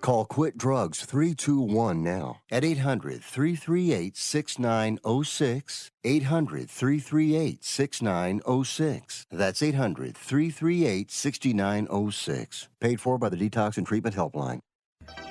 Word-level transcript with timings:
Call 0.00 0.24
Quit 0.24 0.56
Drugs 0.56 1.04
321 1.04 2.02
now 2.02 2.40
at 2.50 2.64
800 2.64 3.22
338 3.22 4.16
6906. 4.16 5.90
800 6.04 6.70
338 6.70 7.64
6906. 7.64 9.26
That's 9.30 9.62
800 9.62 10.16
338 10.16 11.10
6906. 11.10 12.68
Paid 12.80 13.00
for 13.00 13.18
by 13.18 13.28
the 13.28 13.36
Detox 13.36 13.76
and 13.76 13.86
Treatment 13.86 14.16
Helpline. 14.16 14.60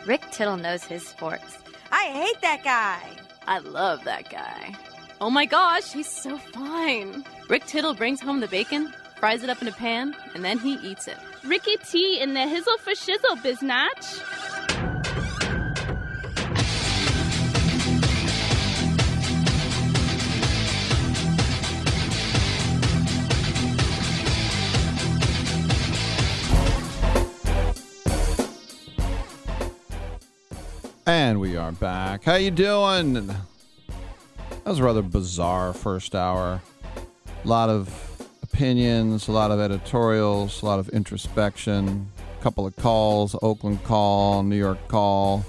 Rick 0.05 0.29
Tittle 0.31 0.57
knows 0.57 0.83
his 0.83 1.07
sports. 1.07 1.57
I 1.91 2.05
hate 2.05 2.41
that 2.41 2.63
guy. 2.63 3.17
I 3.47 3.59
love 3.59 4.03
that 4.03 4.29
guy. 4.29 4.75
Oh 5.21 5.29
my 5.29 5.45
gosh, 5.45 5.91
he's 5.91 6.07
so 6.07 6.37
fine. 6.37 7.25
Rick 7.49 7.65
Tittle 7.65 7.93
brings 7.93 8.21
home 8.21 8.39
the 8.39 8.47
bacon, 8.47 8.93
fries 9.19 9.43
it 9.43 9.49
up 9.49 9.61
in 9.61 9.67
a 9.67 9.71
pan, 9.71 10.15
and 10.33 10.45
then 10.45 10.59
he 10.59 10.75
eats 10.75 11.07
it. 11.07 11.17
Ricky 11.43 11.77
T 11.77 12.19
in 12.19 12.33
the 12.33 12.41
hizzle 12.41 12.77
for 12.79 12.91
shizzle, 12.91 13.37
biznatch. 13.43 14.58
And 31.09 31.39
we 31.39 31.57
are 31.57 31.71
back. 31.71 32.25
How 32.25 32.35
you 32.35 32.51
doing? 32.51 33.13
That 33.25 33.35
was 34.63 34.77
a 34.77 34.83
rather 34.83 35.01
bizarre 35.01 35.73
first 35.73 36.13
hour. 36.13 36.61
A 37.43 37.47
lot 37.47 37.67
of 37.67 38.27
opinions, 38.43 39.27
a 39.27 39.31
lot 39.31 39.49
of 39.49 39.59
editorials, 39.59 40.61
a 40.61 40.67
lot 40.67 40.77
of 40.77 40.87
introspection, 40.89 42.11
a 42.39 42.43
couple 42.43 42.67
of 42.67 42.75
calls, 42.75 43.35
Oakland 43.41 43.83
call, 43.85 44.43
New 44.43 44.55
York 44.55 44.87
call. 44.87 45.43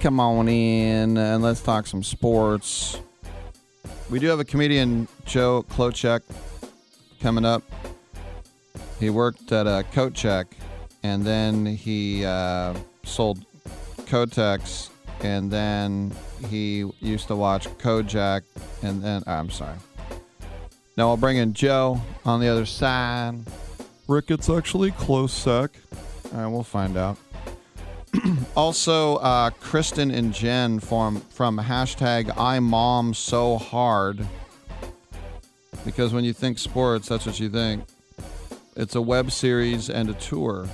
Come 0.00 0.18
on 0.18 0.48
in 0.48 1.18
and 1.18 1.42
let's 1.42 1.60
talk 1.60 1.86
some 1.86 2.02
sports. 2.02 2.98
We 4.08 4.18
do 4.18 4.28
have 4.28 4.40
a 4.40 4.46
comedian, 4.46 5.08
Joe 5.26 5.62
Klochek, 5.68 6.22
coming 7.20 7.44
up. 7.44 7.64
He 8.98 9.10
worked 9.10 9.52
at 9.52 9.66
a 9.66 9.84
coat 9.92 10.14
check 10.14 10.46
and 11.02 11.22
then 11.22 11.66
he 11.66 12.24
uh, 12.24 12.72
sold 13.04 13.44
Kotex, 14.10 14.90
and 15.20 15.52
then 15.52 16.12
he 16.48 16.84
used 16.98 17.28
to 17.28 17.36
watch 17.36 17.68
Kojak, 17.78 18.42
and 18.82 19.00
then 19.00 19.22
I'm 19.24 19.50
sorry. 19.50 19.76
Now 20.96 21.10
I'll 21.10 21.16
bring 21.16 21.36
in 21.36 21.54
Joe 21.54 22.00
on 22.24 22.40
the 22.40 22.48
other 22.48 22.66
side. 22.66 23.38
Rick, 24.08 24.32
it's 24.32 24.50
actually 24.50 24.90
close 24.90 25.32
sec. 25.32 25.70
All 26.34 26.40
right, 26.40 26.46
we'll 26.48 26.64
find 26.64 26.96
out. 26.96 27.18
also, 28.56 29.16
uh, 29.16 29.50
Kristen 29.50 30.10
and 30.10 30.34
Jen 30.34 30.80
from 30.80 31.20
from 31.30 31.58
hashtag 31.58 32.36
I 32.36 32.58
mom 32.58 33.14
so 33.14 33.58
hard. 33.58 34.26
Because 35.84 36.12
when 36.12 36.24
you 36.24 36.32
think 36.32 36.58
sports, 36.58 37.08
that's 37.08 37.26
what 37.26 37.38
you 37.38 37.48
think. 37.48 37.84
It's 38.74 38.96
a 38.96 39.00
web 39.00 39.30
series 39.30 39.88
and 39.88 40.10
a 40.10 40.14
tour 40.14 40.68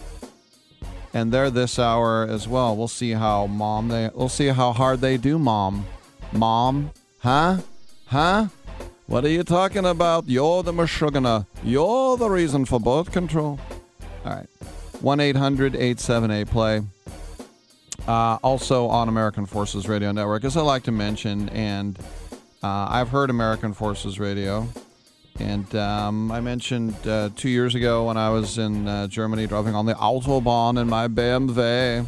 and 1.16 1.32
they're 1.32 1.50
this 1.50 1.78
hour 1.78 2.26
as 2.28 2.46
well. 2.46 2.76
We'll 2.76 2.88
see 2.88 3.12
how 3.12 3.46
mom 3.46 3.88
they 3.88 4.10
we'll 4.14 4.28
see 4.28 4.48
how 4.48 4.72
hard 4.72 5.00
they 5.00 5.16
do, 5.16 5.38
mom. 5.38 5.86
Mom, 6.30 6.90
huh? 7.20 7.58
Huh? 8.04 8.48
What 9.06 9.24
are 9.24 9.30
you 9.30 9.42
talking 9.42 9.86
about? 9.86 10.28
You're 10.28 10.62
the 10.62 10.72
Meshuggah. 10.72 11.46
You're 11.64 12.18
the 12.18 12.28
reason 12.28 12.66
for 12.66 12.78
birth 12.78 13.12
control. 13.12 13.58
All 14.26 14.32
right. 14.32 14.46
1 15.00 15.20
800 15.20 15.74
878 15.74 16.48
play. 16.48 16.82
Uh, 18.06 18.36
also 18.42 18.86
on 18.86 19.08
American 19.08 19.46
Forces 19.46 19.88
Radio 19.88 20.12
Network, 20.12 20.44
as 20.44 20.54
I 20.54 20.60
like 20.60 20.82
to 20.82 20.92
mention, 20.92 21.48
and 21.48 21.98
uh, 22.62 22.88
I've 22.90 23.08
heard 23.08 23.30
American 23.30 23.72
Forces 23.72 24.20
Radio. 24.20 24.68
And 25.40 25.74
um, 25.74 26.32
I 26.32 26.40
mentioned 26.40 26.94
uh, 27.06 27.30
two 27.36 27.48
years 27.48 27.74
ago 27.74 28.06
when 28.06 28.16
I 28.16 28.30
was 28.30 28.58
in 28.58 28.88
uh, 28.88 29.06
Germany 29.06 29.46
driving 29.46 29.74
on 29.74 29.86
the 29.86 29.94
Autobahn 29.94 30.80
in 30.80 30.88
my 30.88 31.08
BMW. 31.08 32.06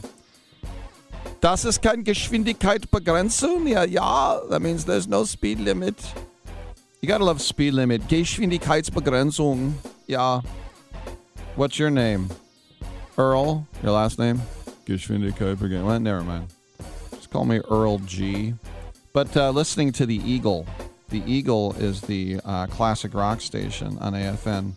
Das 1.40 1.64
ist 1.64 1.80
kein 1.82 2.04
Geschwindigkeitsbegrenzung. 2.04 3.66
Ja, 3.68 3.84
ja, 3.84 4.40
that 4.48 4.60
means 4.60 4.84
there's 4.84 5.06
no 5.06 5.24
speed 5.24 5.60
limit. 5.60 5.94
You 7.00 7.08
gotta 7.08 7.24
love 7.24 7.40
speed 7.40 7.74
limit. 7.74 8.08
Geschwindigkeitsbegrenzung. 8.08 9.74
Ja. 10.06 10.42
What's 11.54 11.78
your 11.78 11.90
name? 11.90 12.28
Earl? 13.16 13.66
Your 13.82 13.92
last 13.92 14.18
name? 14.18 14.42
Geschwindigkeitsbegrenzung. 14.86 15.84
Well, 15.84 16.00
never 16.00 16.22
mind. 16.24 16.48
Just 17.14 17.30
call 17.30 17.44
me 17.44 17.60
Earl 17.70 17.98
G. 17.98 18.54
But 19.12 19.36
uh, 19.36 19.50
listening 19.50 19.92
to 19.92 20.06
the 20.06 20.16
Eagle 20.16 20.66
the 21.10 21.22
Eagle 21.26 21.74
is 21.74 22.02
the 22.02 22.40
uh, 22.44 22.66
classic 22.66 23.14
rock 23.14 23.40
station 23.40 23.98
on 23.98 24.12
AFN. 24.12 24.72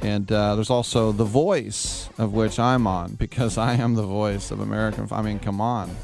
And 0.00 0.30
uh, 0.30 0.54
there's 0.54 0.70
also 0.70 1.12
The 1.12 1.24
Voice, 1.24 2.08
of 2.18 2.32
which 2.32 2.58
I'm 2.58 2.86
on, 2.86 3.14
because 3.18 3.58
I 3.58 3.74
am 3.74 3.94
the 3.94 4.02
voice 4.02 4.50
of 4.50 4.60
American. 4.60 5.08
I 5.10 5.22
mean, 5.22 5.38
come 5.38 5.60
on. 5.60 5.96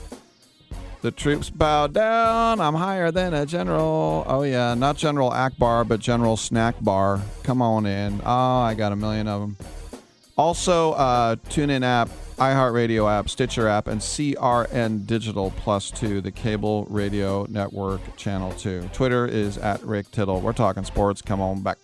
The 1.02 1.10
troops 1.10 1.48
bow 1.48 1.86
down. 1.86 2.60
I'm 2.60 2.74
higher 2.74 3.10
than 3.10 3.32
a 3.32 3.46
general. 3.46 4.24
Oh, 4.26 4.42
yeah. 4.42 4.74
Not 4.74 4.96
General 4.98 5.30
Akbar, 5.30 5.84
but 5.84 5.98
General 5.98 6.36
Snack 6.36 6.74
Bar. 6.82 7.22
Come 7.42 7.62
on 7.62 7.86
in. 7.86 8.20
Oh, 8.24 8.60
I 8.60 8.74
got 8.74 8.92
a 8.92 8.96
million 8.96 9.26
of 9.26 9.40
them. 9.40 9.56
Also, 10.36 10.92
uh, 10.92 11.36
TuneIn 11.48 11.84
app 11.84 12.10
iHeartRadio 12.40 13.10
app, 13.10 13.28
Stitcher 13.28 13.68
app, 13.68 13.86
and 13.86 14.00
CRN 14.00 15.06
Digital 15.06 15.50
Plus 15.58 15.90
2, 15.90 16.22
the 16.22 16.30
cable 16.30 16.86
radio 16.88 17.44
network 17.50 18.00
channel 18.16 18.50
2. 18.52 18.88
Twitter 18.94 19.26
is 19.26 19.58
at 19.58 19.82
Rick 19.82 20.10
Tittle. 20.10 20.40
We're 20.40 20.54
talking 20.54 20.84
sports. 20.84 21.20
Come 21.20 21.42
on 21.42 21.62
back. 21.62 21.76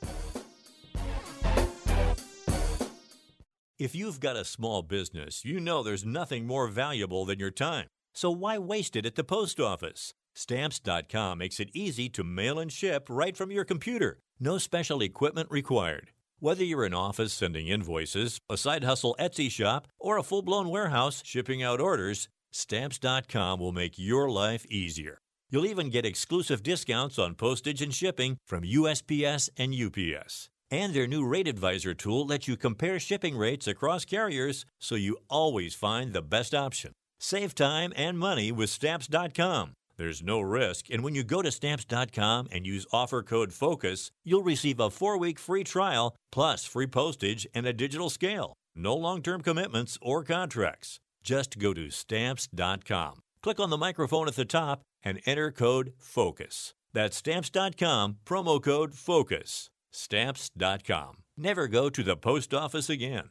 If 3.79 3.95
you've 3.95 4.21
got 4.21 4.37
a 4.37 4.45
small 4.47 4.81
business, 4.81 5.45
you 5.45 5.61
know 5.61 5.83
there's 5.83 6.07
nothing 6.07 6.47
more 6.47 6.69
valuable 6.69 7.27
than 7.27 7.39
your 7.39 7.51
time. 7.51 7.87
So 8.15 8.31
why 8.31 8.57
waste 8.57 8.97
it 8.97 9.05
at 9.05 9.15
the 9.15 9.25
post 9.25 9.61
office? 9.61 10.15
Stamps.com 10.35 11.37
makes 11.37 11.61
it 11.61 11.69
easy 11.75 12.09
to 12.09 12.25
mail 12.25 12.59
and 12.59 12.73
ship 12.73 13.09
right 13.11 13.37
from 13.37 13.51
your 13.51 13.67
computer. 13.67 14.21
No 14.41 14.57
special 14.57 15.03
equipment 15.03 15.51
required. 15.51 16.13
Whether 16.39 16.65
you're 16.65 16.85
in 16.85 16.93
office 16.93 17.33
sending 17.33 17.69
invoices, 17.69 18.43
a 18.51 18.59
side 18.59 18.85
hustle 18.85 19.17
Etsy 19.19 19.51
shop, 19.51 19.89
or 19.99 20.19
a 20.19 20.23
full 20.23 20.43
blown 20.43 20.69
warehouse 20.69 21.23
shipping 21.25 21.63
out 21.63 21.81
orders, 21.81 22.29
Stamps.com 22.53 23.59
will 23.59 23.73
make 23.73 23.99
your 23.99 24.29
life 24.29 24.67
easier. 24.67 25.19
You'll 25.49 25.65
even 25.65 25.89
get 25.89 26.05
exclusive 26.05 26.63
discounts 26.63 27.19
on 27.19 27.37
postage 27.37 27.81
and 27.81 27.95
shipping 27.95 28.37
from 28.47 28.65
USPS 28.65 29.49
and 29.57 29.75
UPS. 29.75 30.51
And 30.71 30.93
their 30.93 31.07
new 31.07 31.27
Rate 31.27 31.49
Advisor 31.49 31.95
tool 31.95 32.27
lets 32.27 32.49
you 32.49 32.57
compare 32.57 33.01
shipping 33.01 33.39
rates 33.39 33.67
across 33.67 34.05
carriers 34.05 34.67
so 34.79 34.95
you 34.95 35.17
always 35.31 35.75
find 35.75 36.13
the 36.13 36.23
best 36.23 36.55
option. 36.55 36.93
Save 37.19 37.55
time 37.55 37.95
and 37.97 38.19
money 38.19 38.53
with 38.53 38.69
Stamps.com. 38.69 39.73
There's 39.99 40.23
no 40.23 40.41
risk, 40.41 40.87
and 40.91 41.03
when 41.03 41.15
you 41.15 41.25
go 41.25 41.43
to 41.43 41.51
stamps.com 41.51 42.49
and 42.53 42.67
use 42.67 42.87
offer 42.93 43.23
code 43.23 43.53
FOCUS, 43.53 44.11
you'll 44.25 44.43
receive 44.43 44.79
a 44.79 44.91
four 44.91 45.19
week 45.19 45.39
free 45.39 45.65
trial 45.65 46.15
plus 46.31 46.65
free 46.65 46.87
postage 46.87 47.47
and 47.55 47.67
a 47.67 47.73
digital 47.73 48.11
scale. 48.11 48.55
No 48.75 48.95
long 48.95 49.23
term 49.23 49.41
commitments 49.41 49.99
or 50.03 50.23
contracts. 50.23 50.99
Just 51.23 51.59
go 51.59 51.73
to 51.73 51.91
stamps.com. 51.91 53.21
Click 53.43 53.59
on 53.59 53.71
the 53.71 53.79
microphone 53.79 54.29
at 54.29 54.37
the 54.37 54.45
top 54.45 54.83
and 55.03 55.21
enter 55.25 55.51
code 55.51 55.93
FOCUS. 55.99 56.75
That's 56.93 57.17
stamps.com, 57.17 58.19
promo 58.25 58.63
code 58.63 58.95
FOCUS. 58.95 59.69
Stamps.com. 59.93 61.17
Never 61.39 61.69
go 61.69 61.89
to 61.89 62.03
the 62.03 62.17
post 62.17 62.53
office 62.53 62.91
again. 62.91 63.31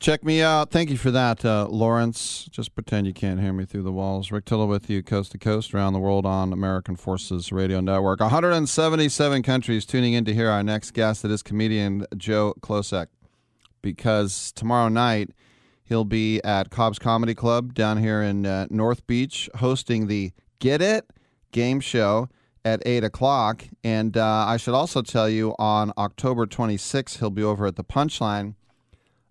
Check 0.00 0.22
me 0.22 0.40
out. 0.40 0.70
Thank 0.70 0.90
you 0.90 0.96
for 0.96 1.10
that, 1.10 1.44
uh, 1.44 1.66
Lawrence. 1.68 2.48
Just 2.52 2.72
pretend 2.76 3.08
you 3.08 3.12
can't 3.12 3.40
hear 3.40 3.52
me 3.52 3.64
through 3.64 3.82
the 3.82 3.90
walls. 3.90 4.30
Rick 4.30 4.44
Tittle 4.44 4.68
with 4.68 4.88
you, 4.88 5.02
coast 5.02 5.32
to 5.32 5.38
coast, 5.38 5.74
around 5.74 5.92
the 5.92 5.98
world 5.98 6.24
on 6.24 6.52
American 6.52 6.94
Forces 6.94 7.50
Radio 7.50 7.80
Network. 7.80 8.20
177 8.20 9.42
countries 9.42 9.84
tuning 9.84 10.12
in 10.12 10.24
to 10.24 10.32
hear 10.32 10.50
our 10.50 10.62
next 10.62 10.92
guest. 10.92 11.22
That 11.22 11.32
is 11.32 11.42
comedian 11.42 12.06
Joe 12.16 12.54
Klocek. 12.60 13.08
Because 13.82 14.52
tomorrow 14.52 14.88
night 14.88 15.30
he'll 15.82 16.04
be 16.04 16.40
at 16.44 16.70
Cobb's 16.70 17.00
Comedy 17.00 17.34
Club 17.34 17.74
down 17.74 17.96
here 17.98 18.22
in 18.22 18.46
uh, 18.46 18.68
North 18.70 19.04
Beach, 19.08 19.50
hosting 19.56 20.06
the 20.06 20.30
Get 20.60 20.80
It 20.80 21.10
game 21.50 21.80
show 21.80 22.28
at 22.64 22.80
8 22.86 23.02
o'clock. 23.02 23.64
And 23.82 24.16
uh, 24.16 24.44
I 24.46 24.58
should 24.58 24.74
also 24.74 25.02
tell 25.02 25.28
you 25.28 25.56
on 25.58 25.92
October 25.98 26.46
26th, 26.46 27.18
he'll 27.18 27.30
be 27.30 27.42
over 27.42 27.66
at 27.66 27.74
the 27.74 27.84
Punchline 27.84 28.54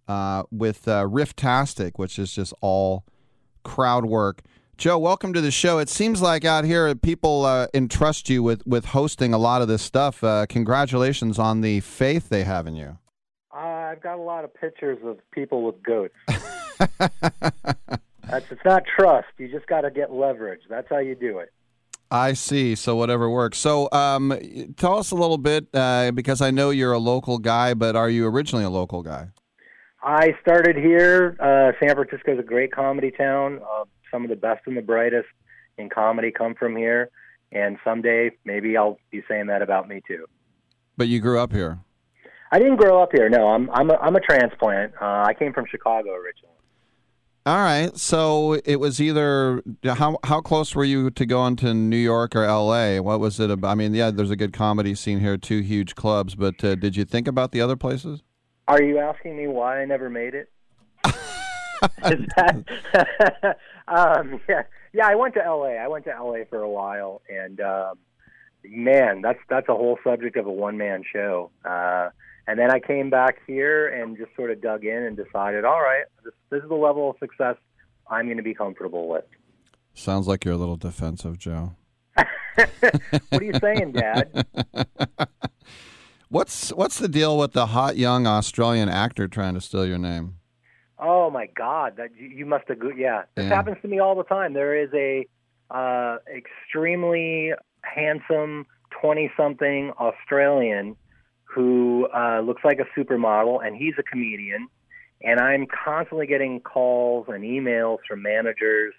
uh, 0.07 0.43
with 0.51 0.87
uh, 0.87 1.03
Rifftastic, 1.03 1.93
which 1.95 2.17
is 2.19 2.33
just 2.33 2.53
all 2.61 3.03
crowd 3.63 4.05
work. 4.05 4.41
Joe, 4.77 4.99
welcome 4.99 5.33
to 5.33 5.41
the 5.41 5.51
show. 5.51 5.79
It 5.79 5.89
seems 5.89 6.21
like 6.21 6.45
out 6.45 6.63
here 6.63 6.93
people 6.93 7.45
uh, 7.45 7.67
entrust 7.73 8.29
you 8.29 8.43
with, 8.43 8.65
with 8.67 8.85
hosting 8.85 9.33
a 9.33 9.37
lot 9.37 9.61
of 9.61 9.67
this 9.67 9.81
stuff. 9.81 10.23
Uh, 10.23 10.45
congratulations 10.47 11.39
on 11.39 11.61
the 11.61 11.79
faith 11.79 12.29
they 12.29 12.43
have 12.43 12.67
in 12.67 12.75
you. 12.75 12.97
I've 13.97 14.01
got 14.01 14.19
a 14.19 14.21
lot 14.21 14.43
of 14.43 14.53
pictures 14.53 14.99
of 15.03 15.17
people 15.31 15.63
with 15.63 15.81
goats. 15.81 16.13
That's 18.27 18.51
it's 18.51 18.65
not 18.65 18.83
trust. 18.85 19.27
You 19.37 19.47
just 19.47 19.65
got 19.67 19.81
to 19.81 19.91
get 19.91 20.11
leverage. 20.11 20.61
That's 20.69 20.87
how 20.89 20.99
you 20.99 21.15
do 21.15 21.39
it. 21.39 21.51
I 22.11 22.33
see. 22.33 22.75
So 22.75 22.95
whatever 22.95 23.29
works. 23.29 23.57
So 23.57 23.89
um, 23.91 24.37
tell 24.77 24.97
us 24.97 25.11
a 25.11 25.15
little 25.15 25.37
bit 25.37 25.67
uh, 25.73 26.11
because 26.11 26.41
I 26.41 26.51
know 26.51 26.69
you're 26.69 26.91
a 26.91 26.99
local 26.99 27.39
guy, 27.39 27.73
but 27.73 27.95
are 27.95 28.09
you 28.09 28.27
originally 28.27 28.65
a 28.65 28.69
local 28.69 29.01
guy? 29.01 29.29
I 30.01 30.33
started 30.41 30.75
here. 30.75 31.35
Uh, 31.39 31.71
San 31.79 31.95
Francisco 31.95 32.33
is 32.33 32.39
a 32.39 32.43
great 32.43 32.71
comedy 32.71 33.11
town. 33.11 33.59
Uh, 33.63 33.85
some 34.11 34.23
of 34.23 34.29
the 34.29 34.35
best 34.35 34.61
and 34.67 34.77
the 34.77 34.81
brightest 34.81 35.27
in 35.77 35.89
comedy 35.89 36.31
come 36.31 36.55
from 36.55 36.75
here. 36.75 37.09
And 37.51 37.77
someday, 37.83 38.31
maybe 38.45 38.77
I'll 38.77 38.99
be 39.11 39.23
saying 39.27 39.47
that 39.47 39.61
about 39.61 39.87
me 39.87 40.01
too. 40.07 40.25
But 40.97 41.07
you 41.07 41.19
grew 41.19 41.39
up 41.39 41.53
here. 41.53 41.79
I 42.51 42.59
didn't 42.59 42.77
grow 42.77 43.01
up 43.01 43.09
here. 43.11 43.29
No, 43.29 43.49
I'm 43.49 43.69
I'm 43.71 43.89
a, 43.89 43.95
I'm 43.95 44.15
a 44.15 44.19
transplant. 44.19 44.93
Uh, 45.01 45.23
I 45.27 45.33
came 45.33 45.53
from 45.53 45.65
Chicago 45.69 46.11
originally. 46.11 46.53
All 47.45 47.57
right. 47.57 47.95
So 47.97 48.59
it 48.65 48.77
was 48.77 48.99
either 48.99 49.63
how 49.85 50.17
how 50.23 50.41
close 50.41 50.75
were 50.75 50.83
you 50.83 51.09
to 51.11 51.25
going 51.25 51.55
to 51.57 51.73
New 51.73 51.97
York 51.97 52.35
or 52.35 52.43
L.A.? 52.43 52.99
What 52.99 53.19
was 53.19 53.39
it 53.39 53.49
about? 53.49 53.69
I 53.69 53.75
mean, 53.75 53.93
yeah, 53.93 54.11
there's 54.11 54.31
a 54.31 54.35
good 54.35 54.53
comedy 54.53 54.95
scene 54.95 55.19
here, 55.19 55.37
two 55.37 55.59
huge 55.59 55.95
clubs. 55.95 56.35
But 56.35 56.63
uh, 56.63 56.75
did 56.75 56.95
you 56.95 57.05
think 57.05 57.27
about 57.27 57.51
the 57.51 57.61
other 57.61 57.75
places? 57.75 58.21
Are 58.67 58.81
you 58.81 58.99
asking 58.99 59.37
me 59.37 59.47
why 59.47 59.81
I 59.81 59.85
never 59.85 60.09
made 60.09 60.33
it? 60.33 60.49
that, 62.01 63.55
um, 63.87 64.41
yeah, 64.49 64.63
yeah. 64.93 65.07
I 65.07 65.15
went 65.15 65.35
to 65.35 65.45
L.A. 65.45 65.77
I 65.77 65.87
went 65.87 66.05
to 66.05 66.13
L.A. 66.13 66.45
for 66.45 66.61
a 66.61 66.69
while, 66.69 67.21
and 67.29 67.61
um, 67.61 67.97
man, 68.65 69.21
that's 69.21 69.39
that's 69.49 69.69
a 69.69 69.73
whole 69.73 69.97
subject 70.03 70.35
of 70.35 70.47
a 70.47 70.51
one 70.51 70.77
man 70.77 71.03
show. 71.11 71.51
Uh, 71.63 72.09
and 72.47 72.57
then 72.57 72.71
I 72.71 72.79
came 72.79 73.09
back 73.09 73.37
here 73.45 73.87
and 73.87 74.17
just 74.17 74.35
sort 74.35 74.51
of 74.51 74.61
dug 74.61 74.85
in 74.85 75.03
and 75.03 75.17
decided, 75.17 75.65
all 75.65 75.81
right, 75.81 76.05
this, 76.23 76.33
this 76.49 76.63
is 76.63 76.69
the 76.69 76.75
level 76.75 77.09
of 77.09 77.17
success 77.19 77.55
I'm 78.09 78.25
going 78.25 78.37
to 78.37 78.43
be 78.43 78.53
comfortable 78.53 79.09
with. 79.09 79.25
Sounds 79.93 80.27
like 80.27 80.45
you're 80.45 80.53
a 80.53 80.57
little 80.57 80.77
defensive, 80.77 81.37
Joe. 81.37 81.75
what 82.15 83.41
are 83.41 83.43
you 83.43 83.53
saying, 83.59 83.91
Dad? 83.91 84.45
What's 86.29 86.69
what's 86.71 86.99
the 86.99 87.07
deal 87.07 87.37
with 87.37 87.53
the 87.53 87.67
hot 87.67 87.97
young 87.97 88.27
Australian 88.27 88.89
actor 88.89 89.27
trying 89.27 89.53
to 89.53 89.61
steal 89.61 89.85
your 89.85 89.97
name? 89.97 90.35
Oh 90.99 91.29
my 91.29 91.47
God! 91.55 91.97
That 91.97 92.09
you, 92.17 92.45
must 92.45 92.67
have. 92.69 92.77
Yeah, 92.97 93.23
this 93.35 93.45
Yeah. 93.45 93.55
happens 93.55 93.77
to 93.81 93.87
me 93.87 93.99
all 93.99 94.15
the 94.15 94.23
time. 94.23 94.53
There 94.53 94.75
is 94.75 94.89
a 94.93 95.25
uh, 95.69 96.17
extremely 96.35 97.53
handsome 97.83 98.65
twenty-something 98.89 99.91
Australian 99.99 100.95
who 101.43 102.07
uh, 102.15 102.41
looks 102.41 102.63
like 102.65 102.79
a 102.79 102.99
supermodel, 102.99 103.65
and 103.65 103.75
he's 103.75 103.93
a 103.99 104.03
comedian. 104.03 104.67
And 105.23 105.39
I'm 105.39 105.65
constantly 105.65 106.27
getting 106.27 106.59
calls 106.59 107.25
and 107.27 107.43
emails 107.43 107.97
from 108.07 108.21
managers 108.21 108.93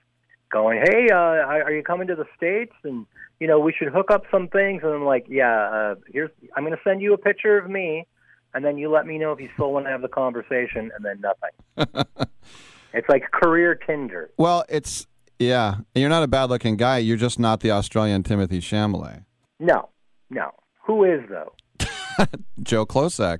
going, 0.50 0.83
"Hey, 0.85 1.09
uh, 1.11 1.17
are 1.17 1.73
you 1.73 1.83
coming 1.83 2.09
to 2.09 2.14
the 2.14 2.26
states?" 2.37 2.73
And 2.85 3.07
you 3.40 3.47
know, 3.47 3.61
we 3.61 3.73
should 3.73 3.88
hook 3.88 4.11
up 4.11 4.23
some 4.31 4.49
things. 4.49 4.83
And 4.83 4.93
I'm 4.93 5.05
like, 5.05 5.26
"Yeah, 5.28 5.55
uh, 5.55 5.95
here's 6.12 6.31
I'm 6.57 6.64
going 6.64 6.76
to 6.76 6.83
send 6.83 7.00
you 7.02 7.14
a 7.14 7.19
picture 7.19 7.59
of 7.59 7.71
me. 7.71 8.07
and 8.55 8.64
then 8.64 8.78
you 8.78 8.90
let 8.90 9.07
me 9.07 9.19
know 9.19 9.33
if 9.33 9.40
you 9.40 9.49
still 9.55 9.73
want 9.73 9.87
to 9.87 9.90
have 9.90 10.02
the 10.02 10.09
conversation, 10.09 10.90
and 10.97 11.05
then 11.05 11.21
nothing. 11.21 12.17
it's 12.95 13.09
like 13.09 13.31
career 13.31 13.75
Tinder. 13.75 14.31
Well, 14.38 14.64
it's 14.69 15.07
yeah. 15.38 15.76
You're 15.95 16.09
not 16.09 16.23
a 16.23 16.28
bad-looking 16.28 16.76
guy. 16.76 16.99
You're 16.99 17.17
just 17.17 17.38
not 17.38 17.61
the 17.61 17.71
Australian 17.71 18.23
Timothée 18.23 18.59
Chalamet. 18.59 19.25
No, 19.61 19.90
no. 20.31 20.50
Who 20.85 21.05
is 21.05 21.21
though? 21.28 21.52
Joe 22.62 22.87
Klocek. 22.87 23.38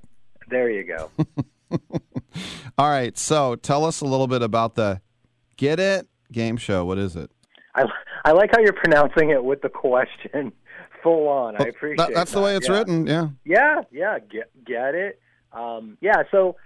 There 0.49 0.71
you 0.71 0.85
go. 0.85 1.11
All 2.79 2.89
right. 2.89 3.17
So 3.19 3.57
tell 3.57 3.85
us 3.85 4.01
a 4.01 4.05
little 4.05 4.27
bit 4.27 4.43
about 4.43 4.75
the 4.75 5.01
Get 5.57 5.81
It 5.81 6.07
game 6.33 6.57
show. 6.57 6.85
What 6.85 6.99
is 6.99 7.17
it? 7.17 7.31
I 7.75 7.85
I 8.25 8.33
like 8.33 8.51
how 8.55 8.61
you're 8.61 8.73
pronouncing 8.73 9.31
it 9.31 9.43
with 9.45 9.63
the 9.63 9.69
question 9.69 10.53
full 11.03 11.29
on. 11.29 11.57
I 11.57 11.65
appreciate 11.69 11.99
That- 11.99 12.15
that's 12.15 12.33
the 12.33 12.41
way 12.41 12.57
it's 12.57 12.69
Yeah. 12.69 12.79
written. 12.79 13.07
Yeah. 13.07 13.29
Yeah, 13.45 13.83
yeah, 13.91 14.19
get 14.19 14.51
get 14.65 14.95
it. 14.95 15.21
Um, 15.53 15.97
yeah, 16.01 16.25
so 16.31 16.57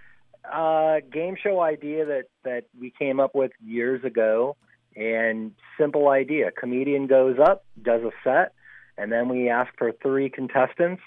uh, 0.51 1.01
game 1.13 1.37
show 1.41 1.61
idea 1.61 2.05
that 2.07 2.25
that 2.45 2.65
we 2.81 2.91
came 2.99 3.21
up 3.21 3.35
with 3.35 3.53
years 3.65 4.03
ago, 4.05 4.57
and 4.97 5.53
simple 5.79 6.09
idea: 6.09 6.51
comedian 6.51 7.07
goes 7.07 7.39
up, 7.39 7.65
does 7.81 8.03
a 8.03 8.11
set, 8.25 8.53
and 8.99 9.13
then 9.13 9.29
we 9.29 9.49
ask 9.49 9.73
for 9.79 9.93
three 10.03 10.29
contestants 10.31 11.03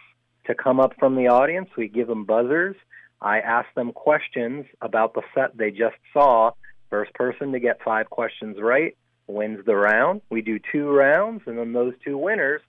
to 0.46 0.56
come 0.56 0.80
up 0.80 0.94
from 1.00 1.16
the 1.16 1.28
audience. 1.28 1.70
We 1.76 1.88
give 1.90 2.08
them 2.08 2.24
buzzers. 2.24 2.76
I 3.22 3.40
ask 3.40 3.68
them 3.76 3.92
questions 3.92 4.66
about 4.82 5.14
the 5.16 5.24
set 5.34 5.58
they 5.58 5.72
just 5.72 5.96
saw. 6.14 6.52
First 6.89 7.13
person 7.13 7.51
to 7.51 7.60
get 7.60 7.82
five 7.84 8.10
questions 8.10 8.58
right 8.60 8.96
wins 9.27 9.65
the 9.65 9.75
round. 9.75 10.22
We 10.30 10.42
do 10.42 10.60
two 10.72 10.89
rounds, 10.89 11.42
and 11.46 11.58
then 11.58 11.74
those 11.74 11.94
two 12.04 12.18
winners 12.18 12.62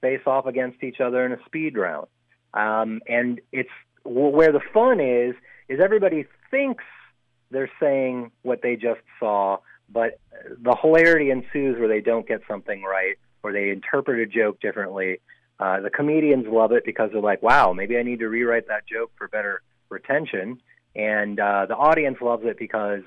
face 0.00 0.20
off 0.26 0.46
against 0.46 0.82
each 0.82 1.00
other 1.00 1.24
in 1.24 1.32
a 1.32 1.44
speed 1.46 1.76
round. 1.76 2.06
Um, 2.52 3.00
and 3.08 3.40
it's 3.52 3.70
where 4.04 4.52
the 4.52 4.60
fun 4.72 5.00
is 5.00 5.34
is 5.68 5.80
everybody 5.82 6.26
thinks 6.50 6.84
they're 7.50 7.70
saying 7.80 8.30
what 8.42 8.60
they 8.62 8.76
just 8.76 9.00
saw, 9.18 9.58
but 9.90 10.20
the 10.60 10.76
hilarity 10.80 11.30
ensues 11.30 11.78
where 11.78 11.88
they 11.88 12.00
don't 12.00 12.28
get 12.28 12.42
something 12.48 12.82
right 12.82 13.16
or 13.42 13.52
they 13.52 13.70
interpret 13.70 14.20
a 14.20 14.26
joke 14.26 14.60
differently. 14.60 15.20
Uh, 15.58 15.80
the 15.80 15.90
comedians 15.90 16.46
love 16.48 16.72
it 16.72 16.84
because 16.84 17.10
they're 17.12 17.20
like, 17.20 17.42
"Wow, 17.42 17.72
maybe 17.72 17.96
I 17.96 18.02
need 18.02 18.18
to 18.20 18.28
rewrite 18.28 18.68
that 18.68 18.86
joke 18.86 19.12
for 19.16 19.28
better 19.28 19.62
retention." 19.88 20.60
And 20.96 21.40
uh, 21.40 21.66
the 21.66 21.76
audience 21.76 22.18
loves 22.20 22.44
it 22.44 22.58
because 22.58 23.00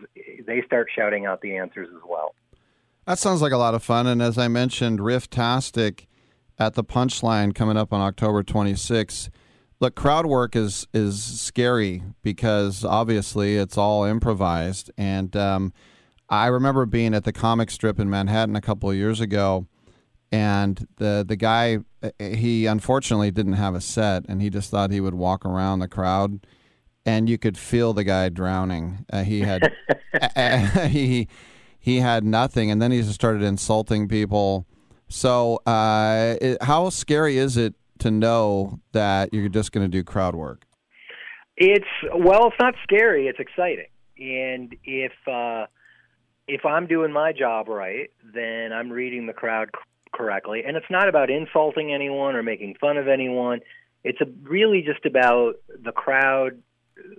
they 0.46 0.62
start 0.66 0.88
shouting 0.94 1.26
out 1.26 1.42
the 1.42 1.56
answers 1.56 1.88
as 1.96 2.02
well. 2.08 2.36
That 3.06 3.18
sounds 3.18 3.42
like 3.42 3.54
a 3.54 3.58
lot 3.58 3.74
of 3.74 3.84
fun. 3.84 4.08
And 4.08 4.22
as 4.22 4.38
I 4.38 4.50
mentioned, 4.50 5.00
Rifftastic 5.00 6.08
at 6.60 6.74
the 6.74 6.84
Punchline 6.84 7.56
coming 7.56 7.78
up 7.78 7.94
on 7.94 8.02
October 8.02 8.44
26th. 8.44 9.30
Look, 9.80 9.96
crowd 9.96 10.26
work 10.26 10.56
is 10.56 10.88
is 10.94 11.24
scary 11.24 12.04
because 12.24 12.84
obviously 12.84 13.58
it's 13.58 13.78
all 13.78 14.04
improvised. 14.04 14.92
And 14.98 15.36
um, 15.38 15.72
I 16.30 16.48
remember 16.48 16.86
being 16.86 17.14
at 17.14 17.24
the 17.24 17.32
comic 17.32 17.70
strip 17.70 18.00
in 18.00 18.10
Manhattan 18.10 18.56
a 18.56 18.62
couple 18.62 18.90
of 18.90 18.96
years 18.96 19.22
ago, 19.22 19.68
and 20.32 20.88
the 20.98 21.24
the 21.28 21.36
guy 21.36 21.80
uh, 22.02 22.10
he 22.20 22.66
unfortunately 22.66 23.30
didn't 23.32 23.54
have 23.54 23.76
a 23.76 23.82
set, 23.82 24.26
and 24.28 24.42
he 24.42 24.50
just 24.50 24.72
thought 24.72 24.92
he 24.92 25.00
would 25.00 25.14
walk 25.14 25.46
around 25.46 25.80
the 25.80 25.88
crowd, 25.88 26.46
and 27.08 27.30
you 27.30 27.38
could 27.38 27.58
feel 27.58 27.94
the 27.94 28.04
guy 28.04 28.30
drowning. 28.30 29.06
Uh, 29.12 29.24
he 29.24 29.40
had 29.40 29.74
he 30.92 31.28
he 31.80 32.00
had 32.02 32.24
nothing, 32.24 32.70
and 32.70 32.82
then 32.82 32.92
he 32.92 33.00
just 33.02 33.16
started 33.16 33.42
insulting 33.42 34.08
people. 34.08 34.68
So, 35.08 35.62
uh, 35.66 36.36
it, 36.42 36.62
how 36.62 36.90
scary 36.90 37.38
is 37.38 37.56
it 37.56 37.76
to 38.00 38.12
know 38.12 38.82
that 38.92 39.34
you're 39.34 39.48
just 39.48 39.72
going 39.72 39.86
to 39.86 39.90
do 39.90 40.04
crowd 40.04 40.36
work? 40.36 40.66
It's 41.56 41.88
well, 42.14 42.48
it's 42.48 42.60
not 42.60 42.76
scary. 42.84 43.28
It's 43.28 43.40
exciting, 43.40 43.88
and 44.20 44.76
if 44.84 45.14
uh, 45.26 45.66
if 46.48 46.66
I'm 46.66 46.88
doing 46.88 47.14
my 47.14 47.32
job 47.32 47.70
right, 47.70 48.12
then 48.34 48.74
I'm 48.74 48.92
reading 48.92 49.26
the 49.26 49.34
crowd 49.34 49.70
c- 49.74 49.82
correctly. 50.14 50.64
And 50.68 50.76
it's 50.76 50.86
not 50.90 51.08
about 51.08 51.30
insulting 51.30 51.94
anyone 51.94 52.36
or 52.36 52.44
making 52.44 52.76
fun 52.80 52.98
of 52.98 53.08
anyone. 53.08 53.62
It's 54.04 54.20
a, 54.22 54.26
really 54.44 54.82
just 54.82 55.06
about 55.06 55.56
the 55.84 55.92
crowd 55.92 56.62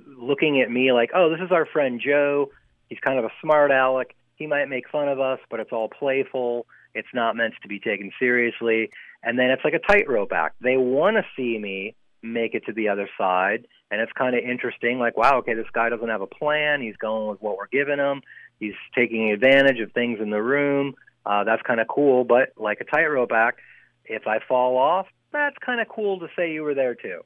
looking 0.07 0.61
at 0.61 0.71
me 0.71 0.93
like, 0.93 1.11
oh, 1.15 1.31
this 1.31 1.41
is 1.45 1.53
our 1.53 1.67
friend 1.67 2.01
Joe. 2.05 2.51
He's 2.89 2.99
kind 3.01 3.19
of 3.19 3.25
a 3.25 3.33
smart 3.43 3.71
aleck. 3.71 4.15
He 4.37 4.47
might 4.47 4.69
make 4.69 4.89
fun 4.89 5.09
of 5.09 5.21
us, 5.21 5.41
but 5.51 5.61
it's 5.61 5.73
all 5.73 5.89
playful. 5.89 6.67
It's 6.95 7.09
not 7.13 7.37
meant 7.37 7.55
to 7.63 7.69
be 7.69 7.79
taken 7.79 8.13
seriously. 8.19 8.91
And 9.23 9.39
then 9.39 9.51
it's 9.51 9.65
like 9.65 9.75
a 9.75 9.79
tightrope 9.79 10.33
act. 10.33 10.57
They 10.61 10.77
want 10.77 11.17
to 11.17 11.25
see 11.37 11.59
me 11.59 11.95
make 12.23 12.55
it 12.55 12.65
to 12.67 12.73
the 12.73 12.89
other 12.89 13.09
side. 13.19 13.67
And 13.91 14.01
it's 14.01 14.13
kind 14.13 14.37
of 14.37 14.45
interesting 14.45 14.99
like, 14.99 15.17
wow, 15.17 15.39
okay, 15.39 15.55
this 15.55 15.67
guy 15.73 15.89
doesn't 15.89 16.09
have 16.09 16.21
a 16.21 16.27
plan. 16.27 16.83
He's 16.83 16.97
going 16.97 17.29
with 17.29 17.41
what 17.41 17.57
we're 17.57 17.69
giving 17.69 17.99
him. 17.99 18.23
He's 18.61 18.75
taking 18.95 19.31
advantage 19.31 19.81
of 19.81 19.93
things 19.93 20.19
in 20.21 20.31
the 20.31 20.43
room. 20.43 20.95
Uh, 21.25 21.45
that's 21.45 21.63
kind 21.63 21.81
of 21.81 21.89
cool. 21.89 22.25
But 22.25 22.51
like 22.57 22.81
a 22.81 22.85
tightrope 22.85 23.33
act, 23.33 23.61
if 24.05 24.27
I 24.27 24.39
fall 24.47 24.77
off, 24.77 25.07
that's 25.33 25.57
kind 25.65 25.81
of 25.81 25.89
cool 25.89 26.21
to 26.21 26.29
say 26.37 26.53
you 26.53 26.63
were 26.63 26.75
there 26.75 26.95
too. 26.95 27.21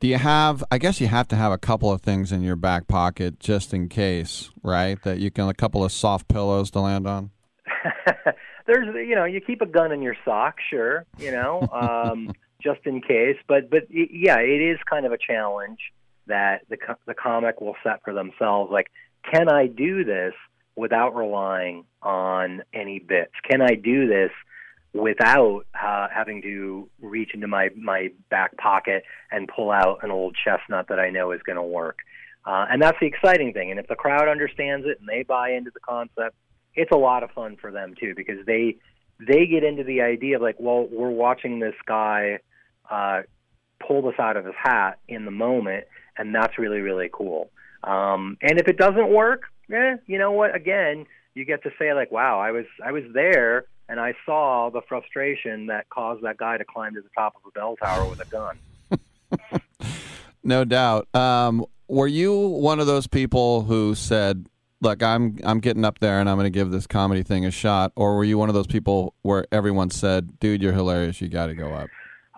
Do 0.00 0.08
you 0.08 0.18
have? 0.18 0.62
I 0.70 0.78
guess 0.78 1.00
you 1.00 1.06
have 1.06 1.28
to 1.28 1.36
have 1.36 1.52
a 1.52 1.58
couple 1.58 1.90
of 1.90 2.02
things 2.02 2.32
in 2.32 2.42
your 2.42 2.56
back 2.56 2.88
pocket 2.88 3.40
just 3.40 3.72
in 3.72 3.88
case, 3.88 4.50
right? 4.62 5.00
That 5.02 5.18
you 5.18 5.30
can 5.30 5.48
a 5.48 5.54
couple 5.54 5.84
of 5.84 5.92
soft 5.92 6.28
pillows 6.28 6.70
to 6.72 6.80
land 6.80 7.06
on. 7.06 7.30
There's, 8.66 8.94
you 8.94 9.14
know, 9.14 9.24
you 9.24 9.40
keep 9.40 9.60
a 9.60 9.66
gun 9.66 9.92
in 9.92 10.00
your 10.00 10.16
sock, 10.24 10.56
sure, 10.70 11.04
you 11.18 11.30
know, 11.30 11.68
um, 11.70 12.32
just 12.62 12.80
in 12.86 13.02
case. 13.02 13.36
But, 13.46 13.68
but 13.70 13.82
yeah, 13.90 14.38
it 14.38 14.60
is 14.60 14.78
kind 14.88 15.04
of 15.04 15.12
a 15.12 15.18
challenge 15.18 15.78
that 16.26 16.62
the 16.70 16.76
co- 16.78 16.96
the 17.06 17.14
comic 17.14 17.60
will 17.60 17.76
set 17.82 18.02
for 18.04 18.14
themselves. 18.14 18.72
Like, 18.72 18.90
can 19.30 19.48
I 19.48 19.66
do 19.66 20.04
this 20.04 20.32
without 20.76 21.14
relying 21.14 21.84
on 22.02 22.62
any 22.72 22.98
bits? 22.98 23.32
Can 23.48 23.60
I 23.60 23.74
do 23.74 24.08
this 24.08 24.30
without 24.94 25.64
uh, 25.74 26.06
having 26.14 26.40
to 26.40 26.88
reach 27.02 27.30
into 27.34 27.48
my 27.48 27.68
my 27.76 28.08
back 28.30 28.56
pocket 28.56 29.02
and 29.30 29.48
pull 29.48 29.70
out 29.70 29.98
an 30.02 30.10
old 30.10 30.36
chestnut 30.42 30.86
that 30.88 30.98
I 30.98 31.10
know 31.10 31.32
is 31.32 31.42
going 31.42 31.56
to 31.56 31.62
work? 31.62 31.98
Uh, 32.46 32.66
and 32.70 32.80
that's 32.80 32.98
the 33.00 33.06
exciting 33.06 33.52
thing. 33.52 33.70
And 33.70 33.80
if 33.80 33.88
the 33.88 33.96
crowd 33.96 34.28
understands 34.28 34.86
it 34.86 34.98
and 35.00 35.08
they 35.08 35.22
buy 35.22 35.50
into 35.50 35.70
the 35.72 35.80
concept, 35.80 36.36
it's 36.74 36.92
a 36.92 36.96
lot 36.96 37.22
of 37.22 37.30
fun 37.30 37.56
for 37.60 37.70
them 37.70 37.94
too 37.98 38.14
because 38.16 38.44
they 38.46 38.76
they 39.20 39.46
get 39.46 39.64
into 39.64 39.84
the 39.84 40.00
idea 40.00 40.36
of 40.36 40.42
like, 40.42 40.56
well, 40.58 40.86
we're 40.90 41.10
watching 41.10 41.58
this 41.58 41.74
guy 41.86 42.38
uh, 42.90 43.22
pull 43.86 44.02
this 44.02 44.18
out 44.18 44.36
of 44.36 44.44
his 44.44 44.54
hat 44.60 44.98
in 45.08 45.24
the 45.24 45.30
moment, 45.30 45.84
and 46.16 46.34
that's 46.34 46.58
really 46.58 46.80
really 46.80 47.10
cool. 47.12 47.50
Um, 47.82 48.38
and 48.40 48.58
if 48.60 48.68
it 48.68 48.78
doesn't 48.78 49.08
work, 49.08 49.42
eh, 49.72 49.96
you 50.06 50.18
know 50.18 50.32
what? 50.32 50.54
Again, 50.54 51.06
you 51.34 51.44
get 51.44 51.62
to 51.64 51.70
say 51.78 51.92
like, 51.94 52.12
wow, 52.12 52.40
I 52.40 52.52
was 52.52 52.66
I 52.84 52.92
was 52.92 53.04
there 53.12 53.66
and 53.88 54.00
I 54.00 54.14
saw 54.26 54.70
the 54.70 54.82
frustration 54.88 55.66
that 55.66 55.88
caused 55.90 56.22
that 56.24 56.36
guy 56.36 56.58
to 56.58 56.64
climb 56.64 56.94
to 56.94 57.00
the 57.00 57.10
top 57.16 57.34
of 57.36 57.42
a 57.46 57.50
bell 57.50 57.76
tower 57.76 58.08
with 58.08 58.20
a 58.20 58.26
gun. 58.26 58.58
No 60.44 60.64
doubt. 60.64 61.12
Um, 61.14 61.64
were 61.88 62.06
you 62.06 62.36
one 62.38 62.78
of 62.78 62.86
those 62.86 63.06
people 63.06 63.62
who 63.62 63.94
said, 63.94 64.46
"Look, 64.82 65.02
I'm 65.02 65.38
I'm 65.42 65.58
getting 65.58 65.84
up 65.84 65.98
there 66.00 66.20
and 66.20 66.28
I'm 66.28 66.36
going 66.36 66.44
to 66.44 66.50
give 66.50 66.70
this 66.70 66.86
comedy 66.86 67.22
thing 67.22 67.46
a 67.46 67.50
shot," 67.50 67.92
or 67.96 68.16
were 68.16 68.24
you 68.24 68.36
one 68.36 68.50
of 68.50 68.54
those 68.54 68.66
people 68.66 69.14
where 69.22 69.46
everyone 69.50 69.90
said, 69.90 70.38
"Dude, 70.38 70.62
you're 70.62 70.72
hilarious. 70.74 71.20
You 71.20 71.28
got 71.28 71.46
to 71.46 71.54
go 71.54 71.72
up"? 71.72 71.88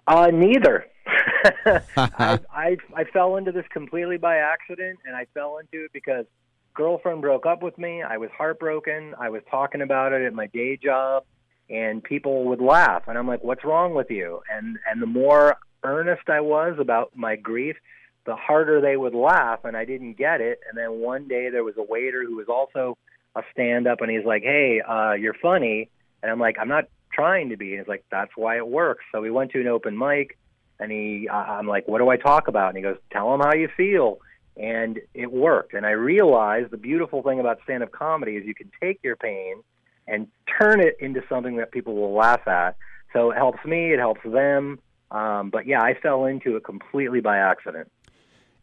Uh, 0.06 0.28
neither. 0.32 0.86
I, 1.96 2.38
I 2.52 2.76
I 2.94 3.04
fell 3.12 3.36
into 3.36 3.50
this 3.50 3.66
completely 3.70 4.18
by 4.18 4.36
accident, 4.36 5.00
and 5.04 5.16
I 5.16 5.26
fell 5.34 5.58
into 5.58 5.84
it 5.84 5.92
because 5.92 6.26
girlfriend 6.74 7.22
broke 7.22 7.44
up 7.44 7.62
with 7.62 7.76
me. 7.76 8.02
I 8.02 8.18
was 8.18 8.30
heartbroken. 8.36 9.14
I 9.18 9.30
was 9.30 9.42
talking 9.50 9.82
about 9.82 10.12
it 10.12 10.22
at 10.22 10.32
my 10.32 10.46
day 10.46 10.76
job, 10.76 11.24
and 11.68 12.02
people 12.02 12.44
would 12.44 12.60
laugh, 12.60 13.04
and 13.08 13.18
I'm 13.18 13.26
like, 13.26 13.42
"What's 13.42 13.64
wrong 13.64 13.94
with 13.94 14.10
you?" 14.10 14.40
And 14.50 14.78
and 14.88 15.02
the 15.02 15.06
more 15.06 15.56
earnest 15.82 16.28
I 16.28 16.40
was 16.40 16.78
about 16.78 17.16
my 17.16 17.36
grief, 17.36 17.76
the 18.24 18.36
harder 18.36 18.80
they 18.80 18.96
would 18.96 19.14
laugh, 19.14 19.64
and 19.64 19.76
I 19.76 19.84
didn't 19.84 20.14
get 20.14 20.40
it. 20.40 20.60
And 20.68 20.76
then 20.76 21.00
one 21.00 21.28
day 21.28 21.50
there 21.50 21.64
was 21.64 21.76
a 21.76 21.82
waiter 21.82 22.24
who 22.24 22.36
was 22.36 22.48
also 22.48 22.96
a 23.34 23.42
stand-up, 23.52 24.00
and 24.00 24.10
he's 24.10 24.24
like, 24.24 24.42
"Hey, 24.42 24.80
uh, 24.80 25.12
you're 25.12 25.34
funny," 25.34 25.90
and 26.22 26.30
I'm 26.30 26.40
like, 26.40 26.56
"I'm 26.58 26.68
not 26.68 26.88
trying 27.12 27.50
to 27.50 27.56
be." 27.56 27.72
And 27.72 27.80
he's 27.80 27.88
like, 27.88 28.04
"That's 28.10 28.36
why 28.36 28.56
it 28.56 28.66
works." 28.66 29.04
So 29.12 29.20
we 29.20 29.30
went 29.30 29.50
to 29.52 29.60
an 29.60 29.68
open 29.68 29.96
mic, 29.96 30.38
and 30.78 30.90
he, 30.92 31.28
I'm 31.28 31.66
like, 31.66 31.88
"What 31.88 31.98
do 31.98 32.08
I 32.08 32.16
talk 32.16 32.48
about?" 32.48 32.68
And 32.68 32.76
he 32.76 32.82
goes, 32.82 32.98
"Tell 33.10 33.30
them 33.30 33.40
how 33.40 33.54
you 33.54 33.68
feel." 33.68 34.20
And 34.56 35.00
it 35.12 35.30
worked. 35.30 35.74
And 35.74 35.84
I 35.84 35.90
realized 35.90 36.70
the 36.70 36.78
beautiful 36.78 37.22
thing 37.22 37.40
about 37.40 37.60
stand-up 37.64 37.92
comedy 37.92 38.36
is 38.36 38.46
you 38.46 38.54
can 38.54 38.70
take 38.80 39.00
your 39.02 39.16
pain 39.16 39.62
and 40.06 40.28
turn 40.58 40.80
it 40.80 40.96
into 41.00 41.22
something 41.28 41.56
that 41.56 41.72
people 41.72 41.94
will 41.94 42.14
laugh 42.14 42.46
at. 42.46 42.76
So 43.12 43.30
it 43.30 43.36
helps 43.36 43.64
me, 43.64 43.92
it 43.92 43.98
helps 43.98 44.22
them. 44.24 44.78
Um, 45.10 45.50
but 45.50 45.66
yeah, 45.66 45.82
I 45.82 45.94
fell 45.94 46.24
into 46.24 46.56
it 46.56 46.64
completely 46.64 47.20
by 47.20 47.38
accident. 47.38 47.90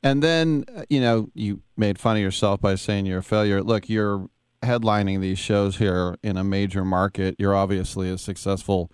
And 0.01 0.21
then, 0.21 0.65
uh, 0.75 0.83
you 0.89 1.00
know, 1.00 1.29
you 1.33 1.62
made 1.77 1.97
fun 1.97 2.17
of 2.17 2.21
yourself 2.21 2.59
by 2.59 2.75
saying 2.75 3.05
you're 3.05 3.19
a 3.19 3.23
failure. 3.23 3.63
Look, 3.63 3.88
you're 3.88 4.27
headlining 4.62 5.21
these 5.21 5.39
shows 5.39 5.77
here 5.77 6.17
in 6.21 6.38
a 6.38 6.43
major 6.43 6.83
market. 6.83 7.35
You're 7.39 7.55
obviously 7.55 8.09
a 8.09 8.17
successful 8.17 8.91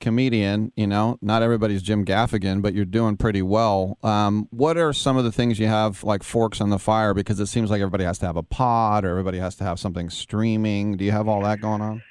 comedian. 0.00 0.72
You 0.76 0.86
know, 0.86 1.18
not 1.22 1.42
everybody's 1.42 1.82
Jim 1.82 2.04
Gaffigan, 2.04 2.62
but 2.62 2.74
you're 2.74 2.84
doing 2.84 3.16
pretty 3.16 3.42
well. 3.42 3.98
Um, 4.02 4.48
what 4.50 4.76
are 4.76 4.92
some 4.92 5.16
of 5.16 5.24
the 5.24 5.32
things 5.32 5.58
you 5.58 5.66
have 5.68 6.02
like 6.02 6.22
forks 6.22 6.60
on 6.60 6.70
the 6.70 6.78
fire? 6.78 7.14
Because 7.14 7.38
it 7.40 7.46
seems 7.46 7.70
like 7.70 7.80
everybody 7.80 8.04
has 8.04 8.18
to 8.20 8.26
have 8.26 8.36
a 8.36 8.42
pod 8.42 9.04
or 9.04 9.10
everybody 9.10 9.38
has 9.38 9.54
to 9.56 9.64
have 9.64 9.78
something 9.78 10.10
streaming. 10.10 10.96
Do 10.96 11.04
you 11.04 11.12
have 11.12 11.28
all 11.28 11.42
that 11.42 11.60
going 11.60 11.80
on? 11.82 12.02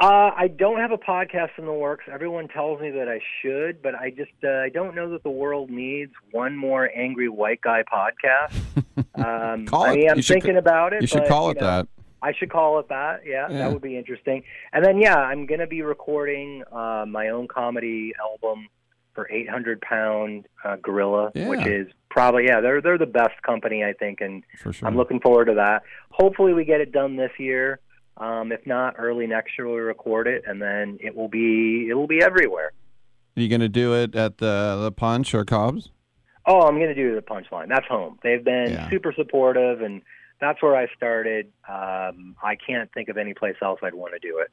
Uh, 0.00 0.30
I 0.36 0.46
don't 0.46 0.78
have 0.78 0.92
a 0.92 0.96
podcast 0.96 1.58
in 1.58 1.64
the 1.66 1.72
works. 1.72 2.04
Everyone 2.08 2.46
tells 2.46 2.80
me 2.80 2.92
that 2.92 3.08
I 3.08 3.18
should, 3.42 3.82
but 3.82 3.96
I 3.96 4.10
just 4.10 4.30
uh, 4.44 4.48
I 4.48 4.68
don't 4.68 4.94
know 4.94 5.10
that 5.10 5.24
the 5.24 5.30
world 5.30 5.70
needs 5.70 6.12
one 6.30 6.56
more 6.56 6.88
angry 6.96 7.28
white 7.28 7.60
guy 7.60 7.82
podcast. 7.82 8.54
Um, 9.14 9.66
Call 9.66 9.82
I 9.84 9.92
it- 9.92 9.96
mean, 9.96 10.10
I'm 10.10 10.20
should 10.20 10.34
thinking 10.34 10.56
about 10.56 10.92
it. 10.92 11.00
you 11.00 11.08
should 11.08 11.20
but, 11.20 11.28
call 11.28 11.50
it 11.50 11.60
know, 11.60 11.66
that. 11.66 11.88
I 12.22 12.32
should 12.32 12.50
call 12.50 12.78
it 12.80 12.88
that. 12.88 13.20
Yeah, 13.26 13.48
Yeah. 13.50 13.58
that 13.58 13.72
would 13.72 13.82
be 13.82 13.96
interesting. 13.96 14.42
And 14.72 14.84
then 14.84 14.98
yeah, 15.00 15.16
I'm 15.16 15.46
going 15.46 15.60
to 15.60 15.66
be 15.66 15.82
recording 15.82 16.62
uh, 16.72 17.04
my 17.08 17.28
own 17.28 17.46
comedy 17.48 18.12
album 18.20 18.68
for 19.14 19.30
800 19.30 19.80
Pound 19.80 20.46
uh, 20.64 20.76
Gorilla, 20.76 21.30
Yeah. 21.34 21.48
which 21.48 21.66
is 21.66 21.88
probably 22.10 22.46
yeah 22.46 22.60
they're 22.60 22.80
they're 22.80 22.98
the 22.98 23.06
best 23.06 23.40
company 23.42 23.84
I 23.84 23.92
think, 23.92 24.20
and 24.20 24.42
sure. 24.56 24.72
I'm 24.82 24.96
looking 24.96 25.20
forward 25.20 25.46
to 25.46 25.54
that. 25.54 25.82
Hopefully, 26.10 26.52
we 26.54 26.64
get 26.64 26.80
it 26.80 26.92
done 26.92 27.16
this 27.16 27.32
year. 27.38 27.80
Um, 28.16 28.50
if 28.50 28.66
not, 28.66 28.96
early 28.98 29.28
next 29.28 29.52
year 29.56 29.68
we'll 29.68 29.76
record 29.76 30.26
it, 30.26 30.42
and 30.46 30.60
then 30.60 30.98
it 31.00 31.14
will 31.14 31.28
be 31.28 31.86
it 31.88 31.94
will 31.94 32.08
be 32.08 32.20
everywhere. 32.22 32.72
Are 33.36 33.40
you 33.40 33.48
going 33.48 33.60
to 33.60 33.68
do 33.68 33.94
it 33.94 34.16
at 34.16 34.38
the 34.38 34.78
the 34.82 34.90
Punch 34.92 35.34
or 35.34 35.44
Cobb's? 35.44 35.90
Oh, 36.46 36.62
I'm 36.62 36.76
going 36.76 36.88
to 36.88 36.94
do 36.94 37.14
the 37.14 37.20
punchline. 37.20 37.68
That's 37.68 37.86
home. 37.86 38.18
They've 38.22 38.42
been 38.42 38.70
Yeah. 38.72 38.88
super 38.90 39.12
supportive, 39.12 39.82
and 39.82 40.00
that's 40.40 40.62
where 40.62 40.76
I 40.76 40.86
started. 40.96 41.46
Um, 41.68 42.36
I 42.42 42.56
can't 42.56 42.92
think 42.92 43.08
of 43.08 43.16
any 43.16 43.34
place 43.34 43.56
else 43.62 43.80
I'd 43.82 43.94
want 43.94 44.14
to 44.14 44.18
do 44.18 44.38
it. 44.38 44.50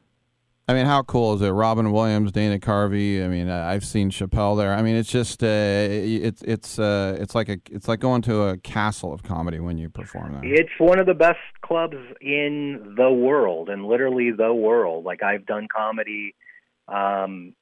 I 0.67 0.73
mean, 0.73 0.87
how 0.87 1.03
cool 1.03 1.35
is 1.35 1.43
it? 1.43 1.49
Robin 1.49 1.91
Williams, 1.91 2.31
Dana 2.31 2.57
Carvey. 2.57 3.23
I 3.23 3.27
mean, 3.27 3.49
I've 3.49 3.85
seen 3.85 4.09
Chappelle 4.09 4.57
there. 4.57 4.73
I 4.73 4.81
mean, 4.81 4.95
it's 4.95 5.11
just 5.11 5.43
uh, 5.43 5.47
it's 5.47 6.41
it's 6.41 6.79
uh, 6.79 7.15
it's 7.19 7.35
like 7.35 7.49
a 7.49 7.59
it's 7.69 7.87
like 7.87 7.99
going 7.99 8.23
to 8.23 8.43
a 8.43 8.57
castle 8.57 9.13
of 9.13 9.21
comedy 9.21 9.59
when 9.59 9.77
you 9.77 9.89
perform 9.89 10.33
there. 10.33 10.41
It's 10.43 10.71
one 10.79 10.97
of 10.97 11.05
the 11.05 11.13
best 11.13 11.37
clubs 11.61 11.97
in 12.19 12.95
the 12.97 13.11
world, 13.11 13.69
and 13.69 13.85
literally 13.85 14.31
the 14.31 14.53
world. 14.55 15.05
Like 15.05 15.21
I've 15.21 15.45
done 15.45 15.67
comedy 15.67 16.33
um, 16.87 17.53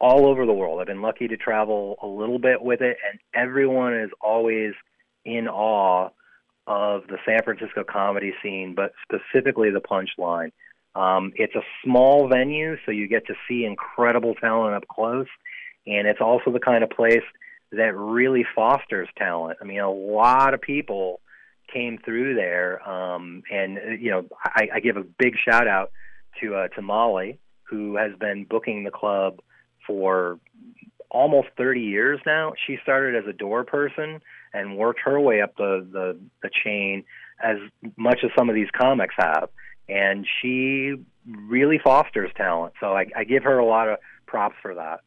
all 0.00 0.26
over 0.26 0.46
the 0.46 0.54
world. 0.54 0.80
I've 0.80 0.86
been 0.86 1.02
lucky 1.02 1.28
to 1.28 1.36
travel 1.36 1.96
a 2.02 2.06
little 2.06 2.38
bit 2.38 2.62
with 2.62 2.80
it, 2.80 2.96
and 3.10 3.20
everyone 3.34 3.94
is 3.94 4.10
always 4.22 4.72
in 5.26 5.48
awe 5.48 6.08
of 6.70 7.02
the 7.08 7.18
San 7.26 7.42
Francisco 7.42 7.82
comedy 7.82 8.32
scene, 8.40 8.76
but 8.76 8.92
specifically 9.02 9.70
the 9.70 9.80
Punchline. 9.80 10.52
Um, 10.94 11.32
it's 11.34 11.56
a 11.56 11.62
small 11.84 12.28
venue, 12.28 12.76
so 12.86 12.92
you 12.92 13.08
get 13.08 13.26
to 13.26 13.34
see 13.48 13.64
incredible 13.64 14.36
talent 14.36 14.76
up 14.76 14.86
close, 14.86 15.26
and 15.84 16.06
it's 16.06 16.20
also 16.20 16.52
the 16.52 16.60
kind 16.60 16.84
of 16.84 16.90
place 16.90 17.24
that 17.72 17.96
really 17.96 18.46
fosters 18.54 19.08
talent. 19.18 19.58
I 19.60 19.64
mean, 19.64 19.80
a 19.80 19.90
lot 19.90 20.54
of 20.54 20.60
people 20.60 21.20
came 21.72 21.98
through 21.98 22.36
there, 22.36 22.88
um, 22.88 23.42
and 23.50 24.00
you 24.00 24.12
know, 24.12 24.26
I, 24.44 24.68
I 24.74 24.80
give 24.80 24.96
a 24.96 25.02
big 25.02 25.34
shout 25.44 25.66
out 25.66 25.90
to 26.40 26.54
uh, 26.54 26.68
to 26.68 26.82
Molly, 26.82 27.40
who 27.64 27.96
has 27.96 28.12
been 28.20 28.44
booking 28.48 28.84
the 28.84 28.92
club 28.92 29.40
for 29.88 30.38
almost 31.10 31.48
30 31.56 31.80
years 31.80 32.20
now. 32.24 32.52
She 32.68 32.78
started 32.84 33.16
as 33.16 33.28
a 33.28 33.32
door 33.32 33.64
person 33.64 34.20
and 34.52 34.76
worked 34.76 35.00
her 35.04 35.20
way 35.20 35.40
up 35.40 35.56
the 35.56 35.86
the, 35.90 36.18
the 36.42 36.50
chain 36.64 37.04
as 37.42 37.56
much 37.96 38.20
as 38.24 38.30
some 38.36 38.48
of 38.48 38.54
these 38.54 38.68
comics 38.76 39.14
have, 39.18 39.48
and 39.88 40.26
she 40.40 40.94
really 41.26 41.78
fosters 41.82 42.30
talent. 42.36 42.74
So 42.80 42.94
I, 42.94 43.06
I 43.16 43.24
give 43.24 43.44
her 43.44 43.58
a 43.58 43.64
lot 43.64 43.88
of 43.88 43.98
props 44.26 44.56
for 44.60 44.74
that. 44.74 45.00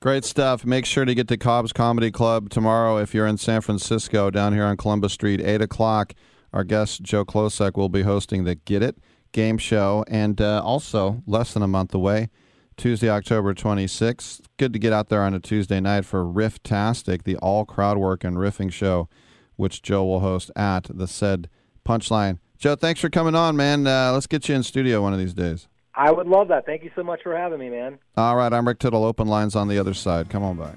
Great 0.00 0.24
stuff. 0.24 0.64
Make 0.64 0.84
sure 0.84 1.04
to 1.04 1.14
get 1.14 1.26
to 1.28 1.36
Cobb's 1.36 1.72
Comedy 1.72 2.10
Club 2.10 2.50
tomorrow 2.50 2.98
if 2.98 3.14
you're 3.14 3.26
in 3.26 3.38
San 3.38 3.60
Francisco, 3.60 4.30
down 4.30 4.52
here 4.52 4.64
on 4.64 4.76
Columbus 4.76 5.14
Street, 5.14 5.40
8 5.40 5.62
o'clock. 5.62 6.12
Our 6.52 6.64
guest, 6.64 7.02
Joe 7.02 7.24
Klocek, 7.24 7.76
will 7.76 7.88
be 7.88 8.02
hosting 8.02 8.44
the 8.44 8.54
Get 8.54 8.82
It 8.82 8.98
game 9.32 9.58
show. 9.58 10.04
And 10.08 10.40
uh, 10.40 10.62
also, 10.62 11.22
less 11.26 11.54
than 11.54 11.62
a 11.62 11.66
month 11.68 11.94
away, 11.94 12.28
Tuesday, 12.76 13.08
October 13.08 13.54
26th. 13.54 14.42
Good 14.58 14.72
to 14.72 14.78
get 14.78 14.92
out 14.92 15.08
there 15.08 15.22
on 15.22 15.34
a 15.34 15.40
Tuesday 15.40 15.80
night 15.80 16.04
for 16.04 16.24
Rifftastic, 16.24 17.24
the 17.24 17.36
all 17.36 17.64
crowd 17.64 17.98
work 17.98 18.22
and 18.22 18.36
riffing 18.36 18.72
show, 18.72 19.08
which 19.56 19.82
Joe 19.82 20.04
will 20.04 20.20
host 20.20 20.50
at 20.54 20.84
the 20.84 21.06
said 21.06 21.48
Punchline. 21.86 22.38
Joe, 22.58 22.74
thanks 22.74 23.00
for 23.00 23.10
coming 23.10 23.34
on, 23.34 23.56
man. 23.56 23.86
Uh, 23.86 24.12
let's 24.12 24.26
get 24.26 24.48
you 24.48 24.54
in 24.54 24.62
studio 24.62 25.02
one 25.02 25.12
of 25.12 25.18
these 25.18 25.34
days. 25.34 25.68
I 25.94 26.10
would 26.10 26.26
love 26.26 26.48
that. 26.48 26.66
Thank 26.66 26.84
you 26.84 26.90
so 26.94 27.02
much 27.02 27.22
for 27.22 27.34
having 27.34 27.58
me, 27.58 27.70
man. 27.70 27.98
All 28.16 28.36
right, 28.36 28.52
I'm 28.52 28.66
Rick 28.68 28.80
Tittle. 28.80 29.04
Open 29.04 29.26
lines 29.26 29.56
on 29.56 29.68
the 29.68 29.78
other 29.78 29.94
side. 29.94 30.28
Come 30.28 30.42
on 30.42 30.58
back. 30.58 30.76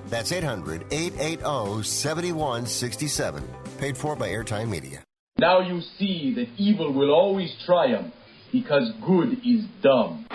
That's 0.11 0.31
800 0.33 0.85
880 0.91 1.83
7167. 1.83 3.43
Paid 3.79 3.97
for 3.97 4.15
by 4.15 4.27
Airtime 4.27 4.69
Media. 4.69 5.03
Now 5.39 5.61
you 5.61 5.81
see 5.97 6.33
that 6.35 6.47
evil 6.57 6.93
will 6.93 7.11
always 7.11 7.49
triumph 7.65 8.13
because 8.51 8.91
good 9.07 9.39
is 9.45 9.63
dumb. 9.81 10.27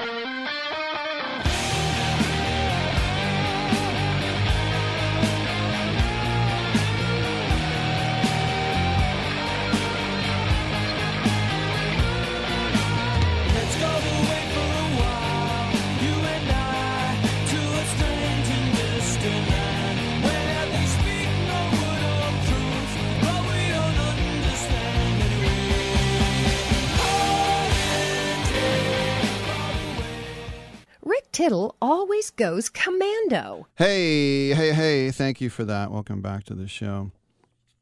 Rick 31.46 31.52
Tittle 31.52 31.76
always 31.80 32.30
goes 32.30 32.68
commando. 32.68 33.68
Hey, 33.76 34.52
hey, 34.52 34.72
hey, 34.72 35.12
thank 35.12 35.40
you 35.40 35.48
for 35.48 35.64
that. 35.64 35.92
Welcome 35.92 36.20
back 36.20 36.42
to 36.44 36.54
the 36.54 36.66
show. 36.66 37.12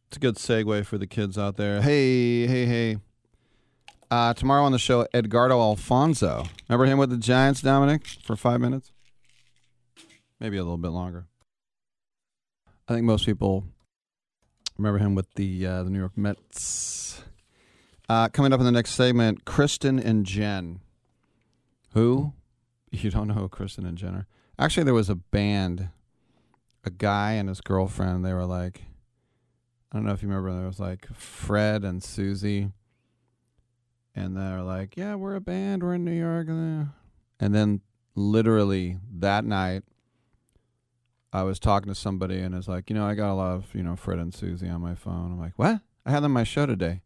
It's 0.09 0.19
a 0.19 0.21
good 0.21 0.35
segue 0.35 0.85
for 0.85 0.99
the 0.99 1.07
kids 1.07 1.39
out 1.39 1.57
there. 1.57 1.81
Hey, 1.81 2.47
hey, 2.47 2.67
hey. 2.67 2.99
Uh, 4.11 4.35
tomorrow 4.35 4.65
on 4.65 4.73
the 4.73 4.79
show, 4.79 5.07
Edgardo 5.15 5.59
Alfonzo. 5.59 6.45
Remember 6.69 6.85
him 6.85 6.99
with 6.99 7.09
the 7.09 7.17
Giants, 7.17 7.63
Dominic, 7.63 8.07
for 8.07 8.37
five 8.37 8.61
minutes? 8.61 8.93
Maybe 10.39 10.59
a 10.59 10.63
little 10.63 10.77
bit 10.77 10.91
longer. 10.91 11.25
I 12.87 12.93
think 12.93 13.07
most 13.07 13.25
people 13.25 13.65
remember 14.77 14.99
him 14.99 15.15
with 15.15 15.33
the 15.37 15.67
uh, 15.67 15.85
the 15.85 15.91
New 15.91 16.01
York 16.01 16.19
Mets. 16.19 17.23
Uh, 18.11 18.29
coming 18.29 18.53
up 18.53 18.61
in 18.61 18.67
the 18.67 18.73
next 18.73 18.91
segment, 18.91 19.47
Kristen 19.47 19.99
and 19.99 20.27
Jen. 20.27 20.81
Who? 21.95 22.35
You 23.03 23.11
don't 23.11 23.29
know 23.29 23.35
who 23.35 23.49
Kristen 23.49 23.87
and 23.87 23.99
Jenner? 23.99 24.27
Actually, 24.59 24.85
there 24.85 24.95
was 24.95 25.11
a 25.11 25.17
band, 25.17 25.89
a 26.85 26.91
guy 26.91 27.33
and 27.33 27.49
his 27.49 27.61
girlfriend. 27.61 28.25
They 28.25 28.33
were 28.33 28.47
like, 28.47 28.83
I 29.91 29.97
don't 29.97 30.07
know 30.07 30.13
if 30.13 30.23
you 30.23 30.29
remember. 30.29 30.53
There 30.53 30.67
was 30.67 30.81
like 30.81 31.07
Fred 31.15 31.85
and 31.85 32.03
Susie, 32.03 32.71
and 34.15 34.37
they're 34.37 34.63
like, 34.63 34.97
"Yeah, 34.97 35.15
we're 35.15 35.37
a 35.37 35.41
band. 35.41 35.83
We're 35.83 35.95
in 35.95 36.05
New 36.05 36.13
York." 36.13 36.49
And 36.49 37.55
then, 37.55 37.81
literally 38.15 38.99
that 39.19 39.45
night, 39.45 39.83
I 41.33 41.43
was 41.43 41.59
talking 41.59 41.89
to 41.89 41.95
somebody, 41.95 42.41
and 42.41 42.55
it's 42.55 42.69
like, 42.69 42.91
you 42.91 42.95
know, 42.95 43.07
I 43.07 43.15
got 43.15 43.33
a 43.33 43.35
lot 43.35 43.53
of 43.53 43.75
you 43.75 43.83
know 43.83 43.97
Fred 43.97 44.19
and 44.19 44.35
Susie 44.35 44.69
on 44.69 44.81
my 44.81 44.95
phone. 44.95 45.33
I'm 45.33 45.41
like, 45.41 45.55
what? 45.57 45.81
I 46.07 46.11
had 46.11 46.23
them 46.23 46.33
on 46.33 46.33
my 46.33 46.45
show 46.45 46.67
today. 46.67 47.03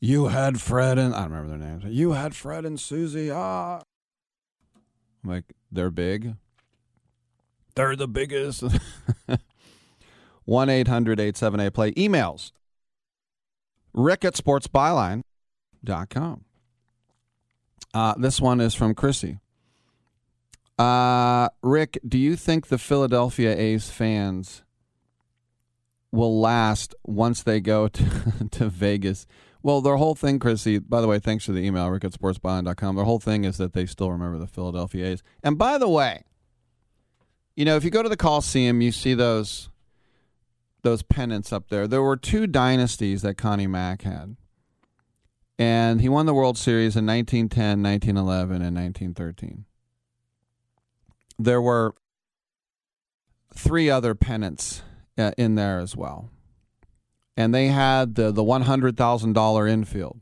You 0.00 0.28
had 0.28 0.60
Fred 0.60 0.96
and 0.98 1.14
I 1.14 1.22
don't 1.22 1.32
remember 1.32 1.58
their 1.58 1.68
names. 1.68 1.84
You 1.84 2.12
had 2.12 2.34
Fred 2.34 2.64
and 2.64 2.78
Susie. 2.78 3.30
Ah. 3.30 3.82
I'm 5.22 5.30
like, 5.30 5.44
they're 5.70 5.90
big. 5.90 6.34
They're 7.74 7.96
the 7.96 8.08
biggest. 8.08 8.64
1 10.44 10.70
800 10.70 11.20
878 11.20 11.74
play. 11.74 11.92
Emails. 11.92 12.52
Rick 13.92 14.24
at 14.24 14.34
sportsbyline.com. 14.34 16.44
Uh, 17.94 18.14
this 18.18 18.40
one 18.40 18.60
is 18.60 18.74
from 18.74 18.94
Chrissy. 18.94 19.38
Uh, 20.78 21.48
Rick, 21.62 21.98
do 22.06 22.18
you 22.18 22.36
think 22.36 22.68
the 22.68 22.78
Philadelphia 22.78 23.56
A's 23.56 23.90
fans 23.90 24.62
will 26.12 26.40
last 26.40 26.94
once 27.04 27.42
they 27.42 27.60
go 27.60 27.88
to, 27.88 28.48
to 28.50 28.68
Vegas? 28.68 29.26
Well, 29.62 29.80
their 29.80 29.96
whole 29.96 30.14
thing, 30.14 30.38
Chrissy, 30.38 30.78
by 30.78 31.00
the 31.00 31.08
way, 31.08 31.18
thanks 31.18 31.44
for 31.44 31.52
the 31.52 31.60
email, 31.60 31.88
rick 31.88 32.04
at 32.04 32.12
sportsbyline.com. 32.12 32.96
Their 32.96 33.04
whole 33.04 33.18
thing 33.18 33.44
is 33.44 33.56
that 33.58 33.72
they 33.72 33.86
still 33.86 34.12
remember 34.12 34.38
the 34.38 34.46
Philadelphia 34.46 35.06
A's. 35.06 35.22
And 35.42 35.58
by 35.58 35.78
the 35.78 35.88
way, 35.88 36.22
you 37.56 37.64
know, 37.64 37.76
if 37.76 37.82
you 37.82 37.90
go 37.90 38.02
to 38.02 38.08
the 38.08 38.16
Coliseum, 38.16 38.80
you 38.80 38.92
see 38.92 39.14
those 39.14 39.68
those 40.82 41.02
pennants 41.02 41.52
up 41.52 41.68
there. 41.70 41.88
There 41.88 42.02
were 42.02 42.16
two 42.16 42.46
dynasties 42.46 43.22
that 43.22 43.34
Connie 43.34 43.66
Mack 43.66 44.02
had. 44.02 44.36
And 45.58 46.00
he 46.00 46.08
won 46.08 46.26
the 46.26 46.34
World 46.34 46.56
Series 46.56 46.94
in 46.96 47.04
1910, 47.04 47.82
1911, 47.82 48.62
and 48.62 48.76
1913. 48.76 49.64
There 51.36 51.60
were 51.60 51.96
three 53.52 53.90
other 53.90 54.14
pennants 54.14 54.82
uh, 55.18 55.32
in 55.36 55.56
there 55.56 55.80
as 55.80 55.96
well 55.96 56.30
and 57.38 57.54
they 57.54 57.68
had 57.68 58.16
the 58.16 58.32
the 58.32 58.42
one 58.42 58.62
hundred 58.62 58.96
thousand 58.96 59.32
dollar 59.32 59.68
infield. 59.68 60.20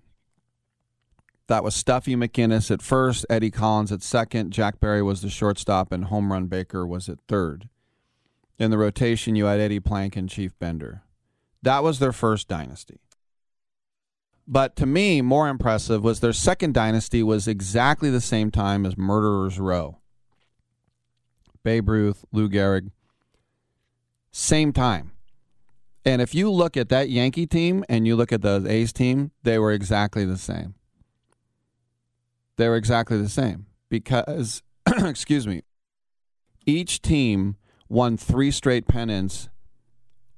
That 1.46 1.64
was 1.64 1.74
Stuffy 1.74 2.14
McInnis 2.14 2.70
at 2.70 2.82
first, 2.82 3.24
Eddie 3.30 3.50
Collins 3.50 3.90
at 3.90 4.02
second, 4.02 4.50
Jack 4.50 4.80
Barry 4.80 5.02
was 5.02 5.22
the 5.22 5.30
shortstop, 5.30 5.92
and 5.92 6.04
Home 6.04 6.30
Run 6.30 6.46
Baker 6.46 6.86
was 6.86 7.08
at 7.08 7.18
third. 7.26 7.70
In 8.58 8.70
the 8.70 8.76
rotation, 8.76 9.34
you 9.34 9.46
had 9.46 9.60
Eddie 9.60 9.80
Plank 9.80 10.14
and 10.14 10.28
Chief 10.28 10.58
Bender. 10.58 11.04
That 11.62 11.82
was 11.82 12.00
their 12.00 12.12
first 12.12 12.48
dynasty. 12.48 13.00
But 14.46 14.76
to 14.76 14.86
me, 14.86 15.22
more 15.22 15.48
impressive 15.48 16.04
was 16.04 16.20
their 16.20 16.34
second 16.34 16.74
dynasty 16.74 17.22
was 17.22 17.48
exactly 17.48 18.10
the 18.10 18.20
same 18.20 18.50
time 18.50 18.84
as 18.84 18.98
Murderers 18.98 19.58
Row. 19.58 19.98
Babe 21.62 21.88
Ruth, 21.88 22.26
Lou 22.30 22.48
Gehrig, 22.50 22.90
same 24.30 24.72
time. 24.72 25.12
And 26.06 26.22
if 26.22 26.36
you 26.36 26.52
look 26.52 26.76
at 26.76 26.88
that 26.90 27.10
Yankee 27.10 27.48
team 27.48 27.84
and 27.88 28.06
you 28.06 28.14
look 28.14 28.32
at 28.32 28.40
the 28.40 28.64
A's 28.68 28.92
team, 28.92 29.32
they 29.42 29.58
were 29.58 29.72
exactly 29.72 30.24
the 30.24 30.38
same. 30.38 30.76
They 32.56 32.68
were 32.68 32.76
exactly 32.76 33.20
the 33.20 33.28
same 33.28 33.66
because, 33.88 34.62
excuse 34.86 35.48
me, 35.48 35.62
each 36.64 37.02
team 37.02 37.56
won 37.88 38.16
three 38.16 38.52
straight 38.52 38.86
pennants, 38.86 39.48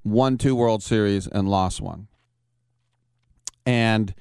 won 0.04 0.38
two 0.38 0.56
World 0.56 0.82
Series, 0.82 1.26
and 1.26 1.50
lost 1.50 1.82
one. 1.82 2.08
And 3.66 4.14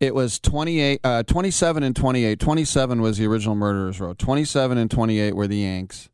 it 0.00 0.14
was 0.14 0.38
28, 0.38 1.00
uh, 1.04 1.22
27 1.24 1.82
and 1.82 1.94
28. 1.94 2.40
27 2.40 3.02
was 3.02 3.18
the 3.18 3.26
original 3.26 3.54
Murderers 3.54 4.00
Row. 4.00 4.14
27 4.14 4.78
and 4.78 4.90
28 4.90 5.36
were 5.36 5.46
the 5.46 5.58
Yanks. 5.58 6.08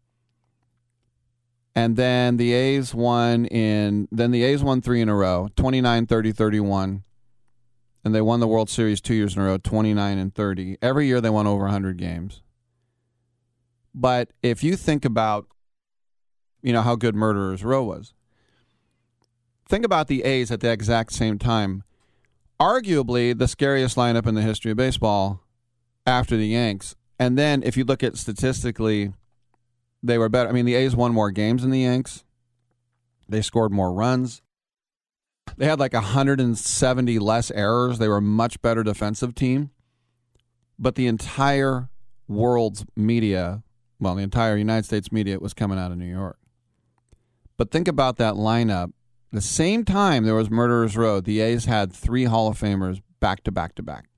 And 1.80 1.96
then 1.96 2.36
the 2.36 2.52
A's 2.52 2.94
won 2.94 3.46
in 3.46 4.06
then 4.12 4.32
the 4.32 4.42
A's 4.44 4.62
won 4.62 4.82
3 4.82 5.00
in 5.00 5.08
a 5.08 5.14
row, 5.14 5.48
29 5.56 6.06
30 6.06 6.32
31. 6.32 7.04
And 8.04 8.14
they 8.14 8.20
won 8.20 8.40
the 8.40 8.46
World 8.46 8.68
Series 8.68 9.00
2 9.00 9.14
years 9.14 9.34
in 9.34 9.40
a 9.40 9.46
row, 9.46 9.56
29 9.56 10.18
and 10.18 10.34
30. 10.34 10.76
Every 10.82 11.06
year 11.06 11.22
they 11.22 11.30
won 11.30 11.46
over 11.46 11.62
100 11.62 11.96
games. 11.96 12.42
But 13.94 14.28
if 14.42 14.62
you 14.62 14.76
think 14.76 15.06
about 15.06 15.46
you 16.60 16.74
know 16.74 16.82
how 16.82 16.96
good 16.96 17.14
Murderers 17.14 17.64
Row 17.64 17.82
was. 17.84 18.12
Think 19.66 19.86
about 19.86 20.08
the 20.08 20.24
A's 20.24 20.50
at 20.50 20.60
the 20.60 20.70
exact 20.70 21.14
same 21.14 21.38
time. 21.38 21.84
Arguably 22.60 23.36
the 23.36 23.48
scariest 23.48 23.96
lineup 23.96 24.26
in 24.26 24.34
the 24.34 24.42
history 24.42 24.72
of 24.72 24.76
baseball 24.76 25.44
after 26.06 26.36
the 26.36 26.48
Yanks. 26.48 26.94
And 27.18 27.38
then 27.38 27.62
if 27.62 27.78
you 27.78 27.84
look 27.84 28.02
at 28.02 28.18
statistically 28.18 29.14
They 30.02 30.18
were 30.18 30.28
better. 30.28 30.48
I 30.48 30.52
mean, 30.52 30.66
the 30.66 30.74
A's 30.74 30.96
won 30.96 31.12
more 31.12 31.30
games 31.30 31.62
than 31.62 31.70
the 31.70 31.80
Yanks. 31.80 32.24
They 33.28 33.42
scored 33.42 33.72
more 33.72 33.92
runs. 33.92 34.42
They 35.56 35.66
had 35.66 35.78
like 35.78 35.92
170 35.92 37.18
less 37.18 37.50
errors. 37.50 37.98
They 37.98 38.08
were 38.08 38.18
a 38.18 38.22
much 38.22 38.60
better 38.62 38.82
defensive 38.82 39.34
team. 39.34 39.70
But 40.78 40.94
the 40.94 41.06
entire 41.06 41.90
world's 42.28 42.86
media, 42.96 43.62
well, 43.98 44.14
the 44.14 44.22
entire 44.22 44.56
United 44.56 44.86
States 44.86 45.12
media 45.12 45.38
was 45.38 45.52
coming 45.52 45.78
out 45.78 45.92
of 45.92 45.98
New 45.98 46.10
York. 46.10 46.38
But 47.56 47.70
think 47.70 47.88
about 47.88 48.16
that 48.16 48.34
lineup. 48.34 48.92
The 49.32 49.40
same 49.40 49.84
time 49.84 50.24
there 50.24 50.34
was 50.34 50.50
Murderers 50.50 50.96
Row, 50.96 51.20
the 51.20 51.40
A's 51.40 51.66
had 51.66 51.92
three 51.92 52.24
Hall 52.24 52.48
of 52.48 52.58
Famers 52.58 53.02
back 53.20 53.44
to 53.44 53.52
back 53.52 53.74
to 53.76 53.82
back. 53.82 54.08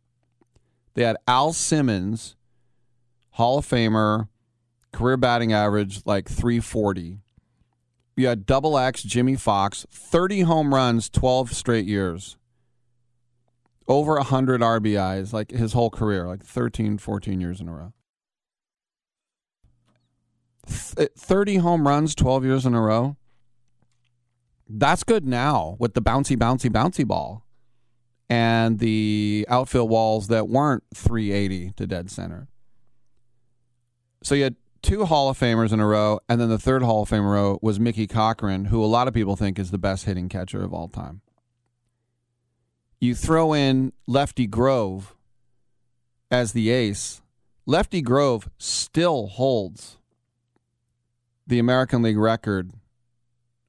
They 0.94 1.02
had 1.02 1.16
Al 1.26 1.52
Simmons, 1.52 2.36
Hall 3.32 3.58
of 3.58 3.66
Famer, 3.66 4.28
career 4.92 5.16
batting 5.16 5.52
average 5.52 6.02
like 6.04 6.28
340. 6.28 7.18
You 8.16 8.26
had 8.26 8.46
double 8.46 8.78
X 8.78 9.02
Jimmie 9.02 9.36
Foxx, 9.36 9.86
30 9.90 10.42
home 10.42 10.74
runs, 10.74 11.08
12 11.08 11.52
straight 11.52 11.86
years. 11.86 12.36
Over 13.88 14.14
100 14.14 14.60
RBIs, 14.60 15.32
like 15.32 15.50
his 15.50 15.72
whole 15.72 15.90
career, 15.90 16.26
like 16.26 16.42
13, 16.44 16.98
14 16.98 17.40
years 17.40 17.60
in 17.60 17.68
a 17.68 17.72
row. 17.74 17.92
30 20.66 21.56
home 21.56 21.88
runs, 21.88 22.14
12 22.14 22.44
years 22.44 22.64
in 22.64 22.74
a 22.74 22.80
row. 22.80 23.16
That's 24.68 25.02
good 25.02 25.26
now 25.26 25.76
with 25.78 25.94
the 25.94 26.02
bouncy, 26.02 26.36
bouncy, 26.36 26.70
bouncy 26.70 27.06
ball 27.06 27.44
and 28.32 28.78
the 28.78 29.44
outfield 29.50 29.90
walls 29.90 30.28
that 30.28 30.48
weren't 30.48 30.84
380 30.94 31.72
to 31.72 31.86
dead 31.86 32.10
center. 32.10 32.48
So 34.22 34.34
you 34.34 34.44
had 34.44 34.56
two 34.82 35.04
Hall 35.04 35.28
of 35.28 35.38
Famers 35.38 35.72
in 35.72 35.80
a 35.80 35.86
row, 35.86 36.20
and 36.28 36.40
then 36.40 36.48
the 36.48 36.58
third 36.58 36.82
Hall 36.82 37.02
of 37.02 37.08
Famer 37.08 37.32
row 37.32 37.58
was 37.62 37.80
Mickey 37.80 38.06
Cochrane, 38.06 38.66
who 38.66 38.84
a 38.84 38.86
lot 38.86 39.08
of 39.08 39.14
people 39.14 39.36
think 39.36 39.58
is 39.58 39.70
the 39.70 39.78
best 39.78 40.04
hitting 40.04 40.28
catcher 40.28 40.62
of 40.62 40.74
all 40.74 40.88
time. 40.88 41.20
You 43.00 43.14
throw 43.14 43.52
in 43.52 43.92
Lefty 44.06 44.46
Grove 44.46 45.16
as 46.30 46.52
the 46.52 46.70
ace. 46.70 47.20
Lefty 47.66 48.00
Grove 48.00 48.48
still 48.58 49.28
holds 49.28 49.98
the 51.46 51.58
American 51.58 52.02
League 52.02 52.18
record. 52.18 52.72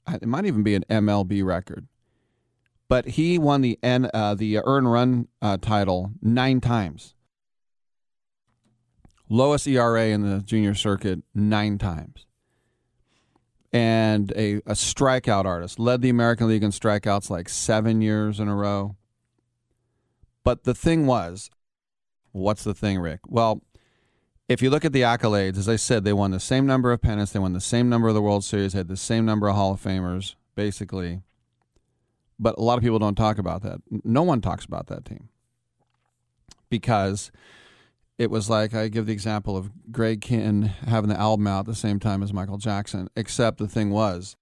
It 0.07 0.27
might 0.27 0.45
even 0.45 0.63
be 0.63 0.75
an 0.75 0.85
MLB 0.89 1.43
record, 1.43 1.87
but 2.87 3.05
he 3.05 3.37
won 3.37 3.61
the 3.61 3.79
uh, 3.83 4.35
the 4.35 4.59
earn 4.63 4.87
run 4.87 5.27
uh, 5.41 5.57
title 5.57 6.11
nine 6.21 6.59
times. 6.59 7.15
Lowest 9.29 9.67
ERA 9.67 10.07
in 10.07 10.21
the 10.21 10.41
junior 10.41 10.75
circuit 10.75 11.23
nine 11.33 11.77
times. 11.77 12.25
And 13.71 14.31
a, 14.35 14.55
a 14.57 14.73
strikeout 14.73 15.45
artist. 15.45 15.79
Led 15.79 16.01
the 16.01 16.09
American 16.09 16.47
League 16.47 16.63
in 16.63 16.71
strikeouts 16.71 17.29
like 17.29 17.49
seven 17.49 18.01
years 18.01 18.39
in 18.39 18.47
a 18.47 18.55
row. 18.55 18.95
But 20.43 20.63
the 20.63 20.75
thing 20.75 21.07
was, 21.07 21.49
what's 22.31 22.63
the 22.63 22.73
thing, 22.73 22.99
Rick? 22.99 23.21
Well, 23.27 23.63
if 24.49 24.61
you 24.61 24.69
look 24.69 24.85
at 24.85 24.91
the 24.93 25.01
accolades, 25.01 25.57
as 25.57 25.69
I 25.69 25.77
said, 25.77 26.03
they 26.03 26.13
won 26.13 26.31
the 26.31 26.39
same 26.39 26.65
number 26.65 26.91
of 26.91 27.01
pennants, 27.01 27.31
they 27.31 27.39
won 27.39 27.53
the 27.53 27.61
same 27.61 27.89
number 27.89 28.09
of 28.09 28.13
the 28.13 28.21
World 28.21 28.43
Series, 28.43 28.73
had 28.73 28.89
the 28.89 28.97
same 28.97 29.25
number 29.25 29.47
of 29.47 29.55
Hall 29.55 29.73
of 29.73 29.81
Famers, 29.81 30.35
basically. 30.53 31.21
But 32.37 32.57
a 32.57 32.61
lot 32.61 32.77
of 32.77 32.83
people 32.83 32.99
don't 32.99 33.15
talk 33.15 33.37
about 33.37 33.63
that. 33.63 33.79
No 34.03 34.21
one 34.23 34.41
talks 34.41 34.65
about 34.65 34.87
that 34.87 35.05
team 35.05 35.29
because 36.69 37.31
it 38.17 38.29
was 38.29 38.49
like 38.49 38.73
I 38.73 38.87
give 38.87 39.07
the 39.07 39.13
example 39.13 39.57
of 39.57 39.71
Greg 39.91 40.21
Kihn 40.21 40.67
having 40.87 41.09
the 41.09 41.19
album 41.19 41.47
out 41.47 41.61
at 41.61 41.65
the 41.65 41.75
same 41.75 41.99
time 41.99 42.21
as 42.21 42.33
Michael 42.33 42.57
Jackson. 42.57 43.09
Except 43.15 43.57
the 43.57 43.67
thing 43.67 43.89
was, 43.89 44.35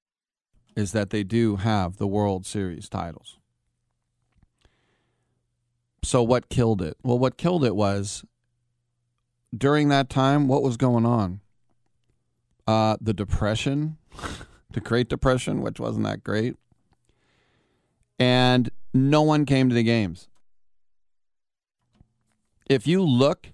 is 0.76 0.92
that 0.92 1.10
they 1.10 1.24
do 1.24 1.58
have 1.58 1.98
the 1.98 2.08
World 2.08 2.46
Series 2.46 2.90
titles. 2.90 3.38
So 6.04 6.24
what 6.24 6.50
killed 6.50 6.82
it? 6.82 6.98
Well, 7.04 7.20
what 7.20 7.38
killed 7.38 7.64
it 7.64 7.76
was 7.76 8.26
during 9.56 9.90
that 9.90 10.10
time, 10.10 10.48
what 10.48 10.64
was 10.64 10.78
going 10.78 11.06
on? 11.06 11.42
Uh, 12.68 12.98
the 13.02 13.14
Depression, 13.14 13.98
the 14.72 14.80
Great 14.80 15.10
Depression, 15.10 15.62
which 15.62 15.80
wasn't 15.80 16.06
that 16.06 16.24
great. 16.24 16.56
And 18.20 18.70
no 18.94 19.22
one 19.22 19.46
came 19.46 19.70
to 19.70 19.76
the 19.76 19.84
games. 19.84 20.28
If 22.70 22.88
you 22.88 23.04
look 23.04 23.52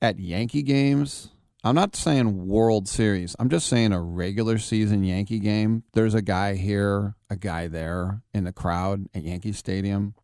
at 0.00 0.18
Yankee 0.18 0.62
games, 0.62 1.30
I'm 1.64 1.74
not 1.74 1.96
saying 1.96 2.46
World 2.46 2.88
Series. 2.88 3.34
I'm 3.38 3.48
just 3.48 3.66
saying 3.66 3.92
a 3.92 4.00
regular 4.00 4.58
season 4.58 5.02
Yankee 5.02 5.40
game. 5.40 5.82
There's 5.92 6.14
a 6.14 6.22
guy 6.22 6.54
here, 6.54 7.16
a 7.28 7.36
guy 7.36 7.66
there 7.66 8.22
in 8.32 8.44
the 8.44 8.52
crowd 8.52 9.06
at 9.14 9.24
Yankee 9.24 9.52
Stadium. 9.52 10.14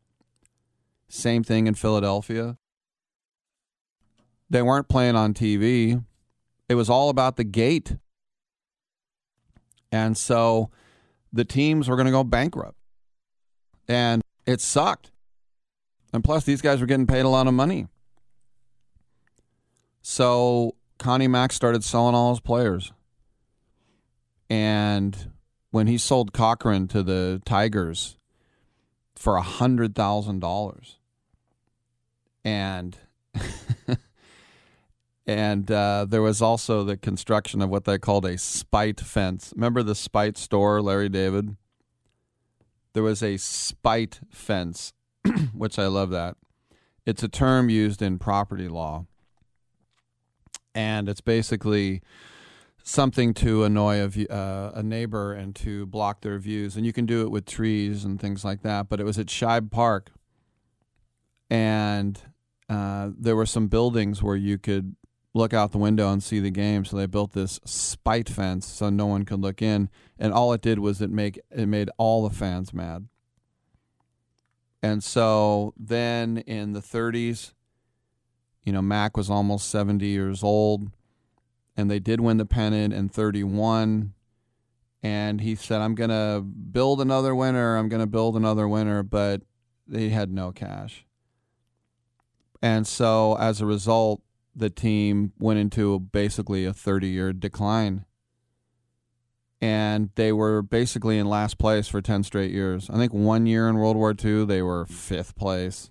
Same 1.08 1.42
thing 1.42 1.66
in 1.66 1.74
Philadelphia. 1.74 2.56
They 4.48 4.62
weren't 4.62 4.88
playing 4.88 5.16
on 5.16 5.34
TV. 5.34 6.04
It 6.68 6.76
was 6.76 6.88
all 6.88 7.08
about 7.08 7.36
the 7.36 7.44
gate. 7.44 7.96
And 9.90 10.16
so 10.16 10.70
the 11.32 11.44
teams 11.44 11.88
were 11.88 11.96
going 11.96 12.06
to 12.06 12.12
go 12.12 12.24
bankrupt. 12.24 12.78
And 13.88 14.22
it 14.46 14.60
sucked. 14.60 15.10
And 16.12 16.22
plus, 16.22 16.44
these 16.44 16.62
guys 16.62 16.80
were 16.80 16.86
getting 16.86 17.06
paid 17.06 17.24
a 17.24 17.28
lot 17.28 17.48
of 17.48 17.54
money. 17.54 17.88
So 20.06 20.74
Connie 20.98 21.28
Mack 21.28 21.50
started 21.50 21.82
selling 21.82 22.14
all 22.14 22.28
his 22.28 22.40
players. 22.40 22.92
And 24.50 25.32
when 25.70 25.86
he 25.86 25.96
sold 25.96 26.34
Cochrane 26.34 26.86
to 26.88 27.02
the 27.02 27.40
Tigers 27.46 28.18
for 29.16 29.36
a 29.36 29.42
hundred 29.42 29.94
thousand 29.94 30.40
dollars, 30.40 30.98
and 32.44 32.98
and 35.26 35.70
uh, 35.70 36.04
there 36.06 36.20
was 36.20 36.42
also 36.42 36.84
the 36.84 36.98
construction 36.98 37.62
of 37.62 37.70
what 37.70 37.84
they 37.84 37.96
called 37.96 38.26
a 38.26 38.36
spite 38.36 39.00
fence. 39.00 39.54
Remember 39.56 39.82
the 39.82 39.94
spite 39.94 40.36
store, 40.36 40.82
Larry 40.82 41.08
David? 41.08 41.56
There 42.92 43.02
was 43.02 43.22
a 43.22 43.38
spite 43.38 44.20
fence, 44.30 44.92
which 45.54 45.78
I 45.78 45.86
love 45.86 46.10
that. 46.10 46.36
It's 47.06 47.22
a 47.22 47.28
term 47.28 47.70
used 47.70 48.02
in 48.02 48.18
property 48.18 48.68
law 48.68 49.06
and 50.74 51.08
it's 51.08 51.20
basically 51.20 52.02
something 52.82 53.32
to 53.32 53.64
annoy 53.64 54.00
a, 54.00 54.32
uh, 54.32 54.72
a 54.74 54.82
neighbor 54.82 55.32
and 55.32 55.56
to 55.56 55.86
block 55.86 56.20
their 56.20 56.38
views. 56.38 56.76
And 56.76 56.84
you 56.84 56.92
can 56.92 57.06
do 57.06 57.22
it 57.22 57.30
with 57.30 57.46
trees 57.46 58.04
and 58.04 58.20
things 58.20 58.44
like 58.44 58.62
that. 58.62 58.88
But 58.88 59.00
it 59.00 59.04
was 59.04 59.18
at 59.18 59.26
Shibe 59.26 59.70
Park, 59.70 60.10
and 61.50 62.20
uh, 62.68 63.10
there 63.18 63.36
were 63.36 63.46
some 63.46 63.68
buildings 63.68 64.22
where 64.22 64.36
you 64.36 64.58
could 64.58 64.96
look 65.32 65.52
out 65.52 65.72
the 65.72 65.78
window 65.78 66.12
and 66.12 66.22
see 66.22 66.38
the 66.38 66.50
game. 66.50 66.84
So 66.84 66.96
they 66.96 67.06
built 67.06 67.32
this 67.32 67.58
spite 67.64 68.28
fence 68.28 68.66
so 68.66 68.88
no 68.88 69.06
one 69.06 69.24
could 69.24 69.40
look 69.40 69.62
in, 69.62 69.88
and 70.18 70.32
all 70.32 70.52
it 70.52 70.60
did 70.60 70.78
was 70.78 71.00
it 71.00 71.10
make 71.10 71.40
it 71.50 71.66
made 71.66 71.90
all 71.98 72.26
the 72.26 72.34
fans 72.34 72.72
mad. 72.72 73.08
And 74.82 75.02
so 75.02 75.72
then 75.78 76.36
in 76.36 76.74
the 76.74 76.80
30s, 76.80 77.54
you 78.64 78.72
know, 78.72 78.82
Mack 78.82 79.16
was 79.16 79.30
almost 79.30 79.68
70 79.68 80.06
years 80.06 80.42
old, 80.42 80.90
and 81.76 81.90
they 81.90 81.98
did 81.98 82.20
win 82.20 82.38
the 82.38 82.46
pennant 82.46 82.94
in 82.94 83.08
31. 83.08 84.14
And 85.02 85.40
he 85.42 85.54
said, 85.54 85.82
I'm 85.82 85.94
going 85.94 86.10
to 86.10 86.40
build 86.40 87.00
another 87.00 87.34
winner. 87.34 87.76
I'm 87.76 87.90
going 87.90 88.00
to 88.00 88.06
build 88.06 88.36
another 88.36 88.66
winner. 88.66 89.02
But 89.02 89.42
they 89.86 90.08
had 90.08 90.32
no 90.32 90.50
cash. 90.50 91.04
And 92.62 92.86
so 92.86 93.36
as 93.36 93.60
a 93.60 93.66
result, 93.66 94.22
the 94.56 94.70
team 94.70 95.32
went 95.38 95.58
into 95.58 96.00
basically 96.00 96.64
a 96.64 96.72
30 96.72 97.08
year 97.08 97.32
decline. 97.34 98.06
And 99.60 100.10
they 100.14 100.32
were 100.32 100.62
basically 100.62 101.18
in 101.18 101.26
last 101.26 101.58
place 101.58 101.86
for 101.86 102.00
10 102.00 102.22
straight 102.22 102.50
years. 102.50 102.88
I 102.88 102.96
think 102.96 103.12
one 103.12 103.44
year 103.46 103.68
in 103.68 103.76
World 103.76 103.96
War 103.96 104.14
II, 104.22 104.46
they 104.46 104.62
were 104.62 104.86
fifth 104.86 105.36
place 105.36 105.90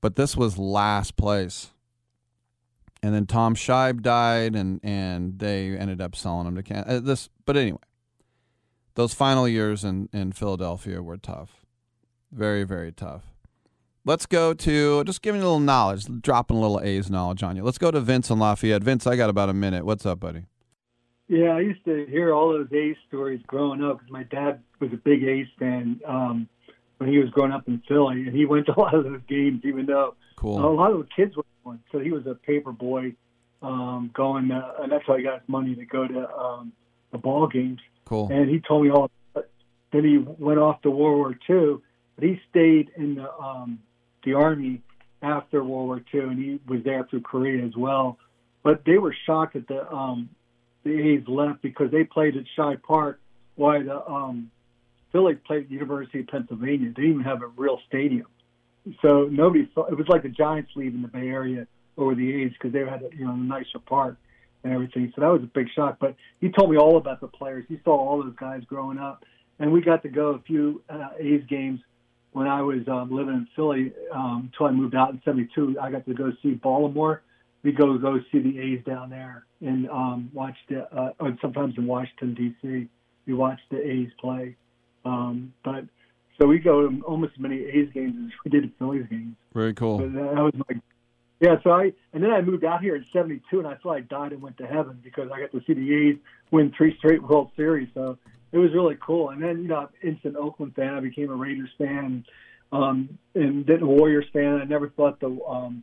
but 0.00 0.16
this 0.16 0.36
was 0.36 0.58
last 0.58 1.16
place. 1.16 1.70
And 3.02 3.14
then 3.14 3.26
Tom 3.26 3.54
Shibe 3.54 4.02
died, 4.02 4.54
and 4.54 4.80
and 4.82 5.38
they 5.38 5.76
ended 5.76 6.00
up 6.00 6.14
selling 6.14 6.46
him 6.46 6.56
to 6.56 6.62
Can. 6.62 6.84
Uh, 6.86 7.00
this, 7.00 7.30
but 7.46 7.56
anyway, 7.56 7.78
those 8.94 9.14
final 9.14 9.48
years 9.48 9.84
in 9.84 10.08
in 10.12 10.32
Philadelphia 10.32 11.02
were 11.02 11.16
tough, 11.16 11.64
very 12.30 12.64
very 12.64 12.92
tough. 12.92 13.22
Let's 14.04 14.26
go 14.26 14.54
to 14.54 15.04
just 15.04 15.22
giving 15.22 15.40
a 15.40 15.44
little 15.44 15.60
knowledge, 15.60 16.06
dropping 16.22 16.56
a 16.56 16.60
little 16.60 16.80
A's 16.80 17.10
knowledge 17.10 17.42
on 17.42 17.56
you. 17.56 17.62
Let's 17.62 17.78
go 17.78 17.90
to 17.90 18.00
Vince 18.00 18.30
and 18.30 18.40
Lafayette. 18.40 18.82
Vince, 18.82 19.06
I 19.06 19.16
got 19.16 19.30
about 19.30 19.48
a 19.50 19.54
minute. 19.54 19.84
What's 19.84 20.06
up, 20.06 20.20
buddy? 20.20 20.44
Yeah, 21.28 21.50
I 21.50 21.60
used 21.60 21.84
to 21.84 22.06
hear 22.06 22.34
all 22.34 22.50
those 22.50 22.72
A's 22.72 22.96
stories 23.06 23.40
growing 23.46 23.84
up 23.84 23.98
because 23.98 24.10
my 24.10 24.24
dad 24.24 24.62
was 24.80 24.92
a 24.92 24.96
big 24.96 25.22
A's 25.22 25.46
fan. 25.58 26.00
Um, 26.06 26.48
when 27.00 27.10
he 27.10 27.18
was 27.18 27.30
growing 27.30 27.50
up 27.50 27.66
in 27.66 27.82
Philly, 27.88 28.26
and 28.26 28.36
he 28.36 28.44
went 28.44 28.66
to 28.66 28.72
a 28.76 28.78
lot 28.78 28.94
of 28.94 29.04
those 29.04 29.22
games, 29.26 29.62
even 29.64 29.86
though 29.86 30.14
cool. 30.36 30.58
a 30.58 30.68
lot 30.68 30.92
of 30.92 30.98
the 30.98 31.08
kids 31.16 31.34
were 31.34 31.44
going. 31.64 31.80
So 31.90 31.98
he 31.98 32.12
was 32.12 32.26
a 32.26 32.34
paper 32.34 32.72
boy, 32.72 33.14
um, 33.62 34.10
going, 34.12 34.48
to, 34.48 34.74
and 34.80 34.92
that's 34.92 35.04
how 35.06 35.16
he 35.16 35.22
got 35.22 35.40
his 35.40 35.48
money 35.48 35.74
to 35.74 35.86
go 35.86 36.06
to 36.06 36.30
um, 36.30 36.72
the 37.10 37.18
ball 37.18 37.48
games. 37.48 37.80
Cool. 38.04 38.28
And 38.30 38.50
he 38.50 38.60
told 38.60 38.84
me 38.84 38.90
all. 38.90 39.10
Then 39.92 40.04
he 40.04 40.18
went 40.18 40.60
off 40.60 40.82
to 40.82 40.90
World 40.90 41.18
War 41.18 41.38
II, 41.48 41.82
but 42.14 42.24
he 42.24 42.40
stayed 42.50 42.90
in 42.96 43.16
the 43.16 43.32
um, 43.32 43.80
the 44.22 44.34
army 44.34 44.82
after 45.22 45.64
World 45.64 45.86
War 45.86 46.02
II, 46.14 46.20
and 46.20 46.38
he 46.38 46.60
was 46.68 46.84
there 46.84 47.04
through 47.08 47.22
Korea 47.22 47.64
as 47.64 47.74
well. 47.76 48.18
But 48.62 48.84
they 48.84 48.98
were 48.98 49.16
shocked 49.26 49.54
that 49.54 49.66
the 49.66 49.90
um, 49.90 50.28
the 50.84 50.92
A's 50.92 51.26
left 51.26 51.62
because 51.62 51.90
they 51.90 52.04
played 52.04 52.36
at 52.36 52.44
Shibe 52.56 52.82
Park, 52.82 53.20
while 53.56 53.82
the 53.82 54.06
um, 54.06 54.50
Philly 55.12 55.34
played 55.34 55.64
at 55.64 55.70
University 55.70 56.20
of 56.20 56.28
Pennsylvania. 56.28 56.88
They 56.88 57.02
didn't 57.02 57.10
even 57.10 57.22
have 57.22 57.42
a 57.42 57.48
real 57.48 57.78
stadium, 57.88 58.26
so 59.02 59.28
nobody 59.30 59.68
thought 59.74 59.90
it 59.90 59.98
was 59.98 60.08
like 60.08 60.22
the 60.22 60.28
Giants 60.28 60.70
leaving 60.74 61.02
the 61.02 61.08
Bay 61.08 61.28
Area 61.28 61.66
over 61.96 62.14
the 62.14 62.42
A's 62.42 62.52
because 62.52 62.72
they 62.72 62.80
had 62.80 63.02
a, 63.02 63.16
you 63.16 63.24
know 63.24 63.34
nicer 63.34 63.78
park 63.78 64.16
and 64.64 64.72
everything. 64.72 65.12
So 65.14 65.22
that 65.22 65.28
was 65.28 65.42
a 65.42 65.46
big 65.46 65.68
shock. 65.74 65.98
But 66.00 66.16
he 66.40 66.50
told 66.50 66.70
me 66.70 66.76
all 66.76 66.96
about 66.96 67.20
the 67.20 67.28
players. 67.28 67.64
He 67.68 67.80
saw 67.84 67.96
all 67.96 68.22
those 68.22 68.34
guys 68.36 68.62
growing 68.66 68.98
up, 68.98 69.24
and 69.58 69.72
we 69.72 69.80
got 69.80 70.02
to 70.02 70.08
go 70.08 70.28
a 70.30 70.38
few 70.40 70.82
uh, 70.88 71.10
A's 71.18 71.42
games 71.48 71.80
when 72.32 72.46
I 72.46 72.62
was 72.62 72.86
um, 72.88 73.10
living 73.10 73.34
in 73.34 73.48
Philly 73.56 73.92
um, 74.12 74.50
until 74.52 74.66
I 74.66 74.70
moved 74.70 74.94
out 74.94 75.10
in 75.10 75.20
'72. 75.24 75.78
I 75.80 75.90
got 75.90 76.06
to 76.06 76.14
go 76.14 76.32
see 76.42 76.52
Baltimore. 76.52 77.22
We 77.62 77.72
go 77.72 77.98
go 77.98 78.18
see 78.32 78.38
the 78.38 78.58
A's 78.58 78.84
down 78.86 79.10
there 79.10 79.44
and 79.60 79.88
um, 79.90 80.30
watch 80.32 80.56
the, 80.68 80.90
uh, 80.96 81.12
sometimes 81.42 81.74
in 81.76 81.86
Washington 81.86 82.34
D.C. 82.34 82.88
We 83.26 83.34
watch 83.34 83.60
the 83.70 83.78
A's 83.78 84.08
play. 84.18 84.56
Um, 85.04 85.52
but 85.64 85.84
so 86.40 86.46
we 86.46 86.58
go 86.58 86.88
to 86.88 87.02
almost 87.02 87.32
as 87.34 87.40
many 87.40 87.56
A's 87.56 87.88
games 87.92 88.14
as 88.26 88.32
we 88.44 88.50
did 88.50 88.70
Phillies 88.78 89.06
games. 89.10 89.36
Very 89.54 89.74
cool. 89.74 89.98
But 89.98 90.12
that 90.12 90.42
was 90.42 90.54
my 90.54 90.80
yeah. 91.40 91.56
So 91.62 91.70
I 91.70 91.92
and 92.12 92.22
then 92.22 92.30
I 92.30 92.40
moved 92.40 92.64
out 92.64 92.80
here 92.80 92.96
in 92.96 93.04
'72, 93.12 93.58
and 93.58 93.66
I 93.66 93.74
thought 93.76 93.96
I 93.96 94.00
died 94.00 94.32
and 94.32 94.42
went 94.42 94.58
to 94.58 94.66
heaven 94.66 95.00
because 95.02 95.30
I 95.32 95.40
got 95.40 95.52
to 95.52 95.60
see 95.66 95.74
the 95.74 95.94
A's 95.94 96.16
win 96.50 96.72
three 96.76 96.96
straight 96.98 97.22
World 97.22 97.50
Series. 97.56 97.88
So 97.94 98.18
it 98.52 98.58
was 98.58 98.70
really 98.72 98.96
cool. 99.04 99.30
And 99.30 99.42
then 99.42 99.62
you 99.62 99.68
know, 99.68 99.88
instant 100.02 100.36
Oakland 100.36 100.74
fan. 100.74 100.94
I 100.94 101.00
became 101.00 101.30
a 101.30 101.34
Raiders 101.34 101.70
fan, 101.78 102.24
um, 102.72 103.18
and 103.34 103.66
then 103.66 103.82
a 103.82 103.86
Warriors 103.86 104.26
fan. 104.32 104.60
I 104.60 104.64
never 104.64 104.88
thought 104.90 105.20
the 105.20 105.38
um, 105.48 105.82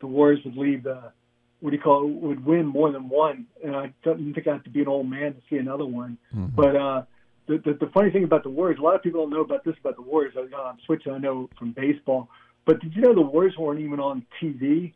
the 0.00 0.06
Warriors 0.06 0.40
would 0.44 0.56
leave 0.56 0.84
the 0.84 1.12
what 1.60 1.70
do 1.70 1.76
you 1.76 1.82
call 1.82 2.06
it 2.06 2.12
would 2.14 2.44
win 2.44 2.66
more 2.66 2.92
than 2.92 3.08
one. 3.08 3.46
And 3.62 3.74
I 3.74 3.92
didn't 4.04 4.34
think 4.34 4.46
I 4.46 4.52
had 4.52 4.64
to 4.64 4.70
be 4.70 4.82
an 4.82 4.88
old 4.88 5.08
man 5.08 5.34
to 5.34 5.40
see 5.48 5.56
another 5.56 5.86
one. 5.86 6.18
Mm-hmm. 6.34 6.54
But 6.54 6.76
uh, 6.76 7.02
the, 7.46 7.58
the 7.58 7.74
the 7.74 7.90
funny 7.92 8.10
thing 8.10 8.24
about 8.24 8.42
the 8.42 8.50
Warriors, 8.50 8.78
a 8.78 8.82
lot 8.82 8.94
of 8.94 9.02
people 9.02 9.22
don't 9.22 9.30
know 9.30 9.42
about 9.42 9.64
this 9.64 9.74
about 9.80 9.96
the 9.96 10.02
Warriors. 10.02 10.34
I'm 10.36 10.78
switching. 10.86 11.12
I 11.12 11.18
know 11.18 11.48
from 11.58 11.72
baseball, 11.72 12.28
but 12.64 12.80
did 12.80 12.94
you 12.94 13.02
know 13.02 13.14
the 13.14 13.20
Warriors 13.20 13.54
weren't 13.58 13.80
even 13.80 14.00
on 14.00 14.24
TV 14.42 14.92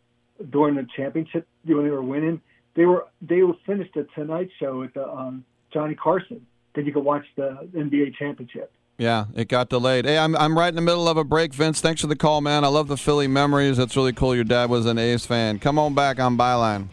during 0.51 0.75
the 0.75 0.87
championship 0.97 1.47
when 1.65 1.85
they 1.85 1.91
were 1.91 2.03
winning? 2.03 2.41
They 2.75 2.87
were 2.87 3.07
they 3.21 3.43
were 3.43 3.55
finished 3.67 3.95
the 3.95 4.07
Tonight 4.15 4.49
Show 4.59 4.81
with 4.81 4.95
the 4.95 5.09
um, 5.09 5.45
Johnny 5.73 5.95
Carson. 5.95 6.47
Then 6.75 6.87
you 6.87 6.93
could 6.93 7.05
watch 7.05 7.25
the 7.37 7.69
NBA 7.75 8.15
championship. 8.19 8.73
Yeah, 8.99 9.27
it 9.37 9.49
got 9.49 9.69
delayed. 9.69 10.07
Hey, 10.07 10.19
I'm 10.19 10.35
I'm 10.37 10.57
right 10.57 10.69
in 10.69 10.75
the 10.75 10.83
middle 10.83 11.09
of 11.09 11.17
a 11.17 11.25
break, 11.25 11.55
Vince. 11.55 11.81
Thanks 11.81 12.01
for 12.01 12.07
the 12.07 12.17
call, 12.17 12.41
man. 12.41 12.65
I 12.65 12.69
love 12.69 12.89
the 12.89 12.97
Philly 12.97 13.29
memories. 13.29 13.77
That's 13.77 13.97
really 13.97 14.13
cool. 14.13 14.35
Your 14.35 14.45
dad 14.45 14.71
was 14.71 14.87
an 14.87 14.99
A's 14.99 15.25
fan. 15.25 15.59
Come 15.59 15.79
on 15.79 15.95
back 15.95 16.19
on 16.19 16.37
Byline. 16.37 16.89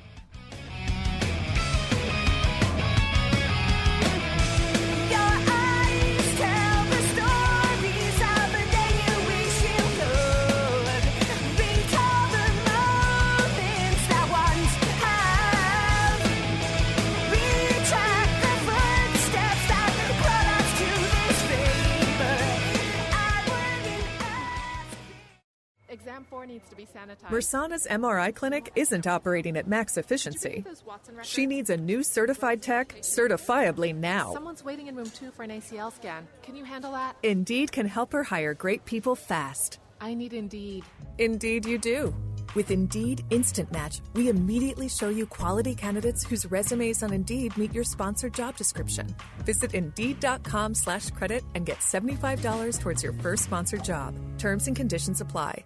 Mersana's 27.29 27.88
MRI 27.89 28.33
clinic 28.33 28.71
isn't 28.75 29.07
operating 29.07 29.57
at 29.57 29.67
max 29.67 29.97
efficiency. 29.97 30.63
She 31.23 31.47
needs 31.47 31.69
a 31.69 31.77
new 31.77 32.03
certified 32.03 32.61
tech 32.61 32.95
certifiably 33.01 33.95
now. 33.95 34.33
Someone's 34.33 34.63
waiting 34.63 34.88
in 34.88 34.95
room 34.95 35.09
2 35.09 35.31
for 35.31 35.43
an 35.43 35.49
ACL 35.49 35.91
scan. 35.91 36.27
Can 36.43 36.55
you 36.55 36.63
handle 36.63 36.91
that? 36.91 37.17
Indeed 37.23 37.71
can 37.71 37.88
help 37.88 38.13
her 38.13 38.23
hire 38.23 38.53
great 38.53 38.85
people 38.85 39.15
fast. 39.15 39.79
I 39.99 40.13
need 40.13 40.33
Indeed. 40.33 40.85
Indeed, 41.17 41.65
you 41.65 41.79
do. 41.79 42.13
With 42.53 42.69
Indeed 42.69 43.23
Instant 43.31 43.71
Match, 43.71 44.01
we 44.13 44.29
immediately 44.29 44.88
show 44.88 45.09
you 45.09 45.25
quality 45.25 45.73
candidates 45.73 46.23
whose 46.23 46.45
resumes 46.45 47.01
on 47.01 47.11
Indeed 47.11 47.57
meet 47.57 47.73
your 47.73 47.83
sponsored 47.83 48.35
job 48.35 48.55
description. 48.55 49.07
Visit 49.39 49.73
Indeed.com 49.73 50.75
slash 50.75 51.09
credit 51.09 51.43
and 51.55 51.65
get 51.65 51.79
$75 51.79 52.79
towards 52.79 53.01
your 53.03 53.13
first 53.13 53.45
sponsored 53.45 53.83
job. 53.83 54.13
Terms 54.38 54.67
and 54.67 54.75
conditions 54.75 55.21
apply. 55.21 55.65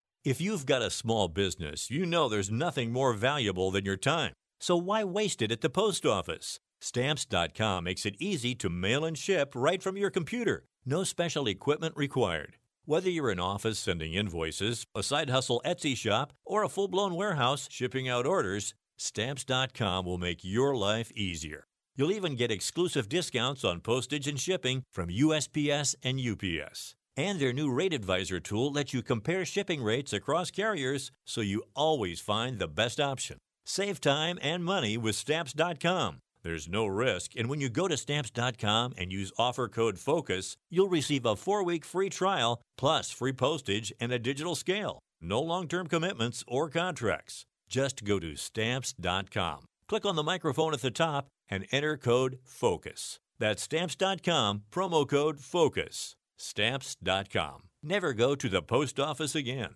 If 0.23 0.39
you've 0.39 0.67
got 0.67 0.83
a 0.83 0.91
small 0.91 1.29
business, 1.29 1.89
you 1.89 2.05
know 2.05 2.29
there's 2.29 2.51
nothing 2.51 2.93
more 2.93 3.13
valuable 3.13 3.71
than 3.71 3.85
your 3.85 3.97
time. 3.97 4.33
So 4.59 4.77
why 4.77 5.03
waste 5.03 5.41
it 5.41 5.51
at 5.51 5.61
the 5.61 5.69
post 5.69 6.05
office? 6.05 6.59
Stamps.com 6.79 7.83
makes 7.83 8.05
it 8.05 8.15
easy 8.19 8.53
to 8.55 8.69
mail 8.69 9.03
and 9.03 9.17
ship 9.17 9.53
right 9.55 9.81
from 9.81 9.97
your 9.97 10.11
computer. 10.11 10.65
No 10.85 11.03
special 11.03 11.47
equipment 11.47 11.97
required. 11.97 12.57
Whether 12.85 13.09
you're 13.09 13.31
in 13.31 13.39
office 13.39 13.79
sending 13.79 14.13
invoices, 14.13 14.85
a 14.93 15.01
side 15.01 15.31
hustle 15.31 15.59
Etsy 15.65 15.97
shop, 15.97 16.33
or 16.45 16.61
a 16.63 16.69
full 16.69 16.87
blown 16.87 17.15
warehouse 17.15 17.67
shipping 17.71 18.07
out 18.07 18.27
orders, 18.27 18.75
Stamps.com 18.97 20.05
will 20.05 20.19
make 20.19 20.43
your 20.43 20.75
life 20.75 21.11
easier. 21.15 21.65
You'll 21.95 22.11
even 22.11 22.35
get 22.35 22.51
exclusive 22.51 23.09
discounts 23.09 23.63
on 23.63 23.81
postage 23.81 24.27
and 24.27 24.39
shipping 24.39 24.83
from 24.91 25.09
USPS 25.09 25.95
and 26.03 26.19
UPS. 26.19 26.93
And 27.17 27.39
their 27.39 27.53
new 27.53 27.71
Rate 27.71 27.93
Advisor 27.93 28.39
tool 28.39 28.71
lets 28.71 28.93
you 28.93 29.01
compare 29.01 29.45
shipping 29.45 29.83
rates 29.83 30.13
across 30.13 30.51
carriers 30.51 31.11
so 31.25 31.41
you 31.41 31.63
always 31.75 32.19
find 32.21 32.57
the 32.57 32.67
best 32.67 32.99
option. 32.99 33.37
Save 33.65 34.01
time 34.01 34.39
and 34.41 34.63
money 34.63 34.97
with 34.97 35.15
Stamps.com. 35.15 36.19
There's 36.43 36.67
no 36.67 36.87
risk, 36.87 37.31
and 37.37 37.49
when 37.49 37.61
you 37.61 37.69
go 37.69 37.87
to 37.87 37.95
Stamps.com 37.95 38.93
and 38.97 39.11
use 39.11 39.31
offer 39.37 39.67
code 39.67 39.99
FOCUS, 39.99 40.55
you'll 40.69 40.89
receive 40.89 41.25
a 41.25 41.35
four 41.35 41.63
week 41.63 41.85
free 41.85 42.09
trial 42.09 42.61
plus 42.77 43.11
free 43.11 43.33
postage 43.33 43.93
and 43.99 44.11
a 44.11 44.19
digital 44.19 44.55
scale. 44.55 44.99
No 45.21 45.39
long 45.41 45.67
term 45.67 45.87
commitments 45.87 46.43
or 46.47 46.69
contracts. 46.69 47.43
Just 47.69 48.03
go 48.03 48.19
to 48.19 48.35
Stamps.com. 48.35 49.65
Click 49.87 50.05
on 50.05 50.15
the 50.15 50.23
microphone 50.23 50.73
at 50.73 50.81
the 50.81 50.91
top 50.91 51.27
and 51.47 51.67
enter 51.71 51.97
code 51.97 52.39
FOCUS. 52.43 53.19
That's 53.37 53.61
Stamps.com, 53.61 54.63
promo 54.71 55.07
code 55.07 55.39
FOCUS. 55.39 56.15
Stamps.com. 56.41 57.69
Never 57.83 58.13
go 58.13 58.35
to 58.35 58.49
the 58.49 58.61
post 58.61 58.99
office 58.99 59.35
again. 59.35 59.75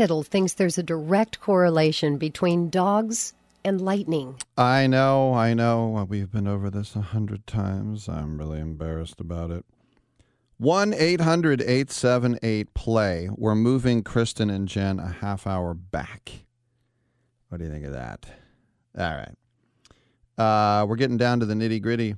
Tittle 0.00 0.22
thinks 0.22 0.54
there's 0.54 0.78
a 0.78 0.82
direct 0.82 1.42
correlation 1.42 2.16
between 2.16 2.70
dogs 2.70 3.34
and 3.62 3.82
lightning. 3.82 4.36
I 4.56 4.86
know, 4.86 5.34
I 5.34 5.52
know. 5.52 6.06
We've 6.08 6.32
been 6.32 6.46
over 6.46 6.70
this 6.70 6.96
a 6.96 7.02
hundred 7.02 7.46
times. 7.46 8.08
I'm 8.08 8.38
really 8.38 8.60
embarrassed 8.60 9.20
about 9.20 9.50
it. 9.50 9.66
1 10.56 10.94
800 10.94 11.60
878 11.60 12.72
play. 12.72 13.28
We're 13.30 13.54
moving 13.54 14.02
Kristen 14.02 14.48
and 14.48 14.66
Jen 14.66 14.98
a 14.98 15.16
half 15.20 15.46
hour 15.46 15.74
back. 15.74 16.46
What 17.50 17.58
do 17.58 17.64
you 17.64 17.70
think 17.70 17.84
of 17.84 17.92
that? 17.92 18.24
All 18.98 19.04
right. 19.04 19.36
Uh, 20.38 20.86
we're 20.86 20.96
getting 20.96 21.18
down 21.18 21.40
to 21.40 21.44
the 21.44 21.52
nitty 21.52 21.82
gritty. 21.82 22.14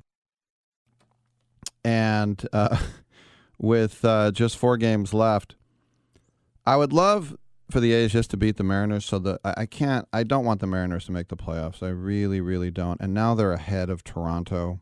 And 1.85 2.47
uh, 2.53 2.79
with 3.59 4.05
uh, 4.05 4.31
just 4.31 4.57
four 4.57 4.77
games 4.77 5.13
left, 5.13 5.57
I 6.65 6.77
would 6.77 6.93
love 6.93 7.37
for 7.73 7.81
the 7.81 7.93
A's 7.93 8.13
just 8.13 8.31
to 8.31 8.37
beat 8.37 8.59
the 8.59 8.63
Mariners 8.63 9.07
so 9.07 9.19
that 9.21 9.41
I, 9.45 9.55
I 9.63 9.67
can't, 9.67 10.07
I 10.13 10.23
don't 10.23 10.45
want 10.45 10.61
the 10.61 10.67
Mariners 10.67 11.07
to 11.07 11.13
make 11.13 11.29
the 11.29 11.37
playoffs. 11.37 11.83
I 11.83 11.89
really, 11.89 12.41
really 12.41 12.71
don't. 12.71 13.01
And 13.01 13.15
now 13.15 13.35
they're 13.35 13.53
ahead 13.53 13.89
of 13.89 14.05
Toronto. 14.05 14.81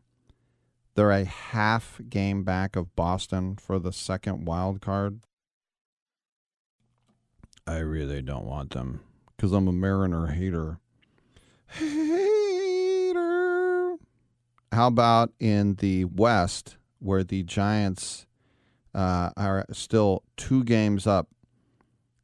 They're 0.95 1.11
a 1.11 1.23
half 1.23 2.01
game 2.09 2.43
back 2.43 2.75
of 2.75 2.93
Boston 2.95 3.55
for 3.55 3.79
the 3.79 3.93
second 3.93 4.45
wild 4.45 4.81
card. 4.81 5.21
I 7.65 7.77
really 7.77 8.21
don't 8.21 8.45
want 8.45 8.71
them 8.71 8.99
because 9.37 9.53
I'm 9.53 9.69
a 9.69 9.71
Mariner 9.71 10.27
hater. 10.27 10.79
Hater. 11.67 13.17
How 14.73 14.87
about 14.87 15.31
in 15.39 15.75
the 15.75 16.03
West, 16.05 16.75
where 16.99 17.23
the 17.23 17.43
Giants 17.43 18.25
uh, 18.93 19.29
are 19.37 19.65
still 19.71 20.23
two 20.35 20.65
games 20.65 21.07
up? 21.07 21.29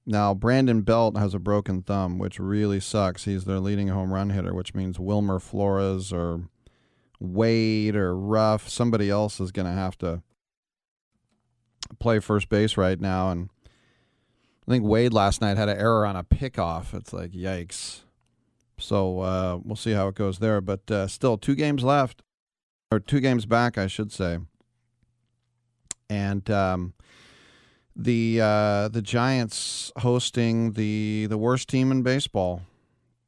Now, 0.10 0.34
Brandon 0.34 0.84
Belt 0.84 1.18
has 1.18 1.34
a 1.34 1.40
broken 1.40 1.82
thumb, 1.82 2.18
which 2.18 2.40
really 2.40 2.80
sucks. 2.80 3.26
He's 3.26 3.44
their 3.44 3.60
leading 3.60 3.90
home 3.90 4.14
run 4.14 4.30
hitter, 4.30 4.54
which 4.54 4.74
means 4.74 4.98
Wilmer 4.98 5.38
Flores 5.38 6.14
or 6.14 6.48
Wade 7.20 7.94
or 7.94 8.18
Ruf, 8.18 8.70
somebody 8.70 9.10
else 9.10 9.42
is 9.42 9.52
going 9.52 9.66
to 9.66 9.74
have 9.74 9.98
to 9.98 10.24
play 12.00 12.20
first 12.20 12.48
base 12.48 12.78
right 12.78 13.02
now. 13.02 13.32
And 13.32 13.50
I 14.66 14.72
think 14.72 14.86
Wade 14.86 15.12
last 15.12 15.42
night 15.42 15.58
had 15.58 15.68
an 15.68 15.78
error 15.78 16.06
on 16.06 16.16
a 16.16 16.24
pickoff. 16.24 16.94
It's 16.94 17.12
like, 17.12 17.32
yikes. 17.32 18.04
So 18.80 19.20
uh, 19.20 19.60
we'll 19.62 19.76
see 19.76 19.92
how 19.92 20.08
it 20.08 20.16
goes 20.16 20.40
there. 20.40 20.62
But 20.62 20.90
uh, 20.90 21.08
still, 21.08 21.38
two 21.38 21.56
games 21.56 21.84
left, 21.84 22.22
or 22.92 23.02
two 23.02 23.20
games 23.20 23.46
back, 23.46 23.78
I 23.78 23.88
should 23.88 24.14
say. 24.14 24.38
And 26.10 26.50
um, 26.50 26.94
the 27.98 28.40
uh, 28.42 28.88
the 28.90 29.02
Giants 29.02 29.92
hosting 29.98 30.74
the 30.74 31.26
the 31.28 31.38
worst 31.38 31.68
team 31.68 31.92
in 31.92 32.04
baseball, 32.04 32.62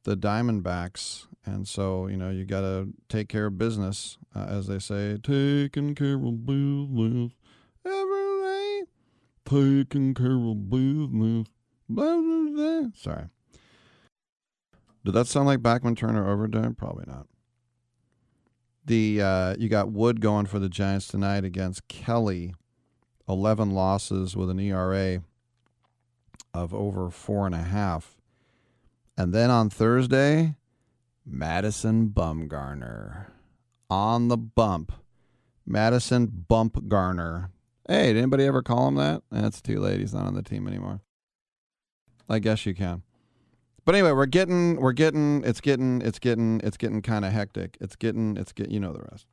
the 0.04 0.16
Diamondbacks. 0.16 1.26
And 1.44 1.66
so, 1.66 2.06
you 2.06 2.16
know, 2.16 2.30
you 2.30 2.44
got 2.44 2.60
to 2.60 2.88
take 3.08 3.28
care 3.28 3.46
of 3.46 3.56
business, 3.56 4.18
uh, 4.36 4.44
as 4.48 4.66
they 4.66 4.78
say, 4.78 5.16
taking 5.22 5.94
care 5.94 6.14
of 6.14 6.46
business 6.46 7.32
every 7.84 8.42
day, 8.42 8.82
taking 9.48 10.14
care 10.14 10.36
of 10.36 10.70
business. 10.70 11.48
Sorry. 12.94 13.24
Did 15.02 15.14
that 15.14 15.26
sound 15.26 15.46
like 15.46 15.62
Bachman 15.62 15.96
Turner 15.96 16.30
overdone? 16.30 16.74
Probably 16.74 17.04
not. 17.06 17.26
The 18.84 19.22
uh, 19.22 19.56
you 19.58 19.68
got 19.68 19.90
Wood 19.90 20.20
going 20.20 20.46
for 20.46 20.58
the 20.58 20.68
Giants 20.68 21.08
tonight 21.08 21.44
against 21.44 21.88
Kelly. 21.88 22.54
Eleven 23.28 23.70
losses 23.70 24.36
with 24.36 24.50
an 24.50 24.58
ERA 24.58 25.22
of 26.52 26.74
over 26.74 27.10
four 27.10 27.46
and 27.46 27.54
a 27.54 27.58
half. 27.58 28.16
And 29.16 29.32
then 29.32 29.50
on 29.50 29.70
Thursday, 29.70 30.56
Madison 31.24 32.08
Bumgarner 32.08 33.26
on 33.88 34.28
the 34.28 34.36
bump. 34.36 34.92
Madison 35.66 36.26
Bump 36.26 36.88
Garner. 36.88 37.50
Hey, 37.88 38.12
did 38.12 38.18
anybody 38.18 38.44
ever 38.44 38.62
call 38.62 38.88
him 38.88 38.94
that? 38.96 39.22
That's 39.30 39.60
too 39.60 39.78
late. 39.78 40.00
He's 40.00 40.14
not 40.14 40.26
on 40.26 40.34
the 40.34 40.42
team 40.42 40.66
anymore. 40.66 41.00
I 42.28 42.38
guess 42.38 42.64
you 42.64 42.74
can. 42.74 43.02
But 43.84 43.94
anyway, 43.94 44.12
we're 44.12 44.26
getting, 44.26 44.76
we're 44.76 44.92
getting, 44.92 45.42
it's 45.44 45.60
getting, 45.60 46.00
it's 46.02 46.18
getting, 46.18 46.60
it's 46.62 46.76
getting 46.76 47.02
kind 47.02 47.24
of 47.24 47.32
hectic. 47.32 47.76
It's 47.80 47.96
getting, 47.96 48.36
it's 48.36 48.52
getting, 48.52 48.72
you 48.72 48.80
know 48.80 48.92
the 48.92 49.04
rest. 49.10 49.26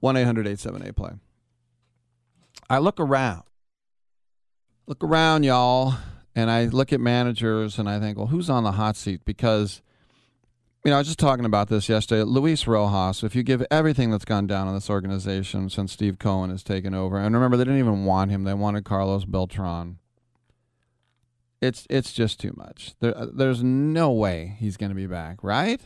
1 0.00 0.16
800 0.16 0.46
878 0.46 0.96
play. 0.96 1.10
I 2.68 2.78
look 2.78 2.98
around, 2.98 3.44
look 4.86 5.02
around, 5.04 5.44
y'all, 5.44 5.94
and 6.34 6.50
I 6.50 6.64
look 6.64 6.92
at 6.92 7.00
managers 7.00 7.78
and 7.78 7.88
I 7.88 8.00
think, 8.00 8.18
well, 8.18 8.26
who's 8.26 8.50
on 8.50 8.64
the 8.64 8.72
hot 8.72 8.96
seat? 8.96 9.24
Because 9.24 9.82
you 10.86 10.90
know, 10.90 10.96
I 10.96 11.00
was 11.00 11.08
just 11.08 11.18
talking 11.18 11.44
about 11.44 11.68
this 11.68 11.88
yesterday. 11.88 12.22
Luis 12.22 12.68
Rojas, 12.68 13.24
if 13.24 13.34
you 13.34 13.42
give 13.42 13.66
everything 13.72 14.12
that's 14.12 14.24
gone 14.24 14.46
down 14.46 14.68
in 14.68 14.74
this 14.74 14.88
organization 14.88 15.68
since 15.68 15.92
Steve 15.92 16.20
Cohen 16.20 16.50
has 16.50 16.62
taken 16.62 16.94
over, 16.94 17.18
and 17.18 17.34
remember, 17.34 17.56
they 17.56 17.64
didn't 17.64 17.80
even 17.80 18.04
want 18.04 18.30
him, 18.30 18.44
they 18.44 18.54
wanted 18.54 18.84
Carlos 18.84 19.24
Beltran. 19.24 19.98
It's 21.60 21.88
it's 21.90 22.12
just 22.12 22.38
too 22.38 22.52
much. 22.56 22.94
There, 23.00 23.18
uh, 23.18 23.26
there's 23.34 23.64
no 23.64 24.12
way 24.12 24.54
he's 24.60 24.76
going 24.76 24.90
to 24.90 24.94
be 24.94 25.08
back, 25.08 25.42
right? 25.42 25.80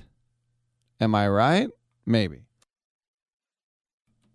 Am 1.01 1.15
I 1.15 1.29
right? 1.29 1.69
Maybe. 2.05 2.43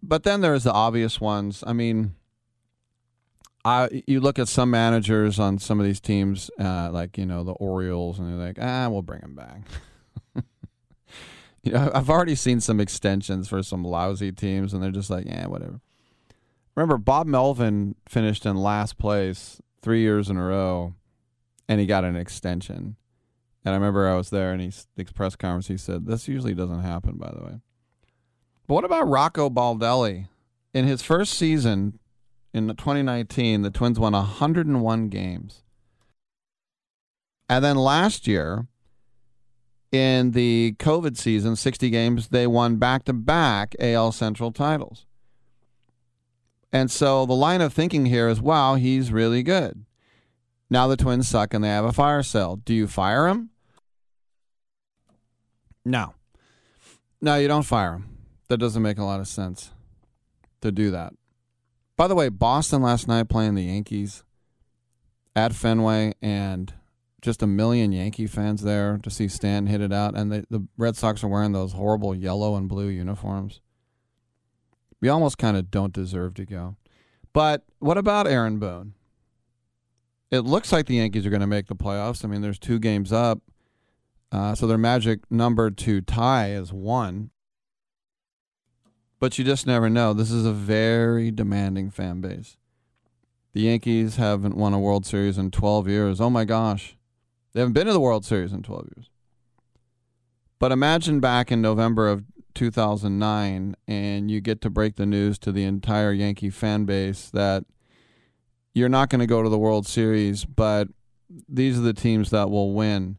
But 0.02 0.24
then 0.24 0.42
there's 0.42 0.64
the 0.64 0.74
obvious 0.74 1.22
ones. 1.22 1.64
I 1.68 1.74
mean, 1.74 2.16
I 3.66 4.04
you 4.06 4.22
look 4.22 4.38
at 4.38 4.48
some 4.48 4.70
managers 4.70 5.40
on 5.40 5.58
some 5.58 5.80
of 5.80 5.86
these 5.88 6.00
teams, 6.00 6.52
uh, 6.60 6.92
like 6.92 7.18
you 7.18 7.26
know 7.26 7.44
the 7.44 7.54
Orioles, 7.54 8.20
and 8.20 8.30
they're 8.30 8.48
like, 8.48 8.60
ah, 8.62 8.88
we'll 8.90 9.02
bring 9.02 9.22
him 9.22 9.36
back. 9.36 9.62
you 11.64 11.72
know, 11.72 11.92
I've 11.94 12.10
already 12.10 12.36
seen 12.36 12.62
some 12.62 12.80
extensions 12.80 13.50
for 13.50 13.64
some 13.64 13.84
lousy 13.84 14.32
teams, 14.32 14.72
and 14.72 14.84
they're 14.84 14.92
just 14.92 15.10
like, 15.10 15.26
yeah, 15.26 15.48
whatever. 15.48 15.82
Remember, 16.76 17.00
Bob 17.00 17.26
Melvin 17.26 17.96
finished 18.08 18.46
in 18.46 18.56
last 18.56 19.00
place 19.00 19.60
three 19.82 20.02
years 20.02 20.30
in 20.30 20.38
a 20.38 20.46
row, 20.46 20.94
and 21.68 21.80
he 21.80 21.88
got 21.88 22.06
an 22.06 22.16
extension. 22.16 22.98
And 23.64 23.74
I 23.74 23.78
remember 23.78 24.08
I 24.08 24.16
was 24.16 24.30
there, 24.30 24.52
and 24.52 24.62
he 24.62 24.72
the 24.96 25.06
press 25.06 25.36
conference. 25.36 25.70
He 25.70 25.78
said, 25.78 26.06
"This 26.06 26.28
usually 26.28 26.54
doesn't 26.54 26.84
happen, 26.84 27.18
by 27.18 27.32
the 27.36 27.44
way." 27.44 27.62
But 28.68 28.76
what 28.76 28.86
about 28.86 29.10
Rocco 29.10 29.50
Baldelli? 29.50 30.28
In 30.72 30.86
his 30.86 31.02
first 31.02 31.34
season 31.34 31.98
in 32.56 32.70
2019, 32.70 33.64
the 33.64 33.70
Twins 33.70 34.00
won 34.00 34.14
101 34.14 35.10
games. 35.10 35.64
And 37.50 37.66
then 37.66 37.76
last 37.76 38.28
year, 38.28 38.68
in 39.92 40.32
the 40.32 40.74
COVID 40.80 41.18
season, 41.18 41.58
60 41.58 41.90
games, 41.90 42.30
they 42.30 42.48
won 42.48 42.78
back 42.78 43.04
to 43.06 43.14
back 43.14 43.76
AL 43.82 44.14
Central 44.14 44.54
titles. 44.54 45.06
And 46.72 46.90
so 46.90 47.26
the 47.26 47.34
line 47.34 47.60
of 47.60 47.74
thinking 47.74 48.06
here 48.06 48.30
is 48.30 48.40
wow, 48.40 48.76
he's 48.76 49.12
really 49.12 49.44
good. 49.44 49.84
Now 50.70 50.88
the 50.88 50.96
Twins 50.96 51.28
suck 51.28 51.54
and 51.54 51.62
they 51.62 51.68
have 51.68 51.84
a 51.84 51.92
fire 51.92 52.24
sale. 52.24 52.56
Do 52.56 52.74
you 52.74 52.88
fire 52.88 53.28
him? 53.28 53.50
No. 55.84 56.14
No, 57.20 57.36
you 57.36 57.50
don't 57.50 57.64
fire 57.64 57.96
him. 57.96 58.18
That 58.48 58.60
doesn't 58.60 58.82
make 58.82 58.98
a 58.98 59.04
lot 59.04 59.20
of 59.20 59.28
sense 59.28 59.72
to 60.62 60.72
do 60.72 60.92
that. 60.92 61.12
By 61.98 62.08
the 62.08 62.16
way, 62.16 62.30
Boston 62.30 62.82
last 62.82 63.08
night 63.08 63.30
playing 63.30 63.56
the 63.56 63.64
Yankees 63.64 64.24
at 65.36 65.54
Fenway 65.54 66.14
and 66.22 66.74
just 67.22 67.42
a 67.42 67.48
million 67.48 67.92
Yankee 67.92 68.28
fans 68.28 68.62
there 68.62 69.00
to 69.02 69.10
see 69.10 69.28
Stan 69.28 69.68
hit 69.68 69.82
it 69.82 69.94
out. 69.94 70.16
And 70.16 70.32
the, 70.32 70.46
the 70.50 70.68
Red 70.78 70.96
Sox 70.96 71.24
are 71.24 71.28
wearing 71.28 71.54
those 71.54 71.74
horrible 71.74 72.14
yellow 72.14 72.56
and 72.56 72.70
blue 72.70 72.88
uniforms. 72.88 73.62
We 75.02 75.10
almost 75.10 75.38
kind 75.38 75.58
of 75.58 75.72
don't 75.72 75.94
deserve 75.94 76.34
to 76.36 76.46
go. 76.46 76.76
But 77.34 77.64
what 77.80 77.98
about 77.98 78.28
Aaron 78.28 78.60
Boone? 78.60 78.94
It 80.32 80.42
looks 80.42 80.72
like 80.72 80.86
the 80.86 80.96
Yankees 80.96 81.26
are 81.26 81.30
going 81.30 81.42
to 81.42 81.48
make 81.48 81.68
the 81.68 81.76
playoffs. 81.76 82.26
I 82.26 82.28
mean, 82.28 82.42
there's 82.42 82.60
two 82.60 82.80
games 82.80 83.14
up. 83.14 83.40
Uh, 84.32 84.54
so 84.54 84.68
their 84.68 84.78
magic 84.78 85.20
number 85.32 85.72
to 85.72 86.02
tie 86.02 86.52
is 86.52 86.74
one. 86.74 87.30
But 89.20 89.38
you 89.38 89.46
just 89.46 89.66
never 89.66 89.90
know. 89.90 90.14
This 90.14 90.32
is 90.32 90.46
a 90.46 90.52
very 90.52 91.32
demanding 91.32 91.90
fan 91.90 92.22
base. 92.22 92.58
The 93.54 93.62
Yankees 93.62 94.18
haven't 94.18 94.58
won 94.58 94.74
a 94.74 94.80
World 94.80 95.06
Series 95.06 95.38
in 95.38 95.52
12 95.52 95.88
years. 95.88 96.20
Oh 96.20 96.30
my 96.30 96.44
gosh. 96.44 96.98
They 97.54 97.62
haven't 97.62 97.74
been 97.74 97.88
to 97.88 97.94
the 97.94 98.02
World 98.02 98.26
Series 98.26 98.52
in 98.52 98.64
12 98.64 98.90
years. 98.98 99.10
But 100.60 100.74
imagine 100.74 101.22
back 101.22 101.52
in 101.52 101.62
November 101.62 102.10
of 102.10 102.26
2009 102.54 103.76
and 103.88 104.32
you 104.32 104.42
get 104.42 104.62
to 104.62 104.70
break 104.70 104.96
the 104.96 105.06
news 105.06 105.38
to 105.40 105.52
the 105.52 105.64
entire 105.64 106.12
Yankee 106.12 106.50
fan 106.50 106.86
base 106.86 107.30
that 107.30 107.64
you're 108.74 108.90
not 108.90 109.10
going 109.10 109.20
to 109.20 109.28
go 109.28 109.42
to 109.42 109.50
the 109.50 109.58
World 109.58 109.88
Series, 109.88 110.44
but 110.44 110.90
these 111.48 111.78
are 111.78 111.82
the 111.82 111.94
teams 111.94 112.30
that 112.32 112.50
will 112.50 112.74
win. 112.74 113.18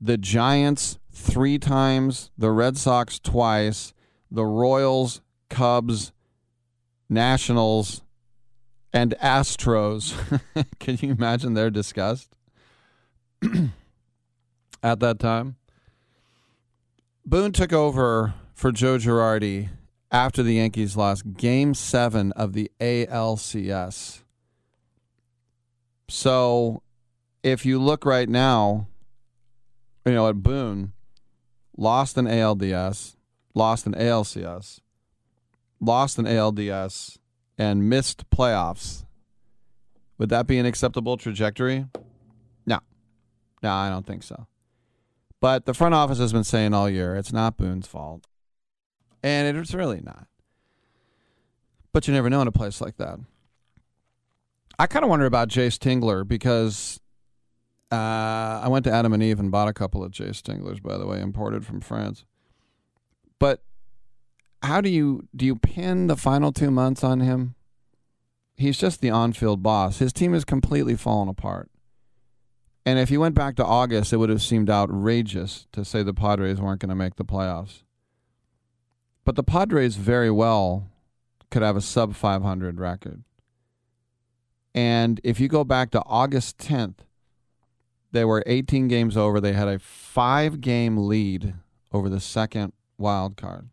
The 0.00 0.16
Giants 0.16 0.98
three 1.12 1.58
times, 1.58 2.30
the 2.38 2.50
Red 2.50 2.78
Sox 2.78 3.18
twice, 3.18 3.92
the 4.30 4.46
Royals, 4.46 5.20
Cubs, 5.54 6.12
Nationals, 7.08 8.02
and 8.92 9.14
Astros. 9.22 10.14
Can 10.80 10.98
you 11.00 11.12
imagine 11.12 11.54
their 11.54 11.70
disgust 11.70 12.34
at 14.82 14.98
that 15.00 15.18
time? 15.20 15.56
Boone 17.24 17.52
took 17.52 17.72
over 17.72 18.34
for 18.52 18.72
Joe 18.72 18.98
Girardi 18.98 19.68
after 20.10 20.42
the 20.42 20.54
Yankees 20.54 20.96
lost 20.96 21.36
game 21.36 21.72
seven 21.74 22.32
of 22.32 22.52
the 22.52 22.70
ALCS. 22.80 24.22
So 26.08 26.82
if 27.42 27.64
you 27.64 27.80
look 27.80 28.04
right 28.04 28.28
now, 28.28 28.88
you 30.04 30.12
know, 30.12 30.28
at 30.28 30.42
Boone, 30.42 30.92
lost 31.76 32.18
an 32.18 32.26
ALDS, 32.26 33.16
lost 33.54 33.86
an 33.86 33.94
ALCS, 33.94 34.80
lost 35.84 36.18
an 36.18 36.26
ALDS, 36.26 37.18
and 37.58 37.88
missed 37.88 38.28
playoffs. 38.30 39.04
Would 40.18 40.28
that 40.28 40.46
be 40.46 40.58
an 40.58 40.66
acceptable 40.66 41.16
trajectory? 41.16 41.86
No. 42.66 42.80
No, 43.62 43.72
I 43.72 43.88
don't 43.88 44.06
think 44.06 44.22
so. 44.22 44.46
But 45.40 45.66
the 45.66 45.74
front 45.74 45.94
office 45.94 46.18
has 46.18 46.32
been 46.32 46.44
saying 46.44 46.72
all 46.72 46.88
year 46.88 47.16
it's 47.16 47.32
not 47.32 47.56
Boone's 47.56 47.86
fault. 47.86 48.26
And 49.22 49.56
it's 49.56 49.74
really 49.74 50.00
not. 50.00 50.26
But 51.92 52.06
you 52.06 52.14
never 52.14 52.28
know 52.28 52.42
in 52.42 52.48
a 52.48 52.52
place 52.52 52.80
like 52.80 52.96
that. 52.98 53.18
I 54.78 54.86
kind 54.86 55.04
of 55.04 55.08
wonder 55.08 55.26
about 55.26 55.48
Jayce 55.48 55.78
Tingler 55.78 56.26
because 56.26 57.00
uh, 57.92 58.60
I 58.64 58.66
went 58.68 58.84
to 58.86 58.92
Adam 58.92 59.12
and 59.12 59.22
Eve 59.22 59.38
and 59.38 59.50
bought 59.50 59.68
a 59.68 59.72
couple 59.72 60.02
of 60.02 60.10
Jayce 60.10 60.42
Tinglers, 60.42 60.82
by 60.82 60.98
the 60.98 61.06
way, 61.06 61.20
imported 61.20 61.64
from 61.64 61.80
France. 61.80 62.24
But 63.38 63.62
how 64.64 64.80
do 64.80 64.88
you 64.88 65.28
do 65.34 65.46
you 65.46 65.56
pin 65.56 66.06
the 66.06 66.16
final 66.16 66.52
two 66.52 66.70
months 66.70 67.04
on 67.04 67.20
him? 67.20 67.54
He's 68.56 68.78
just 68.78 69.00
the 69.00 69.10
on-field 69.10 69.62
boss. 69.62 69.98
His 69.98 70.12
team 70.12 70.32
has 70.32 70.44
completely 70.44 70.96
fallen 70.96 71.28
apart. 71.28 71.70
And 72.86 72.98
if 72.98 73.10
you 73.10 73.18
went 73.18 73.34
back 73.34 73.56
to 73.56 73.64
August, 73.64 74.12
it 74.12 74.18
would 74.18 74.28
have 74.28 74.42
seemed 74.42 74.70
outrageous 74.70 75.66
to 75.72 75.84
say 75.84 76.02
the 76.02 76.14
Padres 76.14 76.60
weren't 76.60 76.80
going 76.80 76.90
to 76.90 76.94
make 76.94 77.16
the 77.16 77.24
playoffs. 77.24 77.82
But 79.24 79.36
the 79.36 79.42
Padres 79.42 79.96
very 79.96 80.30
well 80.30 80.90
could 81.50 81.62
have 81.62 81.76
a 81.76 81.80
sub 81.80 82.14
500 82.14 82.78
record. 82.78 83.24
And 84.74 85.20
if 85.24 85.40
you 85.40 85.48
go 85.48 85.64
back 85.64 85.90
to 85.92 86.02
August 86.04 86.58
10th, 86.58 86.98
they 88.12 88.24
were 88.24 88.42
18 88.46 88.88
games 88.88 89.16
over. 89.16 89.40
They 89.40 89.52
had 89.52 89.68
a 89.68 89.78
five 89.78 90.60
game 90.60 90.96
lead 90.96 91.54
over 91.92 92.08
the 92.08 92.20
second 92.20 92.72
wild 92.98 93.36
card, 93.36 93.68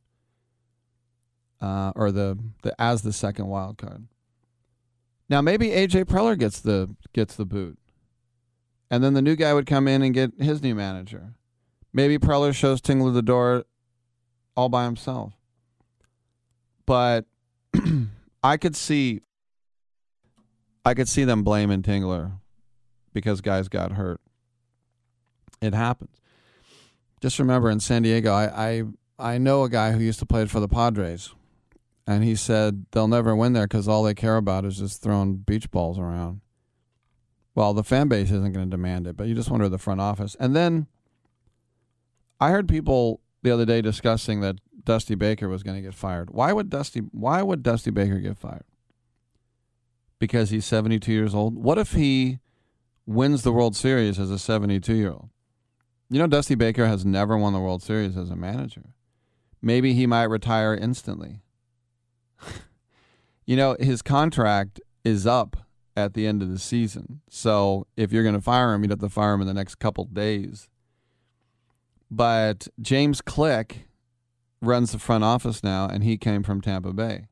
uh, 1.61 1.91
or 1.95 2.11
the, 2.11 2.37
the 2.63 2.79
as 2.81 3.01
the 3.03 3.13
second 3.13 3.47
wild 3.47 3.77
card. 3.77 4.07
Now 5.29 5.41
maybe 5.41 5.69
AJ 5.69 6.05
Preller 6.05 6.37
gets 6.37 6.59
the 6.59 6.93
gets 7.13 7.35
the 7.35 7.45
boot, 7.45 7.77
and 8.89 9.03
then 9.03 9.13
the 9.13 9.21
new 9.21 9.35
guy 9.35 9.53
would 9.53 9.65
come 9.65 9.87
in 9.87 10.01
and 10.01 10.13
get 10.13 10.33
his 10.39 10.61
new 10.61 10.75
manager. 10.75 11.33
Maybe 11.93 12.17
Preller 12.17 12.53
shows 12.53 12.81
Tingler 12.81 13.13
the 13.13 13.21
door 13.21 13.65
all 14.55 14.69
by 14.69 14.85
himself. 14.85 15.33
But 16.85 17.25
I 18.43 18.57
could 18.57 18.75
see 18.75 19.21
I 20.85 20.93
could 20.93 21.07
see 21.07 21.23
them 21.23 21.43
blaming 21.43 21.83
Tingler 21.83 22.33
because 23.13 23.41
guys 23.41 23.67
got 23.67 23.93
hurt. 23.93 24.19
It 25.61 25.73
happens. 25.73 26.17
Just 27.21 27.37
remember 27.37 27.69
in 27.69 27.79
San 27.79 28.01
Diego, 28.01 28.33
I, 28.33 28.69
I 28.69 28.83
I 29.19 29.37
know 29.37 29.63
a 29.63 29.69
guy 29.69 29.91
who 29.91 29.99
used 29.99 30.19
to 30.19 30.25
play 30.25 30.45
for 30.47 30.59
the 30.59 30.67
Padres, 30.67 31.33
and 32.07 32.23
he 32.23 32.35
said 32.35 32.85
they'll 32.91 33.07
never 33.07 33.35
win 33.35 33.53
there 33.53 33.67
because 33.67 33.87
all 33.87 34.03
they 34.03 34.13
care 34.13 34.37
about 34.37 34.65
is 34.65 34.77
just 34.77 35.01
throwing 35.01 35.37
beach 35.37 35.69
balls 35.71 35.99
around. 35.99 36.41
Well, 37.53 37.73
the 37.73 37.83
fan 37.83 38.07
base 38.07 38.31
isn't 38.31 38.53
going 38.53 38.65
to 38.65 38.77
demand 38.77 39.07
it, 39.07 39.17
but 39.17 39.27
you 39.27 39.35
just 39.35 39.49
wonder 39.49 39.67
the 39.67 39.77
front 39.77 40.01
office. 40.01 40.35
And 40.39 40.55
then 40.55 40.87
I 42.39 42.49
heard 42.49 42.67
people 42.67 43.21
the 43.43 43.51
other 43.51 43.65
day 43.65 43.81
discussing 43.81 44.41
that 44.41 44.57
Dusty 44.83 45.15
Baker 45.15 45.49
was 45.49 45.63
going 45.63 45.75
to 45.75 45.81
get 45.81 45.93
fired. 45.93 46.31
Why 46.31 46.53
would 46.53 46.69
Dusty 46.69 47.01
why 47.11 47.41
would 47.41 47.63
Dusty 47.63 47.91
Baker 47.91 48.19
get 48.19 48.37
fired? 48.37 48.65
Because 50.19 50.49
he's 50.49 50.65
72 50.65 51.11
years 51.11 51.35
old. 51.35 51.55
What 51.55 51.77
if 51.77 51.93
he 51.93 52.39
wins 53.05 53.43
the 53.43 53.51
World 53.51 53.75
Series 53.75 54.19
as 54.19 54.29
a 54.29 54.35
72-year-old? 54.35 55.29
You 56.09 56.19
know 56.19 56.27
Dusty 56.27 56.55
Baker 56.55 56.87
has 56.87 57.05
never 57.05 57.37
won 57.37 57.53
the 57.53 57.59
World 57.59 57.81
Series 57.81 58.17
as 58.17 58.29
a 58.29 58.35
manager. 58.35 58.93
Maybe 59.61 59.93
he 59.93 60.05
might 60.05 60.25
retire 60.25 60.75
instantly. 60.75 61.41
You 63.45 63.55
know, 63.55 63.75
his 63.79 64.01
contract 64.01 64.79
is 65.03 65.25
up 65.25 65.57
at 65.95 66.13
the 66.13 66.25
end 66.27 66.41
of 66.41 66.49
the 66.49 66.59
season. 66.59 67.21
So 67.29 67.87
if 67.97 68.11
you're 68.11 68.23
going 68.23 68.35
to 68.35 68.41
fire 68.41 68.73
him, 68.73 68.83
you'd 68.83 68.91
have 68.91 68.99
to 68.99 69.09
fire 69.09 69.33
him 69.33 69.41
in 69.41 69.47
the 69.47 69.53
next 69.53 69.75
couple 69.75 70.05
days. 70.05 70.69
But 72.09 72.67
James 72.79 73.21
Click 73.21 73.87
runs 74.61 74.91
the 74.91 74.99
front 74.99 75.23
office 75.23 75.63
now, 75.63 75.87
and 75.87 76.03
he 76.03 76.17
came 76.17 76.43
from 76.43 76.61
Tampa 76.61 76.93
Bay. 76.93 77.27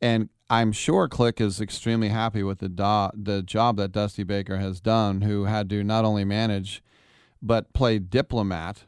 And 0.00 0.28
I'm 0.50 0.72
sure 0.72 1.08
Click 1.08 1.40
is 1.40 1.60
extremely 1.60 2.08
happy 2.08 2.42
with 2.42 2.58
the 2.58 2.68
do- 2.68 3.10
the 3.14 3.42
job 3.42 3.76
that 3.76 3.92
Dusty 3.92 4.22
Baker 4.22 4.58
has 4.58 4.80
done, 4.80 5.22
who 5.22 5.44
had 5.44 5.68
to 5.70 5.82
not 5.82 6.04
only 6.04 6.24
manage 6.24 6.82
but 7.42 7.72
play 7.74 7.98
diplomat. 7.98 8.84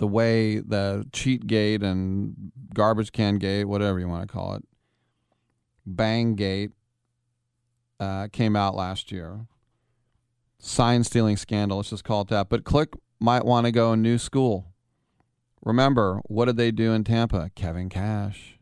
The 0.00 0.06
way 0.06 0.60
the 0.60 1.06
cheat 1.12 1.46
gate 1.46 1.82
and 1.82 2.52
garbage 2.72 3.12
can 3.12 3.36
gate, 3.36 3.64
whatever 3.64 4.00
you 4.00 4.08
want 4.08 4.26
to 4.26 4.32
call 4.32 4.54
it, 4.54 4.64
bang 5.84 6.36
gate, 6.36 6.70
uh, 8.00 8.28
came 8.32 8.56
out 8.56 8.74
last 8.74 9.12
year. 9.12 9.46
Sign 10.58 11.04
stealing 11.04 11.36
scandal, 11.36 11.76
let's 11.76 11.90
just 11.90 12.04
call 12.04 12.22
it 12.22 12.28
that. 12.28 12.48
But 12.48 12.64
Click 12.64 12.94
might 13.18 13.44
want 13.44 13.66
to 13.66 13.72
go 13.72 13.92
a 13.92 13.96
new 13.96 14.16
school. 14.16 14.72
Remember, 15.62 16.22
what 16.24 16.46
did 16.46 16.56
they 16.56 16.70
do 16.70 16.94
in 16.94 17.04
Tampa? 17.04 17.50
Kevin 17.54 17.90
Cash. 17.90 18.58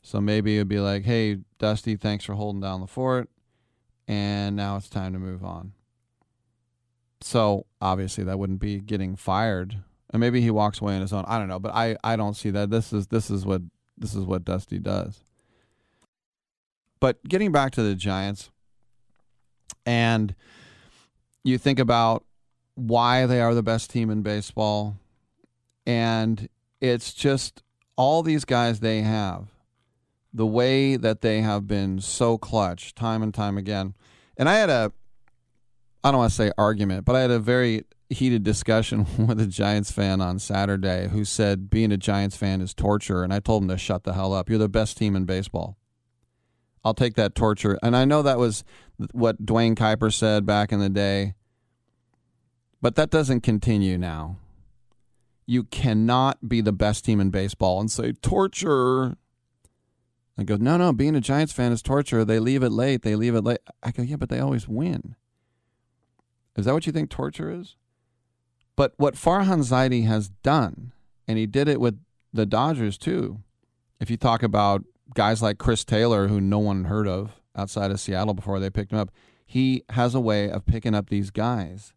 So 0.00 0.22
maybe 0.22 0.56
it'd 0.56 0.66
be 0.66 0.80
like, 0.80 1.04
hey, 1.04 1.40
Dusty, 1.58 1.94
thanks 1.94 2.24
for 2.24 2.32
holding 2.36 2.62
down 2.62 2.80
the 2.80 2.86
fort. 2.86 3.28
And 4.08 4.56
now 4.56 4.78
it's 4.78 4.88
time 4.88 5.12
to 5.12 5.18
move 5.18 5.44
on. 5.44 5.74
So 7.20 7.66
obviously 7.82 8.24
that 8.24 8.38
wouldn't 8.38 8.60
be 8.60 8.80
getting 8.80 9.14
fired. 9.14 9.82
Maybe 10.20 10.40
he 10.40 10.50
walks 10.50 10.80
away 10.80 10.94
on 10.94 11.00
his 11.00 11.12
own. 11.12 11.24
I 11.26 11.38
don't 11.38 11.48
know, 11.48 11.58
but 11.58 11.74
I, 11.74 11.96
I 12.04 12.16
don't 12.16 12.34
see 12.34 12.50
that. 12.50 12.70
This 12.70 12.92
is 12.92 13.06
this 13.08 13.30
is 13.30 13.44
what 13.44 13.62
this 13.98 14.14
is 14.14 14.24
what 14.24 14.44
Dusty 14.44 14.78
does. 14.78 15.20
But 17.00 17.22
getting 17.24 17.52
back 17.52 17.72
to 17.72 17.82
the 17.82 17.94
Giants, 17.94 18.50
and 19.84 20.34
you 21.44 21.58
think 21.58 21.78
about 21.78 22.24
why 22.74 23.26
they 23.26 23.40
are 23.40 23.54
the 23.54 23.62
best 23.62 23.90
team 23.90 24.10
in 24.10 24.22
baseball, 24.22 24.96
and 25.86 26.48
it's 26.80 27.14
just 27.14 27.62
all 27.96 28.22
these 28.22 28.44
guys 28.44 28.80
they 28.80 29.02
have, 29.02 29.48
the 30.32 30.46
way 30.46 30.96
that 30.96 31.20
they 31.20 31.40
have 31.40 31.66
been 31.66 32.00
so 32.00 32.36
clutch 32.36 32.94
time 32.94 33.22
and 33.22 33.32
time 33.32 33.56
again. 33.56 33.94
And 34.36 34.48
I 34.48 34.56
had 34.56 34.68
a, 34.68 34.92
I 36.04 36.10
don't 36.10 36.18
want 36.18 36.30
to 36.30 36.36
say 36.36 36.52
argument, 36.58 37.04
but 37.04 37.16
I 37.16 37.20
had 37.20 37.30
a 37.30 37.38
very 37.38 37.84
heated 38.08 38.42
discussion 38.42 39.06
with 39.26 39.40
a 39.40 39.46
Giants 39.46 39.90
fan 39.90 40.20
on 40.20 40.38
Saturday 40.38 41.08
who 41.08 41.24
said 41.24 41.70
being 41.70 41.92
a 41.92 41.96
Giants 41.96 42.36
fan 42.36 42.60
is 42.60 42.74
torture. 42.74 43.22
And 43.22 43.32
I 43.32 43.40
told 43.40 43.62
him 43.62 43.68
to 43.68 43.78
shut 43.78 44.04
the 44.04 44.14
hell 44.14 44.32
up. 44.32 44.48
You're 44.48 44.58
the 44.58 44.68
best 44.68 44.96
team 44.96 45.16
in 45.16 45.24
baseball. 45.24 45.76
I'll 46.84 46.94
take 46.94 47.14
that 47.14 47.34
torture. 47.34 47.78
And 47.82 47.96
I 47.96 48.04
know 48.04 48.22
that 48.22 48.38
was 48.38 48.62
what 49.10 49.44
Duane 49.44 49.74
Kuiper 49.74 50.12
said 50.12 50.46
back 50.46 50.70
in 50.70 50.78
the 50.78 50.88
day, 50.88 51.34
but 52.80 52.94
that 52.94 53.10
doesn't 53.10 53.40
continue 53.40 53.98
now. 53.98 54.36
You 55.46 55.64
cannot 55.64 56.48
be 56.48 56.60
the 56.60 56.72
best 56.72 57.04
team 57.04 57.20
in 57.20 57.30
baseball 57.30 57.80
and 57.80 57.90
say 57.90 58.12
torture. 58.12 59.16
I 60.38 60.44
go, 60.44 60.56
no, 60.56 60.76
no, 60.76 60.92
being 60.92 61.16
a 61.16 61.20
Giants 61.20 61.52
fan 61.52 61.72
is 61.72 61.82
torture. 61.82 62.24
They 62.24 62.38
leave 62.38 62.62
it 62.62 62.70
late. 62.70 63.02
They 63.02 63.16
leave 63.16 63.34
it 63.34 63.42
late. 63.42 63.58
I 63.82 63.90
go, 63.90 64.02
yeah, 64.02 64.16
but 64.16 64.28
they 64.28 64.38
always 64.38 64.68
win. 64.68 65.16
Is 66.56 66.66
that 66.66 66.74
what 66.74 66.86
you 66.86 66.92
think 66.92 67.10
torture 67.10 67.50
is? 67.50 67.74
But 68.76 68.92
what 68.98 69.14
Farhan 69.14 69.60
Zaidi 69.60 70.06
has 70.06 70.28
done, 70.28 70.92
and 71.26 71.38
he 71.38 71.46
did 71.46 71.66
it 71.68 71.80
with 71.80 71.98
the 72.32 72.46
Dodgers 72.46 72.98
too. 72.98 73.40
If 73.98 74.10
you 74.10 74.18
talk 74.18 74.42
about 74.42 74.84
guys 75.14 75.42
like 75.42 75.58
Chris 75.58 75.84
Taylor, 75.84 76.28
who 76.28 76.40
no 76.40 76.58
one 76.58 76.84
heard 76.84 77.08
of 77.08 77.40
outside 77.56 77.90
of 77.90 77.98
Seattle 77.98 78.34
before 78.34 78.60
they 78.60 78.68
picked 78.68 78.92
him 78.92 78.98
up, 78.98 79.10
he 79.46 79.82
has 79.90 80.14
a 80.14 80.20
way 80.20 80.50
of 80.50 80.66
picking 80.66 80.94
up 80.94 81.08
these 81.08 81.30
guys 81.30 81.94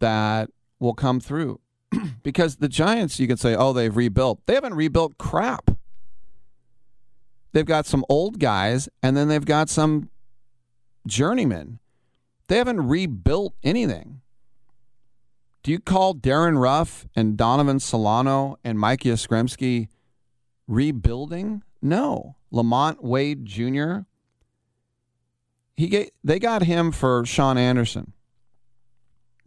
that 0.00 0.50
will 0.80 0.94
come 0.94 1.20
through. 1.20 1.60
because 2.22 2.56
the 2.56 2.68
Giants, 2.68 3.18
you 3.18 3.26
could 3.26 3.40
say, 3.40 3.54
oh, 3.54 3.72
they've 3.72 3.94
rebuilt. 3.94 4.40
They 4.46 4.54
haven't 4.54 4.74
rebuilt 4.74 5.18
crap. 5.18 5.70
They've 7.52 7.66
got 7.66 7.86
some 7.86 8.04
old 8.08 8.38
guys, 8.38 8.88
and 9.02 9.16
then 9.16 9.28
they've 9.28 9.44
got 9.44 9.68
some 9.68 10.08
journeymen. 11.06 11.80
They 12.48 12.56
haven't 12.56 12.86
rebuilt 12.86 13.54
anything. 13.62 14.20
Do 15.62 15.70
you 15.70 15.78
call 15.78 16.14
Darin 16.14 16.58
Ruf 16.58 17.06
and 17.14 17.36
Donovan 17.36 17.80
Solano 17.80 18.58
and 18.64 18.78
Mike 18.78 19.00
Yastrzemski 19.00 19.88
rebuilding? 20.66 21.62
No. 21.82 22.36
Lamont 22.50 23.04
Wade 23.04 23.44
Jr. 23.44 24.00
He 25.76 26.10
they 26.24 26.38
got 26.38 26.62
him 26.62 26.92
for 26.92 27.24
Shaun 27.24 27.56
Anderson 27.56 28.12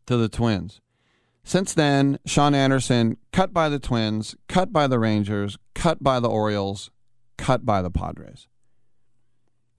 to 0.05 0.17
the 0.17 0.29
Twins. 0.29 0.81
Since 1.43 1.73
then, 1.73 2.19
Shaun 2.25 2.55
Anderson 2.55 3.17
cut 3.31 3.53
by 3.53 3.67
the 3.67 3.79
Twins, 3.79 4.35
cut 4.47 4.71
by 4.71 4.87
the 4.87 4.99
Rangers, 4.99 5.57
cut 5.73 6.01
by 6.01 6.19
the 6.19 6.29
Orioles, 6.29 6.89
cut 7.37 7.65
by 7.65 7.81
the 7.81 7.91
Padres. 7.91 8.47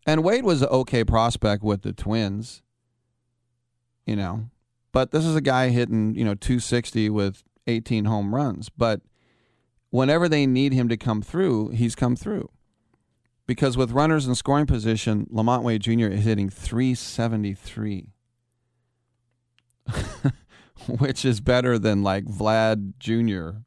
And 0.07 0.23
Wade 0.23 0.45
was 0.45 0.61
an 0.61 0.69
okay 0.69 1.03
prospect 1.05 1.63
with 1.63 1.83
the 1.83 1.95
Twins, 1.95 2.63
you 4.07 4.17
know, 4.17 4.51
but 4.95 5.11
this 5.11 5.25
is 5.25 5.35
a 5.35 5.41
guy 5.41 5.71
hitting, 5.71 6.15
you 6.15 6.25
know, 6.25 6.37
260 6.37 7.11
with 7.11 7.43
18 7.67 8.05
home 8.05 8.33
runs. 8.33 8.69
But 8.69 9.01
whenever 9.91 10.29
they 10.29 10.47
need 10.47 10.73
him 10.73 10.89
to 10.89 10.97
come 10.97 11.21
through, 11.21 11.71
he's 11.71 11.97
come 11.97 12.15
through. 12.15 12.49
Because 13.45 13.77
with 13.77 13.91
runners 13.91 14.29
in 14.29 14.37
scoring 14.37 14.67
position, 14.67 15.27
Lamont 15.31 15.65
Wade 15.65 15.81
Jr. 15.83 16.07
is 16.07 16.25
hitting 16.25 16.49
373, 16.49 18.07
which 20.99 21.25
is 21.25 21.41
better 21.41 21.77
than 21.77 22.05
like 22.05 22.27
Vlad 22.27 22.93
Jr. 23.01 23.59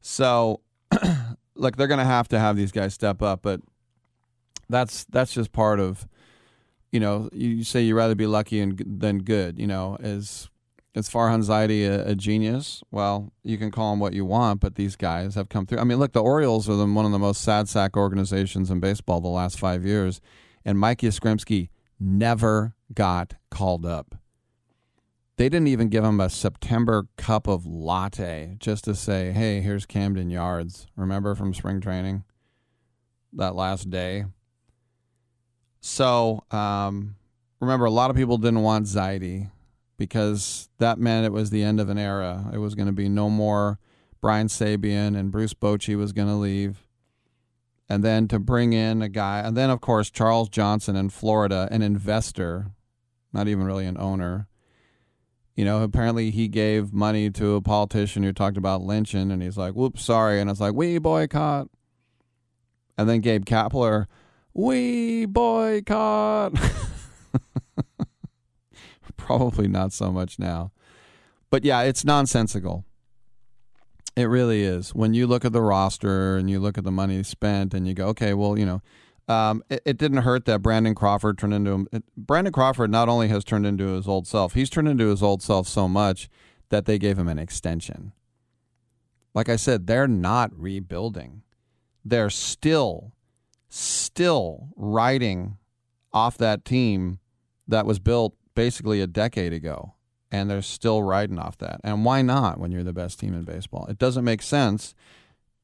So, 0.00 0.62
look, 1.54 1.76
they're 1.76 1.86
going 1.86 1.98
to 1.98 2.04
have 2.04 2.26
to 2.28 2.40
have 2.40 2.56
these 2.56 2.72
guys 2.72 2.92
step 2.92 3.22
up, 3.22 3.42
but 3.42 3.60
that's 4.68 5.04
that's 5.04 5.32
just 5.32 5.52
part 5.52 5.78
of, 5.78 6.08
you 6.92 7.00
know, 7.00 7.28
you 7.32 7.64
say 7.64 7.82
you'd 7.82 7.94
rather 7.94 8.14
be 8.14 8.26
lucky 8.26 8.60
and 8.60 8.82
than 8.86 9.18
good. 9.18 9.58
You 9.58 9.66
know, 9.66 9.96
is 10.00 10.48
is 10.94 11.08
Farhan 11.08 11.44
Zaidi 11.44 11.86
a, 11.86 12.10
a, 12.10 12.14
genius? 12.14 12.82
Well, 12.90 13.32
you 13.44 13.58
can 13.58 13.70
call 13.70 13.92
him 13.92 14.00
what 14.00 14.14
you 14.14 14.24
want, 14.24 14.60
but 14.60 14.74
these 14.74 14.96
guys 14.96 15.34
have 15.34 15.48
come 15.48 15.66
through. 15.66 15.78
I 15.78 15.84
mean, 15.84 15.98
look, 15.98 16.12
the 16.12 16.22
Orioles 16.22 16.68
are 16.68 16.74
the, 16.74 16.86
one 16.86 17.04
of 17.04 17.12
the 17.12 17.18
most 17.18 17.42
sad 17.42 17.68
sack 17.68 17.96
organizations 17.96 18.70
in 18.70 18.80
baseball 18.80 19.20
the 19.20 19.28
last 19.28 19.58
five 19.58 19.84
years, 19.84 20.20
and 20.64 20.78
Mike 20.78 21.00
Yastrzemski 21.00 21.68
never 22.00 22.74
got 22.94 23.34
called 23.50 23.86
up. 23.86 24.16
They 25.36 25.48
didn't 25.48 25.68
even 25.68 25.88
give 25.88 26.02
him 26.02 26.18
a 26.18 26.28
September 26.28 27.06
cup 27.16 27.46
of 27.46 27.64
latte 27.64 28.56
just 28.58 28.84
to 28.84 28.94
say, 28.96 29.30
hey, 29.30 29.60
here's 29.60 29.86
Camden 29.86 30.30
Yards. 30.30 30.88
Remember 30.96 31.36
from 31.36 31.54
spring 31.54 31.80
training? 31.80 32.24
That 33.32 33.54
last 33.54 33.88
day. 33.88 34.24
So, 35.80 36.44
um, 36.50 37.16
remember, 37.60 37.86
a 37.86 37.90
lot 37.90 38.10
of 38.10 38.16
people 38.16 38.38
didn't 38.38 38.62
want 38.62 38.86
Zaidi 38.86 39.50
because 39.96 40.68
that 40.78 40.98
meant 40.98 41.26
it 41.26 41.32
was 41.32 41.50
the 41.50 41.62
end 41.62 41.80
of 41.80 41.88
an 41.88 41.98
era. 41.98 42.50
It 42.52 42.58
was 42.58 42.74
going 42.74 42.86
to 42.86 42.92
be 42.92 43.08
no 43.08 43.28
more 43.28 43.78
Brian 44.20 44.48
Sabean 44.48 45.18
and 45.18 45.30
Bruce 45.30 45.54
Bochy 45.54 45.96
was 45.96 46.12
going 46.12 46.28
to 46.28 46.34
leave. 46.34 46.86
And 47.88 48.04
then 48.04 48.28
to 48.28 48.38
bring 48.38 48.72
in 48.74 49.00
a 49.00 49.08
guy, 49.08 49.40
and 49.40 49.56
then 49.56 49.70
of 49.70 49.80
course 49.80 50.10
Charles 50.10 50.48
Johnson 50.48 50.94
in 50.94 51.08
Florida, 51.08 51.68
an 51.70 51.80
investor, 51.80 52.72
not 53.32 53.48
even 53.48 53.64
really 53.64 53.86
an 53.86 53.96
owner. 53.98 54.46
You 55.56 55.64
know, 55.64 55.82
apparently 55.82 56.30
he 56.30 56.48
gave 56.48 56.92
money 56.92 57.30
to 57.30 57.54
a 57.54 57.62
politician 57.62 58.22
who 58.22 58.32
talked 58.32 58.58
about 58.58 58.82
lynching, 58.82 59.30
and 59.30 59.42
he's 59.42 59.56
like, 59.56 59.74
"Whoops, 59.74 60.04
sorry," 60.04 60.38
and 60.40 60.50
it's 60.50 60.60
like, 60.60 60.74
"We 60.74 60.98
boycott." 60.98 61.68
And 62.96 63.08
then 63.08 63.20
Gabe 63.20 63.44
Kapler, 63.44 64.06
"We 64.58 65.24
boycott." 65.24 66.52
Probably 69.16 69.68
not 69.68 69.92
so 69.92 70.10
much 70.10 70.40
now. 70.40 70.72
But 71.48 71.64
yeah, 71.64 71.82
it's 71.82 72.04
nonsensical. 72.04 72.84
It 74.16 74.24
really 74.24 74.64
is. 74.64 74.96
When 74.96 75.14
you 75.14 75.28
look 75.28 75.44
at 75.44 75.52
the 75.52 75.62
roster 75.62 76.36
and 76.36 76.50
you 76.50 76.58
look 76.58 76.76
at 76.76 76.82
the 76.82 76.90
money 76.90 77.22
spent 77.22 77.72
and 77.72 77.86
you 77.86 77.94
go, 77.94 78.08
okay, 78.08 78.34
well, 78.34 78.58
you 78.58 78.66
know, 78.66 78.82
um, 79.32 79.62
it, 79.70 79.80
it, 79.84 79.96
didn't 79.96 80.22
hurt 80.22 80.44
that 80.46 80.60
Brandon 80.60 80.96
Crawford 80.96 81.38
turned 81.38 81.54
into 81.54 81.86
Brandon 82.16 82.52
Crawford 82.52 82.90
not 82.90 83.08
only 83.08 83.28
has 83.28 83.44
turned 83.44 83.64
into 83.64 83.94
his 83.94 84.08
old 84.08 84.26
self, 84.26 84.54
he's 84.54 84.70
turned 84.70 84.88
into 84.88 85.06
his 85.06 85.22
old 85.22 85.40
self 85.40 85.68
so 85.68 85.86
much 85.86 86.28
that 86.70 86.84
they 86.84 86.98
gave 86.98 87.16
him 87.16 87.28
an 87.28 87.38
extension. 87.38 88.10
Like 89.34 89.48
I 89.48 89.54
said, 89.54 89.86
they're 89.86 90.08
not 90.08 90.50
rebuilding. 90.58 91.42
They're 92.04 92.30
still, 92.30 93.12
still 93.68 94.68
riding 94.76 95.56
off 96.12 96.38
that 96.38 96.64
team 96.64 97.18
that 97.66 97.86
was 97.86 97.98
built 97.98 98.34
basically 98.54 99.00
a 99.00 99.06
decade 99.06 99.52
ago, 99.52 99.94
and 100.30 100.50
they're 100.50 100.62
still 100.62 101.02
riding 101.02 101.38
off 101.38 101.58
that. 101.58 101.80
And 101.84 102.04
why 102.04 102.22
not 102.22 102.58
when 102.58 102.72
you're 102.72 102.82
the 102.82 102.92
best 102.92 103.20
team 103.20 103.34
in 103.34 103.44
baseball? 103.44 103.86
It 103.88 103.98
doesn't 103.98 104.24
make 104.24 104.42
sense, 104.42 104.94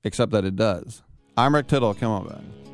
except 0.05 0.33
that 0.33 0.45
it 0.45 0.57
does. 0.57 1.03
I'm 1.37 1.55
Rick 1.55 1.67
Tittle. 1.67 1.95
Come 1.95 2.13
on 2.13 2.29
back. 2.29 2.74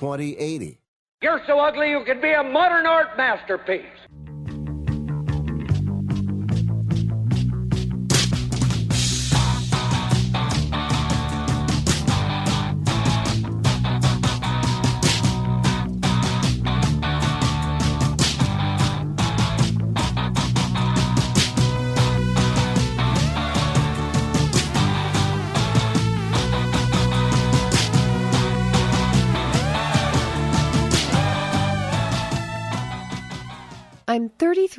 2080. 0.00 0.80
You're 1.22 1.42
so 1.46 1.60
ugly 1.60 1.90
you 1.90 2.02
could 2.06 2.22
be 2.22 2.32
a 2.32 2.42
modern 2.42 2.86
art 2.86 3.18
masterpiece. 3.18 3.99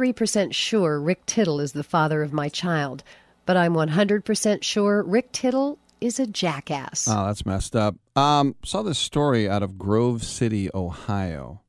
33% 0.01 0.53
sure 0.53 0.99
Rick 0.99 1.25
Tittle 1.27 1.59
is 1.59 1.73
the 1.73 1.83
father 1.83 2.23
of 2.23 2.33
my 2.33 2.49
child, 2.49 3.03
but 3.45 3.55
I'm 3.55 3.73
100% 3.73 4.63
sure 4.63 5.03
Rick 5.03 5.31
Tittle 5.31 5.77
is 5.99 6.19
a 6.19 6.25
jackass. 6.25 7.07
Oh, 7.07 7.27
that's 7.27 7.45
messed 7.45 7.75
up. 7.75 7.95
Um, 8.15 8.55
saw 8.65 8.81
this 8.81 8.97
story 8.97 9.47
out 9.47 9.61
of 9.61 9.77
Grove 9.77 10.23
City, 10.23 10.69
Ohio. 10.73 11.61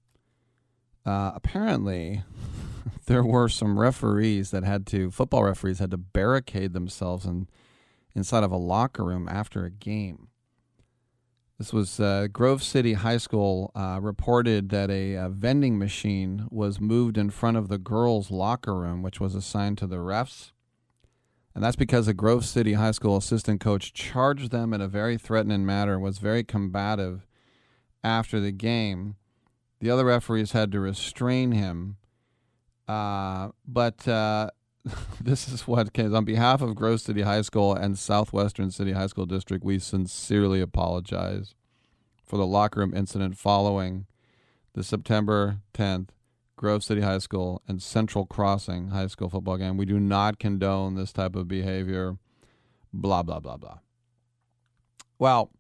Uh, 1.04 1.32
apparently, 1.34 2.22
there 3.06 3.22
were 3.22 3.50
some 3.50 3.78
referees 3.78 4.50
that 4.50 4.64
had 4.64 4.86
to, 4.86 5.10
football 5.10 5.44
referees 5.44 5.78
had 5.78 5.90
to 5.90 5.98
barricade 5.98 6.72
themselves 6.72 7.26
in, 7.26 7.48
inside 8.14 8.44
of 8.44 8.50
a 8.50 8.56
locker 8.56 9.04
room 9.04 9.28
after 9.30 9.66
a 9.66 9.70
game. 9.70 10.28
This 11.58 11.72
was 11.72 12.00
uh, 12.00 12.28
Grove 12.32 12.62
City 12.62 12.94
High 12.94 13.18
School 13.18 13.70
uh, 13.74 14.00
reported 14.02 14.70
that 14.70 14.90
a, 14.90 15.14
a, 15.14 15.28
vending 15.28 15.78
machine 15.78 16.48
was 16.50 16.80
moved 16.80 17.16
in 17.16 17.30
front 17.30 17.56
of 17.56 17.68
the 17.68 17.78
girls' 17.78 18.30
locker 18.30 18.74
room, 18.74 19.02
which 19.02 19.20
was 19.20 19.34
assigned 19.34 19.78
to 19.78 19.86
the 19.86 19.96
refs. 19.96 20.52
And 21.54 21.62
that's 21.62 21.76
because 21.76 22.08
a 22.08 22.14
Grove 22.14 22.44
City 22.44 22.72
High 22.72 22.92
School 22.92 23.16
assistant 23.16 23.60
coach 23.60 23.92
charged 23.92 24.50
them 24.50 24.72
in 24.72 24.80
a 24.80 24.88
very 24.88 25.18
threatening 25.18 25.66
manner, 25.66 25.94
and 25.94 26.02
was 26.02 26.18
very 26.18 26.42
combative 26.42 27.26
after 28.02 28.40
the 28.40 28.52
game. 28.52 29.16
The 29.80 29.90
other 29.90 30.06
referees 30.06 30.52
had 30.52 30.72
to 30.72 30.80
restrain 30.80 31.52
him. 31.52 31.96
Uh, 32.88 33.50
but 33.66 34.06
uh, 34.08 34.50
this 35.20 35.48
is 35.48 35.66
what 35.66 35.92
came 35.92 36.14
on 36.14 36.24
behalf 36.24 36.60
of 36.60 36.74
Grove 36.74 37.00
City 37.00 37.22
High 37.22 37.42
School 37.42 37.74
and 37.74 37.98
Southwestern 37.98 38.70
City 38.70 38.92
High 38.92 39.06
School 39.06 39.26
District. 39.26 39.64
We 39.64 39.78
sincerely 39.78 40.60
apologize 40.60 41.54
for 42.24 42.36
the 42.36 42.46
locker 42.46 42.80
room 42.80 42.94
incident 42.94 43.36
following 43.36 44.06
the 44.74 44.82
September 44.82 45.58
10th 45.74 46.08
Grove 46.56 46.82
City 46.82 47.00
High 47.00 47.18
School 47.18 47.62
and 47.68 47.82
Central 47.82 48.26
Crossing 48.26 48.88
High 48.88 49.06
School 49.06 49.28
football 49.28 49.56
game. 49.56 49.76
We 49.76 49.86
do 49.86 50.00
not 50.00 50.38
condone 50.38 50.94
this 50.94 51.12
type 51.12 51.36
of 51.36 51.48
behavior. 51.48 52.18
Blah 52.92 53.22
blah 53.22 53.40
blah 53.40 53.56
blah. 53.56 53.78
Well, 55.18 55.50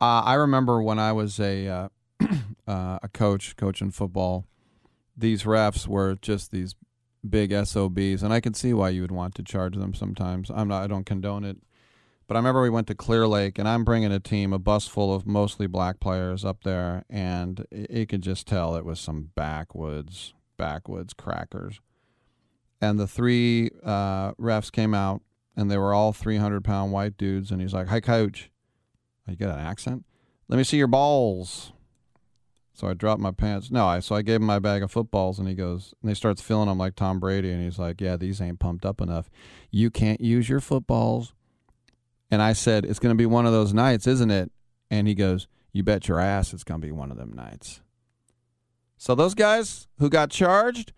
uh, 0.00 0.22
I 0.24 0.34
remember 0.34 0.82
when 0.82 0.98
I 0.98 1.12
was 1.12 1.38
a 1.38 1.68
uh, 1.68 1.88
uh, 2.66 2.98
a 3.02 3.08
coach 3.12 3.56
coaching 3.56 3.90
football. 3.90 4.46
These 5.16 5.42
refs 5.44 5.86
were 5.86 6.16
just 6.20 6.50
these 6.52 6.74
big 7.28 7.52
SOBs, 7.52 8.22
and 8.22 8.32
I 8.32 8.40
can 8.40 8.54
see 8.54 8.72
why 8.72 8.90
you 8.90 9.02
would 9.02 9.12
want 9.12 9.34
to 9.36 9.42
charge 9.42 9.76
them 9.76 9.94
sometimes. 9.94 10.50
I'm 10.50 10.68
not, 10.68 10.82
I 10.82 10.86
don't 10.86 11.06
condone 11.06 11.44
it, 11.44 11.58
but 12.26 12.36
I 12.36 12.38
remember 12.38 12.62
we 12.62 12.70
went 12.70 12.86
to 12.88 12.94
Clear 12.94 13.26
Lake, 13.26 13.58
and 13.58 13.68
I'm 13.68 13.84
bringing 13.84 14.12
a 14.12 14.20
team, 14.20 14.52
a 14.52 14.58
bus 14.58 14.86
full 14.86 15.14
of 15.14 15.26
mostly 15.26 15.66
black 15.66 16.00
players 16.00 16.44
up 16.44 16.62
there, 16.64 17.04
and 17.08 17.66
it 17.70 18.08
could 18.08 18.22
just 18.22 18.46
tell 18.46 18.76
it 18.76 18.84
was 18.84 19.00
some 19.00 19.30
backwoods, 19.34 20.34
backwoods 20.56 21.12
crackers. 21.14 21.80
And 22.80 22.98
the 22.98 23.08
three 23.08 23.70
uh, 23.82 24.32
refs 24.34 24.70
came 24.70 24.94
out, 24.94 25.22
and 25.56 25.70
they 25.70 25.78
were 25.78 25.92
all 25.92 26.12
300 26.12 26.62
pound 26.62 26.92
white 26.92 27.16
dudes, 27.16 27.50
and 27.50 27.60
he's 27.60 27.74
like, 27.74 27.88
"Hi, 27.88 28.00
coach." 28.00 28.50
You 29.28 29.36
got 29.36 29.58
an 29.58 29.64
accent? 29.64 30.04
Let 30.48 30.56
me 30.56 30.64
see 30.64 30.78
your 30.78 30.86
balls. 30.86 31.72
So 32.78 32.86
I 32.86 32.94
dropped 32.94 33.20
my 33.20 33.32
pants. 33.32 33.72
No, 33.72 33.86
I 33.86 33.98
so 33.98 34.14
I 34.14 34.22
gave 34.22 34.36
him 34.36 34.46
my 34.46 34.60
bag 34.60 34.84
of 34.84 34.92
footballs, 34.92 35.40
and 35.40 35.48
he 35.48 35.54
goes, 35.54 35.94
and 36.00 36.08
he 36.08 36.14
starts 36.14 36.40
filling 36.40 36.68
them 36.68 36.78
like 36.78 36.94
Tom 36.94 37.18
Brady, 37.18 37.50
and 37.50 37.60
he's 37.60 37.76
like, 37.76 38.00
"Yeah, 38.00 38.16
these 38.16 38.40
ain't 38.40 38.60
pumped 38.60 38.86
up 38.86 39.00
enough. 39.00 39.28
You 39.72 39.90
can't 39.90 40.20
use 40.20 40.48
your 40.48 40.60
footballs." 40.60 41.34
And 42.30 42.40
I 42.40 42.52
said, 42.52 42.84
"It's 42.84 43.00
going 43.00 43.12
to 43.12 43.18
be 43.18 43.26
one 43.26 43.46
of 43.46 43.52
those 43.52 43.74
nights, 43.74 44.06
isn't 44.06 44.30
it?" 44.30 44.52
And 44.92 45.08
he 45.08 45.16
goes, 45.16 45.48
"You 45.72 45.82
bet 45.82 46.06
your 46.06 46.20
ass, 46.20 46.52
it's 46.54 46.62
going 46.62 46.80
to 46.80 46.86
be 46.86 46.92
one 46.92 47.10
of 47.10 47.16
them 47.16 47.32
nights." 47.32 47.80
So 48.96 49.16
those 49.16 49.34
guys 49.34 49.88
who 49.98 50.08
got 50.08 50.30
charged, 50.30 50.92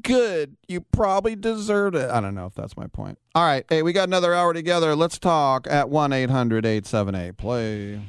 good. 0.00 0.56
You 0.68 0.80
probably 0.80 1.36
deserved 1.36 1.96
it. 1.96 2.10
I 2.10 2.22
don't 2.22 2.34
know 2.34 2.46
if 2.46 2.54
that's 2.54 2.78
my 2.78 2.86
point. 2.86 3.18
All 3.34 3.44
right, 3.44 3.66
hey, 3.68 3.82
we 3.82 3.92
got 3.92 4.08
another 4.08 4.32
hour 4.32 4.54
together. 4.54 4.96
Let's 4.96 5.18
talk 5.18 5.66
at 5.68 5.90
one 5.90 6.14
eight 6.14 6.30
hundred 6.30 6.64
eight 6.64 6.86
seven 6.86 7.14
eight 7.14 7.36
play. 7.36 8.00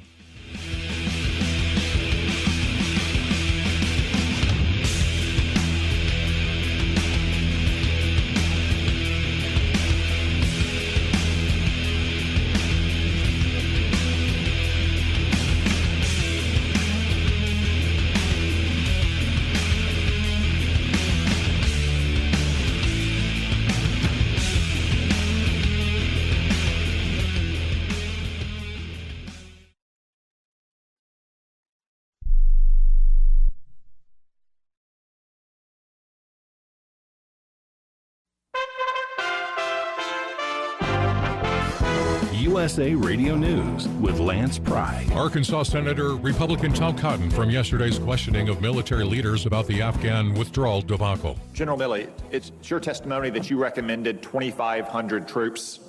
USA 42.71 42.95
Radio 42.95 43.35
News 43.35 43.89
with 43.99 44.17
Lance 44.19 44.57
Pry. 44.57 45.05
Arkansas 45.13 45.63
Senator 45.63 46.15
Republican 46.15 46.71
Tom 46.71 46.97
Cotton 46.97 47.29
from 47.29 47.49
yesterday's 47.49 47.99
questioning 47.99 48.47
of 48.47 48.61
military 48.61 49.03
leaders 49.03 49.45
about 49.45 49.67
the 49.67 49.81
Afghan 49.81 50.33
withdrawal 50.35 50.81
debacle. 50.81 51.37
General 51.51 51.77
Milley, 51.77 52.09
it's 52.31 52.53
your 52.63 52.79
testimony 52.79 53.29
that 53.31 53.49
you 53.49 53.57
recommended 53.57 54.23
2,500 54.23 55.27
troops 55.27 55.81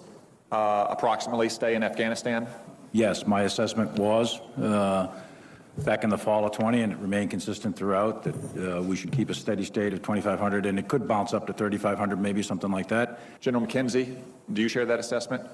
uh, 0.50 0.88
approximately 0.90 1.48
stay 1.48 1.76
in 1.76 1.84
Afghanistan? 1.84 2.48
Yes, 2.90 3.28
my 3.28 3.42
assessment 3.42 3.92
was 3.92 4.40
uh, 4.60 5.06
back 5.84 6.02
in 6.02 6.10
the 6.10 6.18
fall 6.18 6.44
of 6.44 6.50
20, 6.50 6.82
and 6.82 6.92
it 6.94 6.98
remained 6.98 7.30
consistent 7.30 7.76
throughout, 7.76 8.24
that 8.24 8.78
uh, 8.78 8.82
we 8.82 8.96
should 8.96 9.12
keep 9.12 9.30
a 9.30 9.34
steady 9.34 9.64
state 9.64 9.92
of 9.92 10.00
2,500, 10.00 10.66
and 10.66 10.80
it 10.80 10.88
could 10.88 11.06
bounce 11.06 11.32
up 11.32 11.46
to 11.46 11.52
3,500, 11.52 12.20
maybe 12.20 12.42
something 12.42 12.72
like 12.72 12.88
that. 12.88 13.40
General 13.40 13.64
McKenzie, 13.64 14.16
do 14.52 14.60
you 14.60 14.68
share 14.68 14.84
that 14.84 14.98
assessment? 14.98 15.48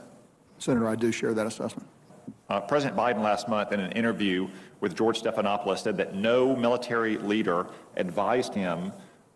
Senator, 0.59 0.89
I 0.89 0.97
do 0.97 1.13
share 1.13 1.35
that 1.35 1.47
assessment. 1.47 1.89
Uh, 2.49 2.61
President 2.61 2.97
Biden 2.97 3.23
last 3.23 3.49
month 3.49 3.73
in 3.73 3.81
an 3.81 3.93
interview 3.93 4.49
with 4.81 4.97
George 4.97 5.23
Stephanopoulos 5.23 5.79
said 5.79 5.97
that 5.99 6.15
no 6.15 6.57
military 6.57 7.19
leader 7.19 7.67
advised 7.97 8.55
him 8.55 8.93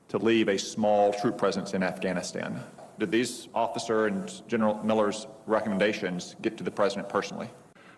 to 0.09 0.19
leave 0.19 0.49
a 0.49 0.59
small 0.59 1.13
troop 1.13 1.37
presence 1.37 1.75
in 1.75 1.83
Afghanistan. 1.83 2.61
Did 2.99 3.11
these 3.11 3.49
officer 3.55 4.07
and 4.07 4.47
General 4.49 4.83
Milley's 4.85 5.27
recommendations 5.47 6.37
get 6.43 6.57
to 6.59 6.65
the 6.65 6.71
president 6.71 7.09
personally? 7.09 7.49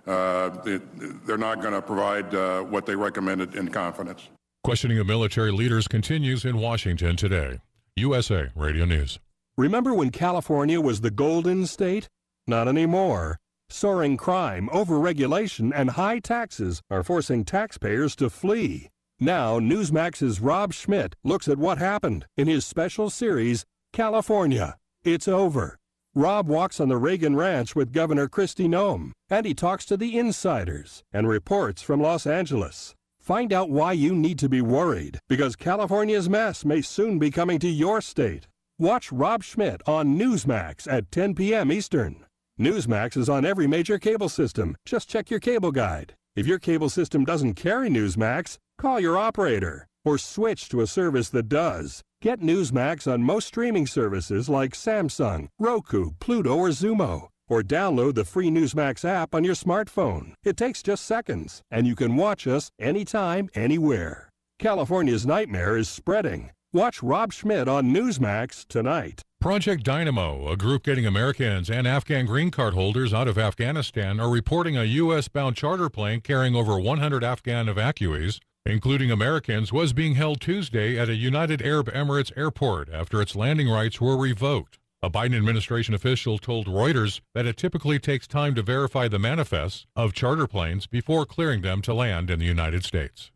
Uh, 0.07 0.51
it, 0.66 1.27
they're 1.27 1.39
not 1.39 1.61
going 1.61 1.75
to 1.75 1.83
provide 1.83 2.35
uh, 2.35 2.62
what 2.62 2.87
they 2.87 2.95
recommended 2.95 3.55
in 3.55 3.68
confidence. 3.68 4.29
Questioning 4.62 4.99
of 4.99 5.07
military 5.07 5.51
leaders 5.51 5.89
continues 5.89 6.45
in 6.45 6.57
Washington 6.59 7.16
today. 7.16 7.59
USA 7.97 8.49
Radio 8.55 8.85
News. 8.85 9.18
Remember 9.57 9.95
when 9.95 10.11
California 10.11 10.81
was 10.81 11.01
the 11.01 11.11
Golden 11.11 11.66
State? 11.66 12.09
Not 12.47 12.68
anymore. 12.68 13.38
Soaring 13.70 14.16
crime, 14.16 14.68
overregulation, 14.72 15.72
and 15.74 15.90
high 15.90 16.18
taxes 16.18 16.82
are 16.90 17.03
forcing 17.03 17.45
taxpayers 17.45 18.14
to 18.16 18.28
flee. 18.28 18.90
Now, 19.18 19.59
Newsmax's 19.59 20.40
Rob 20.40 20.72
Schmitt 20.74 21.16
looks 21.24 21.49
at 21.49 21.59
what 21.59 21.78
happened 21.78 22.26
in 22.36 22.47
his 22.47 22.66
special 22.66 23.09
series, 23.09 23.64
California. 23.92 24.76
It's 25.03 25.28
over. 25.28 25.78
Rob 26.14 26.47
walks 26.47 26.78
on 26.78 26.88
the 26.88 26.99
Reagan 26.99 27.34
Ranch 27.34 27.74
with 27.74 27.92
Governor 27.92 28.28
Kristi 28.28 28.68
Noem, 28.68 29.12
and 29.30 29.47
he 29.47 29.55
talks 29.55 29.84
to 29.86 29.97
the 29.97 30.18
insiders 30.18 31.03
and 31.12 31.26
reports 31.26 31.80
from 31.80 32.01
Los 32.01 32.26
Angeles. 32.26 32.95
Find 33.18 33.53
out 33.53 33.70
why 33.70 33.92
you 33.92 34.14
need 34.14 34.38
to 34.40 34.49
be 34.49 34.61
worried, 34.61 35.18
because 35.28 35.57
California's 35.57 36.28
mess 36.28 36.64
may 36.64 36.82
soon 36.82 37.18
be 37.18 37.30
coming 37.30 37.59
to 37.61 37.68
your 37.68 38.03
state. 38.03 38.47
Watch 38.78 39.11
Rob 39.11 39.42
Schmitt 39.42 39.80
on 39.86 40.18
Newsmax 40.18 40.86
at 40.92 41.11
10 41.11 41.34
p.m. 41.34 41.72
Eastern. 41.72 42.26
Newsmax 42.59 43.16
is 43.16 43.28
on 43.28 43.44
every 43.44 43.66
major 43.66 43.98
cable 43.98 44.28
system. 44.28 44.76
Just 44.86 45.09
check 45.09 45.28
your 45.28 45.40
cable 45.40 45.72
guide. 45.72 46.14
If 46.36 46.46
your 46.46 46.61
cable 46.61 46.88
system 46.88 47.24
doesn't 47.24 47.55
carry 47.55 47.88
Newsmax, 47.88 48.59
call 48.78 49.00
your 49.00 49.18
operator 49.18 49.86
or 50.05 50.18
switch 50.18 50.68
to 50.68 50.80
a 50.80 50.86
service 50.86 51.30
that 51.30 51.48
does. 51.48 52.02
Get 52.22 52.40
Newsmax 52.40 53.11
on 53.11 53.22
most 53.22 53.48
streaming 53.48 53.86
services 53.86 54.48
like 54.48 54.72
Samsung, 54.72 55.48
Roku, 55.59 56.12
Pluto, 56.20 56.57
or 56.57 56.68
Xumo. 56.68 57.28
Or 57.48 57.62
download 57.62 58.14
the 58.14 58.24
free 58.24 58.50
Newsmax 58.50 59.05
app 59.05 59.34
on 59.34 59.44
your 59.44 59.55
smartphone. 59.55 60.32
It 60.44 60.57
takes 60.57 60.82
just 60.82 61.05
seconds, 61.05 61.62
and 61.70 61.86
you 61.86 61.94
can 61.94 62.16
watch 62.16 62.46
us 62.46 62.70
anytime, 62.78 63.50
anywhere. 63.55 64.30
California's 64.59 65.26
nightmare 65.26 65.76
is 65.76 65.88
spreading. 65.88 66.50
Watch 66.72 67.02
Rob 67.02 67.32
Schmitt 67.32 67.68
on 67.68 67.92
Newsmax 67.92 68.66
tonight. 68.66 69.22
Project 69.45 69.84
Dynamo, 69.84 70.51
a 70.51 70.57
group 70.57 70.84
getting 70.84 71.05
Americans 71.05 71.68
and 71.68 71.86
Afghan 71.86 72.24
green 72.24 72.51
card 72.51 72.72
holders 72.72 73.12
out 73.12 73.28
of 73.28 73.36
Afghanistan, 73.36 74.18
are 74.18 74.30
reporting 74.30 74.74
a 74.74 74.84
U.S. 74.84 75.28
bound 75.28 75.55
charter 75.55 75.90
plane 75.90 76.22
carrying 76.22 76.57
over 76.57 76.80
100 76.80 77.22
Afghan 77.22 77.66
evacuees 77.66 78.40
including 78.64 79.11
Americans, 79.11 79.70
was 79.70 79.92
being 79.92 80.14
held 80.14 80.40
Tuesday 80.40 80.99
at 80.99 81.11
a 81.11 81.14
United 81.14 81.61
Arab 81.61 81.92
Emirates 81.92 82.32
airport 82.34 82.88
after 82.88 83.20
its 83.20 83.36
landing 83.36 83.68
rights 83.68 84.01
were 84.01 84.16
revoked. 84.16 84.78
A 85.03 85.11
Biden 85.11 85.36
administration 85.36 85.92
official 85.92 86.38
told 86.38 86.66
Reuters 86.66 87.20
that 87.34 87.45
it 87.45 87.59
typically 87.59 87.99
takes 87.99 88.26
time 88.26 88.55
to 88.55 88.62
verify 88.62 89.09
the 89.09 89.18
manifests 89.18 89.84
of 89.95 90.14
charter 90.14 90.47
planes 90.47 90.86
before 90.86 91.26
clearing 91.26 91.61
them 91.61 91.82
to 91.82 91.92
land 91.92 92.30
in 92.30 92.38
the 92.38 92.47
United 92.47 92.82
States. 92.82 93.30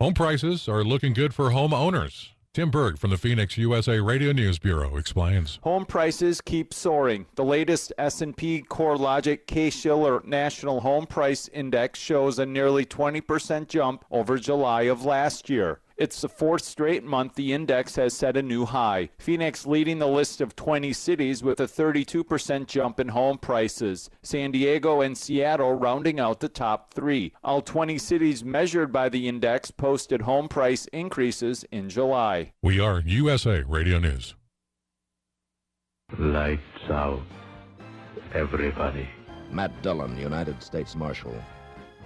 Home 0.00 0.12
prices 0.12 0.68
are 0.68 0.84
looking 0.84 1.14
good 1.14 1.32
for 1.32 1.48
home 1.48 1.72
owners. 1.72 2.34
Tim 2.52 2.68
Berg 2.68 2.98
from 2.98 3.10
the 3.10 3.16
Phoenix 3.16 3.56
USA 3.58 4.00
Radio 4.00 4.32
News 4.32 4.58
Bureau 4.58 4.96
explains. 4.96 5.60
Home 5.62 5.86
prices 5.86 6.40
keep 6.40 6.74
soaring. 6.74 7.26
The 7.36 7.44
latest 7.44 7.92
S&P 7.96 8.64
CoreLogic 8.68 9.46
Case-Shiller 9.46 10.22
National 10.26 10.80
Home 10.80 11.06
Price 11.06 11.46
Index 11.52 12.00
shows 12.00 12.40
a 12.40 12.46
nearly 12.46 12.84
20% 12.84 13.68
jump 13.68 14.04
over 14.10 14.36
July 14.36 14.82
of 14.82 15.04
last 15.04 15.48
year. 15.48 15.78
It's 16.00 16.22
the 16.22 16.30
fourth 16.30 16.64
straight 16.64 17.04
month 17.04 17.34
the 17.34 17.52
index 17.52 17.94
has 17.96 18.14
set 18.14 18.34
a 18.34 18.42
new 18.42 18.64
high. 18.64 19.10
Phoenix 19.18 19.66
leading 19.66 19.98
the 19.98 20.08
list 20.08 20.40
of 20.40 20.56
20 20.56 20.94
cities 20.94 21.42
with 21.42 21.60
a 21.60 21.66
32% 21.66 22.66
jump 22.66 22.98
in 22.98 23.08
home 23.08 23.36
prices. 23.36 24.08
San 24.22 24.50
Diego 24.50 25.02
and 25.02 25.18
Seattle 25.18 25.74
rounding 25.74 26.18
out 26.18 26.40
the 26.40 26.48
top 26.48 26.94
three. 26.94 27.34
All 27.44 27.60
20 27.60 27.98
cities 27.98 28.42
measured 28.42 28.90
by 28.94 29.10
the 29.10 29.28
index 29.28 29.70
posted 29.70 30.22
home 30.22 30.48
price 30.48 30.86
increases 30.86 31.66
in 31.70 31.90
July. 31.90 32.54
We 32.62 32.80
are 32.80 33.02
USA 33.04 33.62
Radio 33.68 33.98
News. 33.98 34.34
Lights 36.18 36.62
out. 36.88 37.20
Everybody. 38.32 39.06
Matt 39.52 39.82
Dillon, 39.82 40.16
United 40.16 40.62
States 40.62 40.96
Marshal. 40.96 41.34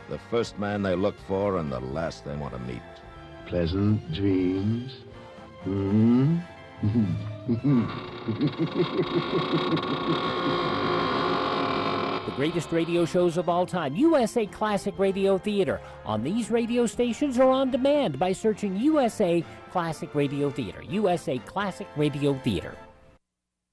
The 0.09 0.19
first 0.33 0.59
man 0.59 0.83
they 0.83 0.97
look 0.97 1.15
for 1.29 1.59
and 1.59 1.71
the 1.71 1.79
last 1.79 2.25
they 2.25 2.35
want 2.35 2.55
to 2.55 2.61
meet 2.61 2.83
pleasant 3.47 4.13
dreams. 4.13 4.93
Hmm? 5.65 6.39
the 12.25 12.33
greatest 12.37 12.73
radio 12.73 13.05
shows 13.05 13.37
of 13.37 13.49
all 13.49 13.67
time, 13.67 13.95
USA 13.97 14.47
Classic 14.47 14.99
Radio 14.99 15.39
Theater, 15.39 15.81
on 16.05 16.23
these 16.23 16.51
radio 16.51 16.87
stations 16.87 17.39
or 17.39 17.51
on 17.51 17.71
demand 17.71 18.19
by 18.19 18.33
searching 18.33 18.77
USA 18.77 19.45
Classic 19.71 20.15
Radio 20.15 20.51
Theater. 20.51 20.83
USA 20.89 21.39
Classic 21.39 21.87
Radio 21.97 22.35
Theater. 22.39 22.75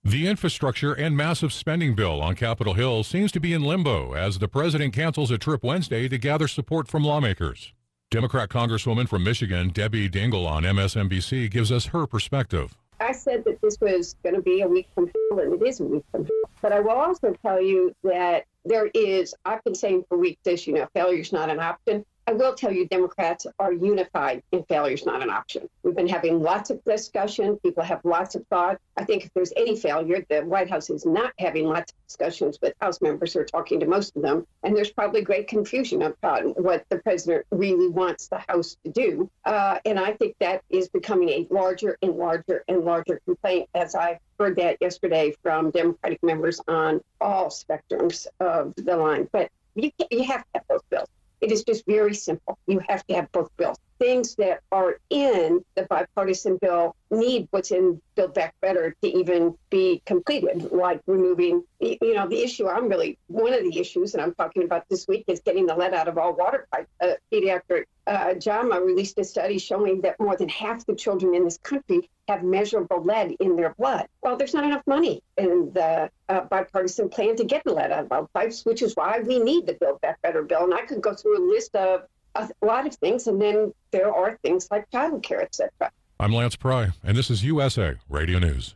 The 0.03 0.27
infrastructure 0.27 0.93
and 0.93 1.15
massive 1.15 1.53
spending 1.53 1.93
bill 1.93 2.21
on 2.21 2.35
Capitol 2.35 2.73
Hill 2.73 3.03
seems 3.03 3.31
to 3.33 3.39
be 3.39 3.53
in 3.53 3.61
limbo 3.61 4.13
as 4.13 4.39
the 4.39 4.47
president 4.47 4.93
cancels 4.93 5.29
a 5.29 5.37
trip 5.37 5.63
Wednesday 5.63 6.07
to 6.07 6.17
gather 6.17 6.47
support 6.47 6.87
from 6.87 7.03
lawmakers. 7.03 7.73
Democrat 8.11 8.49
Congresswoman 8.49 9.07
from 9.07 9.23
Michigan, 9.23 9.69
Debbie 9.69 10.09
Dingell 10.09 10.45
on 10.45 10.63
MSNBC, 10.63 11.49
gives 11.49 11.71
us 11.71 11.85
her 11.85 12.05
perspective. 12.05 12.75
I 12.99 13.13
said 13.13 13.45
that 13.45 13.61
this 13.61 13.77
was 13.79 14.17
going 14.21 14.35
to 14.35 14.41
be 14.41 14.59
a 14.59 14.67
week 14.67 14.89
from 14.93 15.05
hell, 15.05 15.39
and 15.39 15.53
it 15.53 15.65
is 15.65 15.79
a 15.79 15.85
week 15.85 16.03
from 16.11 16.25
hell. 16.25 16.51
But 16.61 16.73
I 16.73 16.81
will 16.81 16.91
also 16.91 17.33
tell 17.41 17.61
you 17.61 17.95
that 18.03 18.47
there 18.65 18.87
is, 18.87 19.33
I've 19.45 19.63
been 19.63 19.75
saying 19.75 20.03
for 20.09 20.17
weeks 20.17 20.41
this, 20.43 20.67
you 20.67 20.73
know, 20.73 20.89
failure 20.93 21.21
is 21.21 21.31
not 21.31 21.49
an 21.49 21.61
option. 21.61 22.05
I 22.27 22.33
will 22.33 22.53
tell 22.53 22.71
you, 22.71 22.87
Democrats 22.87 23.47
are 23.59 23.73
unified 23.73 24.43
in 24.51 24.63
failure 24.63 24.93
is 24.93 25.05
not 25.05 25.23
an 25.23 25.29
option. 25.29 25.67
We've 25.83 25.95
been 25.95 26.07
having 26.07 26.41
lots 26.41 26.69
of 26.69 26.83
discussion. 26.83 27.57
People 27.57 27.83
have 27.83 28.05
lots 28.05 28.35
of 28.35 28.45
thought. 28.47 28.79
I 28.95 29.05
think 29.05 29.25
if 29.25 29.33
there's 29.33 29.51
any 29.57 29.75
failure, 29.75 30.23
the 30.29 30.41
White 30.41 30.69
House 30.69 30.89
is 30.89 31.05
not 31.05 31.33
having 31.39 31.65
lots 31.65 31.91
of 31.91 32.07
discussions 32.07 32.59
with 32.61 32.73
House 32.79 33.01
members 33.01 33.35
or 33.35 33.43
talking 33.43 33.79
to 33.79 33.87
most 33.87 34.15
of 34.15 34.21
them. 34.21 34.45
And 34.63 34.77
there's 34.77 34.91
probably 34.91 35.23
great 35.23 35.47
confusion 35.47 36.03
about 36.03 36.61
what 36.61 36.85
the 36.89 36.99
president 36.99 37.45
really 37.51 37.87
wants 37.87 38.27
the 38.27 38.41
House 38.47 38.77
to 38.85 38.91
do. 38.91 39.29
Uh, 39.43 39.79
and 39.85 39.99
I 39.99 40.13
think 40.13 40.35
that 40.39 40.61
is 40.69 40.89
becoming 40.89 41.29
a 41.29 41.47
larger 41.49 41.97
and 42.01 42.15
larger 42.15 42.63
and 42.67 42.85
larger 42.85 43.19
complaint 43.25 43.67
as 43.73 43.95
I 43.95 44.19
heard 44.39 44.57
that 44.57 44.77
yesterday 44.79 45.33
from 45.41 45.71
Democratic 45.71 46.21
members 46.21 46.61
on 46.67 47.01
all 47.19 47.47
spectrums 47.47 48.27
of 48.39 48.73
the 48.75 48.95
line. 48.95 49.27
But 49.31 49.49
you, 49.75 49.91
you 50.11 50.23
have 50.23 50.41
to 50.41 50.47
have 50.55 50.63
those 50.69 50.83
bills. 50.89 51.07
It 51.41 51.51
is 51.51 51.63
just 51.63 51.85
very 51.85 52.13
simple. 52.13 52.57
You 52.67 52.81
have 52.87 53.05
to 53.07 53.15
have 53.15 53.31
both 53.31 53.49
bills. 53.57 53.77
Things 54.01 54.33
that 54.37 54.61
are 54.71 54.97
in 55.11 55.63
the 55.75 55.83
bipartisan 55.83 56.57
bill 56.59 56.95
need 57.11 57.47
what's 57.51 57.69
in 57.69 58.01
Build 58.15 58.33
Back 58.33 58.55
Better 58.59 58.95
to 59.03 59.07
even 59.07 59.55
be 59.69 60.01
completed, 60.07 60.71
like 60.71 61.01
removing, 61.05 61.63
you 61.79 62.15
know, 62.15 62.27
the 62.27 62.41
issue 62.41 62.67
I'm 62.67 62.89
really, 62.89 63.19
one 63.27 63.53
of 63.53 63.61
the 63.61 63.77
issues 63.77 64.13
that 64.13 64.21
I'm 64.23 64.33
talking 64.33 64.63
about 64.63 64.89
this 64.89 65.07
week 65.07 65.25
is 65.27 65.39
getting 65.41 65.67
the 65.67 65.75
lead 65.75 65.93
out 65.93 66.07
of 66.07 66.17
all 66.17 66.33
water 66.33 66.67
pipes. 66.73 66.89
Uh, 66.99 67.11
pediatric 67.31 67.83
uh, 68.07 68.33
JAMA 68.33 68.81
released 68.81 69.19
a 69.19 69.23
study 69.23 69.59
showing 69.59 70.01
that 70.01 70.19
more 70.19 70.35
than 70.35 70.49
half 70.49 70.83
the 70.87 70.95
children 70.95 71.35
in 71.35 71.43
this 71.43 71.59
country 71.59 72.09
have 72.27 72.41
measurable 72.41 73.03
lead 73.03 73.35
in 73.39 73.55
their 73.55 73.75
blood. 73.77 74.07
Well, 74.23 74.35
there's 74.35 74.55
not 74.55 74.63
enough 74.63 74.81
money 74.87 75.21
in 75.37 75.71
the 75.73 76.09
uh, 76.27 76.41
bipartisan 76.41 77.09
plan 77.09 77.35
to 77.35 77.43
get 77.43 77.63
the 77.65 77.73
lead 77.73 77.91
out 77.91 78.05
of 78.05 78.11
our 78.11 78.27
pipes, 78.33 78.65
which 78.65 78.81
is 78.81 78.95
why 78.95 79.19
we 79.19 79.37
need 79.37 79.67
the 79.67 79.73
Build 79.73 80.01
Back 80.01 80.19
Better 80.23 80.41
bill. 80.41 80.63
And 80.63 80.73
I 80.73 80.81
could 80.87 81.03
go 81.03 81.13
through 81.13 81.37
a 81.37 81.45
list 81.47 81.75
of 81.75 82.07
a 82.35 82.49
lot 82.61 82.87
of 82.87 82.95
things, 82.95 83.27
and 83.27 83.41
then 83.41 83.73
there 83.91 84.13
are 84.13 84.37
things 84.43 84.67
like 84.71 84.89
child 84.91 85.23
care, 85.23 85.41
etc. 85.41 85.71
I'm 86.19 86.33
Lance 86.33 86.55
Pry, 86.55 86.89
and 87.03 87.17
this 87.17 87.29
is 87.29 87.43
USA 87.43 87.95
Radio 88.09 88.39
News. 88.39 88.75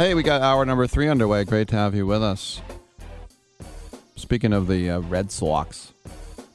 Hey, 0.00 0.14
we 0.14 0.22
got 0.22 0.40
hour 0.40 0.64
number 0.64 0.86
three 0.86 1.08
underway. 1.08 1.44
Great 1.44 1.68
to 1.68 1.76
have 1.76 1.94
you 1.94 2.06
with 2.06 2.22
us. 2.22 2.62
Speaking 4.16 4.54
of 4.54 4.66
the 4.66 4.88
uh, 4.88 5.00
Red 5.00 5.30
Sox, 5.30 5.92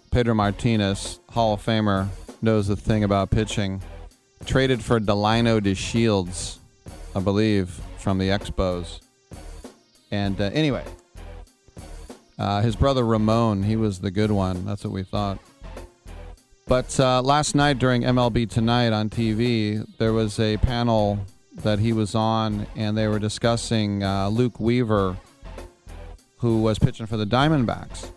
Pedro 0.10 0.34
Martinez, 0.34 1.20
Hall 1.30 1.54
of 1.54 1.64
Famer, 1.64 2.08
knows 2.42 2.70
a 2.70 2.76
thing 2.76 3.04
about 3.04 3.30
pitching. 3.30 3.84
Traded 4.48 4.84
for 4.84 5.00
Delino 5.00 5.62
DeShields, 5.62 6.58
I 7.16 7.20
believe, 7.20 7.80
from 8.00 8.18
the 8.18 8.30
Expos. 8.30 9.02
And 10.10 10.42
uh, 10.42 10.46
anyway, 10.46 10.84
uh, 12.40 12.62
his 12.62 12.76
brother 12.76 13.06
Ramon, 13.06 13.62
he 13.62 13.76
was 13.76 14.00
the 14.00 14.10
good 14.10 14.32
one. 14.32 14.66
That's 14.66 14.84
what 14.84 14.92
we 14.92 15.04
thought. 15.04 15.38
But 16.68 17.00
uh, 17.00 17.22
last 17.22 17.54
night 17.54 17.78
during 17.78 18.02
MLB 18.02 18.50
Tonight 18.50 18.92
on 18.92 19.12
TV, 19.12 19.86
there 20.00 20.14
was 20.14 20.40
a 20.40 20.58
panel 20.58 21.20
that 21.56 21.80
he 21.80 21.94
was 21.94 22.16
on, 22.16 22.68
and 22.76 22.98
they 22.98 23.08
were 23.08 23.20
discussing 23.20 24.04
uh, 24.04 24.30
Luke 24.30 24.60
Weaver, 24.60 25.18
who 26.38 26.62
was 26.62 26.80
pitching 26.80 27.06
for 27.06 27.18
the 27.18 27.26
Diamondbacks. 27.26 28.10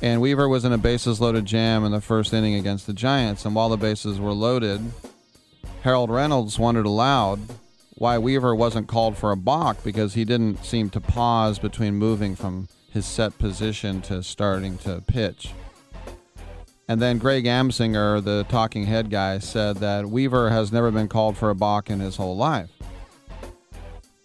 And 0.00 0.20
Weaver 0.20 0.48
was 0.48 0.64
in 0.64 0.72
a 0.72 0.78
bases 0.78 1.20
loaded 1.20 1.44
jam 1.44 1.84
in 1.84 1.92
the 1.92 2.00
first 2.00 2.32
inning 2.32 2.54
against 2.54 2.86
the 2.86 2.92
Giants. 2.92 3.44
And 3.44 3.54
while 3.54 3.68
the 3.68 3.76
bases 3.76 4.18
were 4.18 4.32
loaded, 4.32 4.80
Harold 5.82 6.10
Reynolds 6.10 6.58
wondered 6.58 6.86
aloud 6.86 7.40
why 7.94 8.18
Weaver 8.18 8.54
wasn't 8.54 8.88
called 8.88 9.16
for 9.16 9.30
a 9.30 9.36
balk 9.36 9.84
because 9.84 10.14
he 10.14 10.24
didn't 10.24 10.64
seem 10.64 10.90
to 10.90 11.00
pause 11.00 11.60
between 11.60 11.94
moving 11.94 12.34
from 12.34 12.68
his 12.90 13.06
set 13.06 13.38
position 13.38 14.02
to 14.02 14.24
starting 14.24 14.76
to 14.78 15.00
pitch. 15.06 15.52
And 16.92 17.00
then 17.00 17.16
Greg 17.16 17.46
Amsinger, 17.46 18.22
the 18.22 18.44
talking 18.50 18.84
head 18.84 19.08
guy, 19.08 19.38
said 19.38 19.76
that 19.76 20.10
Weaver 20.10 20.50
has 20.50 20.70
never 20.70 20.90
been 20.90 21.08
called 21.08 21.38
for 21.38 21.48
a 21.48 21.54
balk 21.54 21.88
in 21.88 22.00
his 22.00 22.16
whole 22.16 22.36
life. 22.36 22.68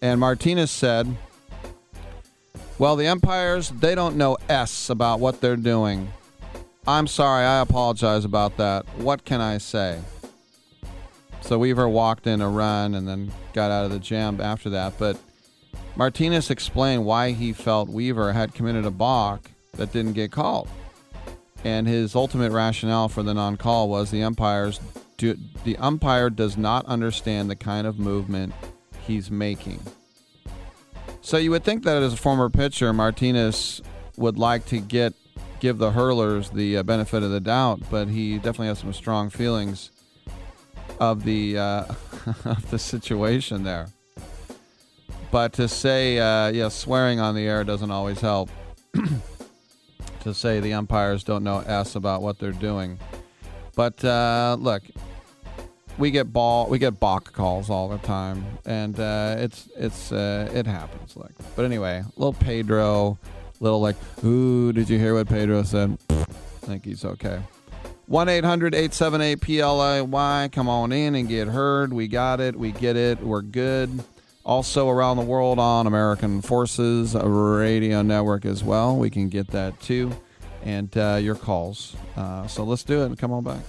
And 0.02 0.20
Martinez 0.20 0.70
said, 0.70 1.16
Well, 2.78 2.94
the 2.94 3.06
umpires, 3.06 3.70
they 3.70 3.94
don't 3.94 4.16
know 4.16 4.36
S 4.50 4.90
about 4.90 5.18
what 5.18 5.40
they're 5.40 5.56
doing. 5.56 6.12
I'm 6.86 7.06
sorry, 7.06 7.46
I 7.46 7.60
apologize 7.60 8.26
about 8.26 8.58
that. 8.58 8.84
What 8.98 9.24
can 9.24 9.40
I 9.40 9.56
say? 9.56 10.02
So 11.40 11.58
Weaver 11.58 11.88
walked 11.88 12.26
in 12.26 12.42
a 12.42 12.50
run 12.50 12.94
and 12.94 13.08
then 13.08 13.32
got 13.54 13.70
out 13.70 13.86
of 13.86 13.92
the 13.92 13.98
jam 13.98 14.42
after 14.42 14.68
that. 14.68 14.92
But 14.98 15.16
Martinez 15.96 16.50
explained 16.50 17.06
why 17.06 17.32
he 17.32 17.54
felt 17.54 17.88
Weaver 17.88 18.34
had 18.34 18.52
committed 18.52 18.84
a 18.84 18.90
balk 18.90 19.52
that 19.72 19.90
didn't 19.90 20.12
get 20.12 20.30
called. 20.30 20.68
And 21.68 21.86
his 21.86 22.16
ultimate 22.16 22.50
rationale 22.50 23.10
for 23.10 23.22
the 23.22 23.34
non-call 23.34 23.90
was 23.90 24.10
the 24.10 24.22
umpires 24.22 24.80
do, 25.18 25.36
the 25.64 25.76
umpire 25.76 26.30
does 26.30 26.56
not 26.56 26.86
understand 26.86 27.50
the 27.50 27.56
kind 27.56 27.86
of 27.86 27.98
movement 27.98 28.54
he's 29.06 29.30
making. 29.30 29.82
So 31.20 31.36
you 31.36 31.50
would 31.50 31.64
think 31.64 31.84
that 31.84 32.02
as 32.02 32.14
a 32.14 32.16
former 32.16 32.48
pitcher, 32.48 32.92
Martinez 32.94 33.82
would 34.16 34.38
like 34.38 34.64
to 34.66 34.78
get 34.78 35.12
give 35.60 35.76
the 35.76 35.90
hurlers 35.90 36.50
the 36.50 36.78
uh, 36.78 36.82
benefit 36.84 37.22
of 37.22 37.30
the 37.30 37.40
doubt, 37.40 37.82
but 37.90 38.08
he 38.08 38.36
definitely 38.36 38.68
has 38.68 38.78
some 38.78 38.94
strong 38.94 39.28
feelings 39.28 39.90
of 40.98 41.24
the 41.24 41.58
uh, 41.58 41.84
of 42.46 42.70
the 42.70 42.78
situation 42.78 43.62
there. 43.62 43.88
But 45.30 45.52
to 45.54 45.68
say, 45.68 46.18
uh, 46.18 46.48
yeah, 46.48 46.68
swearing 46.68 47.20
on 47.20 47.34
the 47.34 47.46
air 47.46 47.62
doesn't 47.62 47.90
always 47.90 48.22
help. 48.22 48.48
to 50.28 50.34
say 50.34 50.60
the 50.60 50.74
umpires 50.74 51.24
don't 51.24 51.42
know 51.42 51.60
s 51.60 51.96
about 51.96 52.22
what 52.22 52.38
they're 52.38 52.52
doing. 52.52 52.98
But 53.74 54.04
uh, 54.04 54.56
look, 54.58 54.82
we 55.98 56.10
get 56.10 56.32
ball, 56.32 56.68
we 56.68 56.78
get 56.78 57.00
balk 57.00 57.32
calls 57.32 57.70
all 57.70 57.88
the 57.88 57.98
time, 57.98 58.44
and 58.64 58.98
uh, 58.98 59.36
it's 59.38 59.68
it's 59.76 60.12
uh, 60.12 60.50
it 60.52 60.66
happens. 60.66 61.16
Like, 61.16 61.32
but 61.56 61.64
anyway, 61.64 62.04
little 62.16 62.32
Pedro, 62.32 63.18
little 63.60 63.80
like, 63.80 63.96
ooh, 64.24 64.72
did 64.72 64.88
you 64.88 64.98
hear 64.98 65.14
what 65.14 65.28
Pedro 65.28 65.62
said? 65.62 65.98
I 66.10 66.24
think 66.66 66.84
he's 66.84 67.04
okay. 67.04 67.40
1 68.06 68.28
800 68.28 68.74
878 68.74 69.40
PLAY. 69.40 70.48
Come 70.50 70.68
on 70.68 70.92
in 70.92 71.14
and 71.14 71.28
get 71.28 71.48
heard. 71.48 71.92
We 71.92 72.08
got 72.08 72.40
it. 72.40 72.56
We 72.56 72.72
get 72.72 72.96
it. 72.96 73.20
We're 73.20 73.42
good. 73.42 74.02
Also, 74.44 74.88
around 74.88 75.18
the 75.18 75.24
world 75.24 75.58
on 75.58 75.86
American 75.86 76.40
Forces 76.40 77.14
Radio 77.14 78.02
Network 78.02 78.44
as 78.46 78.64
well. 78.64 78.96
We 78.96 79.10
can 79.10 79.28
get 79.28 79.48
that 79.48 79.78
too. 79.80 80.10
And 80.64 80.96
uh, 80.96 81.18
your 81.20 81.34
calls. 81.34 81.96
Uh, 82.16 82.46
so 82.46 82.64
let's 82.64 82.82
do 82.82 83.02
it. 83.02 83.06
And 83.06 83.18
come 83.18 83.32
on 83.32 83.44
back. 83.44 83.60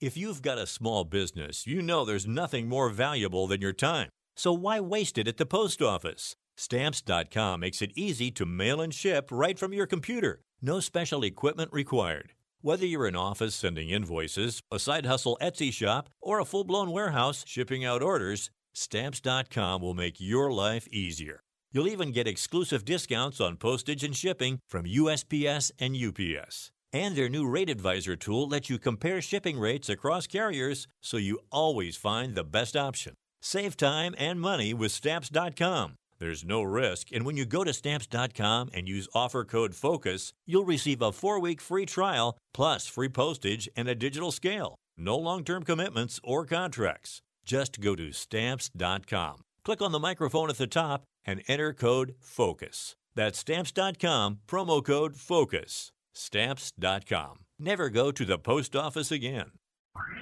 If 0.00 0.16
you've 0.16 0.42
got 0.42 0.58
a 0.58 0.66
small 0.66 1.04
business, 1.04 1.64
you 1.64 1.80
know 1.80 2.04
there's 2.04 2.26
nothing 2.26 2.68
more 2.68 2.88
valuable 2.90 3.46
than 3.46 3.60
your 3.60 3.72
time. 3.72 4.08
So 4.34 4.52
why 4.52 4.80
waste 4.80 5.16
it 5.16 5.28
at 5.28 5.36
the 5.36 5.46
post 5.46 5.80
office? 5.80 6.34
Stamps.com 6.56 7.60
makes 7.60 7.80
it 7.80 7.92
easy 7.94 8.30
to 8.32 8.44
mail 8.44 8.80
and 8.80 8.92
ship 8.92 9.28
right 9.30 9.56
from 9.58 9.72
your 9.72 9.86
computer. 9.86 10.40
No 10.60 10.80
special 10.80 11.22
equipment 11.22 11.70
required. 11.72 12.32
Whether 12.64 12.86
you're 12.86 13.08
in 13.08 13.16
office 13.16 13.56
sending 13.56 13.90
invoices, 13.90 14.62
a 14.70 14.78
side 14.78 15.04
hustle 15.04 15.36
Etsy 15.42 15.72
shop, 15.72 16.08
or 16.20 16.38
a 16.38 16.44
full 16.44 16.62
blown 16.62 16.92
warehouse 16.92 17.42
shipping 17.44 17.84
out 17.84 18.04
orders, 18.04 18.52
Stamps.com 18.72 19.82
will 19.82 19.94
make 19.94 20.20
your 20.20 20.52
life 20.52 20.86
easier. 20.92 21.40
You'll 21.72 21.88
even 21.88 22.12
get 22.12 22.28
exclusive 22.28 22.84
discounts 22.84 23.40
on 23.40 23.56
postage 23.56 24.04
and 24.04 24.14
shipping 24.16 24.60
from 24.68 24.84
USPS 24.84 25.72
and 25.80 25.96
UPS. 25.96 26.70
And 26.92 27.16
their 27.16 27.28
new 27.28 27.48
Rate 27.48 27.68
Advisor 27.68 28.14
tool 28.14 28.46
lets 28.48 28.70
you 28.70 28.78
compare 28.78 29.20
shipping 29.20 29.58
rates 29.58 29.88
across 29.88 30.28
carriers 30.28 30.86
so 31.00 31.16
you 31.16 31.40
always 31.50 31.96
find 31.96 32.36
the 32.36 32.44
best 32.44 32.76
option. 32.76 33.14
Save 33.40 33.76
time 33.76 34.14
and 34.18 34.40
money 34.40 34.72
with 34.72 34.92
Stamps.com. 34.92 35.96
There's 36.22 36.44
no 36.44 36.62
risk, 36.62 37.08
and 37.12 37.26
when 37.26 37.36
you 37.36 37.44
go 37.44 37.64
to 37.64 37.72
Stamps.com 37.72 38.70
and 38.72 38.88
use 38.88 39.08
offer 39.12 39.44
code 39.44 39.74
FOCUS, 39.74 40.32
you'll 40.46 40.64
receive 40.64 41.02
a 41.02 41.10
four 41.10 41.40
week 41.40 41.60
free 41.60 41.84
trial 41.84 42.38
plus 42.54 42.86
free 42.86 43.08
postage 43.08 43.68
and 43.74 43.88
a 43.88 43.96
digital 43.96 44.30
scale. 44.30 44.76
No 44.96 45.16
long 45.16 45.42
term 45.42 45.64
commitments 45.64 46.20
or 46.22 46.46
contracts. 46.46 47.22
Just 47.44 47.80
go 47.80 47.96
to 47.96 48.12
Stamps.com. 48.12 49.42
Click 49.64 49.82
on 49.82 49.90
the 49.90 49.98
microphone 49.98 50.48
at 50.48 50.58
the 50.58 50.68
top 50.68 51.02
and 51.24 51.42
enter 51.48 51.72
code 51.72 52.14
FOCUS. 52.20 52.94
That's 53.16 53.40
Stamps.com, 53.40 54.42
promo 54.46 54.84
code 54.84 55.16
FOCUS. 55.16 55.90
Stamps.com. 56.14 57.40
Never 57.58 57.88
go 57.88 58.12
to 58.12 58.24
the 58.24 58.38
post 58.38 58.76
office 58.76 59.10
again. 59.10 59.50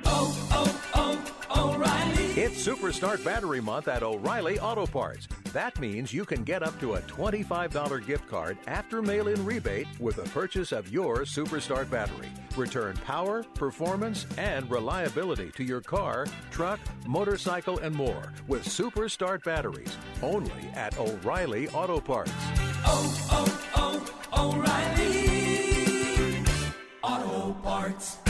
Oh, 0.06 0.48
oh, 0.50 1.32
oh, 1.50 1.74
O'Reilly. 1.74 2.19
It's 2.36 2.64
Superstart 2.64 3.24
Battery 3.24 3.60
Month 3.60 3.88
at 3.88 4.04
O'Reilly 4.04 4.60
Auto 4.60 4.86
Parts. 4.86 5.26
That 5.52 5.80
means 5.80 6.12
you 6.12 6.24
can 6.24 6.44
get 6.44 6.62
up 6.62 6.78
to 6.78 6.94
a 6.94 7.00
$25 7.00 8.06
gift 8.06 8.28
card 8.28 8.56
after 8.68 9.02
mail 9.02 9.26
in 9.26 9.44
rebate 9.44 9.88
with 9.98 10.14
the 10.14 10.22
purchase 10.30 10.70
of 10.70 10.92
your 10.92 11.22
Superstart 11.22 11.90
battery. 11.90 12.28
Return 12.56 12.96
power, 13.04 13.42
performance, 13.54 14.28
and 14.38 14.70
reliability 14.70 15.50
to 15.56 15.64
your 15.64 15.80
car, 15.80 16.24
truck, 16.52 16.78
motorcycle, 17.04 17.78
and 17.80 17.96
more 17.96 18.32
with 18.46 18.64
Superstart 18.64 19.42
batteries 19.42 19.96
only 20.22 20.70
at 20.74 20.96
O'Reilly 21.00 21.68
Auto 21.70 21.98
Parts. 22.00 22.30
Oh, 22.86 23.58
oh, 23.74 24.06
oh, 24.32 24.54
O'Reilly 24.54 26.44
Auto 27.02 27.54
Parts. 27.54 28.29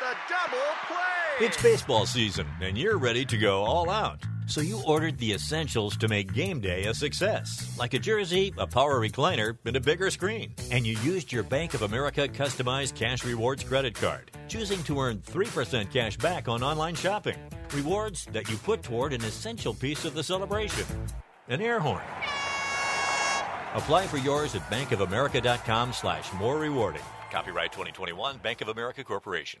The 0.00 0.14
double 0.28 0.64
play! 0.86 1.46
It's 1.46 1.60
baseball 1.60 2.06
season, 2.06 2.46
and 2.60 2.78
you're 2.78 2.98
ready 2.98 3.24
to 3.24 3.36
go 3.36 3.64
all 3.64 3.90
out. 3.90 4.24
So 4.46 4.60
you 4.60 4.80
ordered 4.86 5.18
the 5.18 5.32
essentials 5.32 5.96
to 5.96 6.06
make 6.06 6.32
game 6.32 6.60
day 6.60 6.84
a 6.84 6.94
success, 6.94 7.74
like 7.76 7.94
a 7.94 7.98
jersey, 7.98 8.54
a 8.58 8.66
power 8.66 9.00
recliner, 9.00 9.58
and 9.64 9.74
a 9.74 9.80
bigger 9.80 10.08
screen. 10.10 10.54
And 10.70 10.86
you 10.86 10.96
used 10.98 11.32
your 11.32 11.42
Bank 11.42 11.74
of 11.74 11.82
America 11.82 12.28
customized 12.28 12.94
cash 12.94 13.24
rewards 13.24 13.64
credit 13.64 13.94
card, 13.94 14.30
choosing 14.46 14.82
to 14.84 15.00
earn 15.00 15.18
3% 15.18 15.90
cash 15.92 16.16
back 16.16 16.48
on 16.48 16.62
online 16.62 16.94
shopping. 16.94 17.36
Rewards 17.74 18.26
that 18.32 18.48
you 18.48 18.56
put 18.58 18.82
toward 18.82 19.12
an 19.12 19.24
essential 19.24 19.74
piece 19.74 20.04
of 20.04 20.14
the 20.14 20.22
celebration 20.22 20.86
an 21.48 21.60
air 21.62 21.80
horn. 21.80 22.02
Apply 23.74 24.06
for 24.06 24.18
yours 24.18 24.54
at 24.54 24.62
bankofamerica.com 24.70 25.92
slash 25.92 26.32
more 26.34 26.58
rewarding. 26.58 27.02
Copyright 27.32 27.72
2021 27.72 28.38
Bank 28.38 28.60
of 28.60 28.68
America 28.68 29.02
Corporation. 29.02 29.60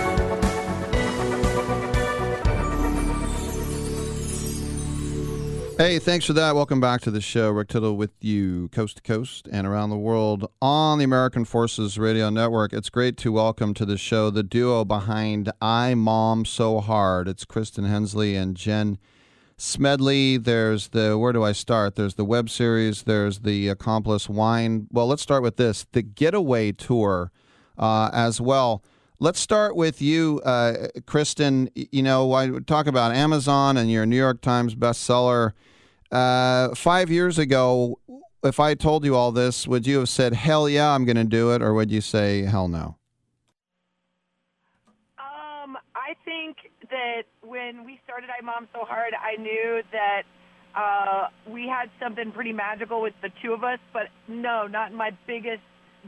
Hey, 5.81 5.97
thanks 5.97 6.27
for 6.27 6.33
that. 6.33 6.53
Welcome 6.53 6.79
back 6.79 7.01
to 7.01 7.09
the 7.09 7.21
show. 7.21 7.49
Rick 7.49 7.69
Tittle 7.69 7.97
with 7.97 8.11
you, 8.21 8.67
coast 8.67 8.97
to 8.97 9.01
coast 9.01 9.49
and 9.51 9.65
around 9.65 9.89
the 9.89 9.97
world 9.97 10.47
on 10.61 10.99
the 10.99 11.03
American 11.03 11.43
Forces 11.43 11.97
Radio 11.97 12.29
Network. 12.29 12.71
It's 12.71 12.91
great 12.91 13.17
to 13.17 13.31
welcome 13.31 13.73
to 13.73 13.83
the 13.83 13.97
show 13.97 14.29
the 14.29 14.43
duo 14.43 14.85
behind 14.85 15.51
I 15.59 15.95
Mom 15.95 16.45
So 16.45 16.81
Hard. 16.81 17.27
It's 17.27 17.45
Kristen 17.45 17.85
Hensley 17.85 18.35
and 18.35 18.55
Jen 18.55 18.99
Smedley. 19.57 20.37
There's 20.37 20.89
the, 20.89 21.17
where 21.17 21.33
do 21.33 21.43
I 21.43 21.51
start? 21.51 21.95
There's 21.95 22.13
the 22.13 22.25
web 22.25 22.51
series, 22.51 23.01
there's 23.01 23.39
the 23.39 23.67
Accomplice 23.67 24.29
Wine. 24.29 24.85
Well, 24.91 25.07
let's 25.07 25.23
start 25.23 25.41
with 25.41 25.57
this 25.57 25.87
the 25.93 26.03
Getaway 26.03 26.73
Tour 26.73 27.31
uh, 27.79 28.11
as 28.13 28.39
well. 28.39 28.83
Let's 29.17 29.39
start 29.39 29.75
with 29.75 29.99
you, 29.99 30.41
uh, 30.45 30.89
Kristen. 31.07 31.71
You 31.73 32.03
know, 32.03 32.33
I 32.33 32.59
talk 32.67 32.85
about 32.85 33.15
Amazon 33.15 33.77
and 33.77 33.89
your 33.89 34.05
New 34.05 34.15
York 34.15 34.41
Times 34.41 34.75
bestseller. 34.75 35.53
Uh, 36.11 36.75
five 36.75 37.09
years 37.09 37.39
ago, 37.39 37.97
if 38.43 38.59
I 38.59 38.73
told 38.73 39.05
you 39.05 39.15
all 39.15 39.31
this, 39.31 39.67
would 39.67 39.87
you 39.87 39.99
have 39.99 40.09
said, 40.09 40.33
hell 40.33 40.67
yeah, 40.67 40.93
I'm 40.93 41.05
going 41.05 41.15
to 41.15 41.23
do 41.23 41.53
it? 41.53 41.61
Or 41.61 41.73
would 41.73 41.91
you 41.91 42.01
say, 42.01 42.43
hell 42.43 42.67
no? 42.67 42.97
Um, 45.17 45.77
I 45.95 46.15
think 46.25 46.57
that 46.89 47.23
when 47.41 47.85
we 47.85 47.99
started 48.03 48.29
I 48.29 48.43
Mom 48.43 48.67
So 48.73 48.83
Hard, 48.83 49.13
I 49.13 49.41
knew 49.41 49.81
that 49.91 50.23
uh, 50.75 51.27
we 51.49 51.67
had 51.67 51.89
something 52.01 52.31
pretty 52.31 52.51
magical 52.51 53.01
with 53.01 53.13
the 53.21 53.29
two 53.41 53.53
of 53.53 53.63
us, 53.63 53.79
but 53.93 54.07
no, 54.27 54.67
not 54.67 54.91
in 54.91 54.97
my 54.97 55.11
biggest 55.27 55.61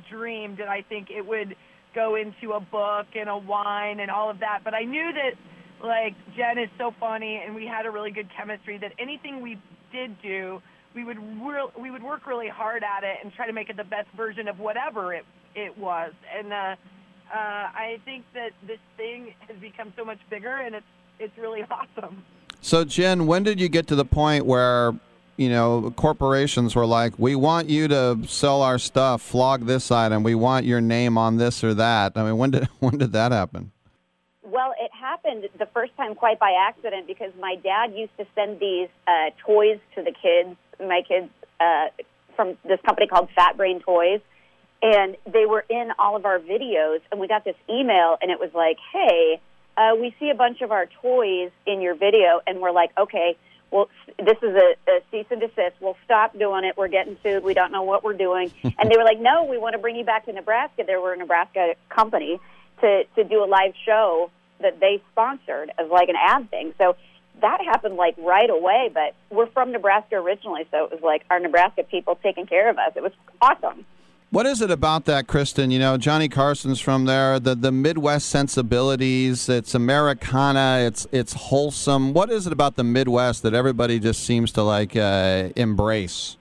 dream 0.09 0.55
did 0.55 0.67
I 0.67 0.81
think 0.81 1.09
it 1.11 1.25
would 1.25 1.55
go 1.93 2.15
into 2.15 2.53
a 2.53 2.59
book 2.59 3.05
and 3.15 3.29
a 3.29 3.37
wine 3.37 3.99
and 3.99 4.09
all 4.09 4.29
of 4.29 4.39
that. 4.39 4.61
But 4.63 4.73
I 4.73 4.81
knew 4.81 5.11
that, 5.13 5.85
like, 5.85 6.15
Jen 6.35 6.57
is 6.57 6.69
so 6.77 6.93
funny 6.99 7.41
and 7.45 7.53
we 7.53 7.67
had 7.67 7.85
a 7.85 7.91
really 7.91 8.11
good 8.11 8.27
chemistry 8.35 8.77
that 8.79 8.93
anything 8.97 9.41
we 9.41 9.59
did 9.93 10.21
do, 10.21 10.61
we 10.93 11.05
would 11.05 11.17
we 11.79 11.89
would 11.89 12.03
work 12.03 12.27
really 12.27 12.49
hard 12.49 12.83
at 12.83 13.03
it 13.03 13.17
and 13.23 13.33
try 13.33 13.47
to 13.47 13.53
make 13.53 13.69
it 13.69 13.77
the 13.77 13.83
best 13.83 14.09
version 14.17 14.47
of 14.47 14.59
whatever 14.59 15.13
it 15.13 15.25
it 15.55 15.77
was. 15.77 16.11
And 16.35 16.51
uh, 16.51 16.55
uh, 16.55 16.75
I 17.33 17.99
think 18.05 18.25
that 18.33 18.51
this 18.67 18.79
thing 18.97 19.33
has 19.47 19.57
become 19.57 19.93
so 19.95 20.03
much 20.03 20.19
bigger 20.29 20.55
and 20.57 20.75
it's 20.75 20.85
it's 21.19 21.37
really 21.37 21.63
awesome. 21.71 22.23
So, 22.61 22.83
Jen, 22.83 23.27
when 23.27 23.43
did 23.43 23.59
you 23.59 23.69
get 23.69 23.87
to 23.87 23.95
the 23.95 24.05
point 24.05 24.45
where 24.45 24.93
you 25.37 25.49
know 25.49 25.93
corporations 25.95 26.75
were 26.75 26.85
like, 26.85 27.17
"We 27.17 27.35
want 27.35 27.69
you 27.69 27.87
to 27.87 28.19
sell 28.27 28.61
our 28.61 28.77
stuff, 28.77 29.21
flog 29.21 29.65
this 29.65 29.91
item. 29.91 30.23
We 30.23 30.35
want 30.35 30.65
your 30.65 30.81
name 30.81 31.17
on 31.17 31.37
this 31.37 31.63
or 31.63 31.73
that." 31.73 32.13
I 32.15 32.23
mean, 32.23 32.37
when 32.37 32.51
did 32.51 32.65
when 32.79 32.97
did 32.97 33.13
that 33.13 33.31
happen? 33.31 33.71
Happened 35.03 35.49
the 35.59 35.65
first 35.73 35.91
time 35.97 36.15
quite 36.15 36.39
by 36.39 36.53
accident 36.57 37.07
because 37.07 37.33
my 37.37 37.57
dad 37.57 37.91
used 37.93 38.15
to 38.17 38.25
send 38.35 38.57
these 38.61 38.87
uh, 39.05 39.31
toys 39.45 39.77
to 39.95 40.01
the 40.01 40.13
kids, 40.13 40.55
my 40.79 41.01
kids, 41.05 41.29
uh, 41.59 41.87
from 42.37 42.57
this 42.63 42.79
company 42.85 43.07
called 43.07 43.27
Fat 43.35 43.57
Brain 43.57 43.81
Toys. 43.81 44.21
And 44.81 45.17
they 45.25 45.45
were 45.45 45.65
in 45.69 45.91
all 45.99 46.15
of 46.15 46.25
our 46.25 46.39
videos. 46.39 47.01
And 47.11 47.19
we 47.19 47.27
got 47.27 47.43
this 47.43 47.57
email, 47.69 48.15
and 48.21 48.31
it 48.31 48.39
was 48.39 48.51
like, 48.53 48.77
hey, 48.93 49.41
uh, 49.75 49.93
we 49.99 50.15
see 50.21 50.29
a 50.29 50.35
bunch 50.35 50.61
of 50.61 50.71
our 50.71 50.85
toys 51.01 51.51
in 51.67 51.81
your 51.81 51.95
video. 51.95 52.39
And 52.47 52.61
we're 52.61 52.71
like, 52.71 52.91
okay, 52.97 53.35
well, 53.71 53.89
this 54.19 54.37
is 54.41 54.55
a, 54.55 54.75
a 54.89 54.99
cease 55.11 55.27
and 55.31 55.41
desist. 55.41 55.75
We'll 55.81 55.97
stop 56.05 56.39
doing 56.39 56.63
it. 56.63 56.77
We're 56.77 56.87
getting 56.87 57.17
sued. 57.21 57.43
We 57.43 57.53
don't 57.53 57.73
know 57.73 57.83
what 57.83 58.05
we're 58.05 58.13
doing. 58.13 58.53
and 58.63 58.89
they 58.89 58.95
were 58.95 59.03
like, 59.03 59.19
no, 59.19 59.43
we 59.43 59.57
want 59.57 59.73
to 59.73 59.79
bring 59.79 59.97
you 59.97 60.05
back 60.05 60.27
to 60.27 60.31
Nebraska. 60.31 60.85
They 60.87 60.95
were 60.95 61.11
a 61.11 61.17
Nebraska 61.17 61.73
company 61.89 62.39
to, 62.79 63.03
to 63.17 63.25
do 63.25 63.43
a 63.43 63.47
live 63.47 63.73
show 63.85 64.31
that 64.63 64.79
they 64.79 65.01
sponsored 65.11 65.71
as 65.77 65.89
like 65.89 66.09
an 66.09 66.15
ad 66.19 66.49
thing. 66.49 66.73
So 66.77 66.95
that 67.41 67.61
happened 67.61 67.95
like 67.95 68.15
right 68.17 68.49
away. 68.49 68.89
But 68.93 69.13
we're 69.29 69.47
from 69.47 69.71
Nebraska 69.71 70.15
originally, 70.15 70.67
so 70.71 70.85
it 70.85 70.91
was 70.91 71.01
like 71.01 71.23
our 71.29 71.39
Nebraska 71.39 71.83
people 71.83 72.17
taking 72.21 72.47
care 72.47 72.69
of 72.69 72.77
us. 72.77 72.93
It 72.95 73.03
was 73.03 73.13
awesome. 73.41 73.85
What 74.33 74.47
is 74.47 74.61
it 74.61 74.71
about 74.71 75.05
that, 75.05 75.27
Kristen? 75.27 75.69
You 75.69 75.77
know, 75.77 75.95
Johnny 75.95 76.27
Carson's 76.27 76.79
from 76.79 77.05
there. 77.05 77.39
The 77.39 77.53
the 77.53 77.71
Midwest 77.71 78.29
sensibilities. 78.31 79.47
It's 79.47 79.75
Americana. 79.75 80.79
It's 80.87 81.05
it's 81.11 81.33
wholesome. 81.33 82.13
What 82.13 82.31
is 82.31 82.47
it 82.47 82.53
about 82.53 82.75
the 82.75 82.83
Midwest 82.83 83.43
that 83.43 83.53
everybody 83.53 83.99
just 83.99 84.23
seems 84.23 84.51
to 84.53 84.63
like 84.63 84.95
uh, 84.95 85.49
embrace? 85.55 86.37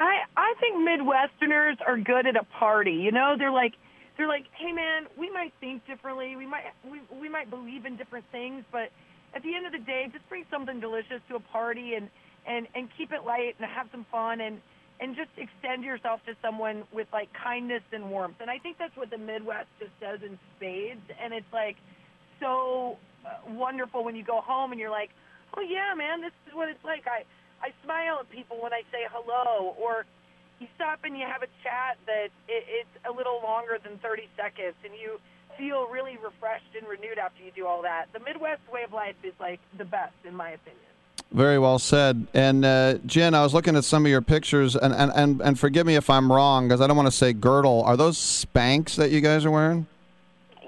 I 0.00 0.22
I 0.36 0.54
think 0.58 0.78
Midwesterners 0.78 1.76
are 1.86 1.96
good 1.96 2.26
at 2.26 2.34
a 2.34 2.42
party. 2.42 2.94
You 2.94 3.12
know, 3.12 3.36
they're 3.38 3.52
like 3.52 3.74
they're 4.22 4.28
like, 4.30 4.46
hey 4.54 4.70
man, 4.70 5.10
we 5.18 5.28
might 5.30 5.52
think 5.58 5.84
differently. 5.84 6.36
We 6.36 6.46
might 6.46 6.62
we 6.88 7.00
we 7.10 7.28
might 7.28 7.50
believe 7.50 7.86
in 7.86 7.96
different 7.96 8.24
things, 8.30 8.62
but 8.70 8.94
at 9.34 9.42
the 9.42 9.52
end 9.56 9.66
of 9.66 9.72
the 9.72 9.82
day, 9.82 10.06
just 10.12 10.28
bring 10.28 10.44
something 10.48 10.78
delicious 10.78 11.18
to 11.28 11.34
a 11.34 11.40
party 11.40 11.94
and 11.94 12.08
and 12.46 12.68
and 12.76 12.88
keep 12.96 13.10
it 13.10 13.26
light 13.26 13.58
and 13.58 13.68
have 13.68 13.88
some 13.90 14.06
fun 14.12 14.40
and 14.40 14.60
and 15.00 15.16
just 15.16 15.30
extend 15.34 15.82
yourself 15.82 16.20
to 16.26 16.36
someone 16.40 16.84
with 16.94 17.08
like 17.12 17.30
kindness 17.34 17.82
and 17.90 18.08
warmth. 18.10 18.36
And 18.38 18.48
I 18.48 18.58
think 18.58 18.78
that's 18.78 18.96
what 18.96 19.10
the 19.10 19.18
Midwest 19.18 19.66
just 19.80 19.90
does 19.98 20.20
in 20.22 20.38
spades. 20.54 21.02
And 21.18 21.34
it's 21.34 21.52
like 21.52 21.74
so 22.38 22.98
uh, 23.26 23.42
wonderful 23.50 24.04
when 24.04 24.14
you 24.14 24.22
go 24.22 24.40
home 24.40 24.70
and 24.70 24.80
you're 24.80 24.94
like, 24.94 25.10
oh 25.56 25.62
yeah, 25.66 25.98
man, 25.98 26.20
this 26.20 26.30
is 26.46 26.54
what 26.54 26.68
it's 26.68 26.84
like. 26.84 27.10
I 27.10 27.26
I 27.58 27.74
smile 27.82 28.18
at 28.20 28.30
people 28.30 28.62
when 28.62 28.72
I 28.72 28.86
say 28.94 29.02
hello, 29.10 29.74
or 29.82 30.06
you 30.62 30.68
stop 30.76 31.00
and 31.04 31.18
you 31.18 31.26
have 31.26 31.42
a 31.42 31.50
chat 31.62 31.98
that 32.06 32.30
it, 32.48 32.64
it's 32.68 33.04
a 33.04 33.12
little 33.12 33.40
longer 33.42 33.78
than 33.82 33.98
30 33.98 34.28
seconds, 34.36 34.74
and 34.84 34.94
you 34.94 35.20
feel 35.58 35.88
really 35.88 36.16
refreshed 36.16 36.72
and 36.78 36.88
renewed 36.88 37.18
after 37.18 37.42
you 37.42 37.50
do 37.54 37.66
all 37.66 37.82
that. 37.82 38.06
The 38.12 38.20
Midwest 38.20 38.62
way 38.72 38.84
of 38.84 38.92
life 38.92 39.16
is 39.22 39.34
like 39.40 39.60
the 39.76 39.84
best, 39.84 40.14
in 40.24 40.34
my 40.34 40.50
opinion. 40.50 40.80
Very 41.32 41.58
well 41.58 41.78
said. 41.78 42.26
And 42.34 42.64
uh, 42.64 42.94
Jen, 43.06 43.34
I 43.34 43.42
was 43.42 43.54
looking 43.54 43.76
at 43.76 43.84
some 43.84 44.04
of 44.06 44.10
your 44.10 44.22
pictures, 44.22 44.76
and, 44.76 44.94
and, 44.94 45.12
and, 45.14 45.40
and 45.42 45.58
forgive 45.58 45.86
me 45.86 45.96
if 45.96 46.08
I'm 46.08 46.30
wrong, 46.30 46.68
because 46.68 46.80
I 46.80 46.86
don't 46.86 46.96
want 46.96 47.08
to 47.08 47.16
say 47.16 47.32
girdle. 47.32 47.82
Are 47.82 47.96
those 47.96 48.18
Spanx 48.18 48.94
that 48.96 49.10
you 49.10 49.20
guys 49.20 49.44
are 49.44 49.50
wearing? 49.50 49.86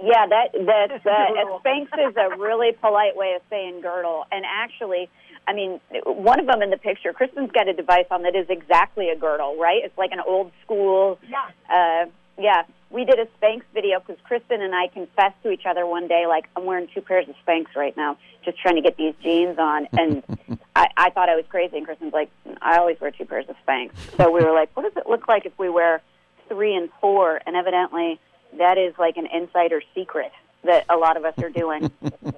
Yeah, 0.02 0.26
that 0.26 0.48
that's 0.52 1.06
uh, 1.06 1.58
Spanx 1.64 1.86
is 2.08 2.16
a 2.16 2.36
really 2.36 2.72
polite 2.72 3.16
way 3.16 3.34
of 3.36 3.42
saying 3.48 3.80
girdle. 3.80 4.26
And 4.32 4.44
actually, 4.46 5.08
I 5.46 5.52
mean, 5.52 5.80
one 6.04 6.40
of 6.40 6.46
them 6.46 6.62
in 6.62 6.70
the 6.70 6.76
picture, 6.76 7.12
Kristen's 7.12 7.50
got 7.50 7.68
a 7.68 7.72
device 7.72 8.06
on 8.10 8.22
that 8.22 8.34
is 8.34 8.46
exactly 8.48 9.10
a 9.10 9.16
girdle, 9.16 9.56
right? 9.58 9.82
It's 9.84 9.96
like 9.98 10.12
an 10.12 10.20
old 10.26 10.52
school. 10.64 11.18
Yeah. 11.28 11.48
Uh, 11.68 12.06
yeah, 12.40 12.62
we 12.90 13.04
did 13.04 13.18
a 13.18 13.26
Spanx 13.38 13.62
video 13.72 14.00
because 14.00 14.20
Kristen 14.24 14.60
and 14.60 14.74
I 14.74 14.88
confessed 14.88 15.40
to 15.42 15.50
each 15.50 15.66
other 15.66 15.86
one 15.86 16.08
day, 16.08 16.24
like, 16.26 16.46
I'm 16.56 16.64
wearing 16.64 16.88
two 16.92 17.00
pairs 17.00 17.28
of 17.28 17.34
Spanx 17.46 17.66
right 17.76 17.96
now, 17.96 18.16
just 18.44 18.58
trying 18.58 18.76
to 18.76 18.82
get 18.82 18.96
these 18.96 19.14
jeans 19.22 19.58
on. 19.58 19.86
And 19.92 20.22
I, 20.76 20.88
I 20.96 21.10
thought 21.10 21.28
I 21.28 21.36
was 21.36 21.44
crazy. 21.48 21.76
And 21.76 21.86
Kristen's 21.86 22.12
like, 22.12 22.30
I 22.60 22.78
always 22.78 23.00
wear 23.00 23.10
two 23.10 23.24
pairs 23.24 23.46
of 23.48 23.56
Spanx. 23.66 23.90
So 24.16 24.30
we 24.30 24.42
were 24.42 24.52
like, 24.52 24.70
what 24.74 24.82
does 24.82 24.96
it 24.96 25.08
look 25.08 25.28
like 25.28 25.46
if 25.46 25.56
we 25.58 25.68
wear 25.68 26.02
three 26.48 26.74
and 26.74 26.88
four? 27.00 27.40
And 27.46 27.54
evidently, 27.54 28.18
that 28.58 28.78
is 28.78 28.94
like 28.98 29.16
an 29.16 29.26
insider 29.26 29.82
secret 29.94 30.32
that 30.64 30.86
a 30.88 30.96
lot 30.96 31.16
of 31.16 31.24
us 31.24 31.34
are 31.38 31.50
doing. 31.50 31.90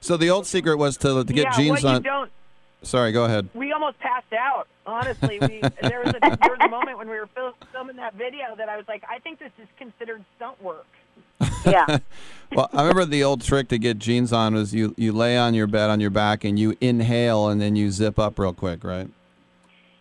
So 0.00 0.16
the 0.16 0.30
old 0.30 0.46
secret 0.46 0.76
was 0.76 0.96
to, 0.98 1.24
to 1.24 1.32
get 1.32 1.44
yeah, 1.44 1.56
jeans 1.56 1.84
on. 1.84 2.04
You 2.80 2.84
don't. 2.84 2.88
Sorry, 2.88 3.12
go 3.12 3.24
ahead. 3.24 3.48
We 3.54 3.72
almost 3.72 3.98
passed 3.98 4.32
out. 4.32 4.68
Honestly, 4.86 5.38
we 5.40 5.60
there 5.82 6.00
was 6.00 6.14
a 6.14 6.20
there 6.20 6.50
was 6.50 6.58
a 6.60 6.68
moment 6.68 6.98
when 6.98 7.08
we 7.08 7.18
were 7.18 7.28
fil- 7.28 7.54
filming 7.72 7.96
that 7.96 8.14
video 8.14 8.54
that 8.56 8.68
I 8.68 8.76
was 8.76 8.86
like, 8.88 9.04
I 9.08 9.18
think 9.18 9.38
this 9.38 9.52
is 9.60 9.68
considered 9.78 10.24
stunt 10.36 10.62
work. 10.62 10.86
Yeah. 11.64 11.98
Well, 12.50 12.70
I 12.72 12.80
remember 12.80 13.04
the 13.04 13.22
old 13.24 13.42
trick 13.42 13.68
to 13.68 13.78
get 13.78 13.98
jeans 13.98 14.32
on 14.32 14.54
was 14.54 14.72
you, 14.72 14.94
you 14.96 15.12
lay 15.12 15.36
on 15.36 15.52
your 15.52 15.66
bed 15.66 15.90
on 15.90 16.00
your 16.00 16.08
back 16.08 16.44
and 16.44 16.58
you 16.58 16.78
inhale 16.80 17.48
and 17.48 17.60
then 17.60 17.76
you 17.76 17.90
zip 17.90 18.18
up 18.18 18.38
real 18.38 18.54
quick, 18.54 18.82
right? 18.82 19.10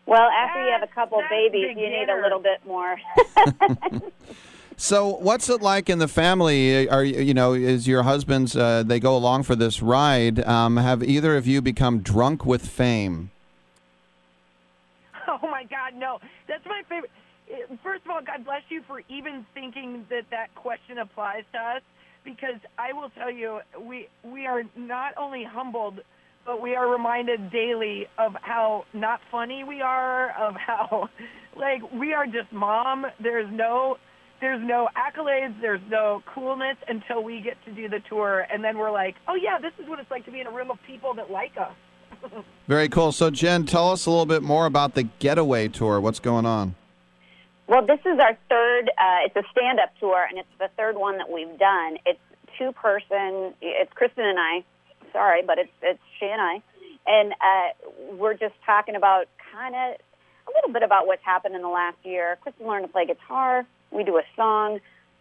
Well, 0.06 0.30
after 0.30 0.64
you 0.64 0.72
have 0.72 0.82
a 0.82 0.88
couple 0.88 1.22
babies, 1.30 1.76
you 1.76 1.90
need 1.90 2.08
a 2.10 2.22
little 2.22 2.40
bit 2.40 2.66
more. 2.66 2.96
So, 4.80 5.08
what's 5.08 5.50
it 5.50 5.60
like 5.60 5.90
in 5.90 5.98
the 5.98 6.08
family? 6.08 6.88
Are 6.88 7.04
you 7.04 7.34
know 7.34 7.54
is 7.54 7.88
your 7.88 8.04
husband's? 8.04 8.56
Uh, 8.56 8.84
they 8.86 9.00
go 9.00 9.18
along 9.18 9.44
for 9.44 9.56
this 9.56 9.82
ride. 9.82 10.46
Um, 10.46 10.78
have 10.78 11.02
either 11.04 11.36
of 11.36 11.48
you 11.48 11.64
become 11.64 12.00
drunk 12.00 12.46
with 12.46 12.66
fame? 12.66 13.32
Oh 15.30 15.50
my 15.50 15.66
God, 15.66 15.94
no! 15.96 16.20
That's 16.48 16.66
my 16.66 16.84
favorite. 16.88 17.12
Eh, 17.52 17.76
First 17.84 18.06
of 18.06 18.12
all, 18.12 18.22
God 18.22 18.46
bless 18.46 18.62
you 18.70 18.82
for 18.88 19.02
even 19.10 19.46
thinking 19.54 20.06
that 20.10 20.24
that 20.32 20.56
question 20.56 21.00
applies 21.00 21.44
to 21.52 21.60
us, 21.60 21.82
because 22.24 22.56
I 22.78 22.94
will 22.94 23.10
tell 23.10 23.30
you, 23.30 23.60
we 23.80 24.08
we 24.24 24.46
are 24.46 24.64
not 24.76 25.14
only 25.18 25.44
humbled, 25.44 26.00
but 26.46 26.62
we 26.62 26.76
are 26.76 26.88
reminded 26.88 27.52
daily 27.52 28.08
of 28.18 28.38
how 28.42 28.86
not 28.94 29.20
funny 29.30 29.64
we 29.64 29.82
are, 29.82 30.30
of 30.32 30.56
how 30.56 31.10
like 31.58 31.82
we 31.92 32.14
are 32.14 32.26
just 32.26 32.52
mom. 32.54 33.06
There's 33.20 33.52
no 33.52 33.98
there's 34.40 34.62
no 34.62 34.88
accolades, 34.96 35.60
there's 35.62 35.82
no 35.90 36.22
coolness 36.34 36.78
until 36.88 37.24
we 37.24 37.42
get 37.42 37.58
to 37.66 37.72
do 37.72 37.90
the 37.90 38.00
tour, 38.10 38.46
and 38.52 38.64
then 38.64 38.78
we're 38.78 38.92
like, 38.92 39.16
oh 39.28 39.36
yeah, 39.36 39.58
this 39.60 39.74
is 39.82 39.90
what 39.90 40.00
it's 40.00 40.12
like 40.12 40.26
to 40.26 40.32
be 40.32 40.40
in 40.40 40.48
a 40.48 40.52
room 40.52 40.72
of 40.72 40.78
people 40.86 41.14
that 41.16 41.32
like 41.32 41.54
us. 41.58 42.44
Very 42.68 42.90
cool. 42.90 43.12
So, 43.12 43.30
Jen, 43.30 43.66
tell 43.66 43.92
us 43.92 44.06
a 44.06 44.10
little 44.10 44.26
bit 44.26 44.44
more 44.44 44.66
about 44.66 44.96
the 44.96 45.04
Getaway 45.04 45.68
Tour. 45.68 46.00
What's 46.00 46.20
going 46.20 46.46
on? 46.46 46.76
Well, 47.68 47.86
this 47.86 48.00
is 48.06 48.20
our 48.20 48.38
third. 48.50 48.90
Uh, 48.98 49.26
it's 49.26 49.36
a 49.36 49.44
stand-up 49.52 49.90
tour, 50.00 50.26
and 50.30 50.40
it's 50.40 50.48
the 50.58 50.70
third 50.78 50.96
one 50.96 51.18
that 51.18 51.30
we've 51.30 51.60
done. 51.60 51.98
It's 52.06 52.20
two-person. 52.58 53.54
It's 53.62 53.92
Kristen 53.94 54.26
and 54.26 54.40
I. 54.40 54.64
Sorry, 55.12 55.44
but 55.46 55.58
it's 55.58 55.72
it's 55.82 56.00
she 56.20 56.28
and 56.28 56.42
I, 56.42 56.62
and 57.06 57.34
uh, 57.34 58.16
we're 58.16 58.36
just 58.36 58.56
talking 58.66 58.96
about 58.96 59.26
kind 59.54 59.76
of 59.76 59.98
a 60.48 60.52
little 60.56 60.72
bit 60.72 60.84
about 60.84 61.08
what's 61.08 61.24
happened 61.24 61.56
in 61.56 61.62
the 61.62 61.68
last 61.68 61.98
year. 62.04 62.38
Kristen 62.42 62.68
learned 62.68 62.86
to 62.86 62.92
play 62.92 63.06
guitar. 63.06 63.66
We 63.92 64.04
do 64.04 64.18
a 64.18 64.24
song. 64.36 64.80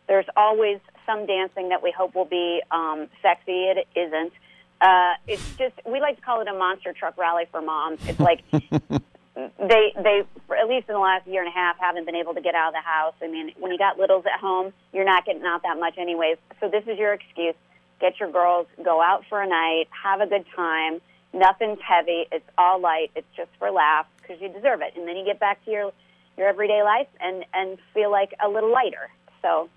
There's 0.08 0.26
always 0.36 0.80
some 1.04 1.26
dancing 1.26 1.70
that 1.70 1.82
we 1.82 1.90
hope 1.90 2.14
will 2.14 2.24
be 2.24 2.62
um, 2.70 3.08
sexy. 3.22 3.64
It 3.64 3.86
isn't. 3.94 4.32
Uh, 4.80 5.14
it's 5.26 5.56
just 5.56 5.74
we 5.86 6.00
like 6.00 6.16
to 6.16 6.22
call 6.22 6.40
it 6.40 6.48
a 6.48 6.52
monster 6.52 6.92
truck 6.92 7.16
rally 7.16 7.44
for 7.50 7.62
moms. 7.62 7.98
It's 8.06 8.20
like 8.20 8.42
they 8.50 9.92
they 9.96 10.22
for 10.46 10.56
at 10.56 10.68
least 10.68 10.88
in 10.88 10.94
the 10.94 11.00
last 11.00 11.26
year 11.26 11.42
and 11.42 11.48
a 11.48 11.54
half 11.54 11.78
haven't 11.78 12.04
been 12.04 12.16
able 12.16 12.34
to 12.34 12.40
get 12.40 12.54
out 12.54 12.68
of 12.68 12.74
the 12.74 12.80
house. 12.80 13.14
I 13.22 13.28
mean, 13.28 13.52
when 13.58 13.72
you 13.72 13.78
got 13.78 13.98
littles 13.98 14.24
at 14.26 14.38
home, 14.38 14.72
you're 14.92 15.04
not 15.04 15.24
getting 15.24 15.44
out 15.44 15.62
that 15.62 15.78
much 15.78 15.96
anyways. 15.96 16.36
So 16.60 16.68
this 16.68 16.84
is 16.86 16.98
your 16.98 17.14
excuse. 17.14 17.54
Get 18.00 18.20
your 18.20 18.30
girls, 18.30 18.66
go 18.84 19.00
out 19.00 19.24
for 19.28 19.40
a 19.40 19.46
night, 19.46 19.88
have 19.90 20.20
a 20.20 20.26
good 20.26 20.44
time. 20.54 21.00
Nothing's 21.32 21.78
heavy. 21.80 22.26
It's 22.30 22.44
all 22.58 22.78
light. 22.78 23.10
It's 23.14 23.26
just 23.36 23.50
for 23.58 23.70
laughs 23.70 24.08
because 24.20 24.40
you 24.40 24.48
deserve 24.48 24.82
it. 24.82 24.94
And 24.96 25.08
then 25.08 25.16
you 25.16 25.24
get 25.24 25.40
back 25.40 25.64
to 25.64 25.70
your 25.70 25.92
your 26.36 26.48
everyday 26.48 26.82
life 26.82 27.08
and 27.20 27.44
and 27.54 27.78
feel 27.94 28.10
like 28.10 28.34
a 28.44 28.48
little 28.48 28.72
lighter. 28.72 29.08
So 29.42 29.68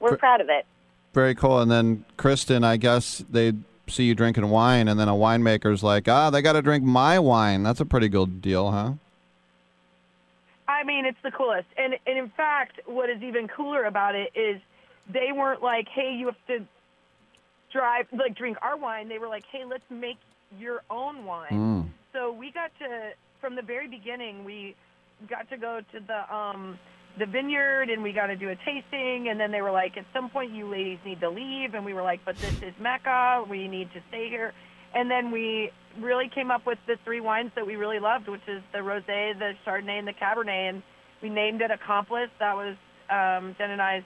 we're 0.00 0.10
Pr- 0.10 0.16
proud 0.16 0.40
of 0.40 0.48
it. 0.48 0.66
Very 1.12 1.34
cool. 1.34 1.60
And 1.60 1.70
then, 1.70 2.04
Kristen, 2.16 2.64
I 2.64 2.78
guess 2.78 3.22
they 3.30 3.52
see 3.86 4.04
you 4.04 4.14
drinking 4.14 4.48
wine, 4.48 4.88
and 4.88 4.98
then 4.98 5.08
a 5.08 5.12
winemaker's 5.12 5.82
like, 5.82 6.08
ah, 6.08 6.30
they 6.30 6.40
got 6.40 6.54
to 6.54 6.62
drink 6.62 6.84
my 6.84 7.18
wine. 7.18 7.62
That's 7.62 7.80
a 7.80 7.84
pretty 7.84 8.08
good 8.08 8.40
deal, 8.40 8.70
huh? 8.70 8.92
I 10.66 10.84
mean, 10.84 11.04
it's 11.04 11.20
the 11.22 11.30
coolest. 11.30 11.68
And 11.76 11.96
and 12.06 12.18
in 12.18 12.30
fact, 12.30 12.80
what 12.86 13.10
is 13.10 13.22
even 13.22 13.48
cooler 13.48 13.84
about 13.84 14.14
it 14.14 14.32
is 14.34 14.60
they 15.08 15.32
weren't 15.32 15.62
like, 15.62 15.88
"Hey, 15.88 16.14
you 16.14 16.26
have 16.26 16.46
to 16.46 16.64
drive 17.72 18.06
like 18.12 18.34
drink 18.34 18.56
our 18.62 18.76
wine." 18.76 19.08
They 19.08 19.18
were 19.18 19.28
like, 19.28 19.44
"Hey, 19.46 19.64
let's 19.64 19.88
make 19.90 20.18
your 20.58 20.82
own 20.90 21.24
wine." 21.24 21.50
Mm. 21.50 21.88
So 22.12 22.32
we 22.32 22.50
got 22.50 22.70
to 22.78 23.12
from 23.40 23.56
the 23.56 23.62
very 23.62 23.88
beginning, 23.88 24.44
we 24.44 24.74
got 25.28 25.48
to 25.50 25.56
go 25.56 25.80
to 25.92 26.00
the 26.00 26.34
um 26.34 26.78
the 27.18 27.26
vineyard 27.26 27.90
and 27.90 28.02
we 28.02 28.12
got 28.12 28.28
to 28.28 28.36
do 28.36 28.48
a 28.48 28.56
tasting. 28.56 29.28
And 29.28 29.38
then 29.38 29.50
they 29.52 29.62
were 29.62 29.70
like 29.70 29.96
at 29.96 30.04
some 30.12 30.30
point 30.30 30.52
you 30.52 30.68
ladies 30.68 30.98
need 31.04 31.20
to 31.20 31.30
leave. 31.30 31.74
And 31.74 31.84
we 31.84 31.94
were 31.94 32.02
like 32.02 32.20
but 32.24 32.36
this 32.36 32.54
is 32.62 32.74
mecca. 32.80 33.44
We 33.48 33.68
need 33.68 33.92
to 33.92 34.00
stay 34.08 34.28
here. 34.28 34.52
And 34.94 35.10
then 35.10 35.30
we 35.30 35.70
really 36.00 36.28
came 36.28 36.50
up 36.50 36.66
with 36.66 36.78
the 36.86 36.96
three 37.04 37.20
wines 37.20 37.50
that 37.54 37.66
we 37.66 37.76
really 37.76 37.98
loved 37.98 38.28
which 38.28 38.46
is 38.48 38.62
the 38.72 38.78
rosé 38.78 39.38
the 39.38 39.52
chardonnay 39.66 39.98
and 39.98 40.08
the 40.08 40.14
cabernet. 40.14 40.70
And 40.70 40.82
we 41.22 41.28
named 41.28 41.60
it 41.62 41.70
accomplice. 41.70 42.30
That 42.38 42.56
was 42.56 42.76
um 43.10 43.54
jen 43.58 43.70
and 43.70 43.82
i's 43.82 44.02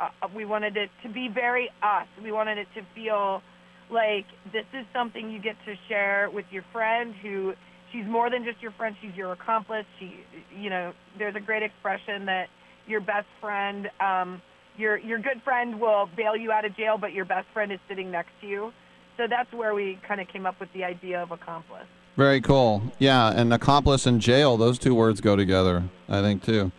uh, 0.00 0.08
uh, 0.22 0.28
we 0.34 0.44
wanted 0.44 0.76
it 0.76 0.90
to 1.02 1.08
be 1.08 1.28
very 1.28 1.70
us. 1.82 2.06
We 2.22 2.32
wanted 2.32 2.58
it 2.58 2.68
to 2.74 2.82
feel 2.94 3.42
like 3.90 4.26
this 4.52 4.64
is 4.72 4.86
something 4.92 5.30
you 5.30 5.40
get 5.40 5.56
to 5.66 5.74
share 5.88 6.30
with 6.30 6.46
your 6.50 6.64
friend 6.72 7.14
who 7.22 7.54
she's 7.94 8.06
more 8.06 8.28
than 8.28 8.44
just 8.44 8.60
your 8.60 8.72
friend 8.72 8.96
she's 9.00 9.14
your 9.14 9.32
accomplice 9.32 9.86
she 9.98 10.16
you 10.54 10.68
know 10.68 10.92
there's 11.16 11.36
a 11.36 11.40
great 11.40 11.62
expression 11.62 12.26
that 12.26 12.48
your 12.86 13.00
best 13.00 13.26
friend 13.40 13.88
um 14.00 14.42
your 14.76 14.98
your 14.98 15.18
good 15.18 15.40
friend 15.42 15.80
will 15.80 16.08
bail 16.16 16.36
you 16.36 16.50
out 16.50 16.64
of 16.64 16.76
jail 16.76 16.98
but 16.98 17.12
your 17.12 17.24
best 17.24 17.46
friend 17.54 17.70
is 17.72 17.78
sitting 17.88 18.10
next 18.10 18.32
to 18.40 18.48
you 18.48 18.72
so 19.16 19.26
that's 19.28 19.52
where 19.52 19.74
we 19.74 19.98
kind 20.06 20.20
of 20.20 20.26
came 20.26 20.44
up 20.44 20.58
with 20.58 20.72
the 20.72 20.82
idea 20.82 21.22
of 21.22 21.30
accomplice 21.30 21.86
Very 22.16 22.40
cool. 22.40 22.82
Yeah, 22.98 23.32
and 23.32 23.52
accomplice 23.52 24.06
and 24.06 24.20
jail, 24.20 24.56
those 24.56 24.78
two 24.78 24.94
words 24.94 25.20
go 25.20 25.34
together, 25.36 25.84
I 26.08 26.20
think, 26.20 26.44
too. 26.44 26.72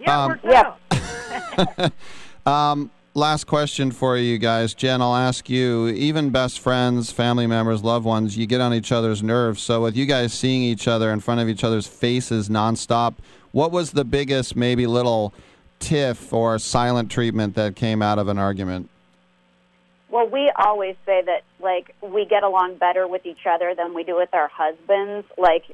yeah 0.00 0.24
Um, 0.24 0.40
out 0.46 1.92
Um, 2.46 2.90
last 3.14 3.44
question 3.46 3.90
for 3.90 4.16
you 4.16 4.38
guys. 4.38 4.74
Jen, 4.74 5.02
I'll 5.02 5.16
ask 5.16 5.48
you. 5.48 5.88
Even 5.88 6.30
best 6.30 6.60
friends, 6.60 7.10
family 7.10 7.46
members, 7.46 7.82
loved 7.82 8.04
ones, 8.04 8.36
you 8.36 8.46
get 8.46 8.60
on 8.60 8.72
each 8.74 8.92
other's 8.92 9.22
nerves. 9.22 9.62
So, 9.62 9.82
with 9.82 9.96
you 9.96 10.06
guys 10.06 10.32
seeing 10.32 10.62
each 10.62 10.86
other 10.88 11.10
in 11.12 11.20
front 11.20 11.40
of 11.40 11.48
each 11.48 11.64
other's 11.64 11.86
faces 11.86 12.48
nonstop, 12.48 13.14
what 13.52 13.72
was 13.72 13.92
the 13.92 14.04
biggest, 14.04 14.56
maybe 14.56 14.86
little 14.86 15.34
tiff 15.80 16.32
or 16.32 16.58
silent 16.58 17.10
treatment 17.10 17.54
that 17.56 17.74
came 17.74 18.02
out 18.02 18.18
of 18.18 18.28
an 18.28 18.38
argument? 18.38 18.88
Well, 20.10 20.28
we 20.28 20.50
always 20.56 20.96
say 21.06 21.22
that 21.22 21.42
like 21.62 21.94
we 22.02 22.24
get 22.24 22.42
along 22.42 22.76
better 22.76 23.06
with 23.06 23.26
each 23.26 23.46
other 23.48 23.74
than 23.76 23.94
we 23.94 24.04
do 24.04 24.16
with 24.16 24.32
our 24.32 24.50
husbands. 24.52 25.26
Like, 25.36 25.64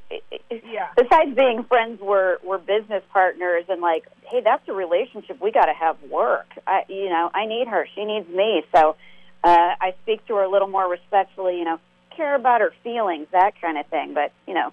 yeah. 0.51 0.89
besides 0.97 1.35
being 1.35 1.65
friends, 1.65 2.01
we're 2.01 2.39
we're 2.43 2.59
business 2.59 3.03
partners, 3.13 3.65
and 3.69 3.81
like, 3.81 4.05
hey, 4.25 4.41
that's 4.43 4.69
a 4.69 4.73
relationship 4.73 5.41
we 5.41 5.53
got 5.53 5.67
to 5.67 5.75
have 5.75 6.03
work. 6.11 6.47
I, 6.67 6.83
you 6.89 7.09
know, 7.09 7.31
I 7.33 7.47
need 7.47 7.69
her, 7.69 7.87
she 7.95 8.05
needs 8.05 8.29
me. 8.29 8.65
So, 8.75 8.97
uh, 9.45 9.75
I 9.81 9.95
speak 10.03 10.27
to 10.27 10.37
her 10.37 10.43
a 10.43 10.51
little 10.51 10.69
more 10.69 10.89
respectfully. 10.89 11.59
You 11.59 11.65
know, 11.65 11.81
care 12.17 12.35
about 12.35 12.61
her 12.61 12.73
feelings, 12.83 13.29
that 13.33 13.61
kind 13.61 13.79
of 13.79 13.87
thing. 13.87 14.15
But 14.15 14.33
you 14.47 14.55
know, 14.55 14.73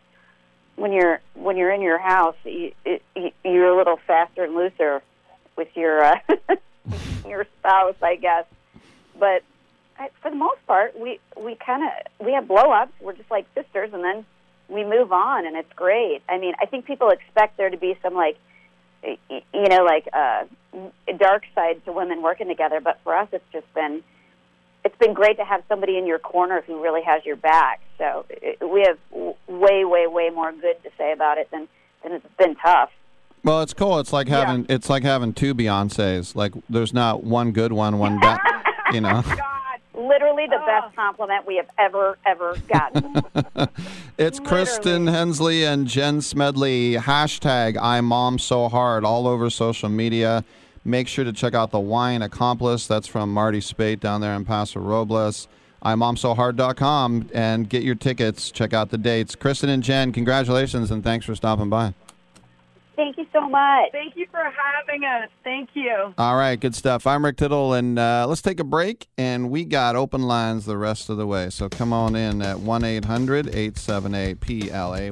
when 0.76 0.91
you're 0.91 1.22
when 1.35 1.57
you're 1.57 1.72
in 1.72 1.81
your 1.81 1.99
house, 1.99 2.35
you, 2.44 2.73
it, 2.85 3.03
you're 3.44 3.68
a 3.68 3.77
little 3.77 3.99
faster 4.07 4.44
and 4.44 4.56
looser 4.56 5.02
with 5.56 5.69
your 5.76 6.03
uh, 6.03 6.15
your 7.27 7.45
spouse, 7.60 7.95
I 8.02 8.15
guess. 8.15 8.45
But 9.19 9.44
I, 9.98 10.10
for 10.22 10.30
the 10.32 10.38
most 10.38 10.65
part, 10.68 10.99
we 10.99 11.20
we 11.38 11.56
kind 11.56 11.84
of 11.84 12.26
we 12.26 12.34
have 12.34 12.48
blow 12.48 12.72
ups. 12.72 12.94
We're 13.02 13.14
just 13.14 13.30
like 13.32 13.45
sisters, 13.56 13.91
and 13.94 14.03
then 14.03 14.26
we 14.68 14.84
move 14.84 15.11
on, 15.11 15.45
and 15.45 15.56
it's 15.56 15.72
great. 15.76 16.22
I 16.28 16.38
mean, 16.38 16.53
I 16.61 16.65
think 16.65 16.86
people 16.86 17.10
expect 17.10 17.57
there 17.57 17.70
to 17.70 17.78
be 17.78 17.98
some 18.02 18.14
like 18.14 18.38
you 19.03 19.68
know 19.70 19.84
like 19.84 20.07
uh, 20.14 20.45
dark 21.18 21.44
side 21.53 21.84
to 21.86 21.91
women 21.91 22.22
working 22.22 22.48
together, 22.48 22.80
but 22.82 22.99
for 23.03 23.15
us, 23.15 23.28
it's 23.32 23.45
just 23.52 23.72
been 23.74 24.03
it's 24.84 24.98
been 24.98 25.14
great 25.14 25.38
to 25.38 25.45
have 25.45 25.64
somebody 25.70 25.98
in 25.98 26.06
your 26.06 26.20
corner 26.20 26.61
who 26.65 26.82
really 26.82 27.02
has 27.03 27.24
your 27.26 27.36
back. 27.36 27.82
So 27.98 28.26
it, 28.30 28.57
we 28.61 28.82
have 28.82 28.98
way, 29.48 29.86
way, 29.86 30.07
way 30.07 30.30
more 30.30 30.52
good 30.52 30.82
to 30.84 30.90
say 30.98 31.11
about 31.14 31.38
it 31.38 31.49
than 31.52 31.68
than 32.03 32.14
it's 32.14 32.26
been 32.38 32.56
tough. 32.56 32.90
Well, 33.44 33.61
it's 33.61 33.74
cool. 33.74 33.99
It's 33.99 34.14
like 34.14 34.28
having 34.28 34.61
yeah. 34.61 34.76
it's 34.76 34.90
like 34.90 35.03
having 35.03 35.34
two 35.34 35.53
Beyonces. 35.53 36.36
Like 36.36 36.53
there's 36.70 36.94
not 36.94 37.24
one 37.24 37.52
good 37.52 37.74
one, 37.74 37.99
one 37.99 38.20
bad. 38.20 38.40
you 38.91 39.02
know. 39.02 39.24
God, 40.03 40.07
literally 40.07 40.47
the 40.47 40.59
oh. 40.61 40.65
best 40.65 40.95
compliment 40.95 41.45
we 41.47 41.55
have 41.57 41.69
ever 41.77 42.17
ever 42.25 42.55
gotten. 42.67 43.15
it's 44.17 44.39
literally. 44.39 44.47
Kristen 44.47 45.07
Hensley 45.07 45.63
and 45.63 45.88
Jen 45.88 46.21
Smedley. 46.21 46.95
Hashtag 46.95 47.77
I'm 47.81 48.05
mom 48.05 48.39
so 48.39 48.69
hard 48.69 49.05
all 49.05 49.27
over 49.27 49.49
social 49.49 49.89
media. 49.89 50.43
Make 50.85 51.07
sure 51.07 51.23
to 51.23 51.31
check 51.31 51.53
out 51.53 51.71
the 51.71 51.80
Wine 51.80 52.21
Accomplice. 52.21 52.88
That's 52.88 53.07
from 53.07 53.34
Marty 53.34 53.61
Spate 53.61 53.99
down 53.99 54.21
there 54.21 54.35
in 54.35 54.43
Paso 54.43 54.80
Robles. 54.80 55.47
I'mMomSoHard.com 55.84 57.30
and 57.34 57.69
get 57.69 57.84
your 57.84 57.95
tickets. 57.95 58.51
Check 58.51 58.73
out 58.73 58.89
the 58.89 58.97
dates. 58.97 59.35
Kristen 59.35 59.69
and 59.69 59.84
Jen, 59.84 60.13
congratulations 60.13 60.91
and 60.91 61.03
thanks 61.03 61.25
for 61.25 61.35
stopping 61.35 61.69
by. 61.69 61.93
Thank 62.95 63.18
you 63.18 63.26
so 63.34 63.49
much. 63.49 63.91
Thank 63.91 64.15
you 64.15 64.28
for 64.30 64.44
having 64.44 65.03
us. 65.03 65.30
Thank 65.44 65.70
you. 65.74 66.14
All 66.18 66.36
right, 66.36 66.60
good 66.60 66.76
stuff. 66.76 67.07
I'm 67.07 67.26
Rick 67.26 67.38
Tittle, 67.38 67.74
and 67.74 67.98
uh, 67.98 68.26
let's 68.28 68.41
take 68.41 68.60
a 68.60 68.64
break. 68.64 69.07
And 69.18 69.49
we 69.49 69.65
got 69.65 69.95
open 69.95 70.22
lines 70.24 70.65
the 70.65 70.78
rest 70.78 71.10
of 71.10 71.18
the 71.18 71.26
way. 71.26 71.49
So 71.49 71.70
come 71.70 71.91
on 71.91 72.15
in 72.15 72.41
at 72.41 72.60
1 72.60 72.84
800 72.84 73.48
878 73.48 74.40
PLAY. 74.40 75.11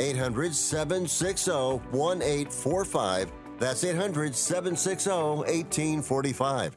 800 0.00 0.54
760 0.54 1.50
1845. 1.90 3.32
That's 3.58 3.84
800 3.84 4.34
760 4.34 5.10
1845. 5.10 6.76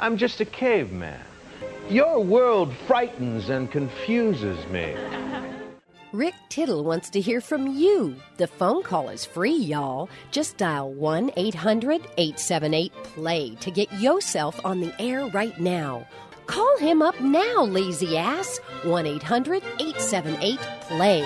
I'm 0.00 0.16
just 0.16 0.40
a 0.40 0.44
caveman. 0.44 1.20
Your 1.88 2.22
world 2.22 2.74
frightens 2.86 3.48
and 3.48 3.70
confuses 3.70 4.66
me. 4.68 4.94
Rick 6.12 6.34
Tittle 6.48 6.84
wants 6.84 7.10
to 7.10 7.20
hear 7.20 7.40
from 7.40 7.66
you. 7.66 8.16
The 8.38 8.46
phone 8.46 8.82
call 8.82 9.10
is 9.10 9.26
free, 9.26 9.56
y'all. 9.56 10.08
Just 10.30 10.56
dial 10.56 10.92
1 10.92 11.32
800 11.36 12.00
878 12.16 12.92
PLAY 13.02 13.54
to 13.56 13.70
get 13.70 13.92
yourself 13.94 14.58
on 14.64 14.80
the 14.80 14.94
air 14.98 15.26
right 15.26 15.58
now. 15.60 16.06
Call 16.46 16.78
him 16.78 17.02
up 17.02 17.20
now, 17.20 17.64
lazy 17.64 18.16
ass. 18.16 18.58
1 18.84 19.06
800 19.06 19.62
878 19.80 20.58
PLAY. 20.80 21.22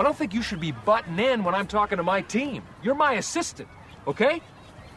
I 0.00 0.02
don't 0.02 0.16
think 0.16 0.32
you 0.32 0.40
should 0.40 0.60
be 0.60 0.72
butting 0.72 1.18
in 1.18 1.44
when 1.44 1.54
I'm 1.54 1.66
talking 1.66 1.98
to 1.98 2.02
my 2.02 2.22
team. 2.22 2.62
You're 2.82 2.94
my 2.94 3.14
assistant, 3.14 3.68
okay? 4.06 4.40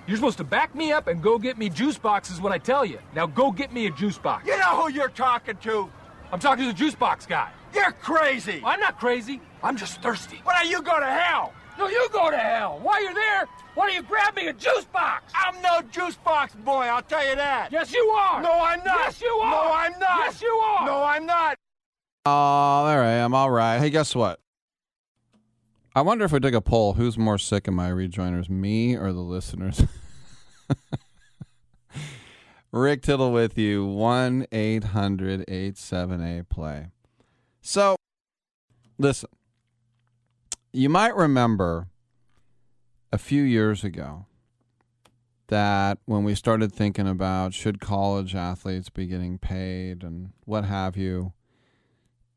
You're 0.05 0.17
supposed 0.17 0.37
to 0.39 0.43
back 0.43 0.75
me 0.75 0.91
up 0.91 1.07
and 1.07 1.21
go 1.21 1.39
get 1.39 1.57
me 1.57 1.69
juice 1.69 1.97
boxes 1.97 2.41
when 2.41 2.51
I 2.51 2.57
tell 2.57 2.83
you. 2.83 2.99
Now 3.15 3.25
go 3.25 3.51
get 3.51 3.71
me 3.71 3.87
a 3.87 3.91
juice 3.91 4.17
box. 4.17 4.45
You 4.45 4.57
know 4.57 4.81
who 4.81 4.91
you're 4.91 5.07
talking 5.09 5.55
to? 5.57 5.89
I'm 6.31 6.39
talking 6.39 6.65
to 6.65 6.71
the 6.71 6.77
juice 6.77 6.95
box 6.95 7.25
guy. 7.25 7.49
You're 7.73 7.91
crazy. 7.91 8.61
I'm 8.65 8.79
not 8.79 8.99
crazy. 8.99 9.39
I'm 9.63 9.77
just 9.77 10.01
thirsty. 10.01 10.41
Why 10.43 10.61
don't 10.61 10.69
you 10.69 10.81
go 10.81 10.99
to 10.99 11.05
hell? 11.05 11.53
No, 11.77 11.87
you 11.87 12.07
go 12.11 12.29
to 12.29 12.37
hell. 12.37 12.79
While 12.83 13.01
you're 13.01 13.13
there, 13.13 13.47
why 13.75 13.87
don't 13.87 13.95
you 13.95 14.03
grab 14.03 14.35
me 14.35 14.47
a 14.47 14.53
juice 14.53 14.85
box? 14.85 15.31
I'm 15.33 15.59
no 15.61 15.81
juice 15.89 16.15
box 16.17 16.53
boy, 16.53 16.83
I'll 16.83 17.01
tell 17.01 17.27
you 17.27 17.35
that. 17.35 17.71
Yes, 17.71 17.93
you 17.93 18.03
are. 18.09 18.41
No, 18.41 18.51
I'm 18.51 18.83
not. 18.83 18.99
Yes, 19.05 19.21
you 19.21 19.29
are. 19.29 19.51
No, 19.51 19.73
I'm 19.73 19.99
not. 19.99 20.19
Yes, 20.25 20.41
you 20.41 20.49
are. 20.49 20.85
No, 20.85 21.03
I'm 21.03 21.25
not. 21.25 21.57
Oh, 22.25 22.31
all 22.31 22.97
right. 22.97 23.19
I'm 23.19 23.33
all 23.33 23.49
right. 23.49 23.79
Hey, 23.79 23.89
guess 23.89 24.13
what? 24.13 24.39
I 25.95 26.01
wonder 26.01 26.25
if 26.25 26.31
we 26.31 26.39
took 26.39 26.55
a 26.55 26.61
poll, 26.61 26.93
who's 26.93 27.19
more 27.19 27.37
sick 27.37 27.67
of 27.67 27.75
my 27.75 27.89
rejoiners, 27.89 28.49
me 28.49 28.95
or 28.95 29.13
the 29.13 29.19
listeners? 29.19 29.83
Rick 32.71 33.03
Tittle 33.03 33.31
with 33.31 33.59
you, 33.59 33.85
1 33.85 34.47
800 34.51 35.45
878 35.47 36.49
play. 36.49 36.87
So, 37.61 37.95
listen, 38.97 39.29
you 40.71 40.89
might 40.89 41.15
remember 41.15 41.89
a 43.11 43.19
few 43.19 43.43
years 43.43 43.83
ago 43.83 44.25
that 45.49 45.99
when 46.05 46.23
we 46.23 46.33
started 46.33 46.73
thinking 46.73 47.07
about 47.07 47.53
should 47.53 47.79
college 47.79 48.33
athletes 48.33 48.89
be 48.89 49.05
getting 49.05 49.37
paid 49.37 50.03
and 50.03 50.31
what 50.45 50.65
have 50.65 50.97
you, 50.97 51.33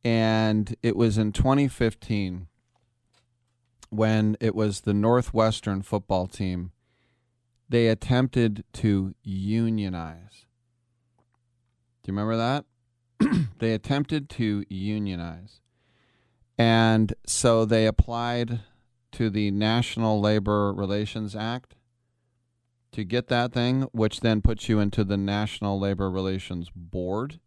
and 0.05 0.77
it 0.83 0.95
was 0.95 1.17
in 1.17 1.33
2015 1.33 2.49
when 3.91 4.37
it 4.41 4.55
was 4.55 4.83
the 4.83 4.95
Northwestern 4.95 5.83
football 5.83 6.27
team, 6.27 6.73
they 7.69 7.89
attempted 7.89 8.65
to 8.75 9.15
unionize. 9.23 10.47
Do 12.03 12.13
you 12.13 12.19
remember 12.19 12.37
that? 12.37 12.65
they 13.59 13.73
attempted 13.73 14.29
to 14.31 14.65
unionize. 14.69 15.61
And 16.59 17.13
so 17.27 17.65
they 17.65 17.87
applied 17.87 18.61
to 19.13 19.31
the 19.31 19.51
National 19.51 20.21
Labor 20.21 20.73
Relations 20.73 21.35
Act 21.35 21.75
to 22.93 23.05
get 23.05 23.29
that 23.29 23.53
thing, 23.53 23.83
which 23.93 24.21
then 24.21 24.41
puts 24.41 24.69
you 24.69 24.79
into 24.79 25.05
the 25.05 25.17
National 25.17 25.79
Labor 25.79 26.11
Relations 26.11 26.71
Board. 26.75 27.41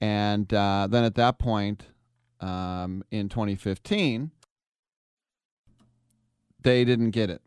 And 0.00 0.52
uh, 0.52 0.86
then 0.88 1.04
at 1.04 1.14
that 1.14 1.38
point, 1.38 1.86
um, 2.40 3.02
in 3.10 3.28
2015, 3.28 4.30
they 6.64 6.84
didn't 6.84 7.10
get 7.10 7.30
it 7.30 7.40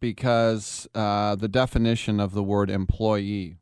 because 0.00 0.88
uh, 0.94 1.36
the 1.36 1.48
definition 1.48 2.18
of 2.18 2.32
the 2.32 2.42
word 2.42 2.68
employee 2.68 3.56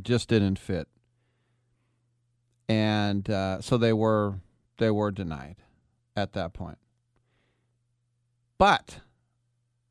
just 0.00 0.28
didn't 0.28 0.58
fit, 0.58 0.88
and 2.68 3.28
uh, 3.28 3.60
so 3.60 3.76
they 3.76 3.92
were 3.92 4.36
they 4.78 4.90
were 4.90 5.10
denied 5.10 5.56
at 6.16 6.32
that 6.32 6.52
point. 6.52 6.78
But 8.56 9.00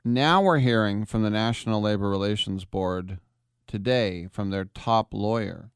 now 0.06 0.42
we're 0.42 0.60
hearing 0.60 1.06
from 1.06 1.24
the 1.24 1.30
National 1.30 1.82
Labor 1.82 2.10
Relations 2.10 2.66
Board 2.66 3.20
today 3.68 4.28
from 4.32 4.50
their 4.50 4.66
top 4.66 5.14
lawyer 5.14 5.72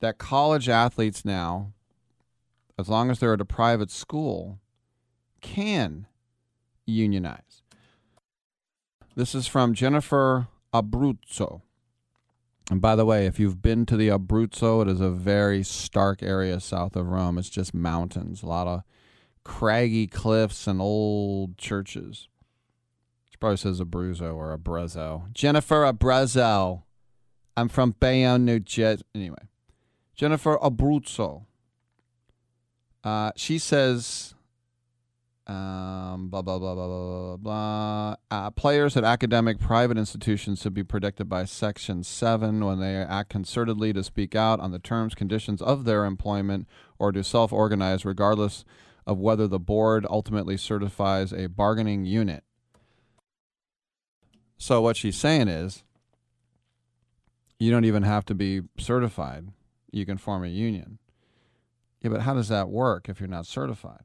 that 0.00 0.18
college 0.18 0.68
athletes 0.68 1.24
now, 1.24 1.72
as 2.78 2.88
long 2.88 3.10
as 3.10 3.18
they're 3.18 3.34
at 3.34 3.40
a 3.40 3.44
private 3.44 3.90
school, 3.90 4.59
can 5.40 6.06
unionize. 6.86 7.62
This 9.16 9.34
is 9.34 9.46
from 9.46 9.74
Jennifer 9.74 10.48
Abruzzo. 10.72 11.62
And 12.70 12.80
by 12.80 12.94
the 12.94 13.04
way, 13.04 13.26
if 13.26 13.40
you've 13.40 13.60
been 13.60 13.84
to 13.86 13.96
the 13.96 14.08
Abruzzo, 14.08 14.82
it 14.82 14.88
is 14.88 15.00
a 15.00 15.10
very 15.10 15.64
stark 15.64 16.22
area 16.22 16.60
south 16.60 16.94
of 16.94 17.08
Rome. 17.08 17.36
It's 17.36 17.50
just 17.50 17.74
mountains, 17.74 18.42
a 18.42 18.46
lot 18.46 18.68
of 18.68 18.82
craggy 19.42 20.06
cliffs 20.06 20.68
and 20.68 20.80
old 20.80 21.58
churches. 21.58 22.28
She 23.28 23.36
probably 23.38 23.56
says 23.56 23.80
Abruzzo 23.80 24.34
or 24.34 24.56
Abruzzo. 24.56 25.32
Jennifer 25.32 25.82
Abruzzo. 25.82 26.84
I'm 27.56 27.68
from 27.68 27.96
Bayonne, 27.98 28.44
New 28.44 28.60
Jersey. 28.60 29.02
Anyway, 29.14 29.48
Jennifer 30.14 30.56
Abruzzo. 30.58 31.46
Uh, 33.02 33.32
she 33.34 33.58
says 33.58 34.34
um, 35.50 36.28
blah, 36.28 36.42
blah, 36.42 36.60
blah, 36.60 36.74
blah, 36.76 36.86
blah, 36.86 37.36
blah, 37.36 37.36
blah. 37.36 38.16
Uh, 38.30 38.50
players 38.50 38.96
at 38.96 39.02
academic 39.02 39.58
private 39.58 39.98
institutions 39.98 40.62
should 40.62 40.74
be 40.74 40.84
protected 40.84 41.28
by 41.28 41.44
Section 41.44 42.04
7 42.04 42.64
when 42.64 42.78
they 42.78 42.94
act 42.94 43.32
concertedly 43.32 43.92
to 43.92 44.04
speak 44.04 44.36
out 44.36 44.60
on 44.60 44.70
the 44.70 44.78
terms, 44.78 45.16
conditions 45.16 45.60
of 45.60 45.84
their 45.84 46.04
employment 46.04 46.68
or 47.00 47.10
to 47.10 47.24
self 47.24 47.52
organize, 47.52 48.04
regardless 48.04 48.64
of 49.06 49.18
whether 49.18 49.48
the 49.48 49.58
board 49.58 50.06
ultimately 50.08 50.56
certifies 50.56 51.32
a 51.32 51.48
bargaining 51.48 52.04
unit. 52.04 52.44
So, 54.56 54.80
what 54.80 54.96
she's 54.96 55.16
saying 55.16 55.48
is 55.48 55.82
you 57.58 57.72
don't 57.72 57.84
even 57.84 58.04
have 58.04 58.24
to 58.26 58.36
be 58.36 58.60
certified, 58.78 59.48
you 59.90 60.06
can 60.06 60.16
form 60.16 60.44
a 60.44 60.48
union. 60.48 60.98
Yeah, 62.02 62.10
but 62.10 62.20
how 62.20 62.34
does 62.34 62.48
that 62.48 62.68
work 62.68 63.08
if 63.08 63.18
you're 63.18 63.28
not 63.28 63.46
certified? 63.46 64.04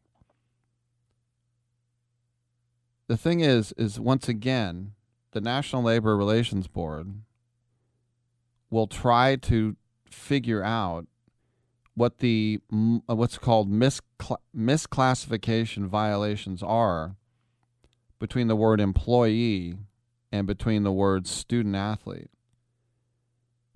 The 3.08 3.18
thing 3.18 3.40
is, 3.40 3.74
is 3.78 4.00
once 4.00 4.28
again, 4.28 4.94
the 5.32 5.42
National 5.42 5.84
Labor 5.84 6.16
Relations 6.16 6.68
Board 6.68 7.14
will 8.70 8.88
try 8.88 9.36
to 9.36 9.76
figure 10.10 10.64
out 10.64 11.06
what 11.94 12.20
the 12.20 12.60
uh, 12.74 13.16
what's 13.16 13.38
called 13.38 13.72
miscl- 13.72 14.38
misclassification 14.56 15.88
violations 15.88 16.62
are 16.62 17.16
between 18.20 18.48
the 18.48 18.56
word 18.56 18.80
employee 18.80 19.78
and 20.32 20.48
between 20.48 20.84
the 20.84 20.92
word 20.92 21.28
student 21.28 21.76
athlete. 21.76 22.30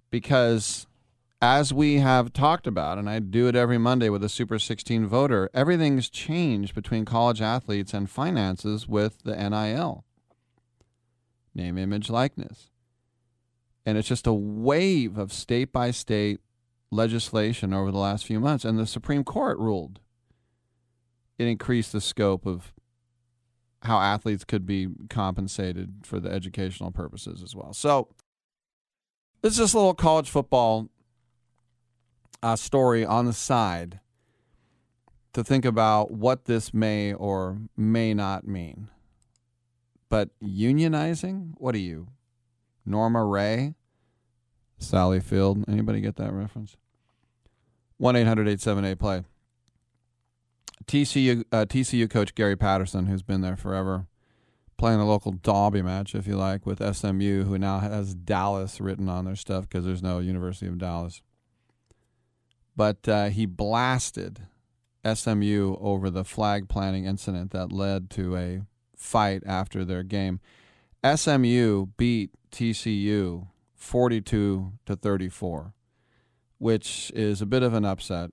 Because 0.10 0.88
as 1.41 1.74
we 1.74 1.99
have 1.99 2.34
talked 2.34 2.68
about, 2.68 2.98
and 2.98 3.10
I 3.10 3.20
do 3.20 3.48
it 3.48 3.56
every 3.56 3.78
Monday 3.78 4.10
with 4.10 4.24
a 4.24 4.30
Super 4.30 4.60
16 4.60 5.07
voter, 5.07 5.49
everything's 5.53 6.10
changed 6.10 6.76
between 6.76 7.06
college 7.06 7.41
athletes 7.41 7.94
and 7.94 8.10
finances 8.10 8.88
with 8.88 9.24
the 9.24 9.36
NIL 9.36 10.03
name, 11.56 11.78
image, 11.78 12.10
likeness. 12.10 12.70
And 13.86 13.98
it's 13.98 14.07
just 14.07 14.28
a 14.28 14.34
wave 14.34 15.18
of 15.18 15.34
state 15.34 15.72
by 15.72 15.91
state 15.91 16.40
legislation 16.91 17.74
over 17.74 17.91
the 17.91 17.98
last 17.98 18.26
few 18.26 18.40
months. 18.40 18.66
And 18.66 18.78
the 18.78 18.86
Supreme 18.86 19.24
Court 19.24 19.57
ruled 19.57 19.99
it 21.38 21.48
increased 21.48 21.94
the 21.94 22.02
scope 22.02 22.45
of 22.45 22.74
how 23.84 23.99
athletes 23.99 24.44
could 24.44 24.66
be 24.66 24.90
compensated 25.10 25.94
for 26.03 26.20
the 26.20 26.30
educational 26.30 26.91
purposes 26.91 27.41
as 27.41 27.56
well. 27.56 27.74
So, 27.74 28.10
this 29.41 29.53
is 29.53 29.60
just 29.60 29.74
a 29.74 29.78
little 29.78 29.94
college 29.94 30.30
football 30.30 30.90
uh, 32.41 32.56
story 32.56 33.06
on 33.06 33.26
the 33.26 33.34
side 33.34 33.99
to 35.34 35.44
think 35.44 35.66
about 35.66 36.11
what 36.11 36.45
this 36.45 36.74
may 36.74 37.14
or 37.14 37.60
may 37.78 38.14
not 38.14 38.48
mean. 38.48 38.90
But 40.10 40.30
unionizing? 40.41 41.53
What 41.57 41.76
are 41.76 41.80
you? 41.80 42.07
Norma 42.86 43.24
Rae? 43.24 43.76
Sally 44.80 45.20
Field? 45.20 45.64
Anybody 45.68 46.02
get 46.02 46.16
that 46.16 46.34
reference? 46.34 46.78
1 47.98 48.16
800 48.16 48.48
878 48.48 48.98
play. 48.98 49.24
TCU, 50.88 51.44
uh, 51.52 51.66
TCU 51.66 52.10
coach 52.10 52.34
Gary 52.34 52.56
Patterson, 52.56 53.06
who's 53.06 53.22
been 53.22 53.41
there 53.41 53.57
forever, 53.57 54.07
playing 54.78 54.99
a 54.99 55.06
local 55.06 55.34
Derby 55.34 55.84
match, 55.84 56.16
if 56.16 56.26
you 56.26 56.36
like, 56.36 56.66
with 56.66 56.80
SMU, 56.95 57.44
who 57.44 57.60
now 57.60 57.80
has 57.80 58.16
Dallas 58.16 58.82
written 58.82 59.07
on 59.10 59.26
their 59.26 59.36
stuff 59.36 59.70
because 59.70 59.86
there's 59.86 60.02
no 60.02 60.20
University 60.20 60.66
of 60.66 60.80
Dallas 60.80 61.22
but 62.80 63.10
uh, 63.10 63.27
he 63.27 63.45
blasted 63.45 64.39
SMU 65.03 65.76
over 65.81 66.10
the 66.10 66.23
flag 66.23 66.69
planting 66.69 67.03
incident 67.03 67.51
that 67.51 67.73
led 67.73 68.10
to 68.10 68.38
a 68.38 68.61
fight 68.95 69.43
after 69.45 69.84
their 69.84 70.01
game. 70.01 70.39
SMU 71.03 71.88
beat 71.97 72.30
TCU 72.53 73.47
42 73.76 74.72
to 74.85 74.95
34, 74.95 75.73
which 76.57 77.11
is 77.14 77.41
a 77.41 77.45
bit 77.45 77.64
of 77.64 77.73
an 77.73 77.84
upset, 77.84 78.31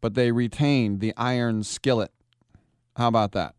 but 0.00 0.14
they 0.14 0.32
retained 0.32 0.98
the 0.98 1.14
iron 1.16 1.62
skillet. 1.62 2.10
How 2.96 3.06
about 3.06 3.30
that? 3.30 3.54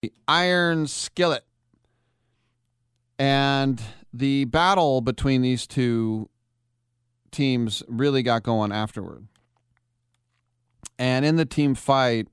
The 0.00 0.14
iron 0.26 0.86
skillet. 0.86 1.44
And 3.18 3.82
the 4.14 4.46
battle 4.46 5.02
between 5.02 5.42
these 5.42 5.66
two 5.66 6.30
teams 7.36 7.82
really 7.86 8.22
got 8.22 8.42
going 8.42 8.72
afterward. 8.72 9.28
And 10.98 11.24
in 11.24 11.36
the 11.36 11.44
team 11.44 11.74
fight, 11.74 12.28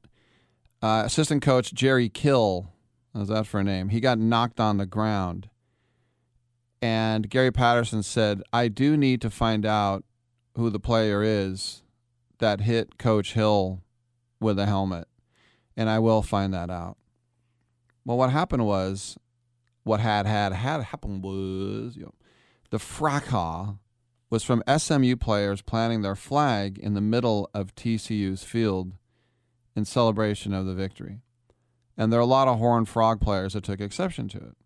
uh, 0.82 1.04
assistant 1.06 1.42
coach 1.42 1.74
Jerry 1.74 2.08
Kill, 2.08 2.72
how's 3.14 3.28
that 3.28 3.46
for 3.46 3.60
a 3.60 3.64
name? 3.64 3.90
He 3.90 4.00
got 4.00 4.18
knocked 4.18 4.60
on 4.60 4.78
the 4.78 4.86
ground. 4.86 5.50
And 6.82 7.30
Gary 7.30 7.52
Patterson 7.52 8.04
said, 8.04 8.42
I 8.52 8.70
do 8.70 8.96
need 8.96 9.22
to 9.22 9.30
find 9.30 9.66
out 9.66 10.04
who 10.56 10.70
the 10.70 10.80
player 10.80 11.22
is 11.24 11.84
that 12.40 12.62
hit 12.62 12.98
Coach 12.98 13.34
Hill 13.34 13.82
with 14.40 14.58
a 14.60 14.66
helmet. 14.66 15.08
And 15.76 15.90
I 15.90 16.00
will 16.00 16.22
find 16.22 16.54
that 16.54 16.70
out. 16.70 16.98
Well, 18.06 18.18
what 18.18 18.30
happened 18.30 18.66
was, 18.66 19.18
what 19.84 20.00
had 20.00 20.26
had 20.26 20.54
had 20.54 20.84
happened 20.84 21.24
was, 21.24 21.96
you 21.98 22.04
know, 22.04 22.14
the 22.70 22.80
fracas 22.80 23.76
was 24.34 24.44
from 24.44 24.64
SMU 24.68 25.16
players 25.16 25.62
planting 25.62 26.02
their 26.02 26.16
flag 26.16 26.80
in 26.80 26.96
the 26.96 27.02
middle 27.02 27.48
of 27.54 27.76
TCU's 27.76 28.44
field 28.44 28.94
in 29.76 29.86
celebration 29.86 30.56
of 30.56 30.66
the 30.66 30.74
victory. 30.74 31.20
And 31.96 32.12
there 32.12 32.20
are 32.20 32.24
a 32.24 32.26
lot 32.26 32.48
of 32.48 32.58
Horned 32.58 32.90
Frog 32.90 33.22
players 33.22 33.54
that 33.54 33.64
took 33.64 33.80
exception 33.80 34.28
to 34.30 34.40
it. 34.40 34.58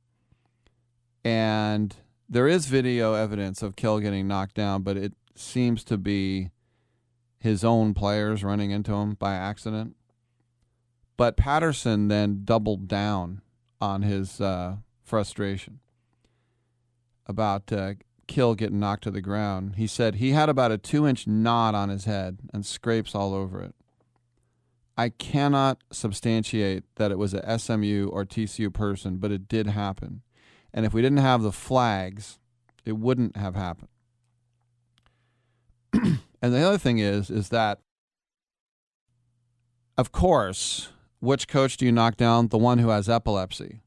And 1.26 1.94
there 2.30 2.48
is 2.48 2.68
video 2.68 3.14
evidence 3.14 3.61
of 3.61 3.76
Kill 3.76 3.99
getting 3.99 4.26
knocked 4.26 4.56
down, 4.56 4.84
but 4.84 4.95
it 4.95 5.11
seems 5.35 5.84
to 5.84 5.98
be 5.98 6.49
his 7.38 7.65
own 7.65 7.94
players 7.94 8.45
running 8.45 8.72
into 8.72 8.94
him 8.94 9.15
by 9.15 9.34
accident. 9.34 9.98
But 11.18 11.35
Patterson 11.35 12.07
then 12.07 12.44
doubled 12.45 12.88
down 12.88 13.41
on 13.81 14.03
his 14.03 14.39
uh, 14.39 14.77
frustration 15.03 15.81
about 17.26 17.69
uh, 17.73 17.95
Kill 18.27 18.55
getting 18.55 18.79
knocked 18.79 19.03
to 19.03 19.11
the 19.11 19.21
ground. 19.21 19.75
He 19.75 19.87
said 19.87 20.15
he 20.15 20.31
had 20.31 20.49
about 20.49 20.71
a 20.71 20.77
two 20.77 21.07
inch 21.07 21.27
knot 21.27 21.75
on 21.75 21.89
his 21.89 22.05
head 22.05 22.39
and 22.53 22.65
scrapes 22.65 23.15
all 23.15 23.33
over 23.33 23.61
it. 23.61 23.73
I 24.97 25.09
cannot 25.09 25.83
substantiate 25.91 26.83
that 26.95 27.11
it 27.11 27.19
was 27.19 27.33
a 27.33 27.59
SMU 27.59 28.07
or 28.07 28.25
TCU 28.25 28.73
person, 28.73 29.17
but 29.17 29.31
it 29.31 29.47
did 29.47 29.67
happen. 29.67 30.23
And 30.73 30.85
if 30.85 30.93
we 30.93 31.03
didn't 31.03 31.19
have 31.19 31.43
the 31.43 31.51
flags, 31.51 32.39
it 32.83 32.93
wouldn't 32.93 33.37
have 33.37 33.55
happened. 33.55 33.89
and 35.93 36.53
the 36.53 36.61
other 36.61 36.79
thing 36.79 36.97
is, 36.97 37.29
is 37.29 37.49
that, 37.49 37.79
of 39.97 40.11
course, 40.11 40.89
which 41.19 41.47
coach 41.47 41.77
do 41.77 41.85
you 41.85 41.91
knock 41.91 42.17
down? 42.17 42.47
The 42.47 42.57
one 42.57 42.79
who 42.79 42.89
has 42.89 43.07
epilepsy. 43.07 43.81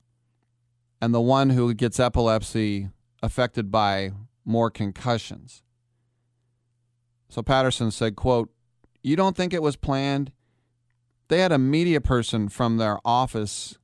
And 1.01 1.13
the 1.13 1.21
one 1.21 1.51
who 1.51 1.75
gets 1.75 1.99
epilepsy 1.99 2.91
affected 3.23 3.71
by 3.71 4.13
more 4.45 4.71
concussions. 4.71 5.63
So 7.29 7.43
Patterson 7.43 7.91
said, 7.91 8.17
quote, 8.17 8.51
You 9.03 9.17
don't 9.17 9.37
think 9.37 9.53
it 9.53 9.63
was 9.63 9.77
planned? 9.77 10.33
They 11.29 11.39
had 11.39 11.53
a 11.53 11.59
media 11.59 12.01
person 12.01 12.49
from 12.49 12.77
their 12.77 12.99
office 13.05 13.79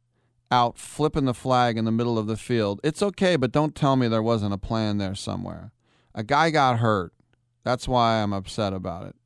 out 0.51 0.79
flipping 0.79 1.25
the 1.25 1.35
flag 1.35 1.77
in 1.77 1.85
the 1.85 1.93
middle 1.93 2.19
of 2.19 2.27
the 2.27 2.37
field. 2.37 2.81
It's 2.83 3.03
okay, 3.03 3.37
but 3.37 3.53
don't 3.53 3.75
tell 3.75 3.97
me 3.97 4.09
there 4.09 4.23
wasn't 4.23 4.55
a 4.55 4.59
plan 4.59 4.99
there 4.99 5.15
somewhere. 5.15 5.73
A 6.15 6.23
guy 6.23 6.51
got 6.51 6.79
hurt. 6.79 7.13
That's 7.63 7.89
why 7.89 8.23
I'm 8.23 8.33
upset 8.33 8.73
about 8.73 9.07
it. 9.07 9.17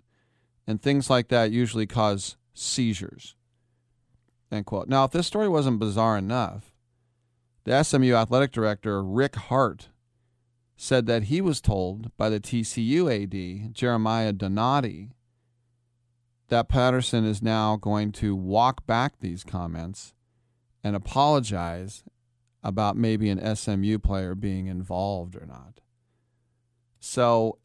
And 0.67 0.81
things 0.81 1.11
like 1.11 1.29
that 1.29 1.51
usually 1.51 1.87
cause 1.87 2.37
seizures. 2.55 3.35
End 4.51 4.67
quote. 4.67 4.89
Now, 4.89 5.05
if 5.05 5.13
this 5.13 5.27
story 5.27 5.49
wasn't 5.49 5.79
bizarre 5.79 6.19
enough, 6.19 6.73
the 7.65 7.83
SMU 7.83 8.15
athletic 8.15 8.53
director, 8.53 9.03
Rick 9.03 9.37
Hart, 9.37 9.89
said 10.83 11.05
that 11.05 11.25
he 11.25 11.43
was 11.43 11.61
told 11.61 12.11
by 12.17 12.31
the 12.31 12.41
TCU 12.41 13.13
AD, 13.13 13.75
Jeremiah 13.75 14.33
Donati, 14.33 15.11
that 16.49 16.71
Patterson 16.71 17.27
is 17.27 17.43
now 17.43 17.77
going 17.77 18.13
to 18.13 18.35
walk 18.35 18.87
back 18.87 19.21
these 19.21 19.45
comments 19.45 20.15
and 20.83 20.97
apologize 20.97 22.03
about 22.65 22.97
maybe 22.97 23.29
an 23.29 23.55
SMU 23.55 23.99
player 23.99 24.35
being 24.35 24.69
involved 24.69 25.37
or 25.37 25.45
not. 25.45 25.83
So 26.99 27.59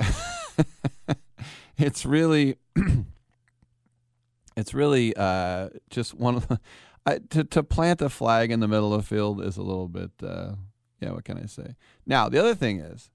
it's 1.77 2.05
really 2.05 2.57
it's 4.57 4.73
really 4.73 5.15
uh, 5.15 5.69
just 5.89 6.13
one 6.13 6.35
of 6.35 6.49
the 6.49 6.59
I, 7.05 7.19
to 7.29 7.45
to 7.45 7.63
plant 7.63 8.01
a 8.01 8.09
flag 8.09 8.51
in 8.51 8.59
the 8.59 8.67
middle 8.67 8.93
of 8.93 9.03
the 9.03 9.07
field 9.07 9.41
is 9.41 9.55
a 9.55 9.63
little 9.63 9.87
bit 9.87 10.11
uh, 10.21 10.55
yeah. 10.99 11.11
What 11.11 11.26
can 11.26 11.38
I 11.38 11.45
say? 11.45 11.76
Now 12.05 12.30
the 12.30 12.39
other 12.39 12.55
thing 12.55 12.80
is 12.80 13.09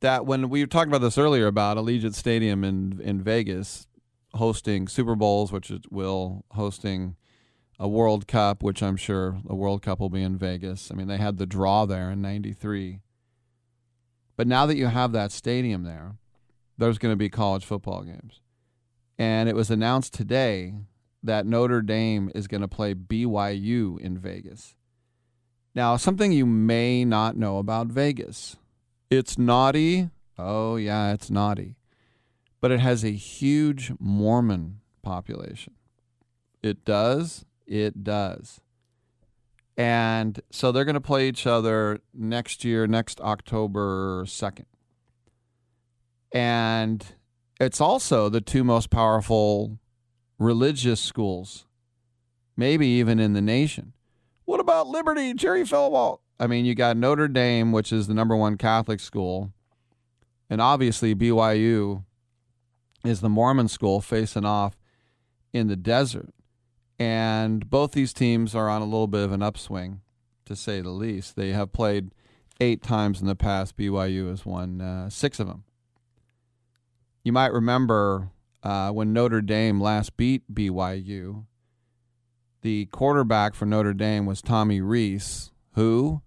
that 0.00 0.26
when 0.26 0.48
we 0.48 0.66
talked 0.66 0.88
about 0.88 1.00
this 1.00 1.18
earlier 1.18 1.46
about 1.46 1.76
Allegiant 1.76 2.14
Stadium 2.14 2.64
in 2.64 3.00
in 3.02 3.22
Vegas 3.22 3.86
hosting 4.34 4.88
Super 4.88 5.14
Bowls, 5.14 5.52
which 5.52 5.70
it 5.70 5.90
will 5.90 6.44
hosting 6.52 7.16
a 7.78 7.88
World 7.88 8.26
Cup, 8.28 8.62
which 8.62 8.82
I'm 8.82 8.96
sure 8.96 9.38
the 9.44 9.54
World 9.54 9.82
Cup 9.82 10.00
will 10.00 10.10
be 10.10 10.22
in 10.22 10.36
Vegas. 10.36 10.90
I 10.90 10.94
mean, 10.94 11.08
they 11.08 11.16
had 11.18 11.38
the 11.38 11.46
draw 11.46 11.86
there 11.86 12.10
in 12.10 12.22
'93. 12.22 13.00
But 14.36 14.46
now 14.46 14.66
that 14.66 14.76
you 14.76 14.86
have 14.86 15.12
that 15.12 15.30
stadium 15.30 15.84
there, 15.84 16.16
there's 16.78 16.98
going 16.98 17.12
to 17.12 17.16
be 17.16 17.28
college 17.28 17.64
football 17.64 18.02
games. 18.02 18.40
And 19.18 19.48
it 19.48 19.54
was 19.54 19.70
announced 19.70 20.14
today 20.14 20.74
that 21.22 21.46
Notre 21.46 21.82
Dame 21.82 22.30
is 22.34 22.48
going 22.48 22.62
to 22.62 22.68
play 22.68 22.94
BYU 22.94 24.00
in 24.00 24.18
Vegas. 24.18 24.74
Now, 25.74 25.96
something 25.96 26.32
you 26.32 26.46
may 26.46 27.04
not 27.04 27.36
know 27.36 27.58
about 27.58 27.86
Vegas 27.88 28.56
it's 29.12 29.36
naughty. 29.36 30.08
Oh, 30.38 30.76
yeah, 30.76 31.12
it's 31.12 31.30
naughty. 31.30 31.76
But 32.62 32.70
it 32.70 32.80
has 32.80 33.04
a 33.04 33.10
huge 33.10 33.92
Mormon 34.00 34.80
population. 35.02 35.74
It 36.62 36.86
does. 36.86 37.44
It 37.66 38.02
does. 38.02 38.62
And 39.76 40.40
so 40.50 40.72
they're 40.72 40.86
going 40.86 40.94
to 40.94 41.00
play 41.00 41.28
each 41.28 41.46
other 41.46 42.00
next 42.14 42.64
year, 42.64 42.86
next 42.86 43.20
October 43.20 44.24
2nd. 44.24 44.64
And 46.32 47.04
it's 47.60 47.82
also 47.82 48.30
the 48.30 48.40
two 48.40 48.64
most 48.64 48.88
powerful 48.88 49.78
religious 50.38 51.00
schools, 51.00 51.66
maybe 52.56 52.86
even 52.86 53.20
in 53.20 53.34
the 53.34 53.42
nation. 53.42 53.92
What 54.52 54.60
about 54.60 54.86
Liberty, 54.86 55.32
Jerry 55.32 55.62
Falwell? 55.62 56.18
I 56.38 56.46
mean, 56.46 56.66
you 56.66 56.74
got 56.74 56.98
Notre 56.98 57.26
Dame, 57.26 57.72
which 57.72 57.90
is 57.90 58.06
the 58.06 58.12
number 58.12 58.36
one 58.36 58.58
Catholic 58.58 59.00
school, 59.00 59.50
and 60.50 60.60
obviously 60.60 61.14
BYU 61.14 62.04
is 63.02 63.22
the 63.22 63.30
Mormon 63.30 63.68
school 63.68 64.02
facing 64.02 64.44
off 64.44 64.76
in 65.54 65.68
the 65.68 65.74
desert. 65.74 66.34
And 66.98 67.70
both 67.70 67.92
these 67.92 68.12
teams 68.12 68.54
are 68.54 68.68
on 68.68 68.82
a 68.82 68.84
little 68.84 69.06
bit 69.06 69.22
of 69.22 69.32
an 69.32 69.42
upswing, 69.42 70.02
to 70.44 70.54
say 70.54 70.82
the 70.82 70.90
least. 70.90 71.34
They 71.34 71.52
have 71.52 71.72
played 71.72 72.10
eight 72.60 72.82
times 72.82 73.22
in 73.22 73.28
the 73.28 73.34
past. 73.34 73.78
BYU 73.78 74.28
has 74.28 74.44
won 74.44 74.82
uh, 74.82 75.08
six 75.08 75.40
of 75.40 75.46
them. 75.46 75.64
You 77.24 77.32
might 77.32 77.54
remember 77.54 78.28
uh, 78.62 78.90
when 78.90 79.14
Notre 79.14 79.40
Dame 79.40 79.80
last 79.80 80.18
beat 80.18 80.42
BYU, 80.52 81.46
the 82.62 82.86
quarterback 82.86 83.54
for 83.54 83.66
Notre 83.66 83.92
Dame 83.92 84.24
was 84.24 84.40
Tommy 84.40 84.80
Rees, 84.80 85.50
who, 85.74 86.22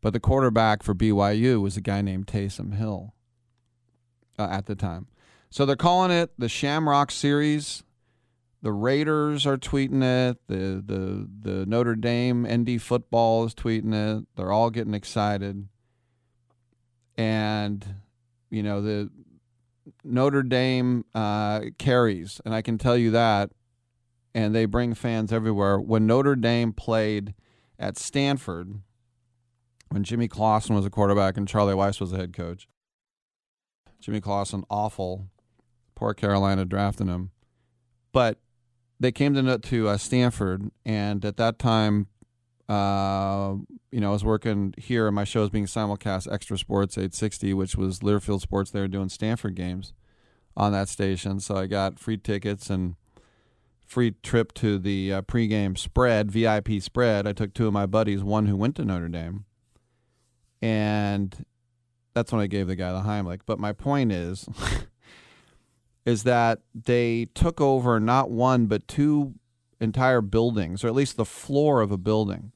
but 0.00 0.12
the 0.12 0.20
quarterback 0.20 0.82
for 0.82 0.94
BYU 0.94 1.60
was 1.60 1.76
a 1.76 1.80
guy 1.80 2.02
named 2.02 2.26
Taysom 2.26 2.76
Hill 2.76 3.14
uh, 4.38 4.48
at 4.50 4.66
the 4.66 4.74
time. 4.74 5.08
So 5.50 5.66
they're 5.66 5.76
calling 5.76 6.10
it 6.10 6.30
the 6.38 6.48
Shamrock 6.48 7.10
Series. 7.10 7.82
The 8.62 8.72
Raiders 8.72 9.46
are 9.46 9.56
tweeting 9.56 10.02
it. 10.02 10.36
The 10.46 10.82
the 10.84 11.28
the 11.42 11.66
Notre 11.66 11.96
Dame 11.96 12.46
ND 12.46 12.80
football 12.80 13.44
is 13.46 13.54
tweeting 13.54 13.94
it. 13.94 14.26
They're 14.36 14.52
all 14.52 14.70
getting 14.70 14.94
excited. 14.94 15.66
And 17.16 17.86
you 18.50 18.62
know 18.62 18.82
the 18.82 19.10
Notre 20.04 20.42
Dame 20.42 21.04
uh, 21.14 21.62
carries, 21.78 22.40
and 22.44 22.54
I 22.54 22.60
can 22.62 22.76
tell 22.76 22.96
you 22.96 23.10
that. 23.12 23.50
And 24.34 24.54
they 24.54 24.64
bring 24.64 24.94
fans 24.94 25.32
everywhere. 25.32 25.80
When 25.80 26.06
Notre 26.06 26.36
Dame 26.36 26.72
played 26.72 27.34
at 27.78 27.98
Stanford, 27.98 28.80
when 29.88 30.04
Jimmy 30.04 30.28
Clausen 30.28 30.74
was 30.74 30.86
a 30.86 30.90
quarterback 30.90 31.36
and 31.36 31.48
Charlie 31.48 31.74
Weis 31.74 32.00
was 32.00 32.12
the 32.12 32.18
head 32.18 32.32
coach, 32.32 32.68
Jimmy 34.00 34.20
Clausen 34.20 34.64
awful. 34.70 35.26
Poor 35.94 36.14
Carolina 36.14 36.64
drafting 36.64 37.08
him, 37.08 37.30
but 38.10 38.38
they 38.98 39.12
came 39.12 39.34
to 39.34 39.58
to 39.58 39.88
uh, 39.88 39.96
Stanford, 39.98 40.70
and 40.86 41.22
at 41.26 41.36
that 41.36 41.58
time, 41.58 42.06
uh, 42.70 43.56
you 43.90 44.00
know, 44.00 44.08
I 44.08 44.12
was 44.12 44.24
working 44.24 44.74
here, 44.78 45.08
and 45.08 45.14
my 45.14 45.24
show 45.24 45.40
was 45.40 45.50
being 45.50 45.66
simulcast 45.66 46.32
Extra 46.32 46.56
Sports 46.56 46.96
860, 46.96 47.52
which 47.52 47.76
was 47.76 48.00
Learfield 48.00 48.40
Sports. 48.40 48.70
They 48.70 48.80
were 48.80 48.88
doing 48.88 49.10
Stanford 49.10 49.56
games 49.56 49.92
on 50.56 50.72
that 50.72 50.88
station, 50.88 51.40
so 51.40 51.56
I 51.56 51.66
got 51.66 51.98
free 51.98 52.16
tickets 52.16 52.70
and 52.70 52.94
free 53.90 54.14
trip 54.22 54.54
to 54.54 54.78
the 54.78 55.12
uh, 55.12 55.22
pregame 55.22 55.76
spread, 55.76 56.30
VIP 56.30 56.80
spread. 56.80 57.26
I 57.26 57.32
took 57.32 57.52
two 57.52 57.66
of 57.66 57.72
my 57.72 57.86
buddies, 57.86 58.22
one 58.22 58.46
who 58.46 58.56
went 58.56 58.76
to 58.76 58.84
Notre 58.84 59.08
Dame, 59.08 59.44
and 60.62 61.44
that's 62.14 62.30
when 62.30 62.40
I 62.40 62.46
gave 62.46 62.68
the 62.68 62.76
guy 62.76 62.92
the 62.92 63.00
Heimlich. 63.00 63.40
But 63.46 63.58
my 63.58 63.72
point 63.72 64.12
is, 64.12 64.48
is 66.06 66.22
that 66.22 66.60
they 66.72 67.26
took 67.34 67.60
over 67.60 67.98
not 67.98 68.30
one 68.30 68.66
but 68.66 68.86
two 68.86 69.34
entire 69.80 70.20
buildings, 70.20 70.84
or 70.84 70.86
at 70.86 70.94
least 70.94 71.16
the 71.16 71.24
floor 71.24 71.80
of 71.80 71.90
a 71.90 71.98
building. 71.98 72.52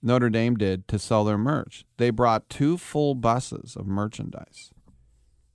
Notre 0.00 0.30
Dame 0.30 0.54
did 0.54 0.86
to 0.86 1.00
sell 1.00 1.24
their 1.24 1.36
merch. 1.36 1.84
They 1.96 2.10
brought 2.10 2.48
two 2.48 2.78
full 2.78 3.16
buses 3.16 3.74
of 3.74 3.88
merchandise. 3.88 4.70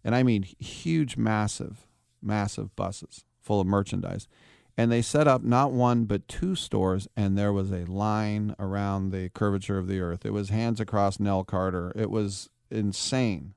And 0.03 0.14
I 0.14 0.23
mean 0.23 0.43
huge, 0.43 1.15
massive, 1.15 1.88
massive 2.22 2.76
buses 2.76 3.23
full 3.41 3.61
of 3.61 3.68
merchandise. 3.68 4.27
And 4.75 4.91
they 4.91 5.01
set 5.03 5.27
up 5.27 5.43
not 5.43 5.71
one 5.71 6.05
but 6.05 6.27
two 6.27 6.55
stores, 6.55 7.07
and 7.15 7.37
there 7.37 7.53
was 7.53 7.71
a 7.71 7.85
line 7.85 8.55
around 8.57 9.11
the 9.11 9.29
curvature 9.29 9.77
of 9.77 9.87
the 9.87 9.99
earth. 9.99 10.25
It 10.25 10.33
was 10.33 10.49
hands 10.49 10.79
across 10.79 11.19
Nell 11.19 11.43
Carter. 11.43 11.91
It 11.95 12.09
was 12.09 12.49
insane. 12.71 13.53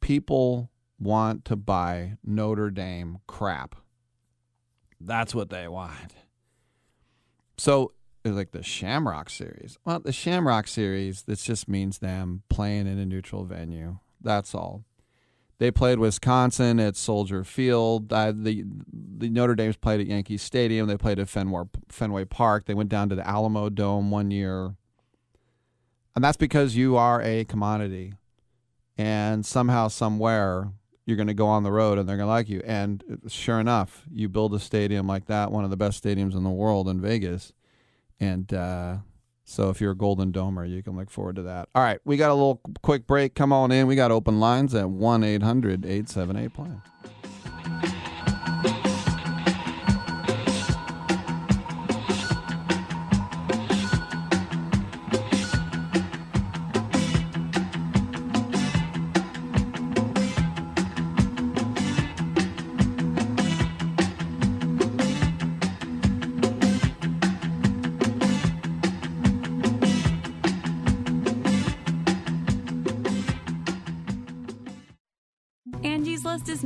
People 0.00 0.70
want 0.98 1.44
to 1.46 1.56
buy 1.56 2.16
Notre 2.24 2.70
Dame 2.70 3.18
crap. 3.26 3.76
That's 5.00 5.34
what 5.34 5.50
they 5.50 5.68
want. 5.68 6.14
So 7.58 7.92
it's 8.24 8.34
like 8.34 8.52
the 8.52 8.62
Shamrock 8.62 9.30
series. 9.30 9.78
Well, 9.84 10.00
the 10.00 10.12
Shamrock 10.12 10.68
series, 10.68 11.22
this 11.22 11.42
just 11.42 11.68
means 11.68 11.98
them 11.98 12.42
playing 12.48 12.86
in 12.86 12.98
a 12.98 13.06
neutral 13.06 13.44
venue. 13.44 13.98
That's 14.22 14.54
all. 14.54 14.84
They 15.60 15.70
played 15.70 15.98
Wisconsin 15.98 16.80
at 16.80 16.96
Soldier 16.96 17.44
Field. 17.44 18.10
Uh, 18.10 18.32
the 18.34 18.64
the 18.90 19.28
Notre 19.28 19.54
Dame's 19.54 19.76
played 19.76 20.00
at 20.00 20.06
Yankee 20.06 20.38
Stadium. 20.38 20.88
They 20.88 20.96
played 20.96 21.18
at 21.18 21.28
Fenway, 21.28 21.64
Fenway 21.90 22.24
Park. 22.24 22.64
They 22.64 22.72
went 22.72 22.88
down 22.88 23.10
to 23.10 23.14
the 23.14 23.28
Alamo 23.28 23.68
Dome 23.68 24.10
one 24.10 24.30
year. 24.30 24.74
And 26.16 26.24
that's 26.24 26.38
because 26.38 26.76
you 26.76 26.96
are 26.96 27.20
a 27.20 27.44
commodity. 27.44 28.14
And 28.96 29.44
somehow, 29.44 29.88
somewhere, 29.88 30.72
you're 31.04 31.18
going 31.18 31.26
to 31.26 31.34
go 31.34 31.46
on 31.46 31.62
the 31.62 31.72
road 31.72 31.98
and 31.98 32.08
they're 32.08 32.16
going 32.16 32.26
to 32.26 32.32
like 32.32 32.48
you. 32.48 32.62
And 32.64 33.20
sure 33.28 33.60
enough, 33.60 34.06
you 34.10 34.30
build 34.30 34.54
a 34.54 34.58
stadium 34.58 35.06
like 35.06 35.26
that, 35.26 35.52
one 35.52 35.64
of 35.64 35.70
the 35.70 35.76
best 35.76 36.02
stadiums 36.02 36.34
in 36.34 36.42
the 36.42 36.48
world 36.48 36.88
in 36.88 37.02
Vegas. 37.02 37.52
And 38.18 38.50
uh, 38.54 38.96
so 39.50 39.68
if 39.68 39.80
you're 39.80 39.92
a 39.92 39.96
Golden 39.96 40.32
Domer, 40.32 40.68
you 40.68 40.82
can 40.82 40.96
look 40.96 41.10
forward 41.10 41.36
to 41.36 41.42
that. 41.42 41.68
All 41.74 41.82
right, 41.82 41.98
we 42.04 42.16
got 42.16 42.30
a 42.30 42.34
little 42.34 42.60
quick 42.82 43.06
break. 43.06 43.34
Come 43.34 43.52
on 43.52 43.72
in. 43.72 43.88
We 43.88 43.96
got 43.96 44.12
open 44.12 44.38
lines 44.38 44.74
at 44.74 44.88
1 44.88 45.24
800 45.24 45.84
878 45.84 46.54
PLAY. 46.54 47.96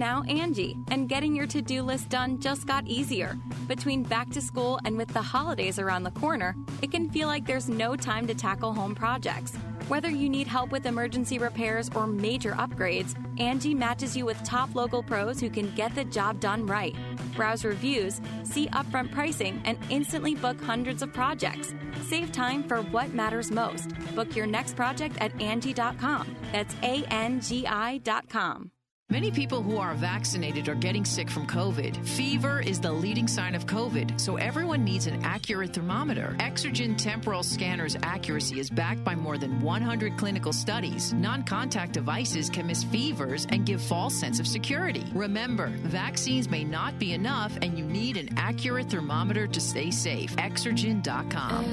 Now 0.04 0.20
Angi, 0.24 0.76
and 0.90 1.08
getting 1.08 1.34
your 1.34 1.46
to 1.46 1.62
do 1.62 1.80
list 1.80 2.10
done 2.10 2.38
just 2.38 2.66
got 2.66 2.86
easier. 2.86 3.38
Between 3.66 4.02
back 4.02 4.28
to 4.32 4.42
school 4.42 4.78
and 4.84 4.98
with 4.98 5.08
the 5.08 5.22
holidays 5.22 5.78
around 5.78 6.02
the 6.02 6.10
corner, 6.10 6.54
it 6.82 6.90
can 6.90 7.08
feel 7.08 7.26
like 7.26 7.46
there's 7.46 7.70
no 7.70 7.96
time 7.96 8.26
to 8.26 8.34
tackle 8.34 8.74
home 8.74 8.94
projects. 8.94 9.56
Whether 9.88 10.10
you 10.10 10.28
need 10.28 10.46
help 10.46 10.72
with 10.72 10.84
emergency 10.84 11.38
repairs 11.38 11.88
or 11.94 12.06
major 12.06 12.52
upgrades, 12.52 13.14
Angi 13.38 13.74
matches 13.74 14.14
you 14.14 14.26
with 14.26 14.44
top 14.44 14.74
local 14.74 15.02
pros 15.02 15.40
who 15.40 15.48
can 15.48 15.74
get 15.74 15.94
the 15.94 16.04
job 16.04 16.38
done 16.38 16.66
right. 16.66 16.94
Browse 17.34 17.64
reviews, 17.64 18.20
see 18.42 18.66
upfront 18.74 19.10
pricing, 19.10 19.62
and 19.64 19.78
instantly 19.88 20.34
book 20.34 20.60
hundreds 20.60 21.00
of 21.00 21.14
projects. 21.14 21.74
Save 22.02 22.30
time 22.30 22.62
for 22.62 22.82
what 22.82 23.14
matters 23.14 23.50
most. 23.50 23.88
Book 24.14 24.36
your 24.36 24.46
next 24.46 24.76
project 24.76 25.16
at 25.22 25.32
Angi.com. 25.38 26.36
That's 26.52 26.76
A 26.82 27.04
N 27.10 27.40
G 27.40 27.66
I.com. 27.66 28.73
Many 29.10 29.30
people 29.30 29.62
who 29.62 29.76
are 29.76 29.92
vaccinated 29.94 30.66
are 30.70 30.74
getting 30.74 31.04
sick 31.04 31.28
from 31.28 31.46
COVID. 31.46 32.04
Fever 32.06 32.60
is 32.60 32.80
the 32.80 32.90
leading 32.90 33.28
sign 33.28 33.54
of 33.54 33.66
COVID, 33.66 34.18
so 34.18 34.36
everyone 34.36 34.82
needs 34.82 35.06
an 35.06 35.22
accurate 35.22 35.74
thermometer. 35.74 36.34
Exergen 36.40 36.96
temporal 36.96 37.42
scanner's 37.42 37.98
accuracy 38.02 38.58
is 38.58 38.70
backed 38.70 39.04
by 39.04 39.14
more 39.14 39.36
than 39.36 39.60
100 39.60 40.16
clinical 40.16 40.54
studies. 40.54 41.12
Non-contact 41.12 41.92
devices 41.92 42.48
can 42.48 42.66
miss 42.66 42.82
fevers 42.82 43.46
and 43.50 43.66
give 43.66 43.82
false 43.82 44.14
sense 44.14 44.40
of 44.40 44.48
security. 44.48 45.04
Remember, 45.12 45.66
vaccines 45.82 46.48
may 46.48 46.64
not 46.64 46.98
be 46.98 47.12
enough 47.12 47.58
and 47.60 47.78
you 47.78 47.84
need 47.84 48.16
an 48.16 48.30
accurate 48.38 48.88
thermometer 48.88 49.46
to 49.46 49.60
stay 49.60 49.90
safe. 49.90 50.34
Exergen.com. 50.36 51.64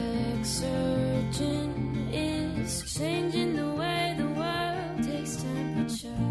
Exergen 0.42 2.12
is 2.14 2.94
changing 2.94 3.56
the 3.56 3.74
way 3.74 4.16
the 4.18 4.28
world 4.28 5.02
takes 5.02 5.38
temperature. 5.38 6.31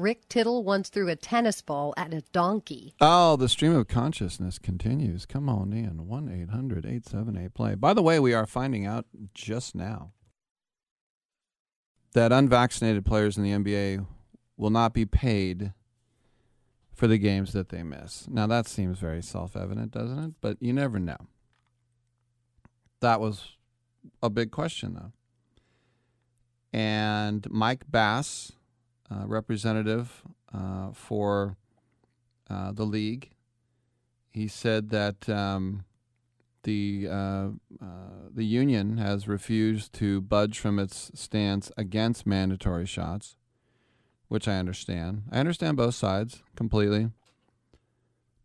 Rick 0.00 0.28
Tittle 0.28 0.64
once 0.64 0.88
threw 0.88 1.08
a 1.08 1.16
tennis 1.16 1.62
ball 1.62 1.94
at 1.96 2.14
a 2.14 2.22
donkey. 2.32 2.94
Oh, 3.00 3.36
the 3.36 3.48
stream 3.48 3.74
of 3.74 3.88
consciousness 3.88 4.58
continues. 4.58 5.26
Come 5.26 5.48
on 5.48 5.72
in. 5.72 6.06
1 6.06 6.28
800 6.28 6.84
878 6.84 7.54
play. 7.54 7.74
By 7.74 7.94
the 7.94 8.02
way, 8.02 8.18
we 8.18 8.34
are 8.34 8.46
finding 8.46 8.86
out 8.86 9.06
just 9.34 9.74
now 9.74 10.12
that 12.14 12.32
unvaccinated 12.32 13.04
players 13.04 13.36
in 13.36 13.44
the 13.44 13.52
NBA 13.52 14.06
will 14.56 14.70
not 14.70 14.92
be 14.92 15.04
paid 15.04 15.72
for 16.92 17.06
the 17.06 17.18
games 17.18 17.52
that 17.52 17.68
they 17.68 17.82
miss. 17.82 18.26
Now, 18.28 18.46
that 18.48 18.66
seems 18.66 18.98
very 18.98 19.22
self 19.22 19.56
evident, 19.56 19.92
doesn't 19.92 20.18
it? 20.18 20.32
But 20.40 20.56
you 20.60 20.72
never 20.72 20.98
know. 20.98 21.28
That 23.00 23.20
was 23.20 23.56
a 24.22 24.28
big 24.28 24.50
question, 24.50 24.94
though. 24.94 25.12
And 26.72 27.48
Mike 27.50 27.84
Bass, 27.88 28.52
uh, 29.10 29.26
representative 29.26 30.22
uh, 30.52 30.92
for 30.92 31.56
uh, 32.50 32.72
the 32.72 32.84
league, 32.84 33.30
he 34.30 34.48
said 34.48 34.90
that 34.90 35.28
um, 35.28 35.84
the 36.62 37.08
uh, 37.10 37.48
uh, 37.82 38.28
the 38.32 38.44
union 38.44 38.98
has 38.98 39.28
refused 39.28 39.92
to 39.94 40.20
budge 40.20 40.58
from 40.58 40.78
its 40.78 41.10
stance 41.14 41.70
against 41.76 42.26
mandatory 42.26 42.86
shots, 42.86 43.36
which 44.28 44.46
I 44.46 44.58
understand. 44.58 45.22
I 45.30 45.38
understand 45.38 45.76
both 45.76 45.94
sides 45.94 46.42
completely. 46.56 47.10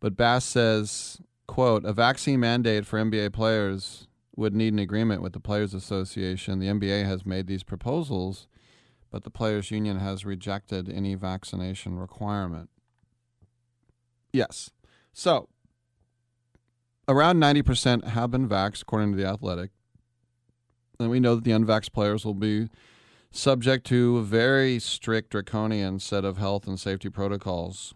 But 0.00 0.16
Bass 0.16 0.44
says, 0.44 1.20
"quote 1.46 1.84
A 1.84 1.92
vaccine 1.92 2.40
mandate 2.40 2.86
for 2.86 2.98
NBA 2.98 3.32
players 3.32 4.06
would 4.36 4.54
need 4.54 4.72
an 4.72 4.78
agreement 4.78 5.22
with 5.22 5.32
the 5.32 5.40
Players 5.40 5.74
Association. 5.74 6.58
The 6.58 6.68
NBA 6.68 7.04
has 7.04 7.24
made 7.24 7.46
these 7.46 7.62
proposals, 7.62 8.48
but 9.14 9.22
the 9.22 9.30
Players 9.30 9.70
Union 9.70 10.00
has 10.00 10.24
rejected 10.24 10.88
any 10.88 11.14
vaccination 11.14 12.00
requirement. 12.00 12.68
Yes. 14.32 14.72
So, 15.12 15.48
around 17.06 17.38
90% 17.38 18.08
have 18.08 18.32
been 18.32 18.48
vaxxed, 18.48 18.82
according 18.82 19.12
to 19.12 19.16
The 19.16 19.24
Athletic. 19.24 19.70
And 20.98 21.10
we 21.10 21.20
know 21.20 21.36
that 21.36 21.44
the 21.44 21.52
unvaxxed 21.52 21.92
players 21.92 22.24
will 22.24 22.34
be 22.34 22.70
subject 23.30 23.86
to 23.86 24.18
a 24.18 24.22
very 24.22 24.80
strict, 24.80 25.30
draconian 25.30 26.00
set 26.00 26.24
of 26.24 26.38
health 26.38 26.66
and 26.66 26.80
safety 26.80 27.08
protocols. 27.08 27.94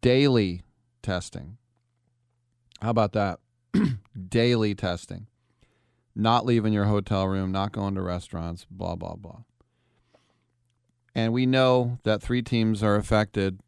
Daily 0.00 0.62
testing. 1.02 1.58
How 2.80 2.88
about 2.88 3.12
that? 3.12 3.40
daily 4.30 4.74
testing, 4.74 5.26
not 6.16 6.46
leaving 6.46 6.72
your 6.72 6.86
hotel 6.86 7.28
room, 7.28 7.52
not 7.52 7.72
going 7.72 7.96
to 7.96 8.00
restaurants, 8.00 8.66
blah, 8.70 8.96
blah, 8.96 9.14
blah. 9.14 9.42
And 11.18 11.32
we 11.32 11.46
know 11.46 11.98
that 12.04 12.22
three 12.22 12.42
teams 12.42 12.80
are 12.80 12.94
affected 12.94 13.58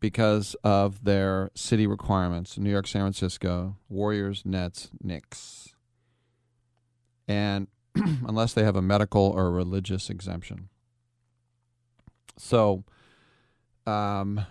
because 0.00 0.56
of 0.64 1.04
their 1.04 1.50
city 1.54 1.86
requirements 1.86 2.56
New 2.56 2.70
York, 2.70 2.86
San 2.86 3.02
Francisco, 3.02 3.76
Warriors, 3.90 4.44
Nets, 4.46 4.88
Knicks. 5.02 5.74
And 7.28 7.66
unless 7.94 8.54
they 8.54 8.64
have 8.64 8.76
a 8.76 8.80
medical 8.80 9.24
or 9.24 9.50
religious 9.50 10.08
exemption. 10.08 10.70
So, 12.38 12.84
um, 13.86 14.46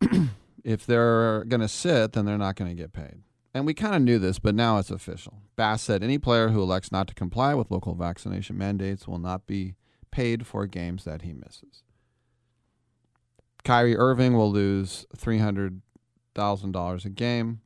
if 0.64 0.86
they're 0.86 1.44
going 1.44 1.60
to 1.60 1.68
sit, 1.68 2.12
then 2.12 2.24
they're 2.24 2.38
not 2.38 2.56
going 2.56 2.70
to 2.74 2.82
get 2.82 2.94
paid. 2.94 3.24
And 3.52 3.66
we 3.66 3.74
kind 3.74 3.94
of 3.94 4.00
knew 4.00 4.18
this, 4.18 4.38
but 4.38 4.54
now 4.54 4.78
it's 4.78 4.90
official. 4.90 5.42
Bass 5.56 5.82
said 5.82 6.02
any 6.02 6.16
player 6.16 6.48
who 6.48 6.62
elects 6.62 6.90
not 6.90 7.08
to 7.08 7.14
comply 7.14 7.52
with 7.52 7.70
local 7.70 7.94
vaccination 7.94 8.56
mandates 8.56 9.06
will 9.06 9.18
not 9.18 9.46
be 9.46 9.74
paid 10.12 10.46
for 10.46 10.66
games 10.66 11.02
that 11.04 11.22
he 11.22 11.32
misses. 11.32 11.82
Kyrie 13.64 13.96
Irving 13.96 14.36
will 14.36 14.50
lose 14.50 15.06
$300,000 15.16 17.04
a 17.04 17.08
game, 17.08 17.60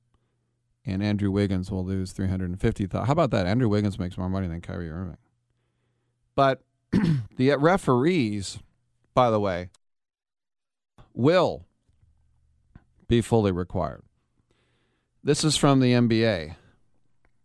and 0.84 1.02
Andrew 1.02 1.30
Wiggins 1.30 1.70
will 1.70 1.84
lose 1.84 2.14
$350,000. 2.14 3.06
How 3.06 3.12
about 3.12 3.30
that? 3.32 3.46
Andrew 3.46 3.68
Wiggins 3.68 3.98
makes 3.98 4.16
more 4.16 4.28
money 4.30 4.46
than 4.46 4.60
Kyrie 4.60 4.90
Irving. 4.90 5.18
But 6.34 6.62
the 7.36 7.54
referees, 7.56 8.58
by 9.14 9.30
the 9.30 9.40
way, 9.40 9.70
will 11.12 11.66
be 13.08 13.20
fully 13.20 13.52
required. 13.52 14.02
This 15.24 15.42
is 15.42 15.56
from 15.56 15.80
the 15.80 15.92
NBA. 15.92 16.56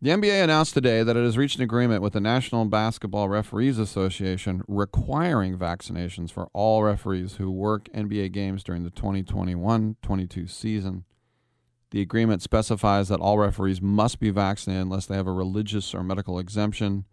The 0.04 0.10
NBA 0.10 0.44
announced 0.44 0.74
today 0.74 1.04
that 1.04 1.16
it 1.16 1.24
has 1.24 1.38
reached 1.38 1.58
an 1.58 1.64
agreement 1.64 2.02
with 2.02 2.14
the 2.14 2.20
National 2.20 2.66
Basketball 2.66 3.30
Referees 3.30 3.78
Association 3.78 4.64
requiring 4.68 5.56
vaccinations 5.60 6.32
for 6.32 6.50
all 6.54 6.82
referees 6.82 7.36
who 7.36 7.52
work 7.52 7.88
NBA 7.94 8.32
games 8.32 8.64
during 8.64 8.84
the 8.84 8.90
2021 8.90 9.98
22 10.02 10.48
season. 10.48 11.04
The 11.92 12.02
agreement 12.02 12.42
specifies 12.42 13.10
that 13.10 13.20
all 13.20 13.38
referees 13.38 13.80
must 13.80 14.20
be 14.20 14.32
vaccinated 14.32 14.88
unless 14.88 15.06
they 15.06 15.16
have 15.16 15.28
a 15.28 15.32
religious 15.32 15.94
or 15.94 16.04
medical 16.04 16.40
exemption. 16.40 17.06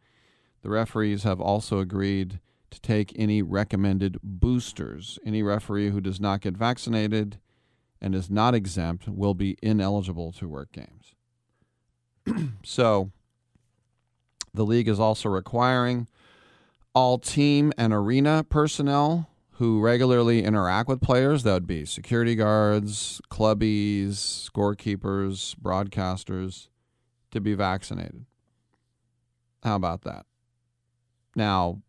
The 0.63 0.71
referees 0.71 1.25
have 1.25 1.43
also 1.43 1.81
agreed 1.81 2.41
to 2.71 2.81
take 2.81 3.13
any 3.17 3.43
recommended 3.43 4.17
boosters. 4.23 5.19
Any 5.27 5.43
referee 5.43 5.91
who 5.91 6.01
does 6.01 6.21
not 6.21 6.41
get 6.41 6.57
vaccinated 6.57 7.39
and 8.01 8.15
is 8.15 8.31
not 8.31 8.55
exempt 8.55 9.09
will 9.09 9.35
be 9.35 9.59
ineligible 9.61 10.33
to 10.33 10.49
work 10.49 10.73
games. 10.73 10.98
so 12.63 13.11
the 14.55 14.65
league 14.65 14.89
is 14.89 15.01
also 15.01 15.29
requiring 15.29 16.09
all 16.95 17.19
team 17.19 17.73
and 17.79 17.93
arena 17.93 18.45
personnel 18.49 19.29
who 19.53 19.81
regularly 19.81 20.45
interact 20.45 20.89
with 20.89 21.01
players 21.01 21.43
that 21.43 21.53
would 21.53 21.67
be 21.67 21.85
security 21.85 22.35
guards, 22.35 23.21
clubbies, 23.29 24.11
scorekeepers, 24.51 25.57
broadcasters 25.57 26.69
to 27.33 27.41
be 27.41 27.55
vaccinated. 27.55 28.25
How 29.65 29.75
about 29.75 30.03
that? 30.03 30.27
Now, 31.35 31.83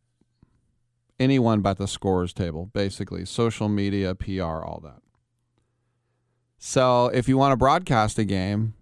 anyone 1.20 1.62
but 1.62 1.78
the 1.78 1.88
scores 1.88 2.34
table, 2.34 2.72
basically, 2.74 3.26
social 3.26 3.70
media, 3.70 4.16
PR, 4.16 4.44
all 4.44 4.82
that. 4.84 5.02
So 6.58 7.08
if 7.08 7.30
you 7.30 7.38
want 7.38 7.52
to 7.52 7.58
broadcast 7.58 8.18
a 8.20 8.26
game 8.26 8.74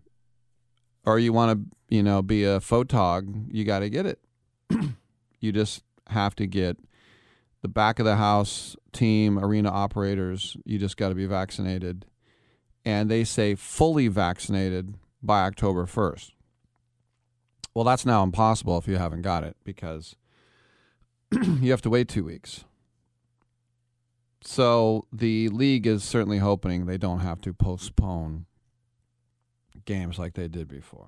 or 1.07 1.17
you 1.17 1.31
want 1.31 1.57
to, 1.57 1.95
you 1.95 2.03
know, 2.03 2.21
be 2.21 2.43
a 2.43 2.59
photog, 2.59 3.47
you 3.49 3.63
got 3.63 3.79
to 3.79 3.89
get 3.89 4.05
it. 4.05 4.19
you 5.39 5.53
just 5.53 5.81
have 6.07 6.35
to 6.35 6.45
get 6.45 6.77
the 7.61 7.69
back 7.69 7.97
of 7.97 8.05
the 8.05 8.17
house 8.17 8.75
team, 8.91 9.39
arena 9.39 9.69
operators, 9.69 10.57
you 10.65 10.77
just 10.77 10.97
got 10.97 11.09
to 11.09 11.15
be 11.15 11.25
vaccinated. 11.25 12.05
And 12.83 13.09
they 13.09 13.23
say 13.23 13.55
fully 13.55 14.09
vaccinated 14.09 14.95
by 15.23 15.43
October 15.43 15.85
1st. 15.85 16.31
Well, 17.73 17.85
that's 17.85 18.05
now 18.05 18.21
impossible 18.21 18.77
if 18.77 18.85
you 18.85 18.97
haven't 18.97 19.21
got 19.21 19.45
it 19.45 19.55
because 19.63 20.17
you 21.31 21.71
have 21.71 21.81
to 21.83 21.89
wait 21.89 22.09
two 22.09 22.25
weeks. 22.25 22.65
So 24.41 25.05
the 25.13 25.47
league 25.49 25.87
is 25.87 26.03
certainly 26.03 26.39
hoping 26.39 26.85
they 26.85 26.97
don't 26.97 27.19
have 27.19 27.39
to 27.41 27.53
postpone 27.53 28.46
games 29.87 30.19
like 30.19 30.35
they 30.35 30.47
did 30.47 30.67
before. 30.67 31.07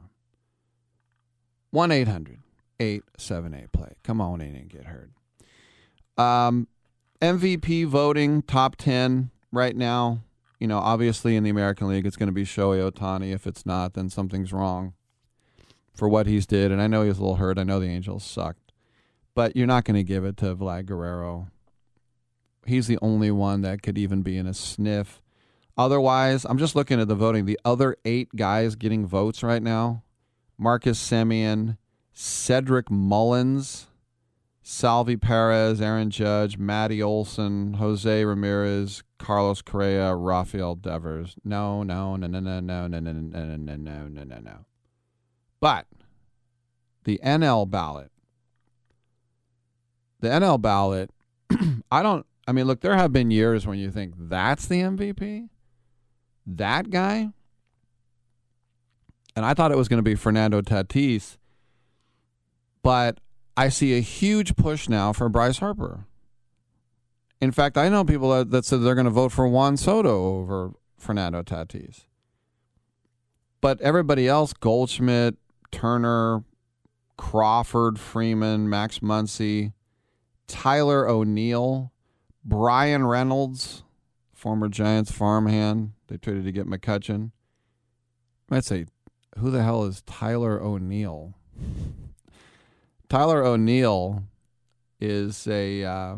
1 1.70 1.92
800 1.92 2.40
878 2.80 3.72
play. 3.72 3.94
Come 4.04 4.20
on 4.20 4.42
in 4.42 4.56
and 4.56 4.68
get 4.68 4.86
heard. 4.86 5.12
Um, 6.18 6.68
MVP 7.22 7.86
voting, 7.86 8.42
top 8.42 8.76
10 8.78 9.30
right 9.52 9.76
now. 9.76 10.24
You 10.60 10.68
know, 10.68 10.80
obviously 10.80 11.36
in 11.36 11.44
the 11.44 11.52
American 11.52 11.88
League, 11.88 12.08
it's 12.08 12.18
going 12.18 12.28
to 12.28 12.34
be 12.34 12.44
Shohei 12.44 12.90
Ohtani. 12.92 13.32
If 13.32 13.46
it's 13.46 13.66
not, 13.66 13.94
then 13.94 14.10
something's 14.10 14.52
wrong 14.52 14.94
for 15.94 16.10
what 16.10 16.26
he's 16.26 16.48
did. 16.48 16.72
And 16.72 16.82
I 16.82 16.88
know 16.88 17.04
he's 17.04 17.20
a 17.20 17.22
little 17.22 17.36
hurt. 17.36 17.60
I 17.60 17.64
know 17.64 17.80
the 17.80 17.86
Angels 17.86 18.24
sucked. 18.24 18.72
But 19.36 19.56
you're 19.56 19.68
not 19.68 19.86
going 19.86 19.96
to 19.96 20.04
give 20.04 20.26
it 20.26 20.36
to 20.38 20.56
Vlad 20.56 20.88
Guerrero 20.88 21.50
he's 22.70 22.88
the 22.88 23.00
only 23.02 23.32
one 23.32 23.62
that 23.62 23.82
could 23.82 23.98
even 23.98 24.22
be 24.22 24.38
in 24.38 24.48
a 24.48 24.54
sniff. 24.54 25.22
Otherwise, 25.80 26.46
I'm 26.46 26.58
just 26.58 26.76
looking 26.76 27.00
at 27.00 27.08
the 27.08 27.16
voting. 27.16 27.46
The 27.46 27.58
other 27.64 27.96
eight 28.04 28.36
guys 28.36 28.76
getting 28.76 29.08
votes 29.08 29.42
right 29.42 29.64
now 29.64 30.04
Marcus 30.58 31.00
Semien, 31.02 31.78
Cedric 32.12 32.92
Mullins, 32.92 33.88
Salvy 34.62 35.16
Perez, 35.16 35.80
Aaron 35.80 36.10
Judge, 36.10 36.58
Matty 36.58 37.02
Olson, 37.02 37.76
Jose 37.76 38.26
Ramirez, 38.26 39.04
Carlos 39.20 39.62
Correa, 39.62 40.14
Rafael 40.16 40.76
Devers. 40.76 41.38
No, 41.46 41.82
no, 41.84 42.18
no, 42.18 42.28
no, 42.28 42.42
no, 42.42 42.60
no, 42.60 42.88
no, 42.88 43.00
no, 43.00 43.00
no, 43.00 43.12
no, 43.14 43.56
no, 43.56 43.76
no, 43.78 44.08
no, 44.10 44.24
no, 44.26 44.40
no. 44.40 44.66
But 45.62 45.88
the 47.06 47.22
NL 47.24 47.70
ballot, 47.70 48.12
the 50.20 50.28
NL 50.28 50.62
ballot, 50.62 51.12
I 51.90 52.04
don't 52.04 52.26
I 52.50 52.52
mean, 52.52 52.66
look, 52.66 52.82
there 52.82 52.96
have 52.96 53.14
been 53.14 53.30
years 53.30 53.66
when 53.66 53.78
you 53.78 53.92
think 53.92 54.16
that's 54.18 54.66
the 54.66 54.82
MVP, 54.82 55.50
that 56.58 56.90
guy. 56.90 57.30
And 59.36 59.46
I 59.46 59.54
thought 59.54 59.72
it 59.72 59.78
was 59.78 59.88
going 59.88 60.00
to 60.00 60.04
be 60.04 60.16
Fernando 60.16 60.62
Tatis, 60.62 61.38
but 62.84 63.20
I 63.56 63.70
see 63.70 63.98
a 63.98 64.02
huge 64.02 64.56
push 64.56 64.90
now 64.90 65.14
for 65.14 65.30
Bryce 65.30 65.60
Harper. 65.60 66.06
In 67.40 67.52
fact, 67.52 67.78
I 67.78 67.88
know 67.88 68.04
people 68.04 68.32
that, 68.32 68.52
that 68.52 68.66
said 68.66 68.82
they're 68.82 68.96
going 68.96 69.06
to 69.06 69.12
vote 69.12 69.32
for 69.32 69.48
Juan 69.48 69.78
Soto 69.78 70.40
over 70.40 70.74
Fernando 70.98 71.42
Tatis. 71.42 72.06
But 73.62 73.80
everybody 73.82 74.28
else, 74.28 74.54
Goldschmidt, 74.54 75.36
Turner, 75.72 76.44
Crawford, 77.18 78.00
Freeman, 78.00 78.70
Max 78.70 79.00
Muncy, 79.00 79.74
Tyler 80.48 81.08
O'Neill, 81.08 81.92
Bryan 82.44 83.06
Reynolds, 83.06 83.84
former 84.34 84.70
Giants 84.70 85.12
farmhand. 85.12 85.92
They 86.10 86.18
traded 86.18 86.46
to 86.46 86.52
get 86.52 86.68
McCutchen. 86.68 87.32
I 88.50 88.56
might 88.56 88.66
say, 88.66 88.88
who 89.38 89.52
the 89.52 89.64
hell 89.64 89.84
is 89.84 90.02
Tyler 90.02 90.62
O'Neill? 90.62 91.36
Tyler 93.08 93.44
O'Neill 93.44 94.24
is 95.00 95.48
a 95.48 95.84
uh, 95.84 96.18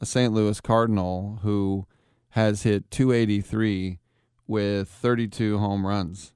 a 0.00 0.06
St. 0.06 0.32
Louis 0.32 0.60
Cardinal 0.60 1.40
who 1.42 1.86
has 2.30 2.62
hit 2.62 2.90
283 2.90 3.98
with 4.46 4.88
32 4.88 5.58
home 5.58 5.86
runs. 5.86 6.32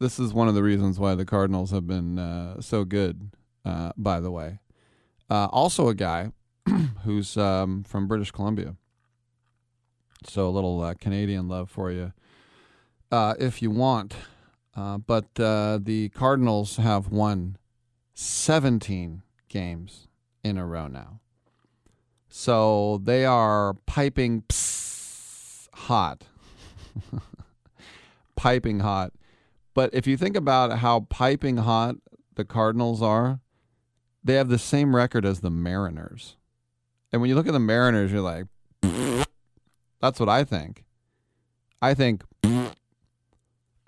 This 0.00 0.18
is 0.18 0.34
one 0.34 0.48
of 0.48 0.54
the 0.54 0.62
reasons 0.62 0.98
why 0.98 1.14
the 1.14 1.24
Cardinals 1.24 1.70
have 1.70 1.86
been 1.86 2.18
uh, 2.18 2.60
so 2.60 2.84
good, 2.84 3.30
uh, 3.64 3.92
by 3.96 4.18
the 4.18 4.32
way. 4.32 4.58
Uh, 5.30 5.46
also, 5.46 5.88
a 5.88 5.94
guy 5.94 6.32
who's 7.04 7.36
um, 7.36 7.84
from 7.84 8.08
British 8.08 8.32
Columbia. 8.32 8.76
So, 10.28 10.48
a 10.48 10.50
little 10.50 10.82
uh, 10.82 10.94
Canadian 10.94 11.48
love 11.48 11.70
for 11.70 11.90
you 11.90 12.12
uh, 13.10 13.34
if 13.38 13.62
you 13.62 13.70
want. 13.70 14.14
Uh, 14.74 14.98
but 14.98 15.34
the 15.34 16.10
Cardinals 16.14 16.76
have 16.76 17.08
won 17.08 17.56
17 18.14 19.22
games 19.48 20.08
in 20.42 20.58
a 20.58 20.66
row 20.66 20.86
now. 20.86 21.20
So 22.28 23.00
they 23.04 23.26
are 23.26 23.74
piping 23.86 24.44
hot. 25.74 26.24
piping 28.36 28.80
hot. 28.80 29.12
But 29.74 29.90
if 29.92 30.06
you 30.06 30.16
think 30.16 30.36
about 30.36 30.78
how 30.78 31.00
piping 31.10 31.58
hot 31.58 31.96
the 32.34 32.44
Cardinals 32.44 33.02
are, 33.02 33.40
they 34.24 34.34
have 34.34 34.48
the 34.48 34.58
same 34.58 34.96
record 34.96 35.26
as 35.26 35.40
the 35.40 35.50
Mariners. 35.50 36.36
And 37.12 37.20
when 37.20 37.28
you 37.28 37.34
look 37.34 37.46
at 37.46 37.52
the 37.52 37.58
Mariners, 37.58 38.12
you're 38.12 38.22
like, 38.22 38.46
that's 40.02 40.20
what 40.20 40.28
I 40.28 40.44
think. 40.44 40.84
I 41.80 41.94
think. 41.94 42.24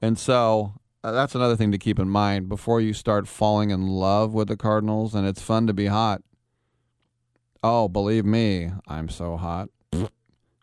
And 0.00 0.18
so 0.18 0.74
uh, 1.02 1.12
that's 1.12 1.34
another 1.34 1.56
thing 1.56 1.72
to 1.72 1.78
keep 1.78 1.98
in 1.98 2.08
mind 2.08 2.48
before 2.48 2.80
you 2.80 2.94
start 2.94 3.28
falling 3.28 3.70
in 3.70 3.86
love 3.86 4.32
with 4.32 4.48
the 4.48 4.56
Cardinals, 4.56 5.14
and 5.14 5.26
it's 5.26 5.42
fun 5.42 5.66
to 5.66 5.74
be 5.74 5.86
hot. 5.86 6.22
Oh, 7.62 7.88
believe 7.88 8.24
me, 8.24 8.70
I'm 8.88 9.08
so 9.08 9.36
hot. 9.36 9.68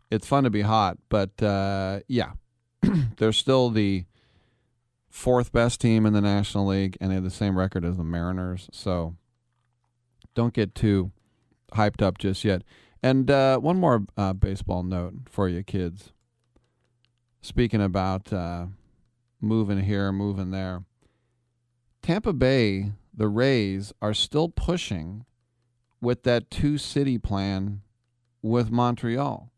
It's 0.10 0.28
fun 0.28 0.44
to 0.44 0.50
be 0.50 0.62
hot, 0.62 0.98
but 1.10 1.42
uh, 1.42 2.00
yeah, 2.08 2.32
they're 3.18 3.32
still 3.32 3.70
the 3.70 4.06
fourth 5.10 5.52
best 5.52 5.80
team 5.82 6.06
in 6.06 6.14
the 6.14 6.22
National 6.22 6.68
League, 6.68 6.98
and 7.00 7.12
they 7.12 7.16
have 7.16 7.24
the 7.24 7.30
same 7.30 7.58
record 7.58 7.86
as 7.86 7.98
the 7.98 8.04
Mariners. 8.04 8.70
So 8.72 9.16
don't 10.34 10.54
get 10.54 10.76
too 10.76 11.12
hyped 11.74 12.02
up 12.02 12.18
just 12.18 12.44
yet. 12.44 12.64
And 13.04 13.32
uh, 13.32 13.58
one 13.58 13.78
more 13.78 14.04
uh, 14.16 14.34
baseball 14.34 14.84
note 14.84 15.14
for 15.26 15.50
you 15.50 15.64
kids. 15.64 16.12
Speaking 17.42 17.82
about 17.82 18.32
uh, 18.32 18.68
moving 19.40 19.80
here, 19.80 20.12
moving 20.12 20.52
there, 20.52 20.84
Tampa 22.04 22.34
Bay, 22.34 22.92
the 23.14 23.28
Rays, 23.28 23.94
are 24.02 24.14
still 24.14 24.50
pushing 24.50 25.26
with 26.00 26.24
that 26.24 26.52
two 26.52 26.78
city 26.78 27.18
plan 27.18 27.82
with 28.42 28.72
Montreal. 28.72 29.52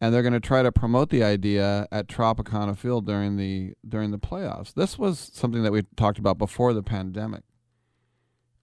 And 0.00 0.12
they're 0.14 0.22
going 0.22 0.34
to 0.34 0.40
try 0.40 0.62
to 0.62 0.72
promote 0.72 1.08
the 1.08 1.24
idea 1.24 1.88
at 1.90 2.06
Tropicana 2.06 2.76
Field 2.76 3.06
during 3.06 3.36
the 3.36 3.74
during 3.86 4.10
the 4.10 4.18
playoffs. 4.18 4.74
This 4.74 4.98
was 4.98 5.30
something 5.32 5.62
that 5.62 5.72
we 5.72 5.82
talked 5.96 6.18
about 6.18 6.36
before 6.36 6.74
the 6.74 6.82
pandemic. 6.82 7.42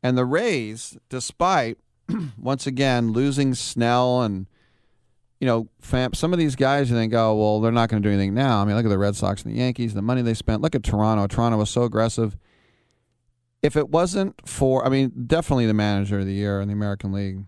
And 0.04 0.16
the 0.16 0.26
Rays, 0.26 0.98
despite 1.10 1.80
once 2.38 2.68
again 2.68 3.12
losing 3.12 3.54
Snell 3.54 4.22
and 4.22 4.48
you 5.44 5.48
know, 5.48 5.68
fam- 5.82 6.14
some 6.14 6.32
of 6.32 6.40
these 6.40 6.56
guys 6.56 6.90
you 6.90 6.96
think, 6.96 7.14
oh, 7.14 7.36
well, 7.36 7.60
they're 7.60 7.70
not 7.70 7.90
going 7.90 8.02
to 8.02 8.08
do 8.08 8.14
anything 8.14 8.34
now. 8.34 8.62
I 8.62 8.64
mean, 8.66 8.78
look 8.78 8.86
at 8.86 8.90
the 8.90 8.98
Red 8.98 9.18
Sox 9.18 9.44
and 9.44 9.54
the 9.54 9.58
Yankees, 9.58 9.94
the 9.94 10.02
money 10.02 10.22
they 10.22 10.34
spent. 10.34 10.62
Look 10.62 10.74
at 10.74 10.84
Toronto. 10.84 11.28
Toronto 11.28 11.58
was 11.58 11.70
so 11.70 11.84
aggressive. 11.84 12.38
If 13.62 13.76
it 13.76 13.90
wasn't 13.90 14.36
for, 14.48 14.86
I 14.86 14.90
mean, 14.90 15.12
definitely 15.28 15.66
the 15.66 15.74
manager 15.74 16.20
of 16.20 16.26
the 16.26 16.32
year 16.32 16.62
in 16.62 16.70
the 16.70 16.74
American 16.74 17.12
League 17.12 17.44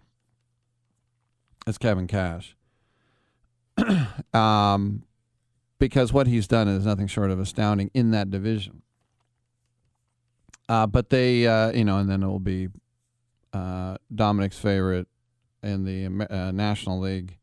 is 1.68 1.78
Kevin 1.78 2.06
Cash. 2.06 2.58
um, 4.34 5.04
because 5.80 6.12
what 6.12 6.28
he's 6.28 6.50
done 6.50 6.68
is 6.68 6.86
nothing 6.86 7.08
short 7.08 7.32
of 7.32 7.40
astounding 7.40 7.92
in 7.94 8.12
that 8.12 8.30
division. 8.30 8.82
Uh, 10.68 10.86
but 10.86 11.12
they, 11.12 11.48
uh, 11.48 11.72
you 11.72 11.86
know, 11.86 12.00
and 12.00 12.10
then 12.10 12.24
it 12.24 12.28
will 12.28 12.40
be 12.40 12.68
uh, 13.56 13.98
Dominic's 14.14 14.60
favorite 14.60 15.08
in 15.64 15.86
the 15.86 16.28
uh, 16.30 16.52
National 16.52 17.00
League 17.00 17.38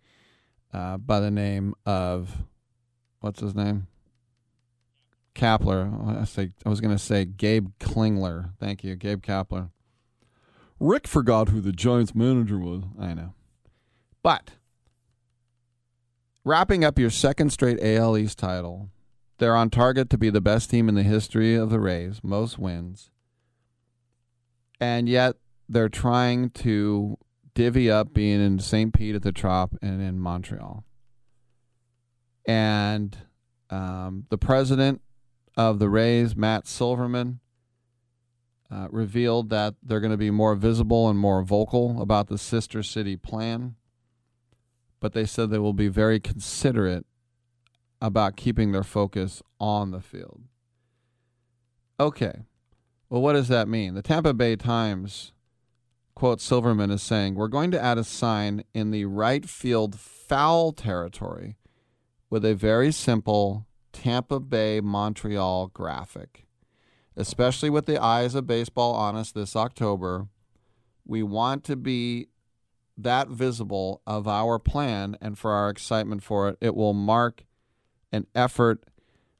uh, 0.72 0.98
by 0.98 1.20
the 1.20 1.30
name 1.30 1.74
of 1.86 2.44
what's 3.20 3.40
his 3.40 3.55
name? 3.55 3.86
Kapler. 5.34 6.20
I 6.20 6.24
say 6.24 6.51
I 6.66 6.68
was 6.68 6.82
going 6.82 6.94
to 6.94 7.02
say 7.02 7.24
Gabe 7.24 7.68
Klingler. 7.80 8.51
Thank 8.60 8.84
you, 8.84 8.94
Gabe 8.94 9.22
Kapler. 9.22 9.70
Rick 10.78 11.06
forgot 11.09 11.48
who 11.48 11.60
the 11.60 11.72
Giants 11.72 12.14
manager 12.14 12.59
was. 12.59 12.82
I 13.01 13.14
know, 13.14 13.32
but 14.22 14.51
wrapping 16.44 16.84
up 16.84 16.98
your 16.98 17.09
second 17.09 17.51
straight 17.51 17.78
AL 17.82 18.18
East 18.18 18.39
title, 18.39 18.90
they're 19.39 19.56
on 19.56 19.70
target 19.70 20.10
to 20.10 20.18
be 20.18 20.28
the 20.28 20.43
best 20.43 20.68
team 20.68 20.90
in 20.90 20.94
the 20.94 21.05
history 21.05 21.55
of 21.55 21.70
the 21.70 21.80
Rays, 21.80 22.20
most 22.22 22.59
wins, 22.59 23.10
and 24.78 25.09
yet 25.09 25.36
they're 25.73 25.89
trying 25.89 26.51
to 26.51 27.16
divvy 27.55 27.90
up 27.90 28.12
being 28.12 28.44
in 28.44 28.59
St. 28.59 28.93
Pete 28.93 29.15
at 29.15 29.23
the 29.23 29.32
Trop 29.32 29.74
and 29.81 30.01
in 30.03 30.19
Montreal. 30.19 30.85
And 32.47 33.16
um, 33.70 34.27
the 34.28 34.39
president 34.39 35.01
of 35.57 35.78
the 35.78 35.89
Rays, 35.89 36.36
Matt 36.36 36.66
Silverman, 36.66 37.40
uh, 38.70 38.89
revealed 38.90 39.51
that 39.51 39.74
they're 39.82 40.01
going 40.01 40.12
to 40.12 40.16
be 40.16 40.31
more 40.31 40.55
visible 40.55 41.09
and 41.09 41.19
more 41.19 41.43
vocal 41.43 42.01
about 42.01 42.28
the 42.28 42.39
sister 42.39 42.82
city 42.82 43.16
plan. 43.16 43.74
But 45.01 45.12
they 45.12 45.27
said 45.27 45.51
they 45.51 45.59
will 45.59 45.73
be 45.73 45.89
very 45.89 46.20
considerate 46.20 47.07
about 48.01 48.36
keeping 48.36 48.73
their 48.73 48.82
focus 48.82 49.43
on 49.61 49.90
the 49.90 50.01
field. 50.01 50.43
Okay. 52.01 52.43
Well, 53.09 53.20
what 53.23 53.35
does 53.35 53.49
that 53.49 53.69
mean? 53.69 53.94
The 53.94 54.03
Tampa 54.03 54.32
Bay 54.32 54.57
Times 54.57 55.32
quote 56.23 56.40
Silverman 56.40 56.93
is 56.93 57.03
saying, 57.03 57.35
We're 57.35 57.49
going 57.49 57.73
to 57.73 57.82
add 57.82 57.99
a 57.99 58.05
sign 58.05 58.62
in 58.73 58.93
the 58.93 59.07
right 59.07 59.44
field 59.44 59.99
foul 59.99 60.70
territory 60.70 61.57
with 62.31 62.44
a 62.44 62.55
very 62.55 62.93
simple 62.93 63.66
Tampa 63.93 64.39
Bay 64.39 64.81
Montreal 64.81 65.73
graphic. 65.74 66.47
Especially 67.16 67.70
with 67.70 67.86
the 67.86 68.01
eyes 68.01 68.36
of 68.36 68.47
baseball 68.47 68.94
on 68.94 69.16
us 69.16 69.32
this 69.32 69.57
October, 69.57 70.28
we 71.05 71.24
want 71.24 71.65
to 71.65 71.74
be 71.74 72.28
that 72.97 73.27
visible 73.27 74.01
of 74.07 74.28
our 74.28 74.61
plan 74.61 75.16
and 75.20 75.36
for 75.36 75.51
our 75.51 75.70
excitement 75.70 76.23
for 76.23 76.51
it. 76.51 76.59
It 76.61 76.77
will 76.77 76.94
mark 76.94 77.47
an 78.12 78.28
effort 78.32 78.85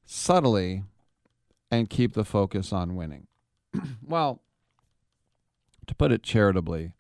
subtly 0.05 0.83
and 1.71 1.89
keep 1.89 2.15
the 2.15 2.25
focus 2.25 2.73
on 2.73 2.97
winning. 2.97 3.29
well, 4.05 4.43
to 5.93 5.97
put 5.97 6.13
it 6.13 6.23
charitably, 6.23 6.93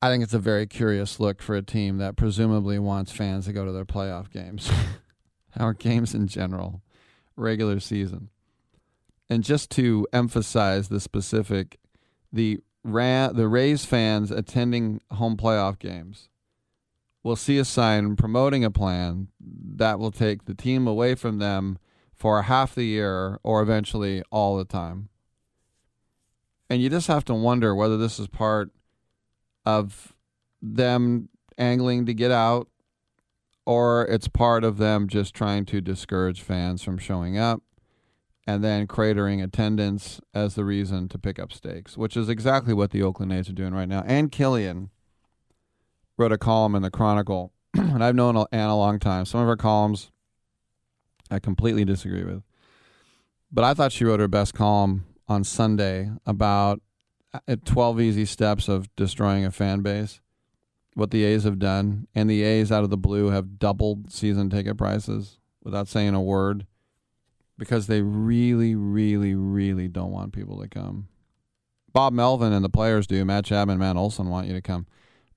I 0.00 0.10
think 0.10 0.24
it's 0.24 0.34
a 0.34 0.38
very 0.38 0.66
curious 0.66 1.20
look 1.20 1.40
for 1.40 1.54
a 1.54 1.62
team 1.62 1.98
that 1.98 2.16
presumably 2.16 2.78
wants 2.78 3.12
fans 3.12 3.46
to 3.46 3.52
go 3.52 3.64
to 3.64 3.72
their 3.72 3.84
playoff 3.84 4.30
games, 4.30 4.70
our 5.56 5.74
games 5.74 6.14
in 6.14 6.26
general, 6.26 6.82
regular 7.36 7.78
season. 7.78 8.30
And 9.30 9.44
just 9.44 9.70
to 9.72 10.06
emphasize 10.12 10.88
the 10.88 11.00
specific, 11.00 11.78
the 12.32 12.60
Ra- 12.84 13.28
the 13.28 13.46
Rays 13.46 13.84
fans 13.84 14.32
attending 14.32 15.00
home 15.12 15.36
playoff 15.36 15.78
games 15.78 16.28
will 17.22 17.36
see 17.36 17.58
a 17.58 17.64
sign 17.64 18.16
promoting 18.16 18.64
a 18.64 18.70
plan 18.70 19.28
that 19.40 20.00
will 20.00 20.10
take 20.10 20.46
the 20.46 20.54
team 20.54 20.88
away 20.88 21.14
from 21.14 21.38
them 21.38 21.78
for 22.12 22.42
half 22.42 22.74
the 22.74 22.84
year 22.84 23.38
or 23.44 23.62
eventually 23.62 24.22
all 24.32 24.56
the 24.56 24.64
time. 24.64 25.08
And 26.72 26.80
you 26.80 26.88
just 26.88 27.08
have 27.08 27.26
to 27.26 27.34
wonder 27.34 27.74
whether 27.74 27.98
this 27.98 28.18
is 28.18 28.28
part 28.28 28.70
of 29.66 30.14
them 30.62 31.28
angling 31.58 32.06
to 32.06 32.14
get 32.14 32.30
out 32.30 32.66
or 33.66 34.06
it's 34.06 34.26
part 34.26 34.64
of 34.64 34.78
them 34.78 35.06
just 35.06 35.34
trying 35.34 35.66
to 35.66 35.82
discourage 35.82 36.40
fans 36.40 36.82
from 36.82 36.96
showing 36.96 37.36
up 37.36 37.60
and 38.46 38.64
then 38.64 38.86
cratering 38.86 39.44
attendance 39.44 40.18
as 40.32 40.54
the 40.54 40.64
reason 40.64 41.10
to 41.10 41.18
pick 41.18 41.38
up 41.38 41.52
stakes, 41.52 41.98
which 41.98 42.16
is 42.16 42.30
exactly 42.30 42.72
what 42.72 42.90
the 42.90 43.02
Oakland 43.02 43.34
A's 43.34 43.50
are 43.50 43.52
doing 43.52 43.74
right 43.74 43.86
now. 43.86 44.00
Ann 44.06 44.30
Killion 44.30 44.88
wrote 46.16 46.32
a 46.32 46.38
column 46.38 46.74
in 46.74 46.80
the 46.80 46.90
Chronicle, 46.90 47.52
and 47.74 48.02
I've 48.02 48.14
known 48.14 48.46
Ann 48.50 48.70
a 48.70 48.78
long 48.78 48.98
time. 48.98 49.26
Some 49.26 49.42
of 49.42 49.46
her 49.46 49.58
columns 49.58 50.10
I 51.30 51.38
completely 51.38 51.84
disagree 51.84 52.24
with. 52.24 52.42
But 53.52 53.64
I 53.64 53.74
thought 53.74 53.92
she 53.92 54.06
wrote 54.06 54.20
her 54.20 54.26
best 54.26 54.54
column 54.54 55.04
on 55.32 55.44
Sunday 55.44 56.10
about 56.24 56.80
uh, 57.34 57.56
12 57.64 58.00
easy 58.00 58.24
steps 58.24 58.68
of 58.68 58.94
destroying 58.94 59.44
a 59.44 59.50
fan 59.50 59.80
base, 59.80 60.20
what 60.94 61.10
the 61.10 61.24
A's 61.24 61.44
have 61.44 61.58
done. 61.58 62.06
And 62.14 62.30
the 62.30 62.42
A's, 62.42 62.70
out 62.70 62.84
of 62.84 62.90
the 62.90 62.96
blue, 62.96 63.30
have 63.30 63.58
doubled 63.58 64.12
season 64.12 64.50
ticket 64.50 64.76
prices 64.76 65.38
without 65.62 65.88
saying 65.88 66.14
a 66.14 66.22
word 66.22 66.66
because 67.58 67.86
they 67.86 68.02
really, 68.02 68.74
really, 68.74 69.34
really 69.34 69.88
don't 69.88 70.10
want 70.10 70.32
people 70.32 70.60
to 70.60 70.68
come. 70.68 71.08
Bob 71.92 72.12
Melvin 72.12 72.52
and 72.52 72.64
the 72.64 72.70
players 72.70 73.06
do. 73.06 73.24
Matt 73.24 73.44
Chapman, 73.44 73.78
Matt 73.78 73.96
Olson 73.96 74.28
want 74.28 74.46
you 74.46 74.54
to 74.54 74.62
come. 74.62 74.86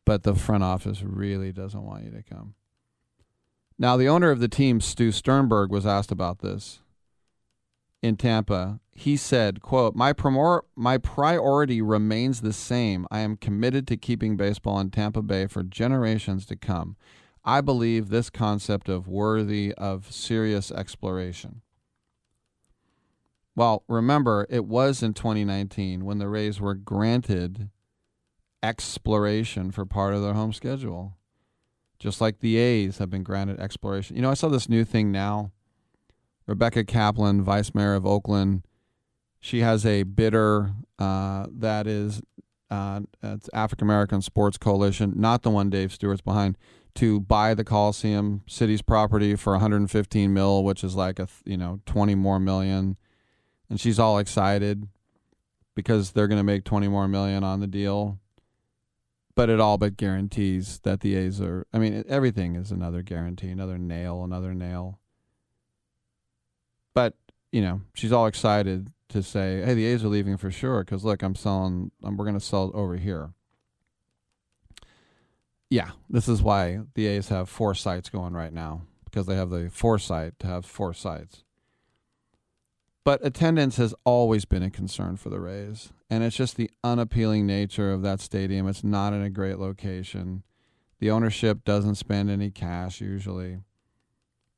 But 0.06 0.24
the 0.24 0.36
front 0.36 0.64
office 0.64 1.02
really 1.02 1.52
doesn't 1.52 1.84
want 1.84 2.04
you 2.04 2.12
to 2.12 2.24
come. 2.24 2.54
Now, 3.78 3.98
the 3.98 4.08
owner 4.08 4.32
of 4.32 4.40
the 4.40 4.48
team, 4.48 4.80
Stu 4.80 5.12
Sternberg, 5.12 5.70
was 5.70 5.86
asked 5.86 6.12
about 6.12 6.40
this 6.40 6.80
in 8.02 8.16
Tampa. 8.16 8.80
He 8.96 9.18
said, 9.18 9.62
quote, 9.62 9.94
my, 9.94 10.14
primor- 10.14 10.64
my 10.76 10.98
priority 10.98 11.82
remains 11.82 12.42
the 12.42 12.54
same. 12.54 13.06
I 13.12 13.20
am 13.20 13.36
committed 13.36 13.88
to 13.88 13.98
keeping 13.98 14.38
baseball 14.38 14.80
in 14.80 14.90
Tampa 14.90 15.22
Bay 15.22 15.48
for 15.48 15.64
generations 15.64 16.46
to 16.48 16.56
come. 16.56 16.96
I 17.44 17.62
believe 17.62 18.10
this 18.10 18.30
concept 18.30 18.88
of 18.90 19.08
worthy 19.08 19.74
of 19.74 20.12
serious 20.12 20.72
exploration. 20.72 21.62
Well, 23.56 23.84
remember, 23.88 24.48
it 24.50 24.66
was 24.66 25.04
in 25.04 25.14
2019 25.14 26.06
when 26.06 26.18
the 26.18 26.30
Rays 26.30 26.60
were 26.60 26.74
granted 26.74 27.70
exploration 28.64 29.72
for 29.72 29.86
part 29.86 30.14
of 30.14 30.22
their 30.22 30.34
home 30.34 30.54
schedule 30.54 31.18
just 32.00 32.22
like 32.22 32.40
the 32.40 32.58
A's 32.58 32.98
have 32.98 33.10
been 33.10 33.24
granted 33.24 33.60
exploration. 33.60 34.16
You 34.16 34.22
know, 34.22 34.32
I 34.32 34.36
saw 34.36 34.50
this 34.50 34.70
new 34.70 34.84
thing 34.84 35.12
now. 35.12 35.52
Rebecca 36.48 36.84
Kaplan, 36.84 37.42
vice 37.42 37.74
mayor 37.74 37.96
of 37.96 38.06
Oakland, 38.06 38.64
she 39.46 39.60
has 39.60 39.86
a 39.86 40.02
bidder 40.02 40.72
uh, 40.98 41.46
that 41.52 41.86
is 41.86 42.20
uh, 42.72 43.02
it's 43.22 43.48
African 43.54 43.86
American 43.86 44.24
Sports 44.24 44.58
Coalition, 44.58 45.14
not 45.16 45.44
the 45.44 45.52
one 45.52 45.70
Dave 45.70 45.94
Stewart's 45.94 46.22
behind, 46.22 46.58
to 46.96 47.20
buy 47.20 47.54
the 47.54 47.64
Coliseum 47.64 48.42
city's 48.48 48.82
property 48.82 49.36
for 49.36 49.54
115 49.54 50.34
mil, 50.34 50.64
which 50.64 50.84
is 50.84 50.96
like 50.96 51.20
a 51.20 51.28
you 51.46 51.58
know 51.58 51.80
20 51.86 52.16
more 52.16 52.40
million, 52.40 52.98
and 53.70 53.80
she's 53.80 54.00
all 54.00 54.18
excited 54.18 54.88
because 55.76 56.14
they're 56.14 56.28
going 56.28 56.40
to 56.40 56.44
make 56.44 56.64
20 56.64 56.88
more 56.88 57.08
million 57.08 57.44
on 57.44 57.60
the 57.60 57.68
deal 57.68 58.18
but 59.36 59.50
it 59.50 59.60
all 59.60 59.78
but 59.78 59.98
guarantees 59.98 60.80
that 60.84 61.02
the 61.02 61.14
A's 61.14 61.42
are. 61.42 61.68
I 61.74 61.78
mean, 61.78 62.06
everything 62.08 62.56
is 62.56 62.72
another 62.72 63.02
guarantee, 63.02 63.50
another 63.50 63.78
nail, 63.78 64.24
another 64.24 64.54
nail. 64.54 64.98
But 66.94 67.16
you 67.52 67.62
know, 67.62 67.82
she's 67.94 68.14
all 68.14 68.28
excited 68.28 68.94
to 69.10 69.24
say, 69.24 69.62
"Hey, 69.64 69.74
the 69.74 69.86
A's 69.86 70.04
are 70.04 70.10
leaving 70.10 70.38
for 70.38 70.52
sure." 70.52 70.84
Because 70.84 71.04
look, 71.04 71.24
I'm 71.24 71.36
selling. 71.36 71.92
Um, 72.04 72.18
we're 72.18 72.26
going 72.26 72.40
to 72.40 72.46
sell 72.46 72.70
it 72.70 72.76
over 72.76 72.98
here. 72.98 73.34
Yeah, 75.70 75.92
this 76.10 76.28
is 76.28 76.42
why 76.42 76.80
the 76.94 77.08
A's 77.08 77.30
have 77.30 77.50
four 77.50 77.74
sites 77.74 78.10
going 78.10 78.34
right 78.34 78.54
now 78.54 78.82
because 79.06 79.26
they 79.26 79.36
have 79.36 79.50
the 79.50 79.70
foresight 79.70 80.38
to 80.40 80.48
have 80.48 80.66
four 80.66 80.94
sites. 80.94 81.44
But 83.04 83.26
attendance 83.26 83.78
has 83.78 83.94
always 84.04 84.46
been 84.46 84.64
a 84.64 84.70
concern 84.70 85.16
for 85.18 85.30
the 85.30 85.40
Rays, 85.40 85.94
and 86.10 86.24
it's 86.24 86.36
just 86.36 86.58
the 86.58 86.72
unappealing 86.84 87.46
nature 87.46 87.92
of 87.92 88.02
that 88.02 88.20
stadium. 88.20 88.68
It's 88.68 88.84
not 88.84 89.14
in 89.14 89.22
a 89.22 89.30
great 89.30 89.60
location. 89.60 90.44
The 91.00 91.12
ownership 91.12 91.64
doesn't 91.64 91.96
spend 91.96 92.30
any 92.30 92.52
cash 92.52 93.02
usually. 93.02 93.60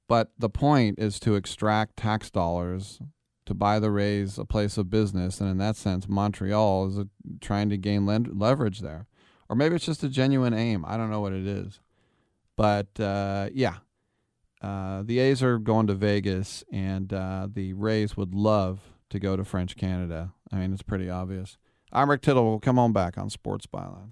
But 0.08 0.32
the 0.38 0.50
point 0.50 0.98
is 0.98 1.20
to 1.22 1.36
extract 1.36 1.98
tax 1.98 2.30
dollars 2.30 3.02
to 3.48 3.54
buy 3.54 3.80
the 3.80 3.90
Rays 3.90 4.38
a 4.38 4.46
place 4.46 4.78
of 4.78 4.90
business, 4.90 5.42
and 5.42 5.50
in 5.50 5.58
that 5.58 5.76
sense, 5.76 6.08
Montreal 6.08 6.88
is 6.88 6.98
a, 6.98 7.08
trying 7.42 7.70
to 7.70 7.78
gain 7.78 8.06
leverage 8.06 8.82
there, 8.82 9.08
or 9.50 9.56
maybe 9.56 9.76
it's 9.76 9.86
just 9.86 10.04
a 10.04 10.10
genuine 10.10 10.54
aim. 10.54 10.86
I 10.88 10.98
don't 10.98 11.10
know 11.10 11.22
what 11.22 11.34
it 11.34 11.48
is, 11.48 11.80
but 12.56 13.00
uh, 13.00 13.50
yeah, 13.54 13.78
uh, 14.62 15.02
the 15.04 15.20
A's 15.20 15.42
are 15.42 15.60
going 15.60 15.88
to 15.88 15.94
Vegas, 15.94 16.64
and 16.72 17.12
uh, 17.14 17.48
the 17.52 17.74
Rays 17.74 18.18
would 18.18 18.36
love 18.36 18.82
to 19.10 19.20
go 19.20 19.38
to 19.38 19.46
French 19.46 19.78
Canada. 19.78 20.34
I 20.52 20.58
mean, 20.58 20.74
it's 20.74 20.82
pretty 20.82 21.10
obvious. 21.10 21.58
I'm 21.94 22.10
Rick 22.10 22.24
Tittle. 22.24 22.46
We'll 22.46 22.60
come 22.60 22.78
on 22.78 22.92
back 22.92 23.18
on 23.18 23.30
Sports 23.30 23.66
Byline. 23.66 24.12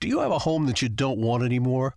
Do 0.00 0.06
you 0.08 0.20
have 0.20 0.30
a 0.30 0.38
home 0.38 0.66
that 0.66 0.80
you 0.80 0.88
don't 0.88 1.18
want 1.18 1.42
anymore? 1.42 1.96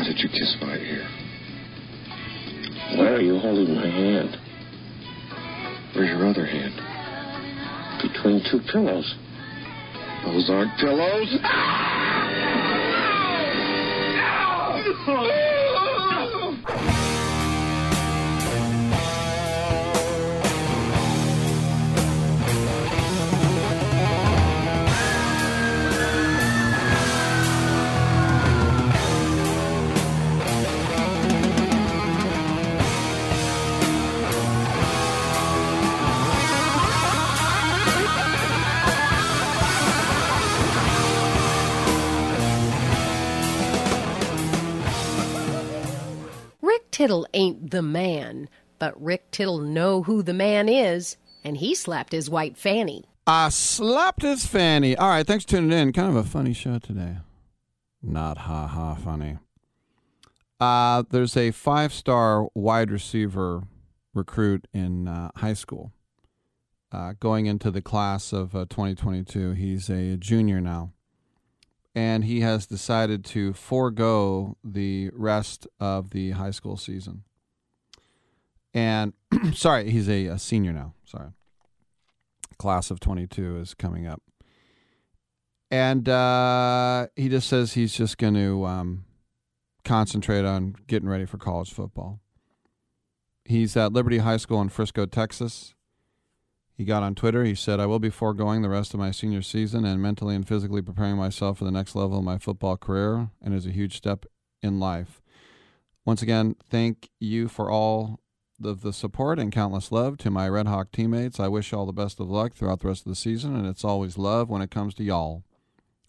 Why 0.00 0.06
did 0.06 0.18
you 0.20 0.30
kiss 0.30 0.56
my 0.62 0.76
ear? 0.78 1.06
Why 2.96 3.08
are 3.08 3.20
you 3.20 3.38
holding 3.38 3.74
my 3.74 3.86
hand? 3.86 4.34
Where's 5.94 6.08
your 6.08 6.26
other 6.26 6.46
hand? 6.46 6.72
Between 8.00 8.40
two 8.50 8.60
pillows. 8.72 9.14
Those 10.24 10.48
aren't 10.48 10.74
pillows. 10.80 11.36
Rick 14.86 15.49
Tittle 47.00 47.26
ain't 47.32 47.70
the 47.70 47.80
man, 47.80 48.46
but 48.78 49.02
Rick 49.02 49.30
Tittle 49.30 49.56
know 49.56 50.02
who 50.02 50.22
the 50.22 50.34
man 50.34 50.68
is, 50.68 51.16
and 51.42 51.56
he 51.56 51.74
slapped 51.74 52.12
his 52.12 52.28
white 52.28 52.58
fanny. 52.58 53.06
I 53.26 53.48
slapped 53.48 54.20
his 54.20 54.44
fanny. 54.44 54.94
All 54.94 55.08
right, 55.08 55.26
thanks 55.26 55.44
for 55.44 55.52
tuning 55.52 55.72
in. 55.72 55.94
Kind 55.94 56.10
of 56.10 56.16
a 56.16 56.28
funny 56.28 56.52
show 56.52 56.78
today. 56.78 57.16
Not 58.02 58.36
ha 58.36 58.66
ha 58.66 58.96
funny. 58.96 59.38
Uh, 60.60 61.04
there's 61.08 61.38
a 61.38 61.52
five 61.52 61.94
star 61.94 62.48
wide 62.52 62.90
receiver 62.90 63.62
recruit 64.12 64.68
in 64.74 65.08
uh, 65.08 65.30
high 65.36 65.54
school 65.54 65.94
uh, 66.92 67.14
going 67.18 67.46
into 67.46 67.70
the 67.70 67.80
class 67.80 68.30
of 68.30 68.54
uh, 68.54 68.66
2022. 68.68 69.52
He's 69.52 69.88
a 69.88 70.18
junior 70.18 70.60
now. 70.60 70.92
And 72.00 72.24
he 72.24 72.40
has 72.40 72.66
decided 72.66 73.24
to 73.26 73.52
forego 73.52 74.56
the 74.64 75.10
rest 75.12 75.66
of 75.78 76.10
the 76.10 76.30
high 76.30 76.50
school 76.50 76.76
season. 76.76 77.24
And 78.72 79.12
sorry, 79.54 79.90
he's 79.90 80.08
a, 80.08 80.26
a 80.26 80.38
senior 80.38 80.72
now. 80.72 80.94
Sorry 81.04 81.30
class 82.60 82.90
of 82.90 83.00
22 83.00 83.58
is 83.58 83.74
coming 83.74 84.06
up. 84.06 84.22
And 85.70 86.08
uh, 86.08 87.06
he 87.16 87.28
just 87.28 87.48
says 87.48 87.72
he's 87.72 87.94
just 87.94 88.18
going 88.18 88.34
to 88.34 88.66
um, 88.66 89.04
concentrate 89.84 90.44
on 90.44 90.76
getting 90.86 91.08
ready 91.08 91.24
for 91.24 91.38
college 91.38 91.72
football. 91.72 92.20
He's 93.44 93.76
at 93.76 93.92
Liberty 93.92 94.18
High 94.18 94.36
School 94.36 94.60
in 94.60 94.68
Frisco, 94.68 95.06
Texas. 95.06 95.74
He 96.80 96.86
got 96.86 97.02
on 97.02 97.14
Twitter. 97.14 97.44
He 97.44 97.54
said, 97.54 97.78
I 97.78 97.84
will 97.84 97.98
be 97.98 98.08
foregoing 98.08 98.62
the 98.62 98.70
rest 98.70 98.94
of 98.94 99.00
my 99.00 99.10
senior 99.10 99.42
season 99.42 99.84
and 99.84 100.00
mentally 100.00 100.34
and 100.34 100.48
physically 100.48 100.80
preparing 100.80 101.16
myself 101.16 101.58
for 101.58 101.66
the 101.66 101.70
next 101.70 101.94
level 101.94 102.16
of 102.16 102.24
my 102.24 102.38
football 102.38 102.78
career, 102.78 103.28
and 103.42 103.52
is 103.52 103.66
a 103.66 103.70
huge 103.70 103.98
step 103.98 104.24
in 104.62 104.80
life. 104.80 105.20
Once 106.06 106.22
again, 106.22 106.56
thank 106.70 107.10
you 107.20 107.48
for 107.48 107.70
all 107.70 108.18
of 108.64 108.80
the 108.80 108.94
support 108.94 109.38
and 109.38 109.52
countless 109.52 109.92
love 109.92 110.16
to 110.16 110.30
my 110.30 110.48
Red 110.48 110.68
Hawk 110.68 110.90
teammates. 110.90 111.38
I 111.38 111.48
wish 111.48 111.70
you 111.70 111.76
all 111.76 111.84
the 111.84 111.92
best 111.92 112.18
of 112.18 112.30
luck 112.30 112.54
throughout 112.54 112.80
the 112.80 112.88
rest 112.88 113.04
of 113.04 113.10
the 113.10 113.14
season, 113.14 113.54
and 113.54 113.66
it's 113.66 113.84
always 113.84 114.16
love 114.16 114.48
when 114.48 114.62
it 114.62 114.70
comes 114.70 114.94
to 114.94 115.04
y'all. 115.04 115.44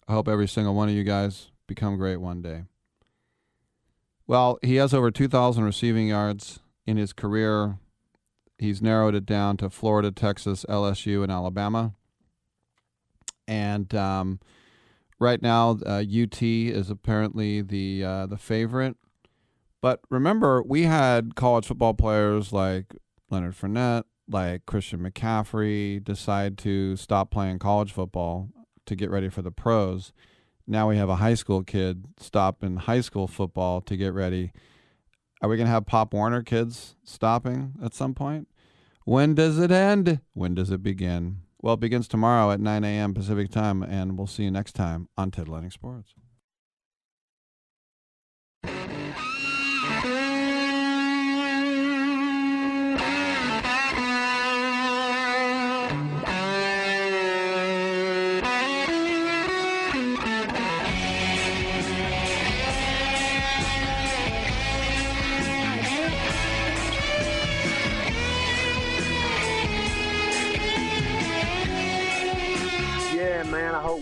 I 0.08 0.14
hope 0.14 0.26
every 0.26 0.48
single 0.48 0.74
one 0.74 0.88
of 0.88 0.94
you 0.94 1.04
guys 1.04 1.50
become 1.66 1.98
great 1.98 2.16
one 2.16 2.40
day. 2.40 2.62
Well, 4.26 4.58
he 4.62 4.76
has 4.76 4.94
over 4.94 5.10
2,000 5.10 5.64
receiving 5.64 6.08
yards 6.08 6.60
in 6.86 6.96
his 6.96 7.12
career. 7.12 7.76
He's 8.62 8.80
narrowed 8.80 9.16
it 9.16 9.26
down 9.26 9.56
to 9.56 9.68
Florida, 9.68 10.12
Texas, 10.12 10.64
LSU, 10.68 11.24
and 11.24 11.32
Alabama. 11.32 11.94
And 13.48 13.92
um, 13.92 14.38
right 15.18 15.42
now, 15.42 15.78
uh, 15.84 16.04
UT 16.04 16.40
is 16.40 16.88
apparently 16.88 17.60
the 17.60 18.04
uh, 18.04 18.26
the 18.26 18.36
favorite. 18.36 18.96
But 19.80 19.98
remember, 20.10 20.62
we 20.62 20.84
had 20.84 21.34
college 21.34 21.66
football 21.66 21.94
players 21.94 22.52
like 22.52 22.94
Leonard 23.30 23.56
Fournette, 23.56 24.04
like 24.28 24.64
Christian 24.64 25.00
McCaffrey 25.00 26.02
decide 26.02 26.56
to 26.58 26.94
stop 26.94 27.32
playing 27.32 27.58
college 27.58 27.90
football 27.90 28.48
to 28.86 28.94
get 28.94 29.10
ready 29.10 29.28
for 29.28 29.42
the 29.42 29.50
pros. 29.50 30.12
Now 30.68 30.88
we 30.88 30.96
have 30.98 31.08
a 31.08 31.16
high 31.16 31.34
school 31.34 31.64
kid 31.64 32.04
stopping 32.16 32.76
high 32.76 33.00
school 33.00 33.26
football 33.26 33.80
to 33.80 33.96
get 33.96 34.14
ready. 34.14 34.52
Are 35.40 35.48
we 35.48 35.56
going 35.56 35.66
to 35.66 35.72
have 35.72 35.84
Pop 35.84 36.14
Warner 36.14 36.44
kids 36.44 36.94
stopping 37.02 37.72
at 37.82 37.92
some 37.92 38.14
point? 38.14 38.46
When 39.04 39.34
does 39.34 39.58
it 39.58 39.70
end? 39.70 40.20
When 40.32 40.54
does 40.54 40.70
it 40.70 40.82
begin? 40.82 41.38
Well, 41.60 41.74
it 41.74 41.80
begins 41.80 42.08
tomorrow 42.08 42.50
at 42.52 42.60
9 42.60 42.84
a.m. 42.84 43.14
Pacific 43.14 43.50
time, 43.50 43.82
and 43.82 44.16
we'll 44.16 44.26
see 44.26 44.44
you 44.44 44.50
next 44.50 44.74
time 44.74 45.08
on 45.16 45.30
Ted 45.30 45.48
Lenning 45.48 45.70
Sports. 45.70 46.14